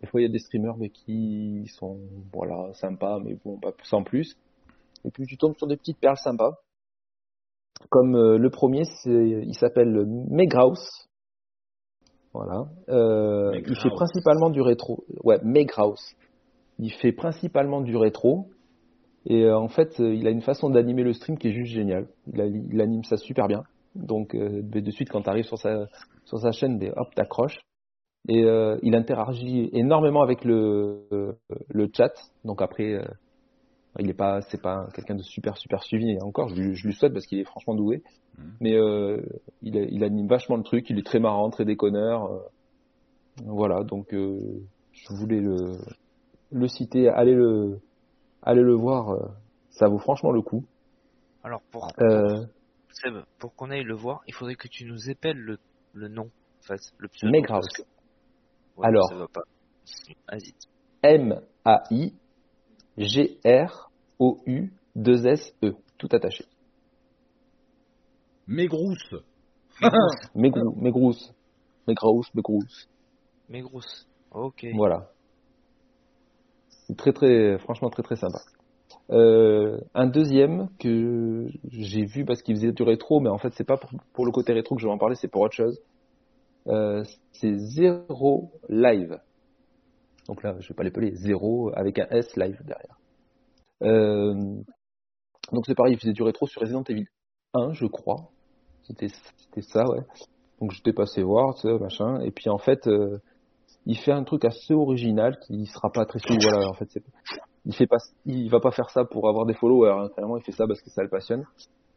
des 0.00 0.06
fois, 0.06 0.20
il 0.20 0.24
y 0.24 0.28
a 0.28 0.32
des 0.32 0.38
streamers 0.38 0.76
mais 0.76 0.90
qui 0.90 1.66
sont, 1.74 1.98
voilà, 2.32 2.72
sympas, 2.74 3.18
mais 3.24 3.36
bon, 3.44 3.58
pas 3.58 3.72
sans 3.82 4.04
plus. 4.04 4.36
Et 5.04 5.10
puis 5.10 5.26
tu 5.26 5.36
tombes 5.36 5.56
sur 5.56 5.66
des 5.66 5.76
petites 5.76 5.98
perles 5.98 6.18
sympas. 6.18 6.58
Comme 7.90 8.16
euh, 8.16 8.38
le 8.38 8.50
premier, 8.50 8.82
il 9.04 9.54
s'appelle 9.54 10.06
Megraus. 10.28 11.08
Voilà. 12.32 12.66
Euh, 12.88 13.58
il 13.66 13.76
fait 13.76 13.90
principalement 13.90 14.50
du 14.50 14.60
rétro. 14.60 15.04
Ouais, 15.24 15.38
Megraus. 15.42 16.14
Il 16.78 16.92
fait 16.92 17.12
principalement 17.12 17.80
du 17.80 17.96
rétro. 17.96 18.48
Et 19.24 19.44
euh, 19.44 19.58
en 19.58 19.68
fait, 19.68 19.98
euh, 20.00 20.14
il 20.14 20.26
a 20.26 20.30
une 20.30 20.42
façon 20.42 20.70
d'animer 20.70 21.02
le 21.02 21.12
stream 21.12 21.38
qui 21.38 21.48
est 21.48 21.52
juste 21.52 21.72
géniale. 21.72 22.08
Il 22.32 22.80
anime 22.80 23.04
ça 23.04 23.16
super 23.16 23.48
bien. 23.48 23.64
Donc 23.96 24.34
euh, 24.34 24.62
de 24.62 24.90
suite, 24.90 25.10
quand 25.10 25.22
tu 25.22 25.30
arrives 25.30 25.44
sur 25.46 25.58
sa, 25.58 25.86
sur 26.24 26.38
sa 26.38 26.52
chaîne, 26.52 26.78
ben, 26.78 26.92
hop, 26.96 27.14
t'accroches. 27.14 27.58
Et 28.28 28.42
euh, 28.44 28.76
il 28.82 28.96
interagit 28.96 29.70
énormément 29.72 30.22
avec 30.22 30.44
le, 30.44 31.06
euh, 31.12 31.32
le 31.68 31.88
chat. 31.96 32.12
Donc 32.44 32.60
après, 32.60 32.94
euh, 32.94 33.04
il 33.98 34.10
est 34.10 34.14
pas, 34.14 34.40
c'est 34.42 34.60
pas 34.60 34.88
quelqu'un 34.94 35.14
de 35.14 35.22
super 35.22 35.56
super 35.56 35.82
suivi 35.82 36.10
et 36.10 36.22
encore. 36.22 36.48
Je, 36.48 36.54
lui- 36.56 36.74
je 36.74 36.86
lui 36.86 36.94
souhaite 36.94 37.12
parce 37.12 37.26
qu'il 37.26 37.38
est 37.38 37.44
franchement 37.44 37.74
doué. 37.74 38.02
Mhm. 38.38 38.52
Mais 38.60 38.72
il, 39.62 39.76
il 39.90 40.04
anime 40.04 40.26
vachement 40.26 40.56
le 40.56 40.62
truc. 40.64 40.90
Il 40.90 40.98
est 40.98 41.06
très 41.06 41.20
marrant, 41.20 41.50
très 41.50 41.64
déconneur. 41.64 42.30
voilà. 43.44 43.84
Donc 43.84 44.08
je 44.12 45.12
voulais 45.14 45.40
le 45.40 45.78
le 46.50 46.68
citer. 46.68 47.08
Allez 47.08 47.34
le 47.34 47.78
allez 48.42 48.62
le 48.62 48.74
voir. 48.74 49.16
ça 49.70 49.88
vaut 49.88 49.98
franchement 49.98 50.32
le 50.32 50.42
coup. 50.42 50.64
Alors 51.44 51.60
pour, 51.70 51.88
Euh, 52.00 52.44
Seb, 53.02 53.24
pour 53.38 53.54
qu'on 53.54 53.70
aille 53.70 53.84
le 53.84 53.94
voir, 53.94 54.22
il 54.26 54.34
faudrait 54.34 54.54
que 54.54 54.68
tu 54.68 54.84
nous 54.84 55.10
épelles 55.10 55.38
le, 55.38 55.58
le 55.92 56.08
nom, 56.08 56.30
en 56.60 56.62
fait, 56.62 56.80
le 56.98 57.08
pseudo. 57.08 57.32
Parce 57.46 57.66
Ouais, 58.76 58.86
Alors. 58.86 59.08
Ça 59.08 59.16
va 59.16 59.28
pas. 59.28 59.42
Vas-y. 60.28 60.52
M 61.02 61.40
A 61.64 61.82
I 61.90 62.14
G 62.96 63.38
R 63.44 63.90
O 64.18 64.40
U 64.46 64.70
2 64.94 65.26
S 65.26 65.54
E. 65.62 65.74
Tout 65.98 66.08
attaché. 66.12 66.44
Megrous. 68.46 68.96
Megrou, 70.34 70.74
Megrous. 70.80 71.32
Megraus, 71.86 72.34
Megrous. 72.34 72.88
Megrous. 73.48 74.06
Ok. 74.30 74.66
Voilà. 74.74 75.10
C'est 76.86 76.96
Très 76.96 77.12
très, 77.12 77.58
franchement 77.58 77.90
très 77.90 78.02
très 78.02 78.16
sympa. 78.16 78.38
Euh, 79.10 79.78
un 79.94 80.06
deuxième 80.06 80.68
que 80.80 81.46
j'ai 81.70 82.04
vu 82.04 82.24
parce 82.24 82.42
qu'il 82.42 82.56
faisait 82.56 82.72
du 82.72 82.82
rétro, 82.82 83.20
mais 83.20 83.28
en 83.28 83.38
fait 83.38 83.52
c'est 83.54 83.66
pas 83.66 83.76
pour, 83.76 84.26
le 84.26 84.32
côté 84.32 84.52
rétro 84.52 84.74
que 84.74 84.80
je 84.80 84.86
vais 84.86 84.92
en 84.92 84.98
parler, 84.98 85.14
c'est 85.14 85.28
pour 85.28 85.42
autre 85.42 85.54
chose. 85.54 85.80
Euh, 86.66 87.04
c'est 87.32 87.56
Zero 87.56 88.50
Live. 88.68 89.18
Donc 90.26 90.42
là, 90.42 90.56
je 90.58 90.68
vais 90.68 90.74
pas 90.74 90.82
l'appeler 90.82 91.14
Zero 91.14 91.70
avec 91.76 92.00
un 92.00 92.08
S 92.10 92.34
live 92.36 92.60
derrière. 92.64 92.98
Euh, 93.82 94.34
donc 95.52 95.64
c'est 95.66 95.76
pareil, 95.76 95.94
il 95.94 96.00
faisait 96.00 96.12
du 96.12 96.24
rétro 96.24 96.48
sur 96.48 96.60
Resident 96.60 96.82
Evil 96.88 97.06
1, 97.54 97.74
je 97.74 97.86
crois. 97.86 98.30
C'était 98.82 99.08
ça, 99.60 99.84
ouais. 99.88 100.00
Donc 100.60 100.72
j'étais 100.72 100.92
passé 100.92 101.22
voir, 101.22 101.56
sais, 101.58 101.72
machin. 101.78 102.20
Et 102.22 102.32
puis 102.32 102.48
en 102.48 102.58
fait, 102.58 102.88
il 103.84 103.98
fait 103.98 104.12
un 104.12 104.24
truc 104.24 104.44
assez 104.44 104.74
original 104.74 105.38
qui 105.38 105.66
sera 105.66 105.92
pas 105.92 106.04
très 106.06 106.18
suivi. 106.18 106.38
Voilà, 106.42 106.68
en 106.68 106.74
fait, 106.74 106.88
il 107.66 107.74
fait 107.74 107.86
pas, 107.86 107.98
il 108.24 108.48
va 108.48 108.60
pas 108.60 108.70
faire 108.70 108.90
ça 108.90 109.04
pour 109.04 109.28
avoir 109.28 109.44
des 109.46 109.54
followers. 109.54 110.08
Hein, 110.18 110.22
il 110.38 110.42
fait 110.44 110.52
ça 110.52 110.66
parce 110.66 110.80
que 110.80 110.90
ça 110.90 111.02
le 111.02 111.08
passionne. 111.08 111.44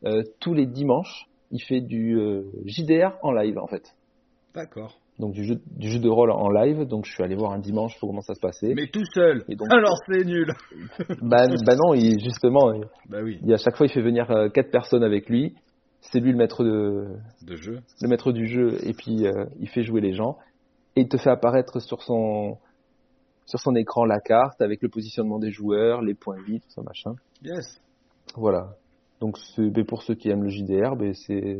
Euh, 0.05 0.23
tous 0.39 0.53
les 0.53 0.65
dimanches, 0.65 1.27
il 1.51 1.61
fait 1.61 1.81
du 1.81 2.17
euh, 2.19 2.43
JDR 2.65 3.17
en 3.21 3.31
live, 3.31 3.57
en 3.59 3.67
fait. 3.67 3.83
D'accord. 4.55 4.97
Donc 5.19 5.33
du 5.33 5.43
jeu, 5.43 5.59
du 5.77 5.89
jeu 5.89 5.99
de 5.99 6.07
rôle 6.09 6.31
en 6.31 6.49
live. 6.49 6.85
Donc 6.87 7.05
je 7.05 7.11
suis 7.11 7.23
allé 7.23 7.35
voir 7.35 7.51
un 7.51 7.59
dimanche 7.59 7.99
pour 7.99 8.09
comment 8.09 8.21
ça 8.21 8.33
se 8.35 8.39
passait. 8.39 8.73
Mais 8.73 8.87
tout 8.87 9.03
seul. 9.13 9.43
Et 9.49 9.55
donc- 9.55 9.67
Alors 9.71 9.95
c'est 10.07 10.23
nul. 10.23 10.53
Bah, 11.21 11.45
bah 11.65 11.75
non, 11.75 11.93
il, 11.93 12.19
justement, 12.23 12.71
Bah 13.09 13.19
oui. 13.21 13.39
il- 13.43 13.53
à 13.53 13.57
chaque 13.57 13.75
fois, 13.75 13.85
il 13.85 13.89
fait 13.91 14.01
venir 14.01 14.31
euh, 14.31 14.47
quatre 14.49 14.71
personnes 14.71 15.03
avec 15.03 15.27
lui. 15.29 15.55
C'est 16.01 16.21
lui 16.21 16.31
le 16.31 16.37
maître 16.37 16.63
de, 16.63 17.07
De 17.45 17.55
jeu. 17.57 17.79
le 18.01 18.07
maître 18.07 18.31
du 18.31 18.47
jeu 18.47 18.77
et 18.87 18.93
puis 18.93 19.25
il 19.59 19.67
fait 19.67 19.83
jouer 19.83 19.99
les 19.99 20.13
gens 20.13 20.37
et 20.95 21.01
il 21.01 21.09
te 21.09 21.17
fait 21.17 21.29
apparaître 21.29 21.81
sur 21.81 22.01
son 22.01 22.57
sur 23.49 23.59
son 23.59 23.75
écran 23.75 24.05
la 24.05 24.19
carte 24.19 24.61
avec 24.61 24.81
le 24.83 24.89
positionnement 24.89 25.39
des 25.39 25.49
joueurs, 25.51 26.01
les 26.01 26.13
points 26.13 26.41
vides, 26.43 26.61
tout 26.61 26.69
ça 26.69 26.81
machin. 26.83 27.13
Yes. 27.41 27.81
Voilà. 28.35 28.75
Donc 29.19 29.37
ben, 29.57 29.85
pour 29.85 30.03
ceux 30.03 30.15
qui 30.15 30.29
aiment 30.29 30.43
le 30.43 30.49
JDR, 30.49 30.95
ben, 30.95 31.13
c'est 31.13 31.57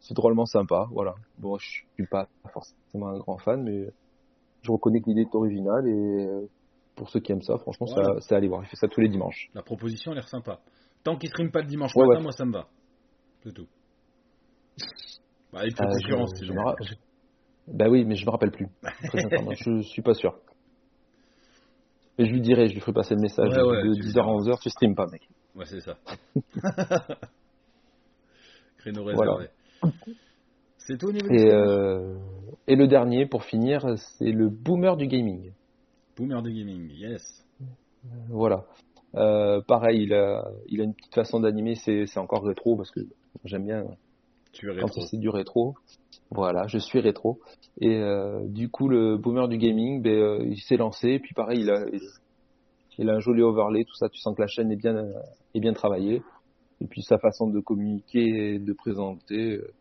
c'est 0.00 0.14
drôlement 0.14 0.46
sympa, 0.46 0.86
voilà. 0.92 1.14
Bon, 1.38 1.58
je 1.58 1.66
suis 1.94 2.06
pas 2.10 2.28
forcément 2.52 3.08
un 3.08 3.18
grand 3.18 3.38
fan 3.38 3.62
mais 3.62 3.88
je 4.62 4.70
reconnais 4.70 5.00
que 5.00 5.08
l'idée 5.08 5.22
est 5.22 5.34
originale 5.34 5.86
et 5.88 6.26
euh, 6.26 6.46
pour 6.94 7.10
ceux 7.10 7.20
qui 7.20 7.32
aiment 7.32 7.42
ça, 7.42 7.58
franchement, 7.58 7.86
Voilà. 7.92 8.14
ça 8.14 8.20
c'est 8.20 8.34
à 8.34 8.38
aller 8.38 8.48
voir. 8.48 8.62
Il 8.62 8.66
fait 8.68 8.76
ça 8.76 8.86
tous 8.88 9.00
les 9.00 9.08
dimanches. 9.08 9.50
La 9.52 9.62
proposition 9.62 10.12
a 10.12 10.14
l'air 10.14 10.28
sympa. 10.28 10.60
Tant 11.02 11.16
qu'il 11.16 11.28
stream 11.28 11.50
pas 11.50 11.60
le 11.60 11.66
dimanche 11.66 11.94
Ouais, 11.96 12.06
matin, 12.06 12.18
ouais. 12.18 12.22
moi 12.22 12.32
ça 12.32 12.44
me 12.44 12.52
va. 12.52 12.68
C'est 13.42 13.52
tout. 13.52 13.66
Bah, 15.52 15.66
il 15.66 15.74
faut 15.74 15.82
Euh, 15.84 15.88
concurrence, 15.90 16.30
je- 16.34 16.40
je 16.44 16.50
sinon. 16.50 16.62
me 16.62 16.66
ra- 16.66 16.76
je- 16.82 16.94
Bah 17.66 17.86
oui, 17.88 18.04
mais 18.04 18.14
je 18.14 18.24
me 18.26 18.30
rappelle 18.30 18.50
plus. 18.52 18.68
Très 19.08 19.18
je 19.58 19.82
suis 19.82 20.02
pas 20.02 20.14
sûr. 20.14 20.38
Mais 22.18 22.26
je 22.26 22.32
lui 22.32 22.40
dirai, 22.40 22.68
je 22.68 22.74
lui 22.74 22.80
ferai 22.80 22.92
passer 22.92 23.14
le 23.14 23.20
message 23.20 23.50
Ouais, 23.50 23.62
ouais, 23.62 23.82
de 23.82 23.94
tu 23.94 24.00
lui 24.02 24.10
10h 24.10 24.20
à 24.20 24.26
11h, 24.26 24.60
tu 24.60 24.70
stream 24.70 24.94
pas, 24.94 25.06
mec. 25.10 25.28
Ouais, 25.54 25.64
c'est 25.66 25.80
ça. 25.80 25.96
Créneau 28.78 29.02
Voilà. 29.02 29.34
réservé. 29.34 29.48
C'est 30.78 30.98
tout 30.98 31.08
au 31.08 31.12
niveau 31.12 31.28
du 31.28 31.34
Et, 31.36 31.50
euh, 31.52 32.16
et 32.66 32.76
le 32.76 32.86
dernier, 32.86 33.26
pour 33.26 33.44
finir, 33.44 33.96
c'est 34.18 34.30
le 34.30 34.48
boomer 34.48 34.96
du 34.96 35.06
gaming. 35.06 35.52
Boomer 36.16 36.42
de 36.42 36.50
gaming, 36.50 36.90
yes. 36.90 37.44
Voilà. 38.28 38.64
Euh, 39.16 39.60
pareil, 39.62 40.02
il 40.02 40.12
a, 40.14 40.44
il 40.66 40.80
a 40.80 40.84
une 40.84 40.94
petite 40.94 41.14
façon 41.14 41.40
d'animer, 41.40 41.74
c'est 41.76 42.18
encore 42.18 42.44
rétro, 42.44 42.76
parce 42.76 42.90
que 42.90 43.00
j'aime 43.44 43.64
bien 43.64 43.84
Tu 44.54 44.70
es 44.70 44.80
quand 44.80 44.88
c'est 44.88 45.18
du 45.18 45.28
rétro. 45.28 45.74
Voilà, 46.30 46.66
je 46.66 46.78
suis 46.78 47.00
rétro. 47.00 47.40
Et 47.80 47.96
euh, 47.96 48.40
du 48.46 48.68
coup, 48.68 48.88
le 48.88 49.16
boomer 49.16 49.48
du 49.48 49.58
gaming, 49.58 50.00
ben, 50.00 50.12
euh, 50.12 50.44
il 50.44 50.60
s'est 50.60 50.76
lancé, 50.76 51.10
et 51.10 51.18
puis 51.18 51.34
pareil, 51.34 51.60
il 51.60 51.70
a, 51.70 51.84
il 52.98 53.10
a 53.10 53.14
un 53.14 53.18
joli 53.20 53.42
overlay, 53.42 53.84
tout 53.84 53.94
ça, 53.94 54.08
tu 54.08 54.18
sens 54.20 54.34
que 54.36 54.40
la 54.40 54.48
chaîne 54.48 54.70
est 54.70 54.76
bien, 54.76 54.94
est 55.54 55.60
bien 55.60 55.72
travaillée. 55.72 56.22
Et 56.80 56.86
puis 56.86 57.02
sa 57.02 57.18
façon 57.18 57.48
de 57.48 57.60
communiquer 57.60 58.54
et 58.54 58.58
de 58.58 58.72
présenter, 58.72 59.56
euh, 59.56 59.72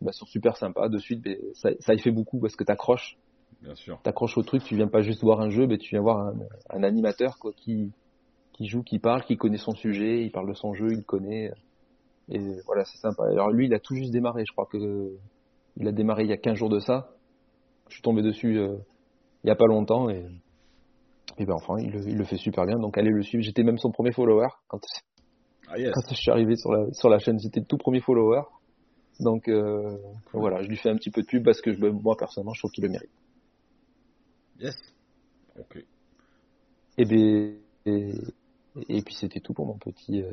bah, 0.00 0.12
sont 0.12 0.26
super 0.26 0.56
sympas. 0.56 0.88
De 0.88 0.98
suite, 0.98 1.22
ben, 1.22 1.36
ça, 1.54 1.70
ça 1.80 1.94
y 1.94 1.98
fait 1.98 2.10
beaucoup 2.12 2.38
parce 2.38 2.56
que 2.56 2.64
t'accroches. 2.64 3.16
Bien 3.62 3.74
sûr. 3.74 4.00
T'accroches 4.02 4.36
au 4.36 4.42
truc, 4.42 4.62
tu 4.64 4.76
viens 4.76 4.88
pas 4.88 5.00
juste 5.00 5.22
voir 5.22 5.40
un 5.40 5.50
jeu, 5.50 5.66
mais 5.66 5.78
tu 5.78 5.90
viens 5.90 6.02
voir 6.02 6.18
un, 6.18 6.34
un 6.70 6.82
animateur 6.82 7.38
quoi, 7.38 7.52
qui, 7.52 7.92
qui 8.52 8.66
joue, 8.66 8.82
qui 8.82 8.98
parle, 8.98 9.24
qui 9.24 9.36
connaît 9.36 9.58
son 9.58 9.74
sujet, 9.74 10.22
il 10.22 10.30
parle 10.30 10.48
de 10.48 10.54
son 10.54 10.74
jeu, 10.74 10.92
il 10.92 11.04
connaît. 11.04 11.52
Et 12.30 12.38
voilà, 12.66 12.84
c'est 12.84 12.98
sympa. 12.98 13.24
Alors 13.30 13.50
lui, 13.50 13.66
il 13.66 13.74
a 13.74 13.80
tout 13.80 13.94
juste 13.94 14.12
démarré, 14.12 14.44
je 14.46 14.52
crois 14.52 14.66
que 14.66 15.12
il 15.76 15.88
a 15.88 15.92
démarré 15.92 16.22
il 16.24 16.30
y 16.30 16.32
a 16.32 16.36
15 16.36 16.56
jours 16.56 16.70
de 16.70 16.78
ça. 16.78 17.10
Je 17.88 17.94
suis 17.94 18.02
tombé 18.02 18.22
dessus 18.22 18.58
euh, 18.58 18.76
il 19.42 19.48
y 19.48 19.50
a 19.50 19.56
pas 19.56 19.66
longtemps 19.66 20.08
et, 20.08 20.24
et 21.38 21.44
ben 21.44 21.54
enfin, 21.54 21.76
il, 21.80 21.90
le- 21.90 22.08
il 22.08 22.16
le 22.16 22.24
fait 22.24 22.36
super 22.38 22.64
bien. 22.66 22.78
Donc 22.78 22.96
allez 22.96 23.10
le 23.10 23.22
suivre. 23.22 23.42
J'étais 23.42 23.62
même 23.62 23.76
son 23.78 23.90
premier 23.90 24.12
follower 24.12 24.48
quand, 24.68 24.80
Ah 25.68 25.78
yes. 25.78 25.92
quand 25.94 26.08
je 26.10 26.14
suis 26.14 26.30
arrivé 26.30 26.56
sur 26.56 26.72
la, 26.72 26.92
sur 26.92 27.08
la 27.10 27.18
chaîne. 27.18 27.38
J'étais 27.38 27.60
le 27.60 27.66
tout 27.66 27.76
premier 27.78 28.00
follower. 28.00 28.42
Donc 29.20 29.48
euh, 29.48 29.96
voilà, 30.32 30.62
je 30.62 30.68
lui 30.68 30.76
fais 30.76 30.88
un 30.90 30.96
petit 30.96 31.10
peu 31.10 31.20
de 31.22 31.26
pub 31.26 31.44
parce 31.44 31.60
que 31.60 31.72
je, 31.72 31.78
moi 31.86 32.16
personnellement, 32.16 32.54
je 32.54 32.60
trouve 32.60 32.70
qu'il 32.72 32.84
le 32.84 32.90
mérite. 32.90 33.10
Yes. 34.60 34.74
Ok. 35.58 35.84
Et 36.98 37.04
ben 37.04 37.54
et, 37.86 38.12
et 38.88 39.02
puis 39.02 39.14
c'était 39.14 39.40
tout 39.40 39.52
pour 39.52 39.66
mon 39.66 39.76
petit 39.76 40.22
euh, 40.22 40.32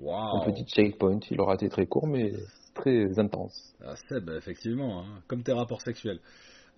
Waouh. 0.00 0.38
mon 0.38 0.52
petit 0.52 0.64
checkpoint. 0.64 1.20
Il 1.30 1.40
aura 1.40 1.54
été 1.54 1.68
très 1.68 1.86
court 1.86 2.06
mais 2.06 2.32
très 2.74 3.18
intense. 3.18 3.74
Ah, 3.84 3.94
Seb, 4.08 4.30
effectivement, 4.30 5.00
hein, 5.00 5.22
comme 5.26 5.42
tes 5.42 5.52
rapports 5.52 5.82
sexuels. 5.82 6.20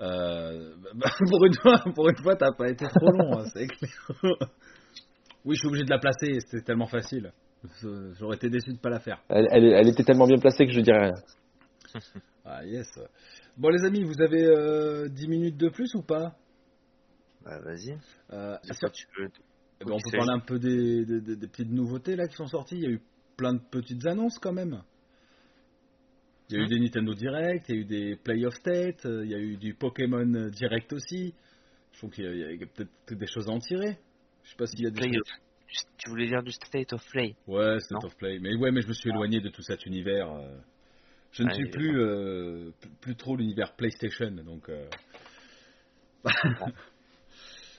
Euh, 0.01 0.75
bah, 0.95 1.11
pour 1.31 1.45
une 1.45 1.55
fois, 1.55 1.85
pour 1.95 2.09
une 2.09 2.17
fois, 2.17 2.37
t'as 2.37 2.53
pas 2.53 2.69
été 2.69 2.87
trop 2.87 3.11
long, 3.11 3.39
hein, 3.39 3.45
c'est 3.53 3.67
clair. 3.67 3.93
oui, 5.45 5.55
je 5.55 5.61
suis 5.61 5.69
obligé 5.69 5.85
de 5.85 5.91
la 5.91 5.99
placer, 5.99 6.41
c'était 6.41 6.65
tellement 6.65 6.87
facile. 6.87 7.33
J'aurais 8.19 8.37
été 8.37 8.51
déçu 8.51 8.73
de 8.73 8.79
pas 8.79 8.91
la 8.91 9.01
faire. 9.01 9.23
Elle, 9.29 9.47
elle, 9.51 9.65
elle 9.65 9.89
était 9.89 10.05
tellement 10.05 10.27
bien 10.27 10.39
placée 10.39 10.67
que 10.67 10.73
je 10.73 10.81
dirais 10.81 11.11
rien. 11.11 11.15
Ah 12.47 12.63
yes. 12.63 12.87
Bon 13.57 13.71
les 13.71 13.87
amis, 13.87 14.03
vous 14.05 14.21
avez 14.21 14.45
euh, 14.45 15.09
10 15.09 15.29
minutes 15.29 15.57
de 15.57 15.71
plus 15.71 15.95
ou 15.95 16.03
pas? 16.03 16.37
Bah, 17.43 17.59
vas-y. 17.61 17.97
Euh, 18.33 18.59
tu 18.93 19.07
veux 19.19 19.31
eh 19.85 19.89
ben, 19.89 19.95
On 19.95 19.99
peut 20.11 20.17
parler 20.17 20.33
un 20.33 20.41
peu 20.41 20.59
des, 20.59 21.05
des- 21.05 21.21
des- 21.21 21.37
des 21.37 21.47
petites 21.49 21.71
nouveautés 21.71 22.17
là 22.17 22.27
qui 22.27 22.35
sont 22.37 22.47
sorties. 22.47 22.77
Il 22.77 22.83
y 22.83 22.87
a 22.87 22.91
eu 22.91 23.01
plein 23.37 23.55
de 23.55 23.61
petites 23.71 24.05
annonces 24.07 24.39
quand 24.39 24.53
même. 24.53 24.83
Il 26.51 26.57
y 26.57 26.61
a 26.61 26.63
eu 26.63 26.67
Hmm. 26.67 26.69
des 26.69 26.81
Nintendo 26.81 27.15
Direct, 27.15 27.67
il 27.69 27.75
y 27.75 27.79
a 27.79 27.81
eu 27.81 27.85
des 27.85 28.17
Play 28.17 28.45
of 28.47 28.55
State, 28.55 29.05
il 29.05 29.31
y 29.31 29.35
a 29.35 29.39
eu 29.39 29.57
du 29.57 29.75
Pokémon 29.75 30.49
Direct 30.51 30.93
aussi. 30.93 31.35
Je 31.93 31.99
trouve 31.99 32.11
qu'il 32.11 32.25
y 32.25 32.63
a, 32.63 32.67
peut-être 32.67 33.19
des 33.19 33.27
choses 33.27 33.49
à 33.49 33.53
en 33.53 33.59
tirer. 33.61 33.97
Je 34.43 34.51
sais 34.51 34.57
pas 34.57 34.67
s'il 34.67 34.83
y 34.83 34.87
a 34.87 34.91
des 34.91 35.01
Play 35.01 35.17
of- 35.19 35.29
Tu 35.99 36.11
voulais 36.11 36.27
dire 36.27 36.43
du 36.43 36.53
State 36.53 36.93
of 36.93 37.03
Play 37.11 37.35
Ouais, 37.47 37.81
State 37.81 38.03
Non. 38.03 38.09
of 38.09 38.17
Play. 38.17 38.39
Mais 38.41 38.55
ouais, 38.57 38.71
mais 38.71 38.83
je 38.83 38.89
me 38.89 38.93
suis 38.93 39.09
éloigné 39.11 39.41
de 39.41 39.49
tout 39.49 39.63
cet 39.63 39.87
univers. 39.87 40.31
euh. 40.31 40.57
Je 41.33 41.43
ne 41.43 41.51
suis 41.51 41.69
plus, 41.71 41.99
euh, 42.01 42.71
plus, 42.81 42.91
plus 43.01 43.17
trop 43.17 43.37
l'univers 43.37 43.75
PlayStation, 43.75 44.31
donc. 44.31 44.69
euh. 44.69 44.87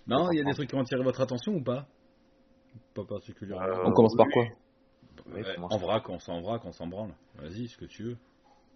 non, 0.07 0.29
il 0.31 0.37
y 0.37 0.41
a 0.41 0.43
des 0.43 0.53
trucs 0.53 0.69
qui 0.69 0.75
ont 0.75 0.81
attiré 0.81 1.01
votre 1.03 1.21
attention 1.21 1.53
ou 1.53 1.63
pas? 1.63 1.87
Pas 2.93 3.05
particulièrement. 3.05 3.65
Euh, 3.65 3.83
On 3.85 3.91
commence 3.91 4.15
par 4.15 4.27
quoi 4.31 4.43
Ouais, 5.27 5.43
Ouais, 5.43 5.55
commence 5.55 5.73
en 5.73 5.77
vrac, 5.77 6.09
on 6.09 6.19
s'en 6.19 6.41
vrac, 6.41 6.65
on 6.65 6.71
s'en 6.71 6.87
branle. 6.87 7.13
Vas-y, 7.35 7.67
ce 7.67 7.77
que 7.77 7.85
tu 7.85 8.03
veux. 8.03 8.17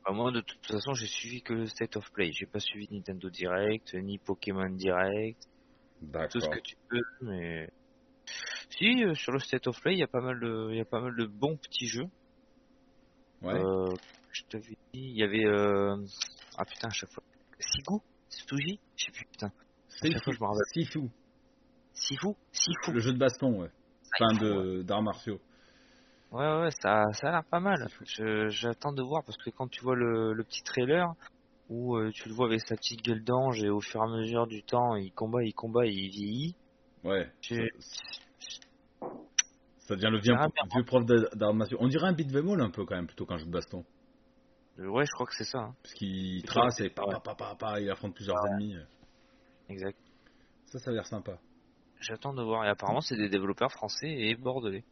Bah, 0.06 0.14
moi, 0.14 0.32
de 0.32 0.42
toute 0.42 0.66
façon, 0.66 0.94
j'ai 0.94 1.08
suivi 1.08 1.42
que 1.42 1.54
le 1.54 1.66
State 1.68 1.96
of 1.98 2.10
Play. 2.12 2.32
J'ai 2.32 2.46
pas 2.46 2.60
suivi 2.60 2.88
Nintendo 2.92 3.30
Direct, 3.30 3.94
ni 3.96 4.18
Pokémon 4.18 4.70
Direct, 4.70 5.42
tout 5.42 6.40
ce 6.40 6.40
D'accord. 6.40 6.56
que 6.56 6.60
tu 6.62 6.76
veux, 6.92 7.02
mais. 7.22 7.70
Si, 8.70 9.04
euh, 9.04 9.14
sur 9.16 9.32
le 9.32 9.40
State 9.40 9.68
of 9.68 9.80
Play, 9.82 9.94
il 9.94 10.00
y 10.00 10.04
a 10.04 10.08
pas 10.08 10.22
mal 10.22 10.40
de, 10.40 10.74
y 10.74 10.80
a 10.80 10.86
pas 10.86 11.02
mal 11.02 11.16
de 11.16 11.26
bons 11.26 11.58
petits 11.58 11.88
jeux. 11.88 12.08
Ouais. 13.42 13.54
Euh, 13.54 13.94
je 14.32 14.44
t'avais 14.50 14.70
dit, 14.70 14.78
il 14.94 15.18
y 15.18 15.24
avait, 15.24 15.46
euh... 15.46 15.98
ah 16.58 16.66
putain, 16.66 16.88
à 16.88 16.92
chaque 16.92 17.12
fois. 17.12 17.24
Sigu? 17.60 18.00
Suji? 18.30 18.80
Je 18.96 19.06
sais 19.06 19.12
plus, 19.12 19.26
putain. 19.26 19.52
Me 20.04 20.46
rappelle. 20.46 20.64
Sifu. 20.74 21.10
Sifu? 21.94 22.28
Sifu. 22.52 22.92
Le 22.94 23.00
jeu 23.00 23.12
de 23.14 23.18
baston, 23.18 23.62
ouais. 23.62 23.70
Enfin, 24.20 24.34
de 24.40 24.82
d'arts 24.84 25.02
martiaux. 25.04 25.40
Ouais, 26.32 26.62
ouais, 26.62 26.70
ça, 26.82 27.06
ça 27.14 27.30
a 27.30 27.32
l'air 27.32 27.44
pas 27.50 27.60
mal. 27.60 27.88
J'attends 28.50 28.94
de 28.94 29.02
voir 29.02 29.24
parce 29.24 29.38
que 29.38 29.50
quand 29.50 29.68
tu 29.70 29.82
vois 29.82 29.96
le, 29.96 30.34
le 30.34 30.44
petit 30.44 30.62
trailer 30.64 31.08
où 31.70 31.96
euh, 31.98 32.12
tu 32.14 32.28
le 32.30 32.36
vois 32.36 32.48
avec 32.48 32.62
sa 32.62 32.76
petite 32.76 33.02
gueule 33.04 33.24
d'ange 33.24 33.64
et 33.64 33.70
au 33.70 33.80
fur 33.82 34.02
et 34.02 34.04
à 34.04 34.08
mesure 34.08 34.48
du 34.48 34.64
temps, 34.64 34.96
il 34.96 35.12
combat, 35.12 35.44
il 35.44 35.54
combat, 35.54 35.86
et 35.86 35.92
il 35.92 36.10
vieillit. 36.10 36.56
Ouais. 37.04 37.32
Ça 39.80 39.96
devient 39.96 40.10
le 40.12 40.20
vieux, 40.20 40.36
Ah, 40.38 40.48
vieux 40.76 40.84
prof 40.86 41.04
d'arts 41.06 41.54
martiaux. 41.54 41.78
On 41.82 41.88
dirait 41.88 42.08
un 42.08 42.14
beat'em 42.14 42.48
all 42.50 42.62
un 42.62 42.70
peu 42.70 42.86
quand 42.86 42.96
même, 42.96 43.08
plutôt 43.08 43.26
qu'un 43.26 43.38
jeu 43.38 43.46
de 43.46 43.52
baston. 43.52 43.84
Euh, 44.80 44.88
Ouais, 44.88 45.06
je 45.06 45.12
crois 45.12 45.26
que 45.26 45.34
c'est 45.36 45.46
ça. 45.46 45.60
hein. 45.60 45.76
Parce 45.82 45.94
qu'il 45.96 46.44
trace 46.44 46.80
et 46.82 46.90
pa, 46.90 47.04
pa, 47.10 47.20
pa, 47.20 47.36
pa, 47.36 47.56
pa, 47.56 47.80
il 47.80 47.90
affronte 47.90 48.14
plusieurs 48.16 48.36
Ouais. 48.44 48.50
ennemis. 48.52 48.76
Exact. 49.70 49.98
Ça, 50.66 50.78
ça 50.80 50.92
a 50.92 50.94
l'air 50.94 51.06
sympa. 51.08 51.40
J'attends 52.00 52.34
de 52.34 52.42
voir. 52.44 52.66
Et 52.66 52.70
apparemment, 52.70 53.02
c'est 53.02 53.18
des 53.18 53.30
développeurs 53.30 53.72
français 53.72 54.08
et 54.10 54.36
bordelais. 54.36 54.84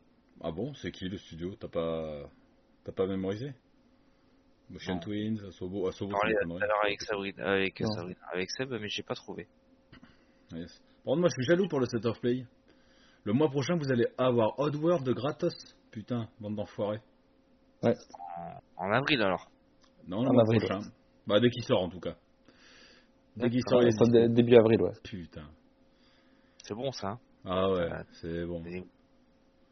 Ah 0.42 0.52
bon, 0.52 0.74
c'est 0.76 0.92
qui 0.92 1.08
le 1.10 1.18
studio? 1.18 1.56
T'as 1.56 1.68
pas, 1.68 2.30
t'as 2.84 2.92
pas 2.92 3.08
mémorisé? 3.08 3.54
Motion 4.70 4.96
Non. 4.96 5.00
Twins, 5.00 5.40
Asobo, 5.48 5.88
Asobo, 5.88 6.12
Parlé 6.12 6.36
tout 6.44 6.54
à 6.56 6.60
l'heure 6.68 6.84
avec 6.84 7.02
Sabrina, 7.02 7.52
avec. 7.52 7.80
Sabrina, 7.80 8.20
avec 8.34 8.52
Seb, 8.52 8.70
mais 8.74 8.90
j'ai 8.90 9.04
pas 9.04 9.16
trouvé. 9.16 9.48
Yes. 10.52 10.78
Par 11.04 11.14
contre, 11.14 11.20
moi, 11.22 11.30
je 11.30 11.34
suis 11.42 11.44
jaloux 11.46 11.68
pour 11.70 11.80
le 11.80 11.86
set 11.86 12.06
of 12.06 12.20
play. 12.20 12.46
Le 13.24 13.34
mois 13.34 13.50
prochain, 13.50 13.78
vous 13.78 13.90
allez 13.92 14.08
avoir 14.18 14.60
Oddworld 14.60 15.06
de 15.06 15.14
gratos. 15.14 15.56
Putain, 15.92 16.28
bande 16.40 16.56
d'enfoirés. 16.56 17.00
En, 17.82 17.94
en 18.76 18.92
avril 18.92 19.22
alors. 19.22 19.50
Non, 20.08 20.22
le 20.24 20.30
En 20.30 20.34
mois 20.34 20.44
avril, 20.44 20.60
prochain. 20.60 20.82
Bah, 21.26 21.40
dès 21.40 21.50
qu'il 21.50 21.64
sort, 21.64 21.82
en 21.82 21.90
tout 21.90 22.00
cas. 22.00 22.16
Dès 23.38 23.50
qu'il 23.50 23.62
sort, 23.68 23.84
il 23.84 23.92
dé- 24.12 24.30
début 24.30 24.56
avril, 24.56 24.82
ouais. 24.82 24.92
Putain. 25.04 25.50
C'est 26.68 26.74
bon 26.76 26.92
ça. 26.92 27.08
hein 27.12 27.20
Ah 27.46 27.70
ouais, 27.72 27.90
Ouais. 27.92 28.04
c'est 28.14 28.46
bon. 28.46 28.64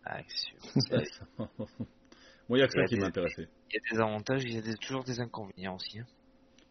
Ah, 0.05 0.19
c'est. 0.27 0.97
Moi, 1.37 1.47
il 2.57 2.59
y 2.59 2.61
a 2.61 2.67
que 2.67 2.73
ça 2.73 2.81
a 2.81 2.85
qui 2.85 2.95
m'intéressait. 2.97 3.47
Il 3.71 3.75
y 3.75 3.77
a 3.77 3.95
des 3.95 4.01
avantages, 4.01 4.43
il 4.43 4.53
y 4.53 4.57
a 4.57 4.61
des- 4.61 4.75
toujours 4.77 5.03
des 5.03 5.19
inconvénients 5.19 5.75
aussi. 5.75 5.99
hein, 5.99 6.05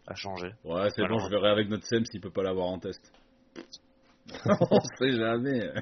à 0.06 0.14
changer. 0.14 0.52
Ouais, 0.64 0.88
c'est 0.94 1.06
bon, 1.06 1.18
je 1.18 1.28
verrai 1.30 1.48
avec 1.50 1.68
notre 1.68 1.84
SEM 1.86 2.04
s'il 2.06 2.20
peut 2.20 2.30
pas 2.30 2.42
l'avoir 2.42 2.66
en 2.68 2.78
test. 2.78 3.00
On 4.70 4.80
sait 4.98 5.12
jamais. 5.12 5.72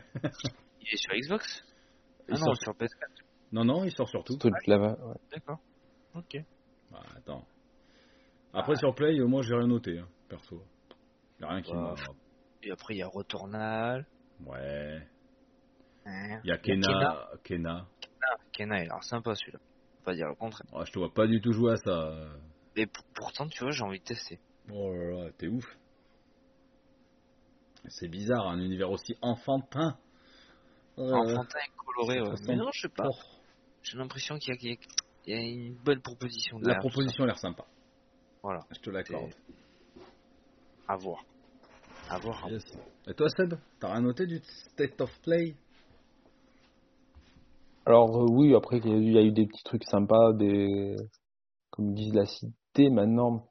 Il 0.80 0.88
est 0.93 0.97
sur 0.97 1.14
Xbox? 1.14 1.64
Il 2.28 2.34
Ah 2.34 2.38
non, 2.38 2.55
sur 2.55 2.72
PS4. 2.72 2.88
Non, 3.53 3.64
non, 3.64 3.84
il 3.84 3.93
sort 3.93 4.09
surtout. 4.09 4.36
Tout 4.38 4.49
le 4.49 4.70
là 4.72 4.78
ouais. 4.78 5.14
D'accord. 5.32 5.59
Ok. 6.14 6.36
Ah, 6.95 7.01
attends. 7.16 7.45
Après, 8.53 8.76
sur 8.76 8.95
Play, 8.95 9.18
euh, 9.18 9.26
moi, 9.26 9.43
j'ai 9.43 9.55
rien 9.55 9.66
noté, 9.66 9.99
hein, 9.99 10.09
perso. 10.28 10.62
Y 11.40 11.45
a 11.45 11.49
rien 11.49 11.62
qui 11.62 11.72
Ouais. 11.72 11.80
m'a. 11.80 11.95
Et 12.62 12.70
après, 12.70 12.95
il 12.95 12.99
y 12.99 13.03
a 13.03 13.09
Returnal. 13.09 14.07
Ouais. 14.47 15.07
Il 16.07 16.40
y 16.49 16.51
a 16.53 16.59
Kena. 16.59 17.28
Kena. 17.45 17.86
Kena. 18.53 18.78
Il 18.78 18.82
a 18.82 18.84
l'air 18.95 19.05
sympa 19.05 19.34
celui-là. 19.34 19.59
Pas 20.05 20.14
dire 20.14 20.26
le 20.28 20.34
contraire. 20.34 20.67
Ouais, 20.72 20.84
je 20.87 20.92
te 20.92 20.99
vois 20.99 21.12
pas 21.12 21.26
du 21.26 21.41
tout 21.41 21.53
jouer 21.53 21.72
à 21.72 21.76
ça. 21.76 22.12
Mais 22.76 22.87
pour- 22.87 23.04
pourtant, 23.14 23.46
tu 23.49 23.62
vois, 23.62 23.71
j'ai 23.72 23.83
envie 23.84 24.00
de 24.00 24.04
tester. 24.04 24.41
Oh 24.72 24.92
là 24.92 25.25
là, 25.25 25.30
t'es 25.38 25.49
ouf. 25.49 25.64
C'est 27.88 28.08
bizarre, 28.08 28.46
un 28.49 28.61
univers 28.61 28.91
aussi 28.91 29.17
enfantin. 29.22 29.96
Euh, 30.99 31.12
Enfantin 31.12 31.58
et 31.58 31.71
coloré, 31.76 32.21
ouais. 32.21 32.37
Mais 32.46 32.57
non, 32.57 32.71
je 32.72 32.83
sais 32.83 32.88
pas. 32.88 33.04
oh, 33.08 33.17
J'ai 33.83 33.99
l'impression 33.99 34.38
qu'il 34.38 34.54
y, 34.54 34.72
a- 35.33 35.41
y 35.41 35.53
une 35.53 35.75
bonne 35.76 36.00
proposition 36.00 36.58
La 36.61 36.76
proposition 36.76 37.25
a 37.25 37.26
l'air 37.26 37.38
sympa. 37.38 37.64
Voilà. 38.42 38.61
Je 38.71 38.79
te 38.80 38.91
l'accorde. 38.91 39.34
À 40.88 40.96
voir. 40.96 41.25
À 42.13 42.18
voir. 42.18 42.47
Yes. 42.51 42.63
Et 43.09 43.14
toi, 43.14 43.26
Seb 43.30 43.55
T'as 43.80 43.93
rien 43.93 44.03
noté 44.03 44.26
du 44.26 44.39
State 44.75 45.01
of 45.01 45.11
Play? 45.22 45.55
Alors 47.87 48.14
euh, 48.21 48.26
oui, 48.29 48.55
après 48.55 48.76
il 48.76 48.87
y, 48.87 48.93
a 48.93 48.97
eu- 48.97 49.03
il 49.03 49.13
y 49.14 49.18
a 49.18 49.22
eu 49.22 49.33
des 49.33 49.47
petits 49.47 49.64
trucs 49.64 49.84
sympas, 49.84 50.34
des 50.34 50.95
comme 51.71 51.89
ils 51.93 51.95
disent 51.95 52.14
la 52.14 52.26
cité 52.26 52.91
maintenant. 52.91 53.49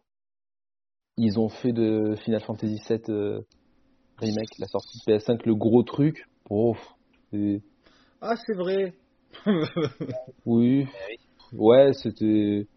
Ils 1.17 1.39
ont 1.39 1.49
fait 1.49 1.71
de 1.73 2.15
Final 2.23 2.41
Fantasy 2.41 2.79
VII 2.87 3.01
euh, 3.09 3.41
remake, 4.19 4.59
la 4.59 4.67
sortie 4.67 4.99
de 4.99 5.11
PS5, 5.11 5.43
le 5.47 5.55
gros 5.55 5.81
truc. 5.81 6.23
Oh, 6.51 6.75
Ah, 8.21 8.35
c'est 8.45 8.53
vrai 8.53 8.93
oui, 10.45 10.85
ouais, 11.53 11.93
c'était. 11.93 12.67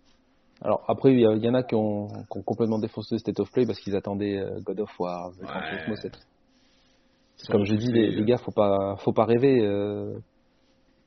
Alors 0.65 0.83
après, 0.89 1.13
il 1.13 1.21
y, 1.21 1.49
en 1.49 1.55
a 1.55 1.63
qui 1.63 1.75
ont, 1.75 2.09
qui 2.09 2.39
ont 2.39 2.43
complètement 2.43 2.79
défoncé 2.79 3.19
State 3.19 3.39
of 3.39 3.51
Play 3.53 3.67
parce 3.67 3.79
qu'ils 3.81 3.95
attendaient 3.97 4.39
euh, 4.39 4.61
God 4.63 4.81
of 4.81 4.99
War, 4.99 5.31
Ouais. 5.41 5.47
Turismo 5.71 5.95
7. 5.97 6.13
Comme 7.51 7.65
je 7.65 7.75
dis, 7.75 7.93
les, 7.93 8.11
les 8.11 8.25
gars, 8.25 8.39
faut 8.39 8.51
pas, 8.53 8.97
faut 9.01 9.13
pas 9.13 9.25
rêver. 9.27 9.61
euh, 9.63 10.19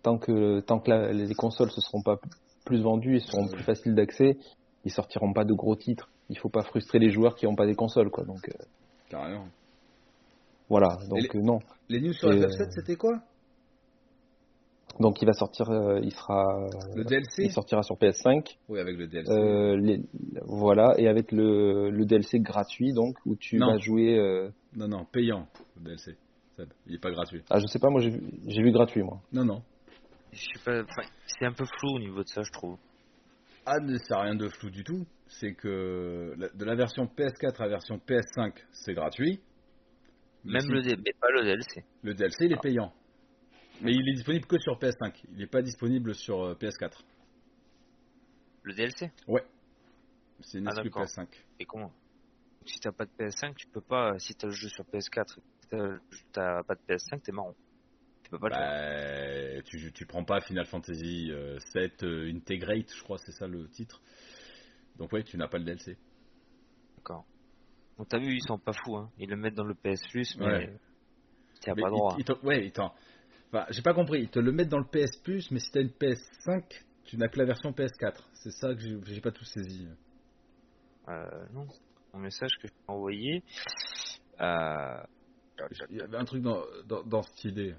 tant 0.04 0.20
que, 0.20 0.60
tant 0.60 0.80
que 0.80 0.92
la- 0.92 1.12
les 1.12 1.34
consoles 1.34 1.72
se 1.72 1.82
seront 1.82 2.04
pas 2.04 2.18
plus 2.66 2.82
vendues 2.82 3.16
et 3.16 3.20
seront 3.20 3.48
plus 3.48 3.64
faciles 3.64 3.96
d'accès, 3.96 4.38
ils 4.86 4.92
sortiront 4.92 5.34
pas 5.34 5.44
de 5.44 5.54
gros 5.54 5.76
titres. 5.76 6.10
Il 6.30 6.38
faut 6.38 6.50
pas 6.50 6.62
frustrer 6.64 7.00
les 7.00 7.10
joueurs 7.10 7.36
qui 7.36 7.46
n'ont 7.46 7.56
pas 7.56 7.66
des 7.66 7.76
consoles, 7.76 8.12
quoi. 8.12 8.24
Donc 8.26 8.48
euh, 8.50 8.64
Carrément. 9.10 9.48
voilà. 10.70 10.98
Donc 11.10 11.36
euh, 11.36 11.42
non. 11.42 11.60
Les 11.90 12.00
news 12.00 12.14
sur 12.14 12.32
Et- 12.32 12.40
FF7, 12.40 12.68
c'était 12.72 12.96
quoi? 12.96 13.20
Donc 15.00 15.22
il 15.22 15.26
va 15.26 15.34
sortir, 15.34 15.70
euh, 15.70 16.00
il 16.02 16.12
sera, 16.12 16.44
Le 16.96 17.04
DLC 17.04 17.44
il 17.44 17.52
sortira 17.52 17.84
sur 17.84 17.96
PS5. 17.98 18.58
Oui, 18.68 18.80
avec 18.80 18.98
le 18.98 19.08
DLC. 19.08 19.32
Euh, 19.32 19.78
les- 19.78 20.02
voilà, 20.46 20.96
et 20.98 21.08
avec 21.08 21.32
le, 21.32 21.90
le 21.92 22.06
DLC 22.06 22.40
gratuit, 22.40 22.94
donc 22.94 23.16
où 23.26 23.36
tu 23.36 23.58
Non. 23.58 23.74
vas 23.74 23.78
jouer. 23.78 24.18
euh, 24.18 24.50
Non, 24.76 24.88
non, 24.88 25.06
payant, 25.06 25.48
le 25.78 25.84
DLC. 25.84 26.16
Seb. 26.56 26.70
Il 26.88 26.96
est 26.96 27.00
pas 27.02 27.12
gratuit. 27.12 27.44
Ah, 27.52 27.60
je 27.60 27.68
sais 27.68 27.78
pas, 27.78 27.90
moi 27.90 28.02
j'ai 28.02 28.10
vu, 28.10 28.72
gratuit, 28.72 29.04
moi. 29.04 29.22
Non, 29.32 29.46
non. 29.46 29.62
Je 30.32 30.40
sais 30.40 30.64
pas, 30.66 30.82
enfin, 30.82 31.08
c'est 31.28 31.46
un 31.46 31.54
peu 31.54 31.66
flou 31.80 31.96
au 31.96 32.00
niveau 32.00 32.24
de 32.24 32.28
ça, 32.28 32.42
je 32.42 32.52
trouve. 32.52 32.78
Ah, 33.68 33.80
mais 33.84 33.98
ça 34.00 34.16
n'a 34.16 34.22
rien 34.24 34.36
de 34.36 34.48
flou 34.50 34.70
du 34.72 34.84
tout. 34.84 35.06
C'est 35.28 35.54
que 35.54 36.34
la- 36.38 36.50
de 36.50 36.66
la 36.66 36.74
version 36.76 37.06
PS4 37.06 37.62
à 37.62 37.66
la 37.66 37.70
version 37.70 37.98
PS5, 38.00 38.54
c'est 38.72 38.94
gratuit. 38.96 39.40
Même 40.46 40.66
le, 40.70 40.82
D- 40.82 40.96
mais 40.98 41.12
pas 41.20 41.28
le 41.36 41.44
DLC. 41.44 41.84
le 42.04 42.14
DLC, 42.14 42.46
il 42.46 42.52
est 42.54 42.56
Ah. 42.58 42.62
payant. 42.62 42.94
Mais 43.82 43.94
il 43.94 44.10
est 44.10 44.14
disponible 44.14 44.46
que 44.46 44.58
sur 44.60 44.78
PS5. 44.80 45.24
Il 45.32 45.38
n'est 45.40 45.48
pas 45.48 45.62
disponible 45.62 46.16
sur 46.16 46.42
euh, 46.44 46.56
PS4. 46.56 47.00
Le 48.64 48.74
DLC 48.74 49.12
C'est 50.42 50.58
une 50.60 50.68
Ah, 50.68 50.72
exclu 50.72 50.90
d'accord. 50.90 51.04
PS5. 51.06 51.28
Et 51.60 51.66
comment? 51.66 51.92
Si 52.66 52.80
t'as 52.80 52.92
pas 52.92 53.06
de 53.06 53.12
PS5, 53.18 53.56
tu 53.56 53.68
peux 53.68 53.82
pas. 53.82 54.18
Si 54.20 54.34
t'as 54.36 54.48
le 54.48 54.54
jeu 54.54 54.68
sur 54.70 54.84
PS4, 54.86 55.38
et 55.38 55.68
que 55.70 56.00
t'as 56.34 56.64
pas 56.64 56.76
de 56.76 56.82
PS5, 56.88 57.22
t'es 57.22 57.32
marrant. 57.32 57.56
Tu 58.24 58.32
peux 58.32 58.40
pas 58.40 58.50
le. 58.50 59.56
Bah, 59.56 59.62
tu, 59.64 59.92
tu 59.94 60.06
prends 60.06 60.26
pas 60.26 60.42
Final 60.42 60.66
Fantasy 60.66 61.32
euh, 61.32 61.60
7 61.72 62.04
euh, 62.04 62.30
Integrate, 62.34 62.94
je 62.94 63.04
crois, 63.04 63.18
c'est 63.20 63.32
ça 63.32 63.48
le 63.48 63.70
titre. 63.70 64.02
Donc 64.98 65.14
ouais, 65.14 65.24
tu 65.24 65.38
n'as 65.38 65.48
pas 65.48 65.60
le 65.60 65.64
DLC. 65.64 65.98
D'accord. 66.98 67.26
Donc 67.98 68.10
t'as 68.10 68.18
vu, 68.20 68.34
ils 68.36 68.44
sont 68.46 68.60
pas 68.60 68.74
fous, 68.74 68.98
hein. 68.98 69.10
Ils 69.18 69.30
le 69.30 69.38
mettent 69.38 69.56
dans 69.56 69.64
le 69.64 69.76
PS 69.76 70.06
Plus, 70.12 70.36
mais 70.40 70.46
Ouais. 70.46 70.78
t'as 71.62 71.74
pas 71.74 71.90
droit. 71.90 72.18
il 72.20 72.26
ouais, 72.46 72.66
il 72.66 72.72
t'en- 72.74 72.94
Enfin, 73.48 73.66
j'ai 73.70 73.82
pas 73.82 73.94
compris. 73.94 74.22
Ils 74.24 74.30
te 74.30 74.40
le 74.40 74.52
mettent 74.52 74.70
dans 74.70 74.80
le 74.80 74.86
PS 74.86 75.18
Plus, 75.24 75.50
mais 75.52 75.60
si 75.60 75.72
t'as 75.72 75.82
une 75.82 75.90
PS5, 75.90 76.64
tu 77.06 77.18
n'as 77.18 77.28
que 77.30 77.40
la 77.40 77.46
version 77.46 77.72
PS4. 77.72 78.22
C'est 78.34 78.52
ça 78.52 78.74
que 78.76 78.82
j'ai 79.06 79.22
pas 79.22 79.32
tout 79.32 79.46
saisi. 79.46 79.88
Euh, 81.08 81.24
non. 81.54 81.68
Mon 82.14 82.20
message 82.20 82.52
que 82.62 82.68
je 82.68 82.74
t'ai 82.74 82.80
envoyé. 82.88 83.44
Euh, 84.42 85.04
Il 85.90 85.98
y 85.98 86.02
avait 86.02 86.18
un 86.18 86.26
truc 86.26 86.42
dans, 86.42 86.62
dans, 86.86 87.04
dans 87.04 87.22
cette 87.22 87.46
idée. 87.46 87.76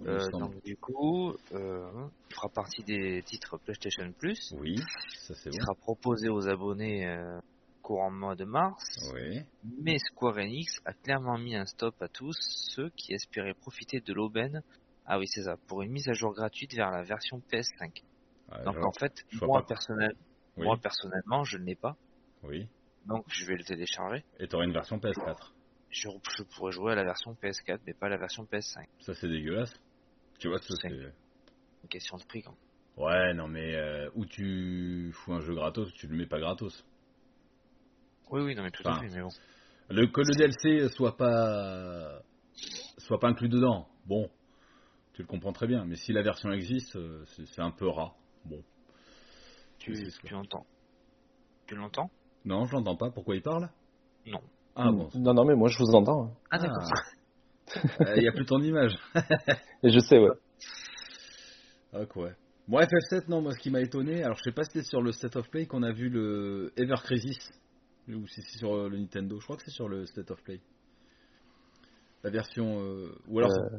Il 0.00 0.08
euh, 0.08 0.28
donc 0.30 0.62
du 0.62 0.76
coup, 0.76 1.32
euh, 1.52 2.08
il 2.30 2.34
fera 2.34 2.48
partie 2.50 2.82
des 2.84 3.22
titres 3.22 3.58
PlayStation 3.58 4.12
Plus. 4.12 4.54
Oui, 4.58 4.76
ça 5.20 5.34
c'est 5.34 5.50
bon. 5.50 5.58
sera 5.58 5.74
proposé 5.74 6.28
aux 6.28 6.46
abonnés 6.48 7.06
euh, 7.06 7.38
courant 7.86 8.10
mois 8.10 8.34
de 8.34 8.44
mars. 8.44 8.82
Oui. 9.14 9.42
Mais 9.80 9.98
Square 9.98 10.38
Enix 10.38 10.80
a 10.84 10.92
clairement 10.92 11.38
mis 11.38 11.54
un 11.54 11.66
stop 11.66 11.94
à 12.02 12.08
tous 12.08 12.36
ceux 12.74 12.90
qui 12.96 13.12
espéraient 13.14 13.54
profiter 13.54 14.00
de 14.00 14.12
l'aubaine. 14.12 14.60
Ah 15.04 15.20
oui, 15.20 15.26
c'est 15.28 15.44
ça, 15.44 15.56
pour 15.68 15.82
une 15.82 15.92
mise 15.92 16.08
à 16.08 16.12
jour 16.12 16.34
gratuite 16.34 16.74
vers 16.74 16.90
la 16.90 17.04
version 17.04 17.40
PS5. 17.48 18.02
Ah, 18.50 18.64
Donc 18.64 18.76
en 18.84 18.90
fait, 18.90 19.24
moi, 19.40 19.60
pas. 19.60 19.68
personnel, 19.68 20.16
oui. 20.56 20.64
moi 20.64 20.76
personnellement, 20.82 21.44
je 21.44 21.58
ne 21.58 21.64
l'ai 21.64 21.76
pas. 21.76 21.96
oui. 22.42 22.66
Donc 23.04 23.24
je 23.28 23.46
vais 23.46 23.54
le 23.54 23.62
télécharger. 23.62 24.24
Et 24.40 24.48
t'auras 24.48 24.64
une 24.64 24.72
version 24.72 24.98
PS4. 24.98 25.52
Je, 25.90 26.08
je 26.36 26.42
pourrais 26.42 26.72
jouer 26.72 26.90
à 26.90 26.94
la 26.96 27.04
version 27.04 27.36
PS4, 27.40 27.78
mais 27.86 27.94
pas 27.94 28.06
à 28.06 28.08
la 28.08 28.16
version 28.16 28.42
PS5. 28.50 28.84
Ça 28.98 29.14
c'est 29.14 29.28
dégueulasse. 29.28 29.72
Tu 30.40 30.48
vois, 30.48 30.58
C'est-. 30.58 30.88
Une 30.88 31.88
question 31.88 32.16
de 32.16 32.24
prix 32.24 32.42
quand. 32.42 32.56
Ouais, 32.96 33.32
non 33.34 33.46
mais 33.46 33.76
euh, 33.76 34.10
où 34.16 34.26
tu 34.26 35.12
fous 35.12 35.34
un 35.34 35.40
jeu 35.40 35.54
gratos, 35.54 35.92
tu 35.94 36.08
le 36.08 36.16
mets 36.16 36.26
pas 36.26 36.40
gratos. 36.40 36.84
Oui, 38.30 38.42
oui, 38.42 38.54
non, 38.54 38.62
mais 38.62 38.70
tout 38.70 38.86
à 38.88 38.98
fait, 39.00 39.08
mais 39.08 39.22
bon. 39.22 39.28
Le, 39.88 40.06
que 40.08 40.20
le 40.20 40.34
DLC 40.34 40.88
soit 40.88 41.16
pas 41.16 42.20
soit 42.98 43.20
pas 43.20 43.28
inclus 43.28 43.48
dedans, 43.48 43.86
bon, 44.06 44.28
tu 45.14 45.22
le 45.22 45.28
comprends 45.28 45.52
très 45.52 45.66
bien. 45.68 45.84
Mais 45.84 45.96
si 45.96 46.12
la 46.12 46.22
version 46.22 46.50
existe, 46.50 46.96
euh, 46.96 47.24
c'est 47.26 47.62
un 47.62 47.70
peu 47.70 47.88
rare. 47.88 48.14
Bon. 48.44 48.62
Tu, 49.78 49.92
tu 50.24 50.32
l'entends 50.32 50.66
Tu 51.66 51.76
l'entends? 51.76 52.10
Non, 52.44 52.64
je 52.64 52.72
l'entends 52.72 52.96
pas. 52.96 53.10
Pourquoi 53.10 53.36
il 53.36 53.42
parle? 53.42 53.68
Non. 54.26 54.40
Ah 54.74 54.90
bon. 54.90 55.08
Non, 55.14 55.34
non, 55.34 55.44
mais 55.44 55.54
moi 55.54 55.68
je 55.68 55.78
vous 55.78 55.94
entends. 55.94 56.24
hein. 56.26 56.32
Ah 56.50 56.58
d'accord. 56.58 56.90
Il 58.16 58.22
n'y 58.22 58.28
a 58.28 58.32
plus 58.32 58.44
ton 58.46 58.60
image. 58.60 58.94
Et 59.82 59.90
je 59.90 59.98
sais, 60.00 60.18
ouais. 60.18 60.30
Ah 61.92 62.06
quoi. 62.06 62.30
Bon, 62.68 62.78
FF7, 62.80 63.28
non, 63.28 63.40
moi 63.40 63.52
ce 63.52 63.58
qui 63.58 63.70
m'a 63.70 63.80
étonné, 63.80 64.22
alors 64.24 64.36
je 64.36 64.42
sais 64.42 64.52
pas 64.52 64.64
si 64.64 64.70
c'était 64.72 64.84
sur 64.86 65.00
le 65.00 65.12
State 65.12 65.36
of 65.36 65.48
Play 65.50 65.66
qu'on 65.66 65.82
a 65.84 65.92
vu 65.92 66.08
le 66.08 66.72
Ever 66.76 66.96
Crisis, 67.04 67.38
ou 68.08 68.26
si 68.26 68.42
c'est 68.42 68.58
sur 68.58 68.74
euh, 68.74 68.88
le 68.88 68.98
Nintendo, 68.98 69.38
je 69.40 69.44
crois 69.44 69.56
que 69.56 69.62
c'est 69.64 69.70
sur 69.70 69.88
le 69.88 70.06
State 70.06 70.30
of 70.30 70.42
Play. 70.42 70.60
La 72.22 72.30
version. 72.30 72.80
euh, 72.80 73.14
ou 73.28 73.38
alors 73.38 73.50
Euh, 73.50 73.78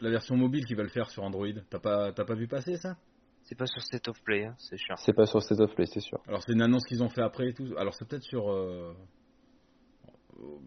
la 0.00 0.10
version 0.10 0.36
mobile 0.36 0.64
qui 0.64 0.74
va 0.74 0.82
le 0.82 0.88
faire 0.88 1.10
sur 1.10 1.22
Android. 1.22 1.46
T'as 1.68 1.78
pas, 1.78 2.12
t'as 2.12 2.24
pas 2.24 2.34
vu 2.34 2.48
passer 2.48 2.76
ça? 2.76 2.96
C'est 3.44 3.54
pas 3.54 3.66
sur 3.66 3.82
State 3.82 4.08
of 4.08 4.20
Play, 4.22 4.44
hein, 4.44 4.54
c'est 4.58 4.78
sûr. 4.78 4.94
c'est 4.98 5.12
pas 5.12 5.26
sur 5.26 5.42
State 5.42 5.60
of 5.60 5.74
Play, 5.74 5.86
c'est 5.86 6.00
sûr. 6.00 6.18
Alors 6.26 6.42
c'est 6.42 6.52
une 6.52 6.62
annonce 6.62 6.84
qu'ils 6.86 7.02
ont 7.02 7.08
fait 7.08 7.22
après 7.22 7.48
et 7.48 7.54
tout. 7.54 7.74
Alors 7.76 7.94
c'est 7.94 8.06
peut-être 8.08 8.22
sur. 8.24 8.50
euh, 8.50 8.94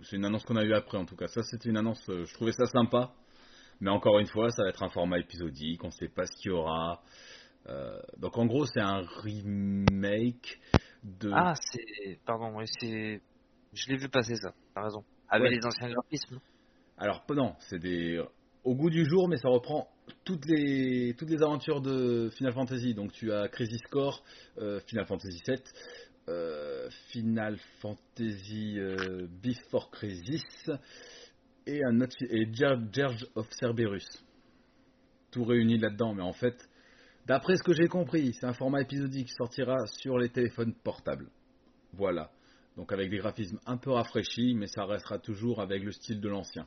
C'est 0.03 0.17
une 0.17 0.25
annonce 0.25 0.43
qu'on 0.45 0.55
a 0.57 0.63
eu 0.63 0.73
après 0.73 0.97
en 0.97 1.05
tout 1.05 1.15
cas. 1.15 1.27
Ça 1.27 1.41
c'était 1.43 1.69
une 1.69 1.77
annonce, 1.77 2.07
euh, 2.09 2.25
je 2.25 2.33
trouvais 2.33 2.51
ça 2.51 2.65
sympa. 2.65 3.13
Mais 3.79 3.89
encore 3.89 4.19
une 4.19 4.27
fois, 4.27 4.49
ça 4.49 4.63
va 4.63 4.69
être 4.69 4.83
un 4.83 4.89
format 4.89 5.17
épisodique, 5.19 5.83
on 5.83 5.91
sait 5.91 6.09
pas 6.09 6.25
ce 6.25 6.31
qu'il 6.41 6.51
y 6.51 6.53
aura. 6.53 7.01
Euh, 7.67 7.99
donc 8.17 8.37
en 8.37 8.45
gros 8.45 8.65
c'est 8.65 8.81
un 8.81 9.01
remake 9.23 10.59
de... 11.03 11.31
Ah, 11.33 11.53
c'est. 11.55 12.19
Pardon, 12.25 12.57
c'est. 12.79 13.21
Je 13.73 13.89
l'ai 13.89 13.97
vu 13.97 14.09
passer 14.09 14.35
ça, 14.35 14.53
t'as 14.75 14.83
raison. 14.83 15.03
Avec 15.29 15.49
Ouais. 15.49 15.55
les 15.57 15.65
anciens 15.65 15.89
graphismes. 15.89 16.39
Alors 16.97 17.25
non, 17.29 17.55
c'est 17.69 17.79
des... 17.79 18.23
Au 18.63 18.75
goût 18.75 18.89
du 18.89 19.03
jour, 19.05 19.27
mais 19.27 19.37
ça 19.37 19.49
reprend 19.49 19.89
toutes 20.23 20.45
les, 20.45 21.15
toutes 21.17 21.29
les 21.29 21.41
aventures 21.41 21.81
de 21.81 22.29
Final 22.37 22.53
Fantasy. 22.53 22.93
Donc 22.93 23.11
tu 23.11 23.33
as 23.33 23.47
Crisis 23.49 23.81
Core, 23.89 24.23
euh, 24.59 24.79
Final 24.87 25.05
Fantasy 25.07 25.41
VII, 25.45 25.57
euh, 26.29 26.89
Final 27.09 27.57
Fantasy 27.81 28.79
euh, 28.79 29.27
Before 29.41 29.89
Crisis 29.91 30.69
et 31.65 31.83
un 31.83 31.99
autre 31.99 32.15
et 32.21 32.45
Ger- 32.53 32.87
Gerge 32.93 33.25
of 33.35 33.47
Cerberus. 33.59 34.05
Tout 35.31 35.43
réuni 35.43 35.77
là-dedans, 35.79 36.13
mais 36.13 36.23
en 36.23 36.33
fait, 36.33 36.55
d'après 37.25 37.55
ce 37.55 37.63
que 37.63 37.73
j'ai 37.73 37.87
compris, 37.87 38.33
c'est 38.33 38.45
un 38.45 38.53
format 38.53 38.81
épisodique 38.81 39.27
qui 39.27 39.33
sortira 39.33 39.85
sur 39.87 40.17
les 40.17 40.29
téléphones 40.29 40.73
portables. 40.83 41.29
Voilà. 41.93 42.31
Donc 42.77 42.91
avec 42.91 43.09
des 43.09 43.17
graphismes 43.17 43.59
un 43.65 43.77
peu 43.77 43.91
rafraîchis, 43.91 44.55
mais 44.55 44.67
ça 44.67 44.85
restera 44.85 45.19
toujours 45.19 45.61
avec 45.61 45.83
le 45.83 45.91
style 45.91 46.19
de 46.19 46.29
l'ancien. 46.29 46.65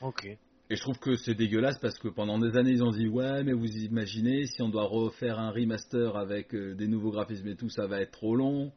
Ok. 0.00 0.26
Et 0.68 0.74
je 0.74 0.80
trouve 0.80 0.98
que 0.98 1.14
c'est 1.14 1.34
dégueulasse 1.34 1.78
parce 1.78 1.96
que 1.98 2.08
pendant 2.08 2.40
des 2.40 2.56
années 2.56 2.72
ils 2.72 2.82
ont 2.82 2.90
dit 2.90 3.06
ouais 3.06 3.44
mais 3.44 3.52
vous 3.52 3.68
imaginez 3.68 4.46
si 4.46 4.62
on 4.62 4.68
doit 4.68 4.86
refaire 4.86 5.38
un 5.38 5.52
remaster 5.52 6.16
avec 6.16 6.52
euh, 6.54 6.74
des 6.74 6.88
nouveaux 6.88 7.12
graphismes 7.12 7.46
et 7.46 7.54
tout 7.54 7.68
ça 7.68 7.86
va 7.86 8.00
être 8.00 8.10
trop 8.10 8.34
long 8.34 8.72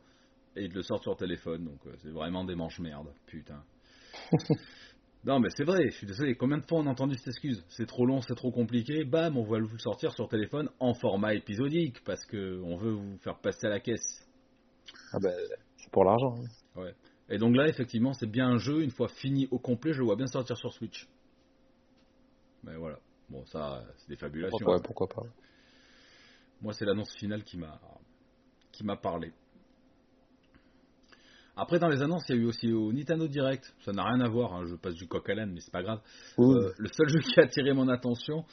et 0.56 0.66
ils 0.66 0.72
le 0.72 0.84
sortent 0.84 1.02
sur 1.02 1.18
téléphone 1.18 1.66
donc 1.66 1.80
euh, 1.88 1.96
c'est 2.04 2.12
vraiment 2.12 2.44
des 2.44 2.54
manches 2.54 2.80
merde 2.80 3.08
putain. 3.26 3.64
non 5.26 5.40
mais 5.40 5.50
c'est 5.56 5.64
vrai 5.66 5.90
je 5.90 5.96
suis 5.98 6.08
désolé 6.08 6.36
combien 6.36 6.58
de 6.58 6.66
fois 6.66 6.80
on 6.80 6.88
a 6.88 6.90
entendu 6.90 7.16
cette 7.16 7.28
excuse? 7.28 7.64
C'est 7.70 7.86
trop 7.86 8.06
long 8.06 8.22
c'est 8.22 8.36
trop 8.36 8.52
compliqué 8.52 9.04
bam 9.04 9.38
on 9.38 9.44
va 9.44 9.60
le 9.60 9.68
sortir 9.78 10.14
sur 10.14 10.28
téléphone 10.30 10.70
en 10.80 10.94
format 10.94 11.34
épisodique 11.34 12.04
parce 12.04 12.26
que 12.26 12.62
on 12.64 12.78
veut 12.78 12.92
vous 12.92 13.18
faire 13.20 13.40
passer 13.40 13.68
à 13.68 13.70
la 13.70 13.80
caisse. 13.80 14.26
Ah 15.14 15.20
bah, 15.22 15.30
c'est 15.78 15.92
pour 15.92 16.04
l'argent. 16.04 16.36
hein. 16.76 16.92
Et 17.30 17.38
donc 17.38 17.56
là, 17.56 17.68
effectivement, 17.68 18.14
c'est 18.14 18.30
bien 18.30 18.48
un 18.48 18.58
jeu, 18.58 18.82
une 18.82 18.90
fois 18.90 19.08
fini 19.08 19.48
au 19.52 19.60
complet, 19.60 19.94
je 19.94 20.00
le 20.00 20.06
vois 20.06 20.16
bien 20.16 20.26
sortir 20.28 20.58
sur 20.58 20.74
Switch. 20.74 21.08
Mais 22.64 22.76
voilà. 22.76 22.98
Bon, 23.30 23.46
ça, 23.46 23.84
c'est 23.98 24.10
des 24.10 24.16
fabulations. 24.16 24.58
Pourquoi, 24.58 24.78
ouais, 24.78 24.82
pourquoi 24.84 25.08
pas. 25.08 25.22
Moi, 26.62 26.74
c'est 26.74 26.86
l'annonce 26.86 27.14
finale 27.16 27.44
qui 27.44 27.58
m'a 27.58 27.80
qui 28.72 28.84
m'a 28.84 28.98
parlé. 28.98 29.32
Après, 31.60 31.78
dans 31.78 31.90
les 31.90 32.02
annonces, 32.02 32.24
il 32.30 32.36
y 32.36 32.40
a 32.40 32.42
eu 32.42 32.46
aussi 32.46 32.72
au 32.72 32.94
Nintendo 32.94 33.28
Direct. 33.28 33.74
Ça 33.84 33.92
n'a 33.92 34.06
rien 34.06 34.22
à 34.22 34.30
voir, 34.30 34.54
hein, 34.54 34.64
je 34.66 34.76
passe 34.76 34.96
du 34.96 35.08
coq 35.08 35.30
à 35.30 35.36
l'âne, 35.36 35.52
mais 35.52 35.60
c'est 35.60 35.74
pas 35.74 35.84
grave. 35.84 36.00
Euh, 36.40 36.72
le 36.78 36.88
seul 36.88 37.10
jeu 37.10 37.20
qui 37.20 37.40
a 37.40 37.44
attiré 37.44 37.74
mon 37.74 37.90
attention, 37.90 38.46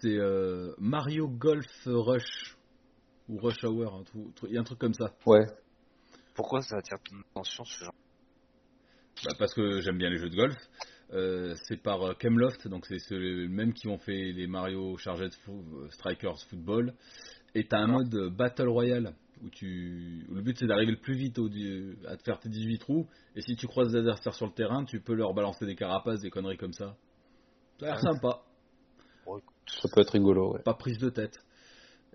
c'est 0.00 0.18
euh, 0.18 0.74
Mario 0.78 1.26
Golf 1.28 1.66
Rush. 1.86 2.56
Ou 3.28 3.38
Rush 3.38 3.64
Hour, 3.64 4.04
il 4.48 4.54
y 4.54 4.58
a 4.58 4.60
un 4.60 4.64
truc 4.64 4.78
comme 4.78 4.92
ça. 4.92 5.14
Ouais. 5.24 5.46
Pourquoi 6.34 6.60
ça 6.60 6.76
attire 6.76 6.98
ton 7.08 7.16
attention 7.30 7.64
ce 7.64 7.84
genre 7.84 7.94
Bah, 9.24 9.34
parce 9.38 9.54
que 9.54 9.80
j'aime 9.80 9.98
bien 9.98 10.10
les 10.10 10.18
jeux 10.18 10.30
de 10.30 10.36
golf. 10.36 10.56
Euh, 11.12 11.54
c'est 11.66 11.82
par 11.82 12.16
Cameloft, 12.18 12.68
donc 12.68 12.86
c'est 12.86 12.98
ceux 12.98 13.48
mêmes 13.48 13.72
qui 13.72 13.88
ont 13.88 13.98
fait 13.98 14.32
les 14.32 14.46
Mario 14.46 14.96
Charged 14.98 15.32
Strikers 15.90 16.38
Football. 16.48 16.94
Et 17.54 17.66
t'as 17.66 17.78
un 17.78 17.88
mode 17.88 18.14
euh, 18.14 18.30
Battle 18.30 18.68
Royale 18.68 19.14
où 19.42 19.50
tu, 19.50 20.26
où 20.28 20.34
le 20.34 20.42
but 20.42 20.56
c'est 20.58 20.66
d'arriver 20.66 20.92
le 20.92 21.00
plus 21.00 21.14
vite 21.14 21.38
au, 21.38 21.46
à 22.06 22.16
te 22.16 22.22
faire 22.22 22.38
tes 22.40 22.48
18 22.48 22.78
trous. 22.78 23.06
Et 23.36 23.42
si 23.42 23.56
tu 23.56 23.66
croises 23.66 23.92
des 23.92 23.98
adversaires 23.98 24.34
sur 24.34 24.46
le 24.46 24.52
terrain, 24.52 24.84
tu 24.84 25.00
peux 25.00 25.14
leur 25.14 25.34
balancer 25.34 25.66
des 25.66 25.76
carapaces, 25.76 26.20
des 26.20 26.30
conneries 26.30 26.56
comme 26.56 26.72
ça. 26.72 26.96
Ça 27.78 27.86
a 27.86 27.88
l'air 27.90 28.00
sympa, 28.00 28.42
Ça 29.66 29.88
peut 29.94 30.00
être 30.00 30.10
rigolo, 30.10 30.54
ouais. 30.54 30.62
pas 30.62 30.74
prise 30.74 30.98
de 30.98 31.10
tête. 31.10 31.38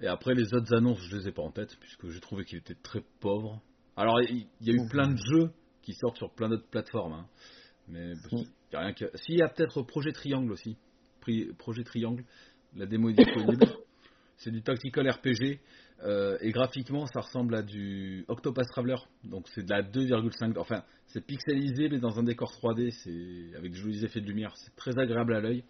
Et 0.01 0.07
après 0.07 0.33
les 0.33 0.53
autres 0.53 0.73
annonces, 0.75 0.99
je 1.09 1.15
les 1.15 1.29
ai 1.29 1.31
pas 1.31 1.41
en 1.41 1.51
tête 1.51 1.75
puisque 1.79 2.09
j'ai 2.09 2.19
trouvé 2.19 2.43
qu'il 2.43 2.57
était 2.57 2.75
très 2.75 3.01
pauvre. 3.19 3.61
Alors 3.95 4.21
il 4.21 4.47
y 4.61 4.71
a 4.71 4.73
eu 4.73 4.87
plein 4.89 5.09
de 5.09 5.17
jeux 5.17 5.51
qui 5.81 5.93
sortent 5.93 6.17
sur 6.17 6.31
plein 6.33 6.49
d'autres 6.49 6.67
plateformes, 6.69 7.13
hein. 7.13 7.27
mais 7.87 8.13
il 8.31 8.47
y 8.73 8.75
a 8.75 8.79
rien 8.79 8.93
que. 8.93 9.05
Si 9.15 9.33
il 9.33 9.37
y 9.37 9.41
a 9.41 9.47
peut-être 9.47 9.83
Projet 9.83 10.11
Triangle 10.11 10.51
aussi, 10.51 10.77
Projet 11.57 11.83
Triangle. 11.83 12.23
La 12.75 12.85
démo 12.85 13.09
est 13.09 13.13
disponible. 13.13 13.65
c'est 14.37 14.51
du 14.51 14.61
tactical 14.61 15.09
RPG. 15.09 15.59
Euh, 16.03 16.37
et 16.41 16.51
graphiquement, 16.51 17.05
ça 17.07 17.21
ressemble 17.21 17.55
à 17.55 17.61
du 17.61 18.25
Octopus 18.27 18.67
Traveler. 18.67 18.97
Donc 19.23 19.47
c'est 19.49 19.63
de 19.63 19.69
la 19.69 19.81
2,5. 19.81 20.57
Enfin, 20.57 20.83
c'est 21.07 21.25
pixelisé, 21.25 21.89
mais 21.89 21.99
dans 21.99 22.19
un 22.19 22.23
décor 22.23 22.51
3D. 22.51 22.91
C'est 22.91 23.57
avec 23.57 23.71
de 23.71 23.77
jolis 23.77 24.03
effets 24.03 24.21
de 24.21 24.27
lumière. 24.27 24.53
C'est 24.57 24.75
très 24.75 24.97
agréable 24.99 25.35
à 25.35 25.41
l'œil. 25.41 25.63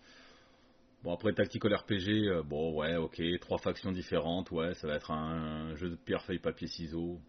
Bon, 1.04 1.14
après, 1.14 1.34
tactical 1.34 1.76
RPG, 1.76 2.10
euh, 2.10 2.44
bon, 2.44 2.76
ouais, 2.76 2.96
ok. 2.96 3.22
Trois 3.40 3.60
factions 3.60 3.92
différentes. 3.92 4.50
Ouais, 4.52 4.74
ça 4.76 4.88
va 4.88 4.96
être 4.96 5.12
un, 5.12 5.76
jeu 5.76 5.90
de 5.90 5.96
pierre, 5.96 6.24
feuille, 6.24 6.40
papier, 6.40 6.68
ciseaux. 6.68 7.20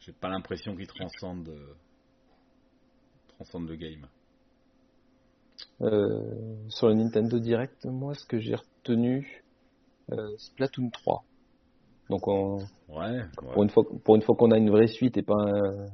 J'ai 0.00 0.12
pas 0.12 0.28
l'impression 0.28 0.74
qu'il 0.74 0.86
transcende, 0.86 1.48
euh, 1.48 1.74
transcende 3.28 3.68
le 3.68 3.76
game. 3.76 4.06
Sur 6.68 6.88
le 6.88 6.94
Nintendo 6.94 7.38
Direct, 7.38 7.84
moi, 7.84 8.14
ce 8.14 8.24
que 8.24 8.38
j'ai 8.38 8.54
retenu, 8.54 9.44
Splatoon 10.38 10.90
3. 10.90 11.24
Donc, 12.10 12.26
on, 12.28 12.58
Ouais, 12.88 13.20
pour 13.52 13.62
une 13.62 13.68
fois, 13.68 13.84
pour 14.04 14.16
une 14.16 14.22
fois 14.22 14.34
qu'on 14.34 14.50
a 14.50 14.56
une 14.58 14.70
vraie 14.70 14.86
suite 14.86 15.16
et 15.18 15.22
pas 15.22 15.34
un, 15.36 15.86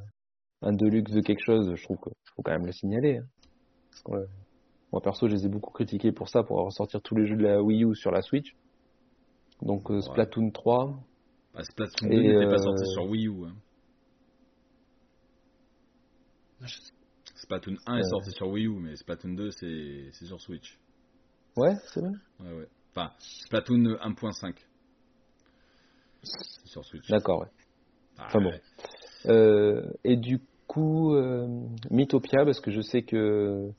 un 0.62 0.73
deluxe 0.73 1.11
de 1.12 1.20
quelque 1.20 1.43
chose, 1.45 1.74
je 1.74 1.82
trouve 1.82 1.99
que 1.99 2.11
faut 2.36 2.43
quand 2.43 2.53
même 2.53 2.66
le 2.66 2.73
signaler. 2.73 3.19
hein. 3.19 3.27
Parce 3.91 4.03
que, 4.05 4.12
euh, 4.12 4.27
moi, 4.93 5.03
perso, 5.03 5.28
je 5.28 5.35
les 5.35 5.47
ai 5.47 5.49
beaucoup 5.49 5.73
critiqués 5.73 6.12
pour 6.12 6.28
ça, 6.28 6.45
pour 6.45 6.59
ressortir 6.65 7.03
tous 7.03 7.16
les 7.16 7.27
jeux 7.27 7.36
de 7.36 7.43
la 7.43 7.61
Wii 7.62 7.85
U 7.85 7.95
sur 7.97 8.11
la 8.12 8.23
Switch. 8.23 8.55
Donc, 9.61 9.91
euh, 9.91 10.01
Splatoon 10.01 10.51
3, 10.51 10.95
Bah, 11.53 11.62
Splatoon 11.65 12.09
Et, 12.11 12.16
2 12.16 12.23
n'était 12.23 12.47
pas 12.47 12.55
euh, 12.55 12.59
sorti 12.59 12.86
sur 12.93 13.09
Wii 13.11 13.27
U. 13.28 13.45
hein. 13.47 13.55
Splatoon 17.35 17.77
1 17.86 17.97
est 17.99 18.09
sorti 18.09 18.31
sur 18.31 18.49
Wii 18.49 18.66
U, 18.66 18.78
mais 18.81 18.97
Splatoon 18.97 19.35
2 19.35 19.51
c'est 19.51 20.11
c'est 20.12 20.24
sur 20.27 20.41
Switch. 20.41 20.78
ouais, 21.57 21.74
c'est 21.93 22.01
vrai. 22.01 22.12
Ouais, 22.41 22.53
ouais. 22.59 22.69
Enfin, 22.95 23.11
Splatoon 23.19 23.97
1.5. 24.01 24.55
C'est 26.24 26.66
sur 26.68 26.84
Switch. 26.84 27.09
D'accord, 27.09 27.40
ouais. 27.40 27.48
Ah, 28.18 28.24
Enfin 28.26 28.40
bon. 28.40 28.51
ouais. 28.51 28.60
Euh, 29.26 29.82
et 30.05 30.16
du 30.16 30.40
coup, 30.66 31.14
euh, 31.14 31.46
Mythopia, 31.90 32.44
parce 32.44 32.60
que 32.60 32.70
je 32.70 32.80
sais 32.80 33.02
que 33.02 33.70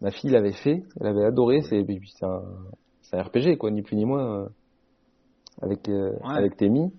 ma 0.00 0.10
fille 0.10 0.30
l'avait 0.30 0.52
fait, 0.52 0.82
elle 1.00 1.06
avait 1.06 1.24
adoré, 1.24 1.60
c'est 1.62 1.78
un, 2.22 2.42
c'est 3.02 3.16
un 3.16 3.22
RPG, 3.22 3.56
quoi, 3.58 3.70
ni 3.70 3.82
plus 3.82 3.96
ni 3.96 4.04
moins, 4.04 4.42
euh, 4.44 4.48
avec, 5.62 5.86
Ouais. 5.88 6.18
avec 6.24 6.56
Temi. 6.56 6.92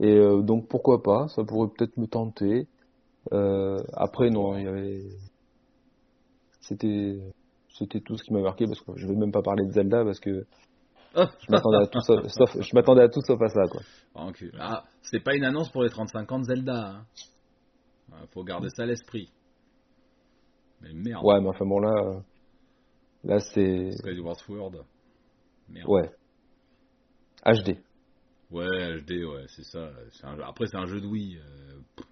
Et 0.00 0.14
euh, 0.14 0.42
donc 0.42 0.68
pourquoi 0.68 1.02
pas, 1.02 1.28
ça 1.28 1.42
pourrait 1.44 1.68
peut-être 1.68 1.96
me 1.96 2.06
tenter. 2.06 2.66
Euh, 3.32 3.82
après, 3.94 4.28
non, 4.30 4.56
il 4.58 4.64
y 4.64 4.68
avait. 4.68 5.04
C'était. 6.60 7.18
C'était 7.78 8.00
tout 8.00 8.16
ce 8.16 8.24
qui 8.24 8.32
m'a 8.32 8.40
marqué 8.40 8.66
parce 8.66 8.80
que 8.80 8.92
je 8.96 9.06
vais 9.06 9.14
même 9.14 9.32
pas 9.32 9.42
parler 9.42 9.66
de 9.66 9.70
Zelda 9.70 10.02
parce 10.02 10.18
que 10.18 10.46
je 11.40 11.50
m'attendais 11.50 11.78
à 11.78 11.86
tout 11.86 12.00
sauf, 12.00 12.26
sauf- 12.28 12.60
je 12.62 12.74
m'attendais 12.74 13.02
à 13.02 13.08
tout 13.08 13.20
sauf 13.22 13.40
à 13.40 13.48
ça 13.48 13.62
quoi. 13.70 13.80
Ah, 14.58 14.84
c'est 15.02 15.20
pas 15.20 15.34
une 15.34 15.44
annonce 15.44 15.70
pour 15.70 15.82
les 15.82 15.90
35 15.90 16.30
ans 16.32 16.38
de 16.38 16.44
Zelda. 16.44 16.90
Hein. 16.90 17.06
Ah, 18.12 18.26
Faut 18.32 18.44
garder 18.44 18.68
ça 18.70 18.82
à 18.82 18.86
l'esprit. 18.86 19.30
Mais 20.82 20.92
merde. 20.92 21.24
Ouais, 21.24 21.40
mais 21.40 21.48
enfin 21.48 21.64
bon 21.64 21.80
là, 21.80 21.92
euh, 22.04 22.20
là 23.24 23.40
c'est 23.40 23.92
Skyward 23.92 24.38
Sword. 24.38 24.72
Merde. 25.68 25.88
ouais 25.88 26.10
HD. 27.44 27.78
Ouais, 28.50 29.00
HD, 29.00 29.24
ouais, 29.24 29.44
c'est 29.48 29.64
ça. 29.64 29.90
Un 30.22 30.38
Après, 30.40 30.66
c'est 30.66 30.76
un 30.76 30.86
jeu 30.86 31.00
de 31.00 31.06
Wii. 31.06 31.38
euh, 31.38 32.02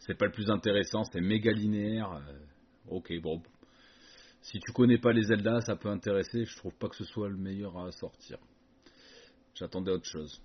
c'est 0.00 0.14
pas 0.14 0.26
le 0.26 0.32
plus 0.32 0.50
intéressant, 0.50 1.04
c'est 1.04 1.20
méga 1.20 1.52
linéaire. 1.52 2.12
euh, 2.12 2.38
ok, 2.88 3.12
bon. 3.22 3.42
Si 4.42 4.58
tu 4.58 4.72
connais 4.72 4.98
pas 4.98 5.12
les 5.12 5.22
Zelda, 5.22 5.60
ça 5.60 5.76
peut 5.76 5.90
intéresser. 5.90 6.44
Je 6.44 6.56
trouve 6.56 6.74
pas 6.74 6.88
que 6.88 6.96
ce 6.96 7.04
soit 7.04 7.28
le 7.28 7.36
meilleur 7.36 7.76
à 7.78 7.92
sortir. 7.92 8.38
J'attendais 9.54 9.90
autre 9.90 10.06
chose. 10.06 10.40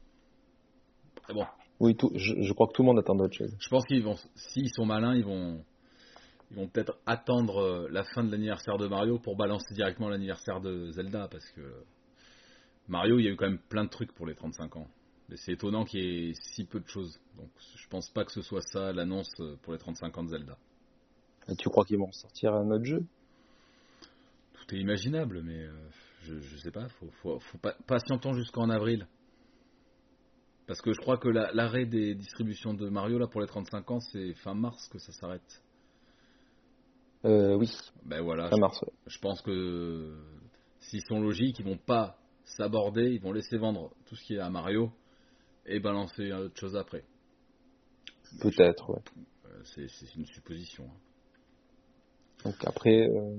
Mais 1.28 1.34
bon, 1.34 1.46
Oui, 1.80 1.96
tout, 1.96 2.12
je, 2.16 2.42
je 2.42 2.54
crois 2.54 2.68
que 2.68 2.74
tout 2.74 2.82
le 2.82 2.88
monde 2.88 3.00
attend 3.00 3.16
d'autres 3.16 3.36
choses. 3.36 3.56
je 3.60 3.70
pense 3.70 3.86
qu'ils 3.86 4.04
vont, 4.04 4.18
s'ils 4.36 4.70
sont 4.74 4.86
malins, 4.86 5.16
ils 5.16 5.24
vont, 5.24 5.64
ils 6.52 6.58
vont 6.58 6.68
peut-être 6.68 6.98
attendre 7.06 7.58
euh, 7.58 7.88
la 7.90 8.04
fin 8.04 8.24
de 8.24 8.32
l'anniversaire 8.32 8.78
de 8.78 8.88
Mario 8.88 9.18
pour 9.20 9.36
balancer 9.36 9.74
directement 9.74 10.10
l'anniversaire 10.10 10.62
de 10.62 10.92
Zelda, 10.92 11.28
parce 11.30 11.50
que 11.52 11.62
Mario, 12.88 13.18
il 13.20 13.26
y 13.26 13.28
a 13.28 13.32
eu 13.32 13.36
quand 13.36 13.48
même 13.48 13.60
plein 13.70 13.86
de 13.86 13.90
trucs 13.90 14.14
pour 14.14 14.28
les 14.28 14.36
35 14.36 14.76
ans. 14.76 14.88
Mais 15.30 15.38
c'est 15.38 15.54
étonnant 15.54 15.86
qu'il 15.86 16.02
y 16.02 16.30
ait 16.30 16.34
si 16.36 16.66
peu 16.66 16.80
de 16.80 16.88
choses. 16.88 17.20
Donc 17.38 17.50
je 17.76 17.88
pense 17.88 18.10
pas 18.12 18.26
que 18.26 18.32
ce 18.32 18.42
soit 18.42 18.62
ça 18.62 18.94
l'annonce 18.94 19.32
euh, 19.40 19.56
pour 19.64 19.74
les 19.74 19.80
35 19.80 20.18
ans 20.18 20.24
de 20.24 20.30
Zelda. 20.30 20.58
Et 21.48 21.56
tu 21.56 21.70
crois 21.70 21.84
qu'ils 21.86 21.98
vont 21.98 22.12
sortir 22.12 22.54
un 22.54 22.70
autre 22.72 22.86
jeu? 22.86 23.04
Tout 24.68 24.76
est 24.76 24.80
imaginable, 24.80 25.42
mais 25.44 25.60
euh, 25.64 25.90
je, 26.24 26.40
je 26.40 26.58
sais 26.58 26.72
pas, 26.72 26.88
faut, 26.90 27.10
faut, 27.22 27.40
faut 27.40 27.58
pas, 27.60 27.76
patientons 27.88 28.34
jusqu'en 28.34 28.70
avril. 28.70 29.08
Parce 30.68 30.82
que 30.82 30.92
je 30.94 31.00
crois 31.00 31.18
que 31.18 31.28
la- 31.30 31.52
l'arrêt 31.54 31.86
des 31.86 32.16
distributions 32.16 32.74
de 32.74 32.90
Mario 32.90 33.20
là 33.20 33.28
pour 33.28 33.42
les 33.42 33.48
35 33.48 33.92
ans, 33.92 34.00
c'est 34.00 34.34
fin 34.36 34.56
mars 34.56 34.88
que 34.88 34.98
ça 34.98 35.12
s'arrête. 35.12 35.64
euh, 37.26 37.56
Oui, 37.56 37.70
Ben 38.04 38.22
voilà, 38.22 38.50
ouais. 38.50 38.70
Je 39.06 39.20
pense 39.20 39.42
que 39.42 40.18
s'ils 40.80 41.04
sont 41.08 41.20
logiques, 41.22 41.60
ils 41.60 41.66
vont 41.66 41.78
pas 41.78 42.18
s'aborder, 42.46 43.12
ils 43.12 43.22
vont 43.22 43.32
laisser 43.32 43.58
vendre 43.58 43.92
tout 44.06 44.16
ce 44.16 44.24
qui 44.24 44.36
est 44.36 44.40
à 44.40 44.50
Mario 44.50 44.92
et 45.68 45.80
balancer 45.80 46.32
autre 46.32 46.60
chose 46.60 46.76
après. 46.76 47.04
Peut-être, 48.42 48.90
ouais. 48.92 49.02
Euh, 49.46 49.62
C'est 49.64 50.16
une 50.16 50.26
supposition. 50.26 50.86
hein. 50.86 51.00
Donc 52.44 52.56
après, 52.66 53.08
euh, 53.08 53.38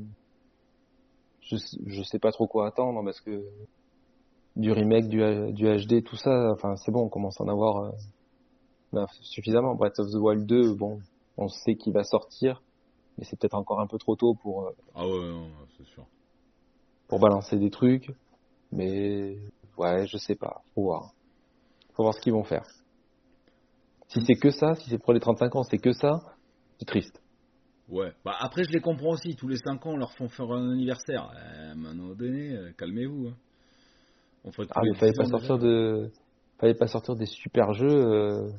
je, 1.47 1.56
je 1.86 2.02
sais 2.02 2.18
pas 2.18 2.32
trop 2.32 2.47
quoi 2.47 2.66
attendre 2.66 3.02
parce 3.05 3.20
que 3.20 3.44
du 4.56 4.73
remake, 4.73 5.09
du, 5.09 5.18
du 5.52 5.66
HD, 5.66 6.02
tout 6.02 6.16
ça, 6.16 6.52
enfin 6.52 6.77
c'est 6.77 6.90
bon, 6.90 7.02
on 7.05 7.09
commence 7.09 7.40
à 7.40 7.44
en 7.44 7.48
avoir 7.48 7.85
euh, 7.85 7.90
ben, 8.93 9.06
suffisamment. 9.20 9.74
Breath 9.74 9.98
of 9.98 10.10
the 10.10 10.16
Wild 10.16 10.47
2, 10.47 10.74
bon, 10.74 11.01
on 11.36 11.48
sait 11.48 11.77
qu'il 11.77 11.93
va 11.93 12.05
sortir, 12.05 12.62
mais 13.18 13.24
c'est 13.24 13.39
peut-être 13.39 13.55
encore 13.55 13.81
un 13.81 13.86
peu 13.86 13.98
trop 13.98 14.16
tôt 14.16 14.35
pour, 14.35 14.66
euh, 14.66 14.70
Ah 14.94 15.06
ouais, 15.06 15.20
non, 15.20 15.48
c'est 15.77 15.86
sûr. 15.86 16.06
pour 17.09 17.20
balancer 17.20 17.59
des 17.59 17.70
trucs. 17.70 18.10
Mais 18.73 19.36
ouais, 19.78 20.06
je 20.06 20.16
sais 20.16 20.35
pas, 20.35 20.62
faut 20.74 20.82
voir. 20.82 21.12
Faut 21.94 22.02
voir 22.02 22.14
ce 22.14 22.20
qu'ils 22.20 22.32
vont 22.32 22.44
faire. 22.44 22.66
Si 24.09 24.20
c'est 24.24 24.35
que 24.35 24.51
ça, 24.51 24.74
si 24.77 24.89
c'est 24.90 24.98
pour 24.98 25.12
les 25.12 25.20
35 25.20 25.55
ans, 25.56 25.62
c'est 25.64 25.78
que 25.78 25.93
ça, 25.93 26.20
c'est 26.78 26.85
triste. 26.86 27.20
Ouais. 27.88 28.12
Bah 28.24 28.34
après, 28.40 28.64
je 28.64 28.70
les 28.70 28.80
comprends 28.80 29.10
aussi. 29.10 29.36
Tous 29.36 29.46
les 29.48 29.56
5 29.58 29.84
ans, 29.86 29.90
on 29.92 29.96
leur 29.96 30.12
font 30.14 30.28
faire 30.28 30.50
un 30.50 30.72
anniversaire. 30.72 31.30
Euh, 31.36 31.68
à 31.68 31.72
un 31.72 31.74
moment 31.76 32.14
donné, 32.14 32.50
euh, 32.56 32.72
calmez-vous. 32.76 33.28
hein. 33.28 33.36
On 34.44 34.52
ferait 34.52 34.66
tous 34.66 34.72
Ah, 34.76 34.80
mais 34.84 34.94
fallait 34.98 35.12
10 35.12 35.18
pas 35.18 35.24
sortir 35.26 35.58
de, 35.58 36.10
fallait 36.58 36.74
pas 36.74 36.86
sortir 36.88 37.14
des 37.16 37.26
super 37.26 37.72
jeux 37.74 37.86
euh, 37.88 38.50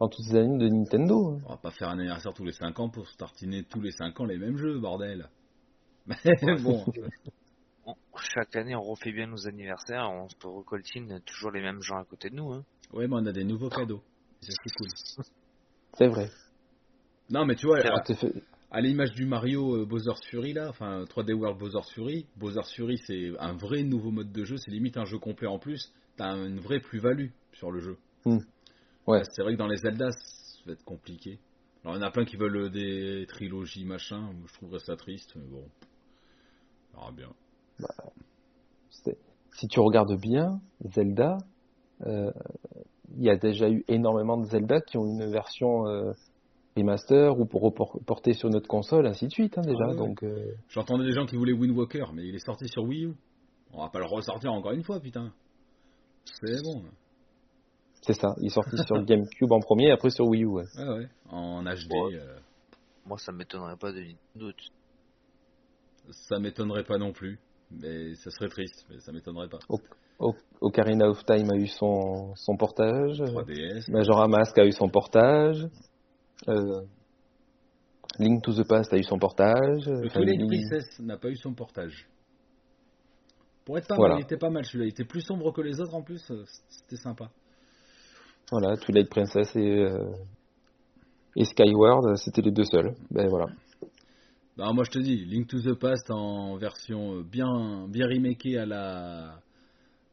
toutes 0.00 0.14
ces 0.28 0.36
années 0.36 0.58
de 0.58 0.68
Nintendo. 0.68 1.34
hein. 1.34 1.38
On 1.46 1.50
va 1.50 1.56
pas 1.58 1.70
faire 1.70 1.88
un 1.90 1.98
anniversaire 1.98 2.32
tous 2.34 2.44
les 2.44 2.52
5 2.52 2.78
ans 2.80 2.88
pour 2.88 3.08
startiner 3.08 3.64
tous 3.64 3.80
les 3.80 3.90
5 3.92 4.18
ans 4.20 4.24
les 4.24 4.38
mêmes 4.38 4.56
jeux, 4.56 4.78
bordel. 4.78 5.28
Mais 6.06 6.16
bon. 6.62 6.84
On- 7.86 7.94
chaque 8.16 8.56
année, 8.56 8.74
on 8.74 8.80
refait 8.80 9.12
bien 9.12 9.26
nos 9.26 9.46
anniversaires, 9.46 10.08
on 10.10 10.26
se 10.26 10.36
recoltine 10.46 11.20
toujours 11.26 11.50
les 11.50 11.60
mêmes 11.60 11.82
gens 11.82 11.98
à 11.98 12.04
côté 12.04 12.30
de 12.30 12.34
nous. 12.36 12.50
Hein. 12.50 12.64
Ouais, 12.94 13.06
mais 13.06 13.14
on 13.16 13.26
a 13.26 13.32
des 13.32 13.44
nouveaux 13.44 13.68
cadeaux. 13.68 14.00
C'est 14.40 14.52
ça 14.52 14.62
qui 14.62 14.68
est 14.70 14.76
cool. 14.78 15.24
C'est 15.98 16.08
vrai. 16.08 16.30
Non, 17.28 17.44
mais 17.44 17.56
tu 17.56 17.66
vois, 17.66 17.80
fait- 17.82 18.32
à 18.74 18.80
l'image 18.80 19.12
du 19.12 19.24
Mario 19.24 19.76
euh, 19.76 19.86
Bowser's 19.86 20.20
Fury, 20.24 20.52
là, 20.52 20.68
enfin 20.68 21.04
3D 21.04 21.32
World 21.32 21.58
Bowser's 21.58 21.88
Fury, 21.92 22.26
Bowser's 22.36 22.68
Fury 22.74 22.98
c'est 23.06 23.30
un 23.38 23.52
vrai 23.52 23.84
nouveau 23.84 24.10
mode 24.10 24.32
de 24.32 24.44
jeu, 24.44 24.56
c'est 24.56 24.72
limite 24.72 24.96
un 24.96 25.04
jeu 25.04 25.18
complet 25.18 25.46
en 25.46 25.60
plus. 25.60 25.92
T'as 26.16 26.34
une 26.34 26.58
vraie 26.58 26.80
plus-value 26.80 27.28
sur 27.52 27.70
le 27.70 27.78
jeu. 27.78 27.96
Hmm. 28.24 28.38
Ouais. 29.06 29.22
C'est 29.30 29.42
vrai 29.42 29.52
que 29.52 29.58
dans 29.58 29.68
les 29.68 29.76
Zelda, 29.76 30.10
ça 30.10 30.62
va 30.66 30.72
être 30.72 30.84
compliqué. 30.84 31.38
Alors, 31.84 31.96
il 31.96 32.00
y 32.00 32.02
en 32.02 32.06
a 32.06 32.10
plein 32.10 32.24
qui 32.24 32.36
veulent 32.36 32.70
des 32.70 33.26
trilogies, 33.28 33.84
machin. 33.84 34.30
Je 34.46 34.54
trouverais 34.54 34.80
ça 34.80 34.96
triste, 34.96 35.34
mais 35.36 35.46
bon. 35.46 35.64
On 36.94 36.98
verra 36.98 37.12
bien. 37.12 37.30
c'est- 38.90 39.18
si 39.52 39.68
tu 39.68 39.78
regardes 39.78 40.18
bien, 40.18 40.60
Zelda, 40.84 41.38
euh, 42.06 42.32
il 43.16 43.22
y 43.22 43.30
a 43.30 43.36
déjà 43.36 43.70
eu 43.70 43.84
énormément 43.86 44.36
de 44.36 44.46
Zelda 44.46 44.80
qui 44.80 44.96
ont 44.96 45.06
une 45.06 45.30
version 45.30 45.86
euh, 45.86 46.12
remaster 46.76 47.38
ou 47.38 47.44
pour 47.46 47.62
reporter 47.62 48.32
sur 48.34 48.50
notre 48.50 48.66
console, 48.68 49.06
ainsi 49.06 49.26
de 49.26 49.32
suite, 49.32 49.56
hein, 49.58 49.62
déjà. 49.62 49.84
Ah 49.84 49.90
ouais. 49.90 49.96
Donc, 49.96 50.22
euh, 50.22 50.52
J'entendais 50.68 51.04
des 51.04 51.12
gens 51.12 51.26
qui 51.26 51.36
voulaient 51.36 51.52
Wind 51.52 51.76
Walker, 51.76 52.04
mais 52.12 52.26
il 52.26 52.34
est 52.34 52.44
sorti 52.44 52.68
sur 52.68 52.82
Wii 52.84 53.04
U. 53.06 53.14
On 53.72 53.82
va 53.82 53.88
pas 53.90 53.98
le 54.00 54.06
ressortir 54.06 54.52
encore 54.52 54.72
une 54.72 54.82
fois, 54.82 55.00
putain. 55.00 55.32
C'est 56.24 56.62
bon. 56.62 56.82
c'est 58.02 58.14
ça. 58.14 58.34
Il 58.40 58.46
est 58.46 58.50
sorti 58.50 58.76
sur 58.86 59.02
GameCube 59.04 59.52
en 59.52 59.60
premier, 59.60 59.90
après 59.90 60.10
sur 60.10 60.26
Wii 60.26 60.42
U. 60.44 60.46
ouais. 60.46 60.64
Ouais, 60.78 60.88
ouais. 60.98 61.08
En 61.30 61.62
HD, 61.62 61.92
Ouais. 61.92 62.14
euh, 62.16 62.38
Moi, 63.06 63.18
ça 63.18 63.32
m'étonnerait 63.32 63.76
pas 63.76 63.92
de 63.92 64.00
Nintendo. 64.00 64.52
ça 66.10 66.38
m'étonnerait 66.38 66.84
pas 66.84 66.98
non 66.98 67.12
plus. 67.12 67.38
Mais 67.70 68.14
ça 68.16 68.30
serait 68.30 68.48
triste, 68.48 68.86
mais 68.90 68.98
ça 69.00 69.10
m'étonnerait 69.10 69.48
pas. 69.48 69.58
Ocarina 70.60 71.08
of 71.08 71.24
Time 71.24 71.50
a 71.50 71.56
eu 71.56 71.66
son, 71.66 72.34
son 72.36 72.56
portage. 72.56 73.20
3DS. 73.20 73.90
Majora 73.90 74.28
Mask 74.28 74.56
a 74.58 74.64
eu 74.66 74.72
son 74.72 74.88
portage. 74.88 75.66
Euh, 76.48 76.82
Link 78.18 78.42
to 78.42 78.52
the 78.54 78.66
Past 78.68 78.92
a 78.92 78.96
eu 78.98 79.02
son 79.02 79.18
portage. 79.18 79.86
Le 79.86 80.08
Twilight 80.08 80.46
Princess 80.46 80.98
n'a 81.00 81.16
pas 81.16 81.28
eu 81.30 81.36
son 81.36 81.52
portage. 81.54 82.06
Pour 83.64 83.78
être 83.78 83.88
pas 83.88 83.96
Voilà. 83.96 84.14
mal, 84.14 84.22
il 84.22 84.24
était 84.24 84.36
pas 84.36 84.50
mal 84.50 84.64
celui-là. 84.64 84.84
Il 84.86 84.90
était 84.90 85.04
plus 85.04 85.22
sombre 85.22 85.52
que 85.52 85.62
les 85.62 85.80
autres 85.80 85.94
en 85.94 86.02
plus. 86.02 86.22
euh, 86.30 86.44
C'était 86.68 86.96
sympa. 86.96 87.30
Voilà, 88.52 88.76
Twilight 88.76 89.08
Princess 89.08 89.56
et, 89.56 89.60
euh, 89.80 90.12
et 91.34 91.44
Skyward, 91.44 92.16
c'était 92.16 92.42
les 92.42 92.52
deux 92.52 92.64
seuls. 92.64 92.94
Ben 93.10 93.26
voilà. 93.28 93.46
Bah, 94.56 94.70
moi 94.72 94.84
je 94.84 94.90
te 94.90 94.98
dis, 94.98 95.24
Link 95.24 95.48
to 95.48 95.60
the 95.60 95.74
Past 95.74 96.10
en 96.10 96.56
version 96.56 97.22
bien, 97.22 97.88
bien 97.88 98.06
remakée 98.06 98.58
à 98.58 98.66
la 98.66 99.40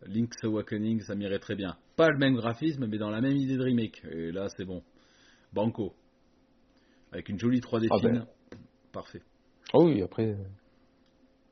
Link's 0.08 0.44
Awakening, 0.44 1.02
ça 1.02 1.14
m'irait 1.14 1.38
très 1.40 1.56
bien. 1.56 1.76
Pas 1.96 2.10
le 2.10 2.18
même 2.18 2.36
graphisme, 2.36 2.88
mais 2.88 2.98
dans 2.98 3.12
la 3.12 3.22
même 3.22 3.36
idée 3.36 3.58
de 3.58 3.64
remake. 3.64 4.02
Et 4.10 4.32
là 4.32 4.48
c'est 4.56 4.66
bon. 4.66 4.82
Banco. 5.54 5.94
Avec 7.12 7.30
une 7.30 7.40
jolie 7.40 7.60
3D 7.60 7.88
Ah 7.92 7.98
fine. 8.00 8.12
ben. 8.12 8.26
Parfait. 8.92 9.22
Oh 9.74 9.86
oui, 9.86 10.02
après, 10.02 10.36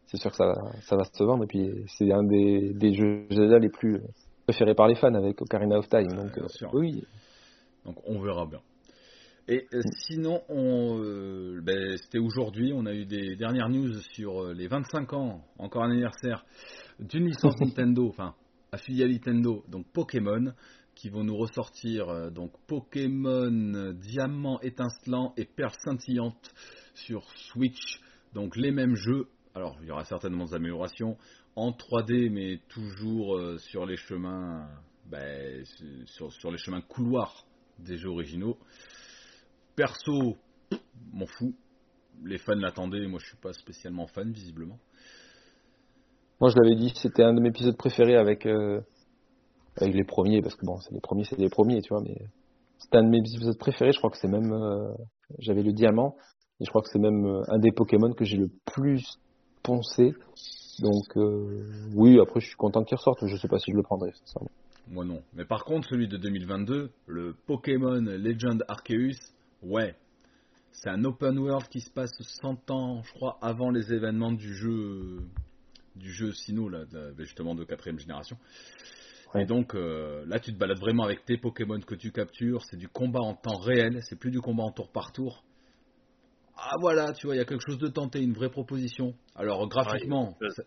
c'est 0.07 0.17
sûr 0.17 0.31
que 0.31 0.37
ça, 0.37 0.45
va- 0.47 0.71
ça 0.81 0.95
va 0.95 1.03
se 1.03 1.23
vendre. 1.23 1.43
Et 1.43 1.47
puis, 1.47 1.85
c'est 1.97 2.11
un 2.11 2.23
des, 2.23 2.73
des 2.73 2.93
jeux 2.93 3.27
Zelda 3.31 3.59
les 3.59 3.69
plus 3.69 4.01
préférés 4.45 4.75
par 4.75 4.87
les 4.87 4.95
fans 4.95 5.13
avec 5.13 5.41
Ocarina 5.41 5.77
of 5.77 5.87
Time. 5.87 6.07
Donc, 6.07 6.33
bien 6.33 6.43
euh, 6.43 6.47
sûr. 6.49 6.69
oui. 6.73 7.03
Donc 7.85 7.95
on 8.05 8.19
verra 8.21 8.45
bien. 8.45 8.59
Et 9.47 9.65
euh, 9.73 9.81
sinon, 10.07 10.41
on, 10.49 10.99
euh, 11.01 11.59
ben, 11.63 11.97
c'était 11.97 12.19
aujourd'hui, 12.19 12.71
on 12.73 12.85
a 12.85 12.93
eu 12.93 13.05
des 13.05 13.35
dernières 13.35 13.69
news 13.69 13.93
sur 14.13 14.53
les 14.53 14.67
25 14.67 15.13
ans, 15.13 15.41
encore 15.57 15.83
un 15.83 15.91
anniversaire, 15.91 16.45
d'une 16.99 17.25
licence 17.25 17.55
Nintendo, 17.59 18.07
enfin, 18.09 18.35
affiliée 18.71 19.07
Nintendo, 19.07 19.63
donc 19.67 19.87
Pokémon, 19.93 20.53
qui 20.99 21.09
vont 21.09 21.23
nous 21.23 21.37
ressortir 21.37 22.09
euh, 22.09 22.29
donc 22.29 22.51
Pokémon 22.67 23.93
Diamant 23.93 24.59
étincelant 24.59 25.33
et 25.37 25.45
Perle 25.45 25.71
scintillante 25.81 26.53
sur 26.93 27.23
Switch, 27.51 28.01
donc 28.33 28.57
les 28.57 28.71
mêmes 28.71 28.95
jeux. 28.95 29.27
Alors, 29.55 29.77
il 29.81 29.87
y 29.87 29.91
aura 29.91 30.03
certainement 30.03 30.43
des 30.43 30.55
améliorations 30.55 31.17
en 31.55 31.71
3D, 31.71 32.29
mais 32.29 32.59
toujours 32.67 33.37
euh, 33.37 33.57
sur 33.59 33.85
les 33.85 33.95
chemins, 33.95 34.67
ben, 35.05 35.63
sur, 36.05 36.51
les 36.51 36.57
chemins 36.57 36.81
couloirs 36.81 37.45
des 37.79 37.97
jeux 37.97 38.09
originaux. 38.09 38.57
Perso, 39.77 40.37
m'en 41.13 41.25
fous. 41.25 41.55
Les 42.25 42.37
fans 42.37 42.55
l'attendaient, 42.55 43.07
moi 43.07 43.19
je 43.21 43.27
suis 43.27 43.37
pas 43.37 43.53
spécialement 43.53 44.07
fan 44.07 44.33
visiblement. 44.33 44.79
Moi, 46.41 46.49
je 46.49 46.55
l'avais 46.61 46.75
dit, 46.75 46.91
c'était 46.95 47.23
un 47.23 47.33
de 47.33 47.41
mes 47.41 47.49
épisodes 47.49 47.77
préférés 47.77 48.15
avec, 48.15 48.45
euh, 48.45 48.81
avec 49.81 49.95
les 49.95 50.03
premiers, 50.03 50.41
parce 50.41 50.55
que 50.55 50.65
bon, 50.65 50.77
c'est 50.79 50.93
les 50.93 50.99
premiers, 50.99 51.23
c'est 51.23 51.37
les 51.37 51.49
premiers, 51.49 51.81
tu 51.81 51.89
vois, 51.89 52.01
mais 52.01 52.17
c'était 52.79 52.97
un 52.97 53.03
de 53.03 53.09
mes 53.09 53.19
épisodes 53.19 53.57
préférés. 53.57 53.91
Je 53.91 53.97
crois 53.97 54.09
que 54.09 54.17
c'est 54.17 54.27
même, 54.27 54.51
euh, 54.51 54.93
j'avais 55.39 55.63
le 55.63 55.73
diamant, 55.73 56.15
et 56.59 56.65
je 56.65 56.69
crois 56.69 56.81
que 56.81 56.89
c'est 56.91 56.99
même 56.99 57.25
euh, 57.25 57.41
un 57.47 57.59
des 57.59 57.71
Pokémon 57.71 58.13
que 58.13 58.25
j'ai 58.25 58.37
le 58.37 58.49
plus 58.65 59.03
poncé. 59.63 60.13
Donc, 60.79 61.17
euh, 61.17 61.65
oui, 61.93 62.19
après, 62.19 62.39
je 62.39 62.47
suis 62.47 62.55
content 62.55 62.83
qu'il 62.83 62.97
ressorte, 62.97 63.25
je 63.25 63.35
sais 63.35 63.47
pas 63.47 63.59
si 63.59 63.71
je 63.71 63.75
le 63.75 63.83
prendrai. 63.83 64.11
Moi 64.87 65.05
non. 65.05 65.21
Mais 65.33 65.45
par 65.45 65.65
contre, 65.65 65.87
celui 65.87 66.07
de 66.07 66.17
2022, 66.17 66.89
le 67.05 67.35
Pokémon 67.45 68.01
Legend 68.01 68.63
Arceus, 68.67 69.17
ouais. 69.61 69.95
C'est 70.71 70.89
un 70.89 71.03
open 71.03 71.37
world 71.37 71.67
qui 71.67 71.81
se 71.81 71.89
passe 71.91 72.11
100 72.41 72.71
ans, 72.71 73.01
je 73.03 73.11
crois, 73.13 73.37
avant 73.41 73.69
les 73.69 73.91
événements 73.91 74.31
du 74.31 74.53
jeu 74.55 75.19
du 75.95 76.11
jeu 76.11 76.31
Sinnoh, 76.31 76.69
là, 76.69 76.85
justement 77.17 77.55
de 77.55 77.63
quatrième 77.63 77.99
génération. 77.99 78.37
Ouais. 79.33 79.43
Et 79.43 79.45
donc 79.45 79.75
euh, 79.75 80.25
là, 80.25 80.39
tu 80.39 80.51
te 80.53 80.57
balades 80.57 80.79
vraiment 80.79 81.03
avec 81.03 81.23
tes 81.25 81.37
Pokémon 81.37 81.79
que 81.79 81.95
tu 81.95 82.11
captures. 82.11 82.63
C'est 82.65 82.77
du 82.77 82.87
combat 82.87 83.19
en 83.21 83.35
temps 83.35 83.57
réel. 83.59 84.01
C'est 84.03 84.17
plus 84.17 84.31
du 84.31 84.41
combat 84.41 84.63
en 84.63 84.71
tour 84.71 84.91
par 84.91 85.11
tour. 85.11 85.43
Ah 86.57 86.75
voilà, 86.81 87.13
tu 87.13 87.27
vois, 87.27 87.35
il 87.35 87.37
y 87.37 87.41
a 87.41 87.45
quelque 87.45 87.63
chose 87.65 87.77
de 87.77 87.87
tenté, 87.87 88.21
une 88.21 88.33
vraie 88.33 88.49
proposition. 88.49 89.13
Alors 89.35 89.67
graphiquement, 89.69 90.35
Ouais, 90.41 90.49
ça- 90.49 90.63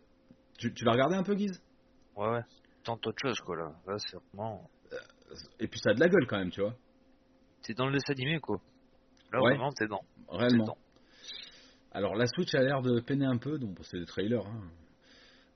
tu, 0.58 0.72
tu 0.72 0.84
l'as 0.84 0.92
regardé 0.92 1.16
un 1.16 1.22
peu, 1.22 1.34
Guise? 1.34 1.60
Ouais, 2.16 2.28
ouais. 2.30 2.40
Tente 2.84 3.06
autre 3.06 3.18
chose, 3.20 3.38
quoi, 3.40 3.56
là. 3.56 3.72
Là, 3.86 3.96
c'est 3.98 4.16
vraiment. 4.32 4.70
Et 5.60 5.66
puis 5.68 5.78
ça 5.80 5.90
a 5.90 5.94
de 5.94 6.00
la 6.00 6.08
gueule 6.08 6.26
quand 6.28 6.38
même, 6.38 6.50
tu 6.50 6.60
vois. 6.60 6.74
T'es 7.62 7.74
dans 7.74 7.86
le 7.86 7.92
dessin 7.92 8.12
animé, 8.12 8.38
quoi. 8.40 8.58
Là, 9.32 9.40
Ouais. 9.42 9.54
vraiment, 9.54 9.72
t'es 9.72 9.86
dans. 9.86 10.00
Réellement. 10.28 10.64
dans. 10.64 10.76
Alors 11.92 12.14
la 12.14 12.26
Switch 12.26 12.54
a 12.54 12.62
l'air 12.62 12.80
de 12.80 13.00
peiner 13.00 13.26
un 13.26 13.36
peu, 13.36 13.58
donc 13.58 13.76
c'est 13.82 13.98
des 13.98 14.06
trailers. 14.06 14.46
hein. 14.46 14.62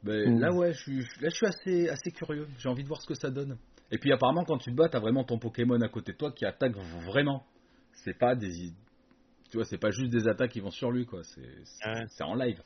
Mais 0.07 0.27
Mm. 0.27 0.39
là 0.41 0.53
ouais, 0.53 0.73
je 0.73 0.79
suis, 0.81 0.99
là 1.21 1.29
je 1.29 1.35
suis 1.35 1.47
assez, 1.47 1.89
assez 1.89 2.11
curieux. 2.13 2.47
J'ai 2.59 2.69
envie 2.69 2.83
de 2.83 2.89
voir 2.89 3.01
ce 3.03 3.07
que 3.07 3.15
ça 3.15 3.31
donne. 3.31 3.57
Et 3.91 3.99
puis 3.99 4.13
apparemment 4.13 4.45
quand 4.45 4.59
tu 4.59 4.71
te 4.71 4.77
bats, 4.77 4.89
t'as 4.89 5.01
vraiment 5.01 5.25
ton 5.25 5.39
Pokémon 5.39 5.81
à 5.81 5.89
côté 5.89 6.13
de 6.13 6.17
toi 6.17 6.33
qui 6.33 6.45
attaque 6.45 6.77
vraiment. 7.07 7.45
C'est 8.05 8.17
pas 8.19 8.35
des, 8.35 8.73
tu 9.51 9.57
vois, 9.57 9.65
c'est 9.65 9.79
pas 9.79 9.91
juste 9.91 10.11
des 10.13 10.29
attaques 10.29 10.53
qui 10.53 10.61
vont 10.61 10.71
sur 10.71 10.91
lui 10.91 11.07
quoi. 11.07 11.23
C'est, 11.25 11.43
c'est, 11.65 11.89
Ouais. 11.89 12.05
c'est 12.09 12.25
en 12.25 12.35
live. 12.35 12.61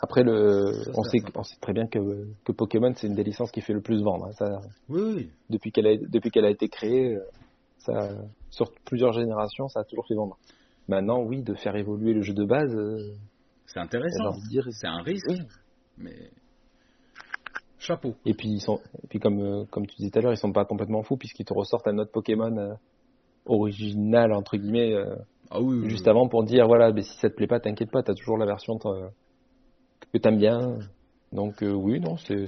Après, 0.00 0.22
le, 0.22 0.70
Ça, 0.84 0.90
on 0.94 1.02
c'est 1.04 1.18
sait, 1.20 1.24
on 1.34 1.42
sait 1.42 1.56
très 1.60 1.72
bien 1.72 1.86
que, 1.86 1.98
que 2.44 2.52
Pokémon, 2.52 2.92
c'est 2.94 3.06
une 3.06 3.14
des 3.14 3.24
licences 3.24 3.50
qui 3.50 3.62
fait 3.62 3.72
le 3.72 3.80
plus 3.80 4.02
vendre. 4.02 4.26
hein. 4.26 4.32
Ça, 4.32 4.60
Oui 4.90 5.00
oui. 5.14 5.30
depuis 5.48 5.72
qu'elle 5.72 5.86
a, 5.86 5.96
depuis 5.96 6.30
qu'elle 6.30 6.44
a 6.44 6.50
été 6.50 6.68
créée, 6.68 7.14
euh, 7.14 7.20
ça, 7.78 8.10
sur 8.50 8.70
plusieurs 8.84 9.12
générations, 9.14 9.68
ça 9.68 9.80
a 9.80 9.84
toujours 9.84 10.06
fait 10.06 10.14
vendre. 10.14 10.36
Maintenant, 10.88 11.22
oui, 11.22 11.42
de 11.42 11.54
faire 11.54 11.74
évoluer 11.76 12.12
le 12.12 12.20
jeu 12.20 12.34
de 12.34 12.44
base, 12.44 12.70
euh, 12.74 13.14
C'est 13.64 13.80
intéressant. 13.80 14.36
dire. 14.50 14.66
C'est 14.72 14.88
un 14.88 15.00
risque, 15.00 15.26
Oui. 15.30 15.40
Mais 15.98 16.30
chapeau. 17.78 18.14
Et 18.24 18.34
puis, 18.34 18.48
ils 18.48 18.60
sont, 18.60 18.80
et 19.02 19.06
puis 19.08 19.18
comme, 19.18 19.40
euh, 19.40 19.64
comme 19.70 19.86
tu 19.86 19.96
disais 19.96 20.10
tout 20.10 20.18
à 20.18 20.22
l'heure, 20.22 20.32
ils 20.32 20.38
sont 20.38 20.52
pas 20.52 20.64
complètement 20.64 21.02
fous 21.02 21.16
puisqu'ils 21.16 21.44
te 21.44 21.52
ressortent 21.52 21.88
un 21.88 21.98
autre 21.98 22.12
Pokémon 22.12 22.56
euh, 22.56 22.74
original, 23.46 24.32
entre 24.32 24.56
guillemets, 24.56 24.94
euh, 24.94 25.16
Ah 25.50 25.60
oui. 25.60 25.78
oui, 25.82 25.90
juste 25.90 26.06
oui. 26.06 26.10
avant 26.10 26.28
pour 26.28 26.44
dire, 26.44 26.66
voilà, 26.66 26.92
mais 26.92 27.02
si 27.02 27.16
ça 27.18 27.28
te 27.28 27.34
plaît 27.34 27.46
pas, 27.46 27.60
t'inquiète 27.60 27.90
pas, 27.90 28.02
t'as 28.02 28.14
toujours 28.14 28.38
la 28.38 28.46
version 28.46 28.78
que 28.78 30.18
t'aimes 30.18 30.38
bien. 30.38 30.78
Donc, 31.32 31.62
euh, 31.62 31.72
oui, 31.72 31.98
non, 31.98 32.16
c'est, 32.18 32.46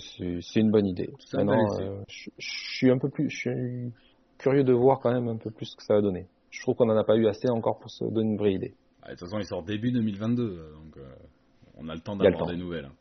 une 0.57 0.71
bonne 0.71 0.87
idée. 0.87 1.11
Maintenant, 1.33 1.81
euh, 1.81 2.03
je 2.07 2.29
suis 2.39 2.91
un 2.91 2.99
peu 2.99 3.09
plus, 3.09 3.31
je 3.31 3.37
suis 3.37 3.93
curieux 4.39 4.65
de 4.65 4.73
voir 4.73 5.01
quand 5.01 5.13
même 5.13 5.29
un 5.29 5.37
peu 5.37 5.51
plus 5.51 5.67
ce 5.67 5.77
que 5.77 5.83
ça 5.83 5.95
va 5.95 6.03
donner. 6.03 6.27
Je 6.51 6.61
trouve 6.61 6.77
qu'on 6.77 6.91
en 6.91 6.97
a 6.97 7.05
pas 7.05 7.17
eu 7.17 7.27
assez 7.27 7.49
encore 7.49 7.79
pour 7.79 7.91
se 7.91 8.05
donner 8.05 8.31
une 8.31 8.37
vraie 8.37 8.55
idée. 8.55 8.75
Ah, 9.03 9.09
de 9.09 9.11
toute 9.13 9.21
façon, 9.21 9.39
il 9.39 9.47
sort 9.47 9.63
début 9.63 9.91
2022, 9.91 10.43
euh, 10.43 10.73
donc 10.75 10.97
euh, 10.99 11.03
on 11.77 11.89
a 11.89 11.95
le 11.95 12.01
temps 12.01 12.17
d'avoir 12.17 12.47
des 12.47 12.57
nouvelles. 12.57 12.85
hein. 12.85 12.93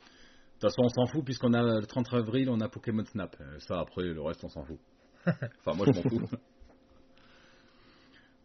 De 0.64 0.70
toute 0.70 0.78
façon, 0.78 0.86
on 0.86 1.06
s'en 1.06 1.12
fout 1.12 1.26
puisqu'on 1.26 1.52
a 1.54 1.62
le 1.62 1.86
30 1.86 2.14
avril, 2.14 2.50
on 2.50 2.62
a 2.62 2.70
Pokémon 2.70 3.04
Snap. 3.04 3.36
Euh, 3.42 3.60
Ça, 3.60 3.82
après, 3.82 4.04
le 4.04 4.22
reste, 4.22 4.46
on 4.46 4.48
s'en 4.48 4.64
fout. 4.64 4.80
enfin, 5.28 5.74
moi, 5.76 5.86
je 5.88 5.92
m'en 5.92 6.02
fous. 6.04 6.22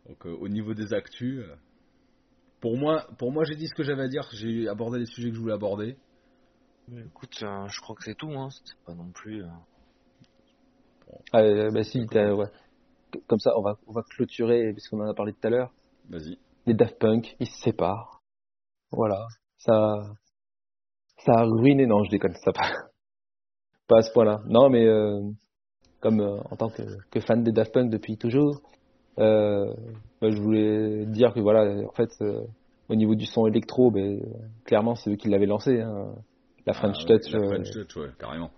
donc, 0.08 0.26
euh, 0.26 0.36
au 0.40 0.48
niveau 0.48 0.74
des 0.74 0.92
actus, 0.92 1.44
euh, 1.44 1.54
pour 2.60 2.76
moi, 2.76 3.06
pour 3.18 3.30
moi, 3.30 3.44
j'ai 3.44 3.54
dit 3.54 3.68
ce 3.68 3.74
que 3.74 3.84
j'avais 3.84 4.02
à 4.02 4.08
dire. 4.08 4.26
J'ai 4.32 4.66
abordé 4.66 4.98
les 4.98 5.06
sujets 5.06 5.28
que 5.28 5.36
je 5.36 5.40
voulais 5.40 5.54
aborder. 5.54 5.96
Écoute, 6.90 7.38
euh, 7.44 7.68
je 7.68 7.80
crois 7.82 7.94
que 7.94 8.02
c'est 8.02 8.16
tout, 8.16 8.32
hein. 8.32 8.48
C'est 8.64 8.84
pas 8.84 8.94
non 8.94 9.12
plus. 9.12 9.44
euh, 9.44 9.48
Ah, 11.32 11.38
euh, 11.42 11.70
bah 11.70 11.84
si, 11.84 12.00
ouais. 12.00 12.50
Comme 13.28 13.38
ça, 13.38 13.52
on 13.56 13.62
va, 13.62 13.78
on 13.86 13.92
va 13.92 14.02
clôturer, 14.02 14.72
puisqu'on 14.72 15.00
en 15.02 15.08
a 15.08 15.14
parlé 15.14 15.34
tout 15.34 15.46
à 15.46 15.50
l'heure. 15.50 15.72
Vas-y. 16.08 16.36
Les 16.66 16.74
Daft 16.74 16.98
Punk, 16.98 17.36
ils 17.38 17.46
se 17.46 17.60
séparent. 17.62 18.20
Voilà. 18.90 19.24
Ça, 19.58 20.02
ça 21.24 21.32
a 21.32 21.44
ruiné, 21.44 21.86
non, 21.86 22.04
je 22.04 22.10
déconne, 22.10 22.34
ça 22.44 22.52
pas, 22.52 22.68
pas 23.88 23.98
à 23.98 24.02
ce 24.02 24.12
point-là. 24.12 24.40
Non, 24.46 24.68
mais, 24.70 24.86
euh, 24.86 25.20
comme, 26.00 26.20
euh, 26.20 26.38
en 26.50 26.56
tant 26.56 26.68
que, 26.68 26.82
que 27.10 27.20
fan 27.20 27.42
des 27.42 27.52
Daft 27.52 27.72
Punk 27.72 27.90
depuis 27.90 28.16
toujours, 28.16 28.60
euh, 29.18 29.72
bah, 30.20 30.30
je 30.30 30.40
voulais 30.40 31.06
dire 31.06 31.32
que 31.34 31.40
voilà, 31.40 31.84
en 31.86 31.92
fait, 31.92 32.10
euh, 32.20 32.42
au 32.88 32.94
niveau 32.94 33.14
du 33.14 33.26
son 33.26 33.46
électro, 33.46 33.90
ben, 33.90 34.20
clairement, 34.64 34.94
c'est 34.94 35.10
eux 35.10 35.16
qui 35.16 35.28
l'avaient 35.28 35.46
lancé, 35.46 35.80
hein. 35.80 36.14
La 36.66 36.74
French 36.74 36.96
Ah, 37.00 37.06
Touch, 37.06 37.32
la 37.32 37.38
euh, 37.38 37.46
French 37.46 37.70
Touch, 37.70 37.96
ouais, 37.96 38.10
carrément. 38.18 38.50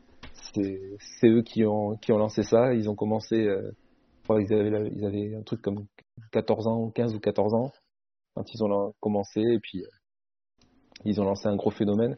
c'est 0.53 1.29
eux 1.29 1.43
qui 1.43 1.65
ont 1.65 1.95
qui 1.97 2.11
ont 2.11 2.19
lancé 2.19 2.43
ça. 2.43 2.75
Ils 2.75 2.91
ont 2.91 2.97
commencé, 2.97 3.37
euh, 3.37 3.71
je 4.19 4.25
crois 4.25 4.43
qu'ils 4.43 4.53
avaient 4.53 4.91
ils 4.93 5.05
avaient 5.07 5.35
un 5.37 5.43
truc 5.43 5.63
comme 5.63 5.87
14 6.33 6.67
ans, 6.67 6.91
15 6.91 7.15
ou 7.15 7.21
14 7.21 7.55
ans 7.55 7.71
quand 8.35 8.53
ils 8.53 8.65
ont 8.65 8.93
commencé 8.99 9.41
et 9.41 9.61
puis 9.61 9.85
ils 11.05 11.21
ont 11.21 11.25
lancé 11.25 11.47
un 11.47 11.55
gros 11.55 11.71
phénomène. 11.71 12.17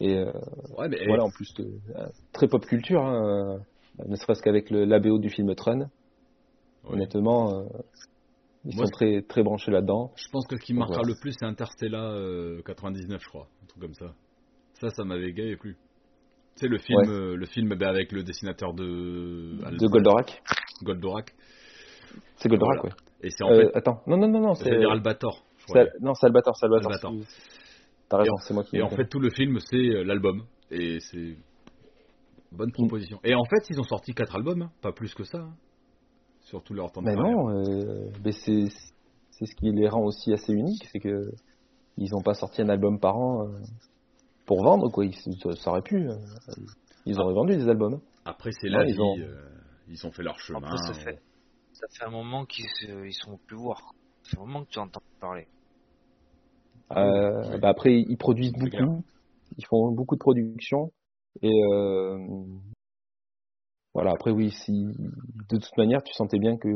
Et 0.00 0.16
euh, 0.18 0.32
Ouais, 0.76 0.88
mais 0.88 1.04
voilà, 1.06 1.24
en 1.24 1.30
plus 1.30 1.52
de 1.54 1.64
euh, 1.96 2.06
très 2.32 2.48
pop 2.48 2.64
culture, 2.66 3.02
hein, 3.04 3.58
euh, 4.00 4.06
ne 4.06 4.16
serait-ce 4.16 4.42
qu'avec 4.42 4.70
le 4.70 4.84
l'ABO 4.84 5.18
du 5.18 5.30
film 5.30 5.54
Tron. 5.54 5.80
ouais. 5.80 5.86
Honnêtement, 6.84 7.54
euh, 7.60 7.64
ils 8.64 8.74
Moi, 8.76 8.86
sont 8.86 8.90
très 8.92 9.22
très 9.22 9.42
branchés 9.42 9.70
là-dedans. 9.70 10.12
je 10.16 10.28
pense 10.32 10.46
que 10.46 10.56
ce 10.56 10.62
qui 10.62 10.72
Donc, 10.72 10.80
marquera 10.88 11.02
le 11.06 11.14
plus, 11.20 11.32
c'est 11.38 11.44
Interstellar 11.46 12.10
euh, 12.12 12.60
99, 12.66 13.20
je 13.22 13.28
crois. 13.28 13.46
Un 13.62 13.66
truc 13.66 13.82
comme 13.82 13.94
ça. 13.94 14.14
Ça, 14.80 14.90
ça 14.90 15.04
m'avait 15.04 15.32
gavé 15.32 15.56
plus. 15.56 15.74
Tu 16.56 16.60
sais, 16.60 16.68
le 16.68 16.78
film, 16.78 17.02
le 17.34 17.46
film 17.46 17.68
ben, 17.74 17.88
avec 17.88 18.12
le 18.12 18.22
dessinateur 18.22 18.74
de, 18.74 19.58
De 19.78 19.86
Goldorak, 19.88 20.42
Goldorak. 20.82 21.34
c'est 22.36 22.48
Goldorak, 22.48 22.80
Voilà. 22.80 22.94
ouais. 22.96 23.00
Et 23.26 23.30
c'est 23.30 23.42
en 23.44 23.48
fait, 23.48 23.70
attends, 23.74 24.02
non 24.06 24.16
non 24.16 24.28
non 24.28 24.40
non, 24.40 24.54
c'est 24.54 24.70
Albator. 24.84 25.44
c'est- 25.66 25.90
non 26.00 26.14
c'est 26.14 26.26
Albator, 26.26 26.54
c'est 26.56 26.66
Albator. 26.66 26.90
Albator. 26.92 27.12
T'as 28.08 28.18
raison, 28.18 28.26
Et 28.26 28.30
en- 28.30 28.42
c'est 28.46 28.54
moi 28.54 28.64
qui. 28.64 28.76
Et 28.76 28.82
en 28.82 28.88
fait, 28.90 29.06
tout 29.08 29.20
le 29.20 29.30
film, 29.30 29.58
c'est 29.60 29.76
euh, 29.76 30.02
l'album. 30.04 30.44
Et 30.70 30.98
c'est 31.00 31.36
bonne 32.52 32.72
proposition. 32.72 33.18
Et 33.24 33.34
en 33.34 33.44
fait, 33.44 33.68
ils 33.70 33.80
ont 33.80 33.84
sorti 33.84 34.14
quatre 34.14 34.36
albums, 34.36 34.62
hein, 34.62 34.72
pas 34.82 34.92
plus 34.92 35.14
que 35.14 35.24
ça. 35.24 35.38
hein, 35.38 35.54
sur 36.42 36.62
tout 36.62 36.74
leur 36.74 36.92
temps 36.92 37.00
de 37.00 37.06
Mais 37.06 37.14
carrière. 37.14 37.36
non, 37.36 37.50
euh, 37.50 38.10
mais 38.24 38.32
c'est 38.32 38.66
c'est 39.30 39.46
ce 39.46 39.54
qui 39.56 39.70
les 39.72 39.88
rend 39.88 40.04
aussi 40.04 40.32
assez 40.32 40.52
uniques, 40.52 40.86
c'est 40.92 41.00
que 41.00 41.30
ils 41.96 42.10
n'ont 42.12 42.22
pas 42.22 42.34
sorti 42.34 42.60
un 42.62 42.68
album 42.68 42.98
par 43.00 43.16
an. 43.16 43.46
euh. 43.48 43.60
pour 44.46 44.62
vendre, 44.62 44.90
quoi. 44.90 45.06
Ils, 45.06 45.14
ça 45.56 45.70
aurait 45.70 45.80
pu. 45.80 45.96
euh, 46.06 46.14
Ils 47.06 47.18
auraient 47.18 47.32
vendu 47.34 47.56
des 47.56 47.66
albums. 47.68 48.00
Après, 48.26 48.50
c'est 48.52 48.68
Ouais, 48.68 48.76
la 48.76 48.84
ils 48.86 48.92
vie. 48.94 49.00
ont- 49.00 49.18
euh, 49.20 49.48
Ils 49.88 50.06
ont 50.06 50.12
fait 50.12 50.22
leur 50.22 50.38
chemin. 50.38 50.58
Après, 50.58 50.76
ça 50.78 50.92
fait, 50.94 51.18
ça 51.72 51.86
fait 51.90 52.04
un 52.04 52.10
moment 52.10 52.44
qu'ils 52.44 52.66
se- 52.66 53.06
ils 53.06 53.12
sont 53.14 53.38
plus 53.46 53.56
voir. 53.56 53.92
Fait 54.24 54.36
un 54.38 54.40
moment 54.40 54.64
que 54.64 54.70
tu 54.70 54.78
entends 54.78 55.00
parler. 55.20 55.46
Euh, 56.92 57.42
oui. 57.52 57.58
bah 57.60 57.68
après, 57.70 58.00
ils 58.00 58.16
produisent 58.16 58.52
beaucoup. 58.52 59.02
Ils 59.56 59.66
font 59.66 59.90
beaucoup 59.92 60.14
de 60.16 60.20
production. 60.20 60.92
Et 61.42 61.50
euh, 61.72 62.18
voilà, 63.94 64.12
après, 64.12 64.30
oui, 64.30 64.50
si 64.50 64.72
de 65.48 65.56
toute 65.58 65.76
manière, 65.76 66.02
tu 66.02 66.12
sentais 66.14 66.38
bien 66.38 66.56
que 66.56 66.68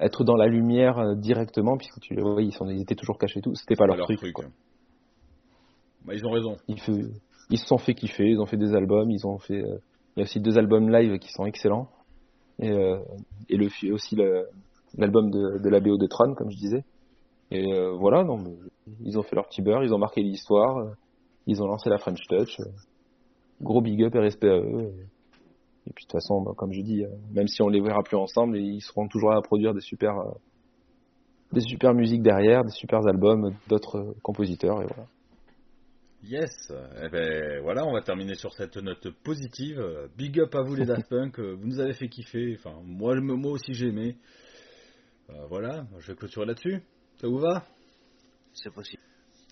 être 0.00 0.24
dans 0.24 0.36
la 0.36 0.46
lumière 0.46 0.98
euh, 0.98 1.14
directement, 1.14 1.76
puisque 1.76 2.00
tu 2.00 2.14
ils, 2.14 2.52
sont, 2.52 2.68
ils 2.68 2.82
étaient 2.82 2.94
toujours 2.94 3.18
cachés 3.18 3.38
et 3.38 3.42
tout, 3.42 3.54
c'était 3.54 3.76
pas 3.76 3.86
Pas 3.86 3.96
leur, 3.96 4.06
truc. 4.06 4.32
quoi. 4.32 4.44
Bah, 6.04 6.14
ils 6.14 6.24
ont 6.26 6.30
raison. 6.30 6.56
Ils, 6.68 6.76
ils 7.50 7.58
se 7.58 7.66
sont 7.66 7.78
fait 7.78 7.94
kiffer, 7.94 8.28
ils 8.30 8.40
ont 8.40 8.46
fait 8.46 8.56
des 8.56 8.74
albums, 8.74 9.10
ils 9.10 9.26
ont 9.26 9.38
fait. 9.38 9.62
euh, 9.62 9.78
il 10.16 10.20
y 10.20 10.22
a 10.22 10.24
aussi 10.24 10.40
deux 10.40 10.56
albums 10.58 10.90
live 10.90 11.18
qui 11.18 11.30
sont 11.30 11.44
excellents. 11.46 11.90
Et, 12.58 12.70
euh, 12.70 12.98
et 13.50 13.56
le, 13.56 13.68
aussi 13.92 14.16
l'album 14.96 15.30
de, 15.30 15.58
de 15.58 15.68
la 15.68 15.80
BO 15.80 15.98
de 15.98 16.06
Tron, 16.06 16.34
comme 16.34 16.50
je 16.50 16.56
disais. 16.56 16.84
Et 17.50 17.72
euh, 17.72 17.92
voilà, 17.92 18.24
non, 18.24 18.38
ils 19.04 19.18
ont 19.18 19.22
fait 19.22 19.36
leur 19.36 19.46
petit 19.48 19.62
beurre, 19.62 19.84
ils 19.84 19.94
ont 19.94 19.98
marqué 19.98 20.22
l'histoire, 20.22 20.78
euh, 20.78 20.90
ils 21.46 21.62
ont 21.62 21.66
lancé 21.66 21.88
la 21.88 21.98
French 21.98 22.20
Touch. 22.28 22.60
euh, 22.60 22.64
gros 23.62 23.80
big 23.80 24.02
up 24.02 24.14
et 24.14 24.18
respect 24.18 24.50
à 24.50 24.58
eux. 24.58 24.92
Et, 25.86 25.92
puis 25.94 26.04
de 26.04 26.08
toute 26.08 26.12
façon, 26.12 26.42
bah, 26.42 26.52
comme 26.56 26.72
je 26.72 26.80
dis, 26.82 27.04
même 27.32 27.46
si 27.46 27.62
on 27.62 27.68
les 27.68 27.80
verra 27.80 28.02
plus 28.02 28.16
ensemble, 28.16 28.58
ils 28.58 28.80
seront 28.80 29.06
toujours 29.06 29.32
à 29.32 29.40
produire 29.40 29.72
des 29.72 29.80
super, 29.80 30.16
des 31.52 31.60
super 31.60 31.94
musiques 31.94 32.22
derrière, 32.22 32.64
des 32.64 32.72
super 32.72 33.06
albums 33.06 33.54
d'autres 33.68 34.14
compositeurs. 34.22 34.82
Et 34.82 34.86
voilà. 34.86 35.06
Yes. 36.24 36.50
Eh 37.00 37.08
ben 37.08 37.60
voilà, 37.62 37.86
on 37.86 37.92
va 37.92 38.02
terminer 38.02 38.34
sur 38.34 38.52
cette 38.52 38.76
note 38.78 39.08
positive. 39.22 39.80
Big 40.18 40.40
up 40.40 40.54
à 40.56 40.62
vous 40.62 40.74
les 40.74 40.84
Daft 40.84 41.08
Punk. 41.08 41.38
Vous 41.38 41.66
nous 41.66 41.78
avez 41.78 41.92
fait 41.92 42.08
kiffer. 42.08 42.56
Enfin, 42.58 42.80
moi, 42.84 43.14
moi 43.20 43.52
aussi 43.52 43.72
j'ai 43.72 43.86
aimé. 43.86 44.16
Euh, 45.30 45.46
voilà, 45.48 45.86
je 45.98 46.06
vais 46.12 46.16
clôturer 46.16 46.46
là-dessus. 46.46 46.82
Ça 47.20 47.28
vous 47.28 47.38
va 47.38 47.64
C'est 48.52 48.72
possible. 48.72 49.02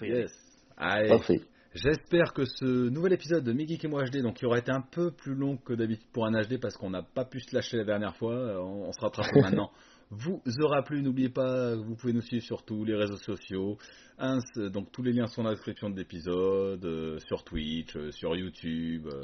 Yes. 0.02 0.32
Allez. 0.76 1.08
Parfait. 1.08 1.40
J'espère 1.74 2.32
que 2.32 2.44
ce 2.44 2.88
nouvel 2.88 3.14
épisode 3.14 3.42
de 3.42 3.52
Mickey 3.52 3.78
et 3.82 3.88
moi 3.88 4.04
HD, 4.04 4.22
donc 4.22 4.36
qui 4.36 4.46
aura 4.46 4.58
été 4.58 4.70
un 4.70 4.82
peu 4.82 5.10
plus 5.10 5.34
long 5.34 5.56
que 5.56 5.72
d'habitude 5.72 6.06
pour 6.12 6.26
un 6.26 6.42
HD 6.42 6.60
parce 6.60 6.76
qu'on 6.76 6.90
n'a 6.90 7.02
pas 7.02 7.24
pu 7.24 7.40
se 7.40 7.54
lâcher 7.54 7.78
la 7.78 7.84
dernière 7.84 8.16
fois, 8.16 8.34
euh, 8.34 8.58
on, 8.60 8.88
on 8.88 8.92
se 8.92 9.00
rattrape 9.00 9.26
maintenant, 9.34 9.70
vous 10.10 10.42
aura 10.60 10.82
plu. 10.82 11.02
N'oubliez 11.02 11.28
pas, 11.28 11.74
vous 11.76 11.96
pouvez 11.96 12.12
nous 12.12 12.22
suivre 12.22 12.44
sur 12.44 12.64
tous 12.64 12.84
les 12.84 12.94
réseaux 12.94 13.16
sociaux. 13.16 13.78
Ins, 14.18 14.38
donc 14.70 14.92
tous 14.92 15.02
les 15.02 15.12
liens 15.12 15.26
sont 15.26 15.42
dans 15.42 15.48
la 15.48 15.54
description 15.54 15.90
de 15.90 15.96
l'épisode, 15.96 16.84
euh, 16.84 17.18
sur 17.26 17.44
Twitch, 17.44 17.96
euh, 17.96 18.10
sur 18.12 18.36
YouTube, 18.36 19.08
euh, 19.12 19.22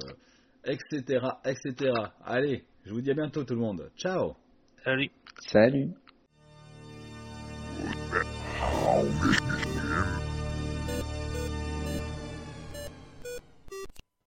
etc., 0.64 1.24
etc. 1.44 1.92
Allez, 2.24 2.64
je 2.84 2.92
vous 2.92 3.00
dis 3.00 3.10
à 3.10 3.14
bientôt 3.14 3.44
tout 3.44 3.54
le 3.54 3.60
monde. 3.60 3.90
Ciao 3.96 4.34
Salut. 4.84 5.10
Salut 5.46 5.90
How 8.60 9.00
is 9.24 9.59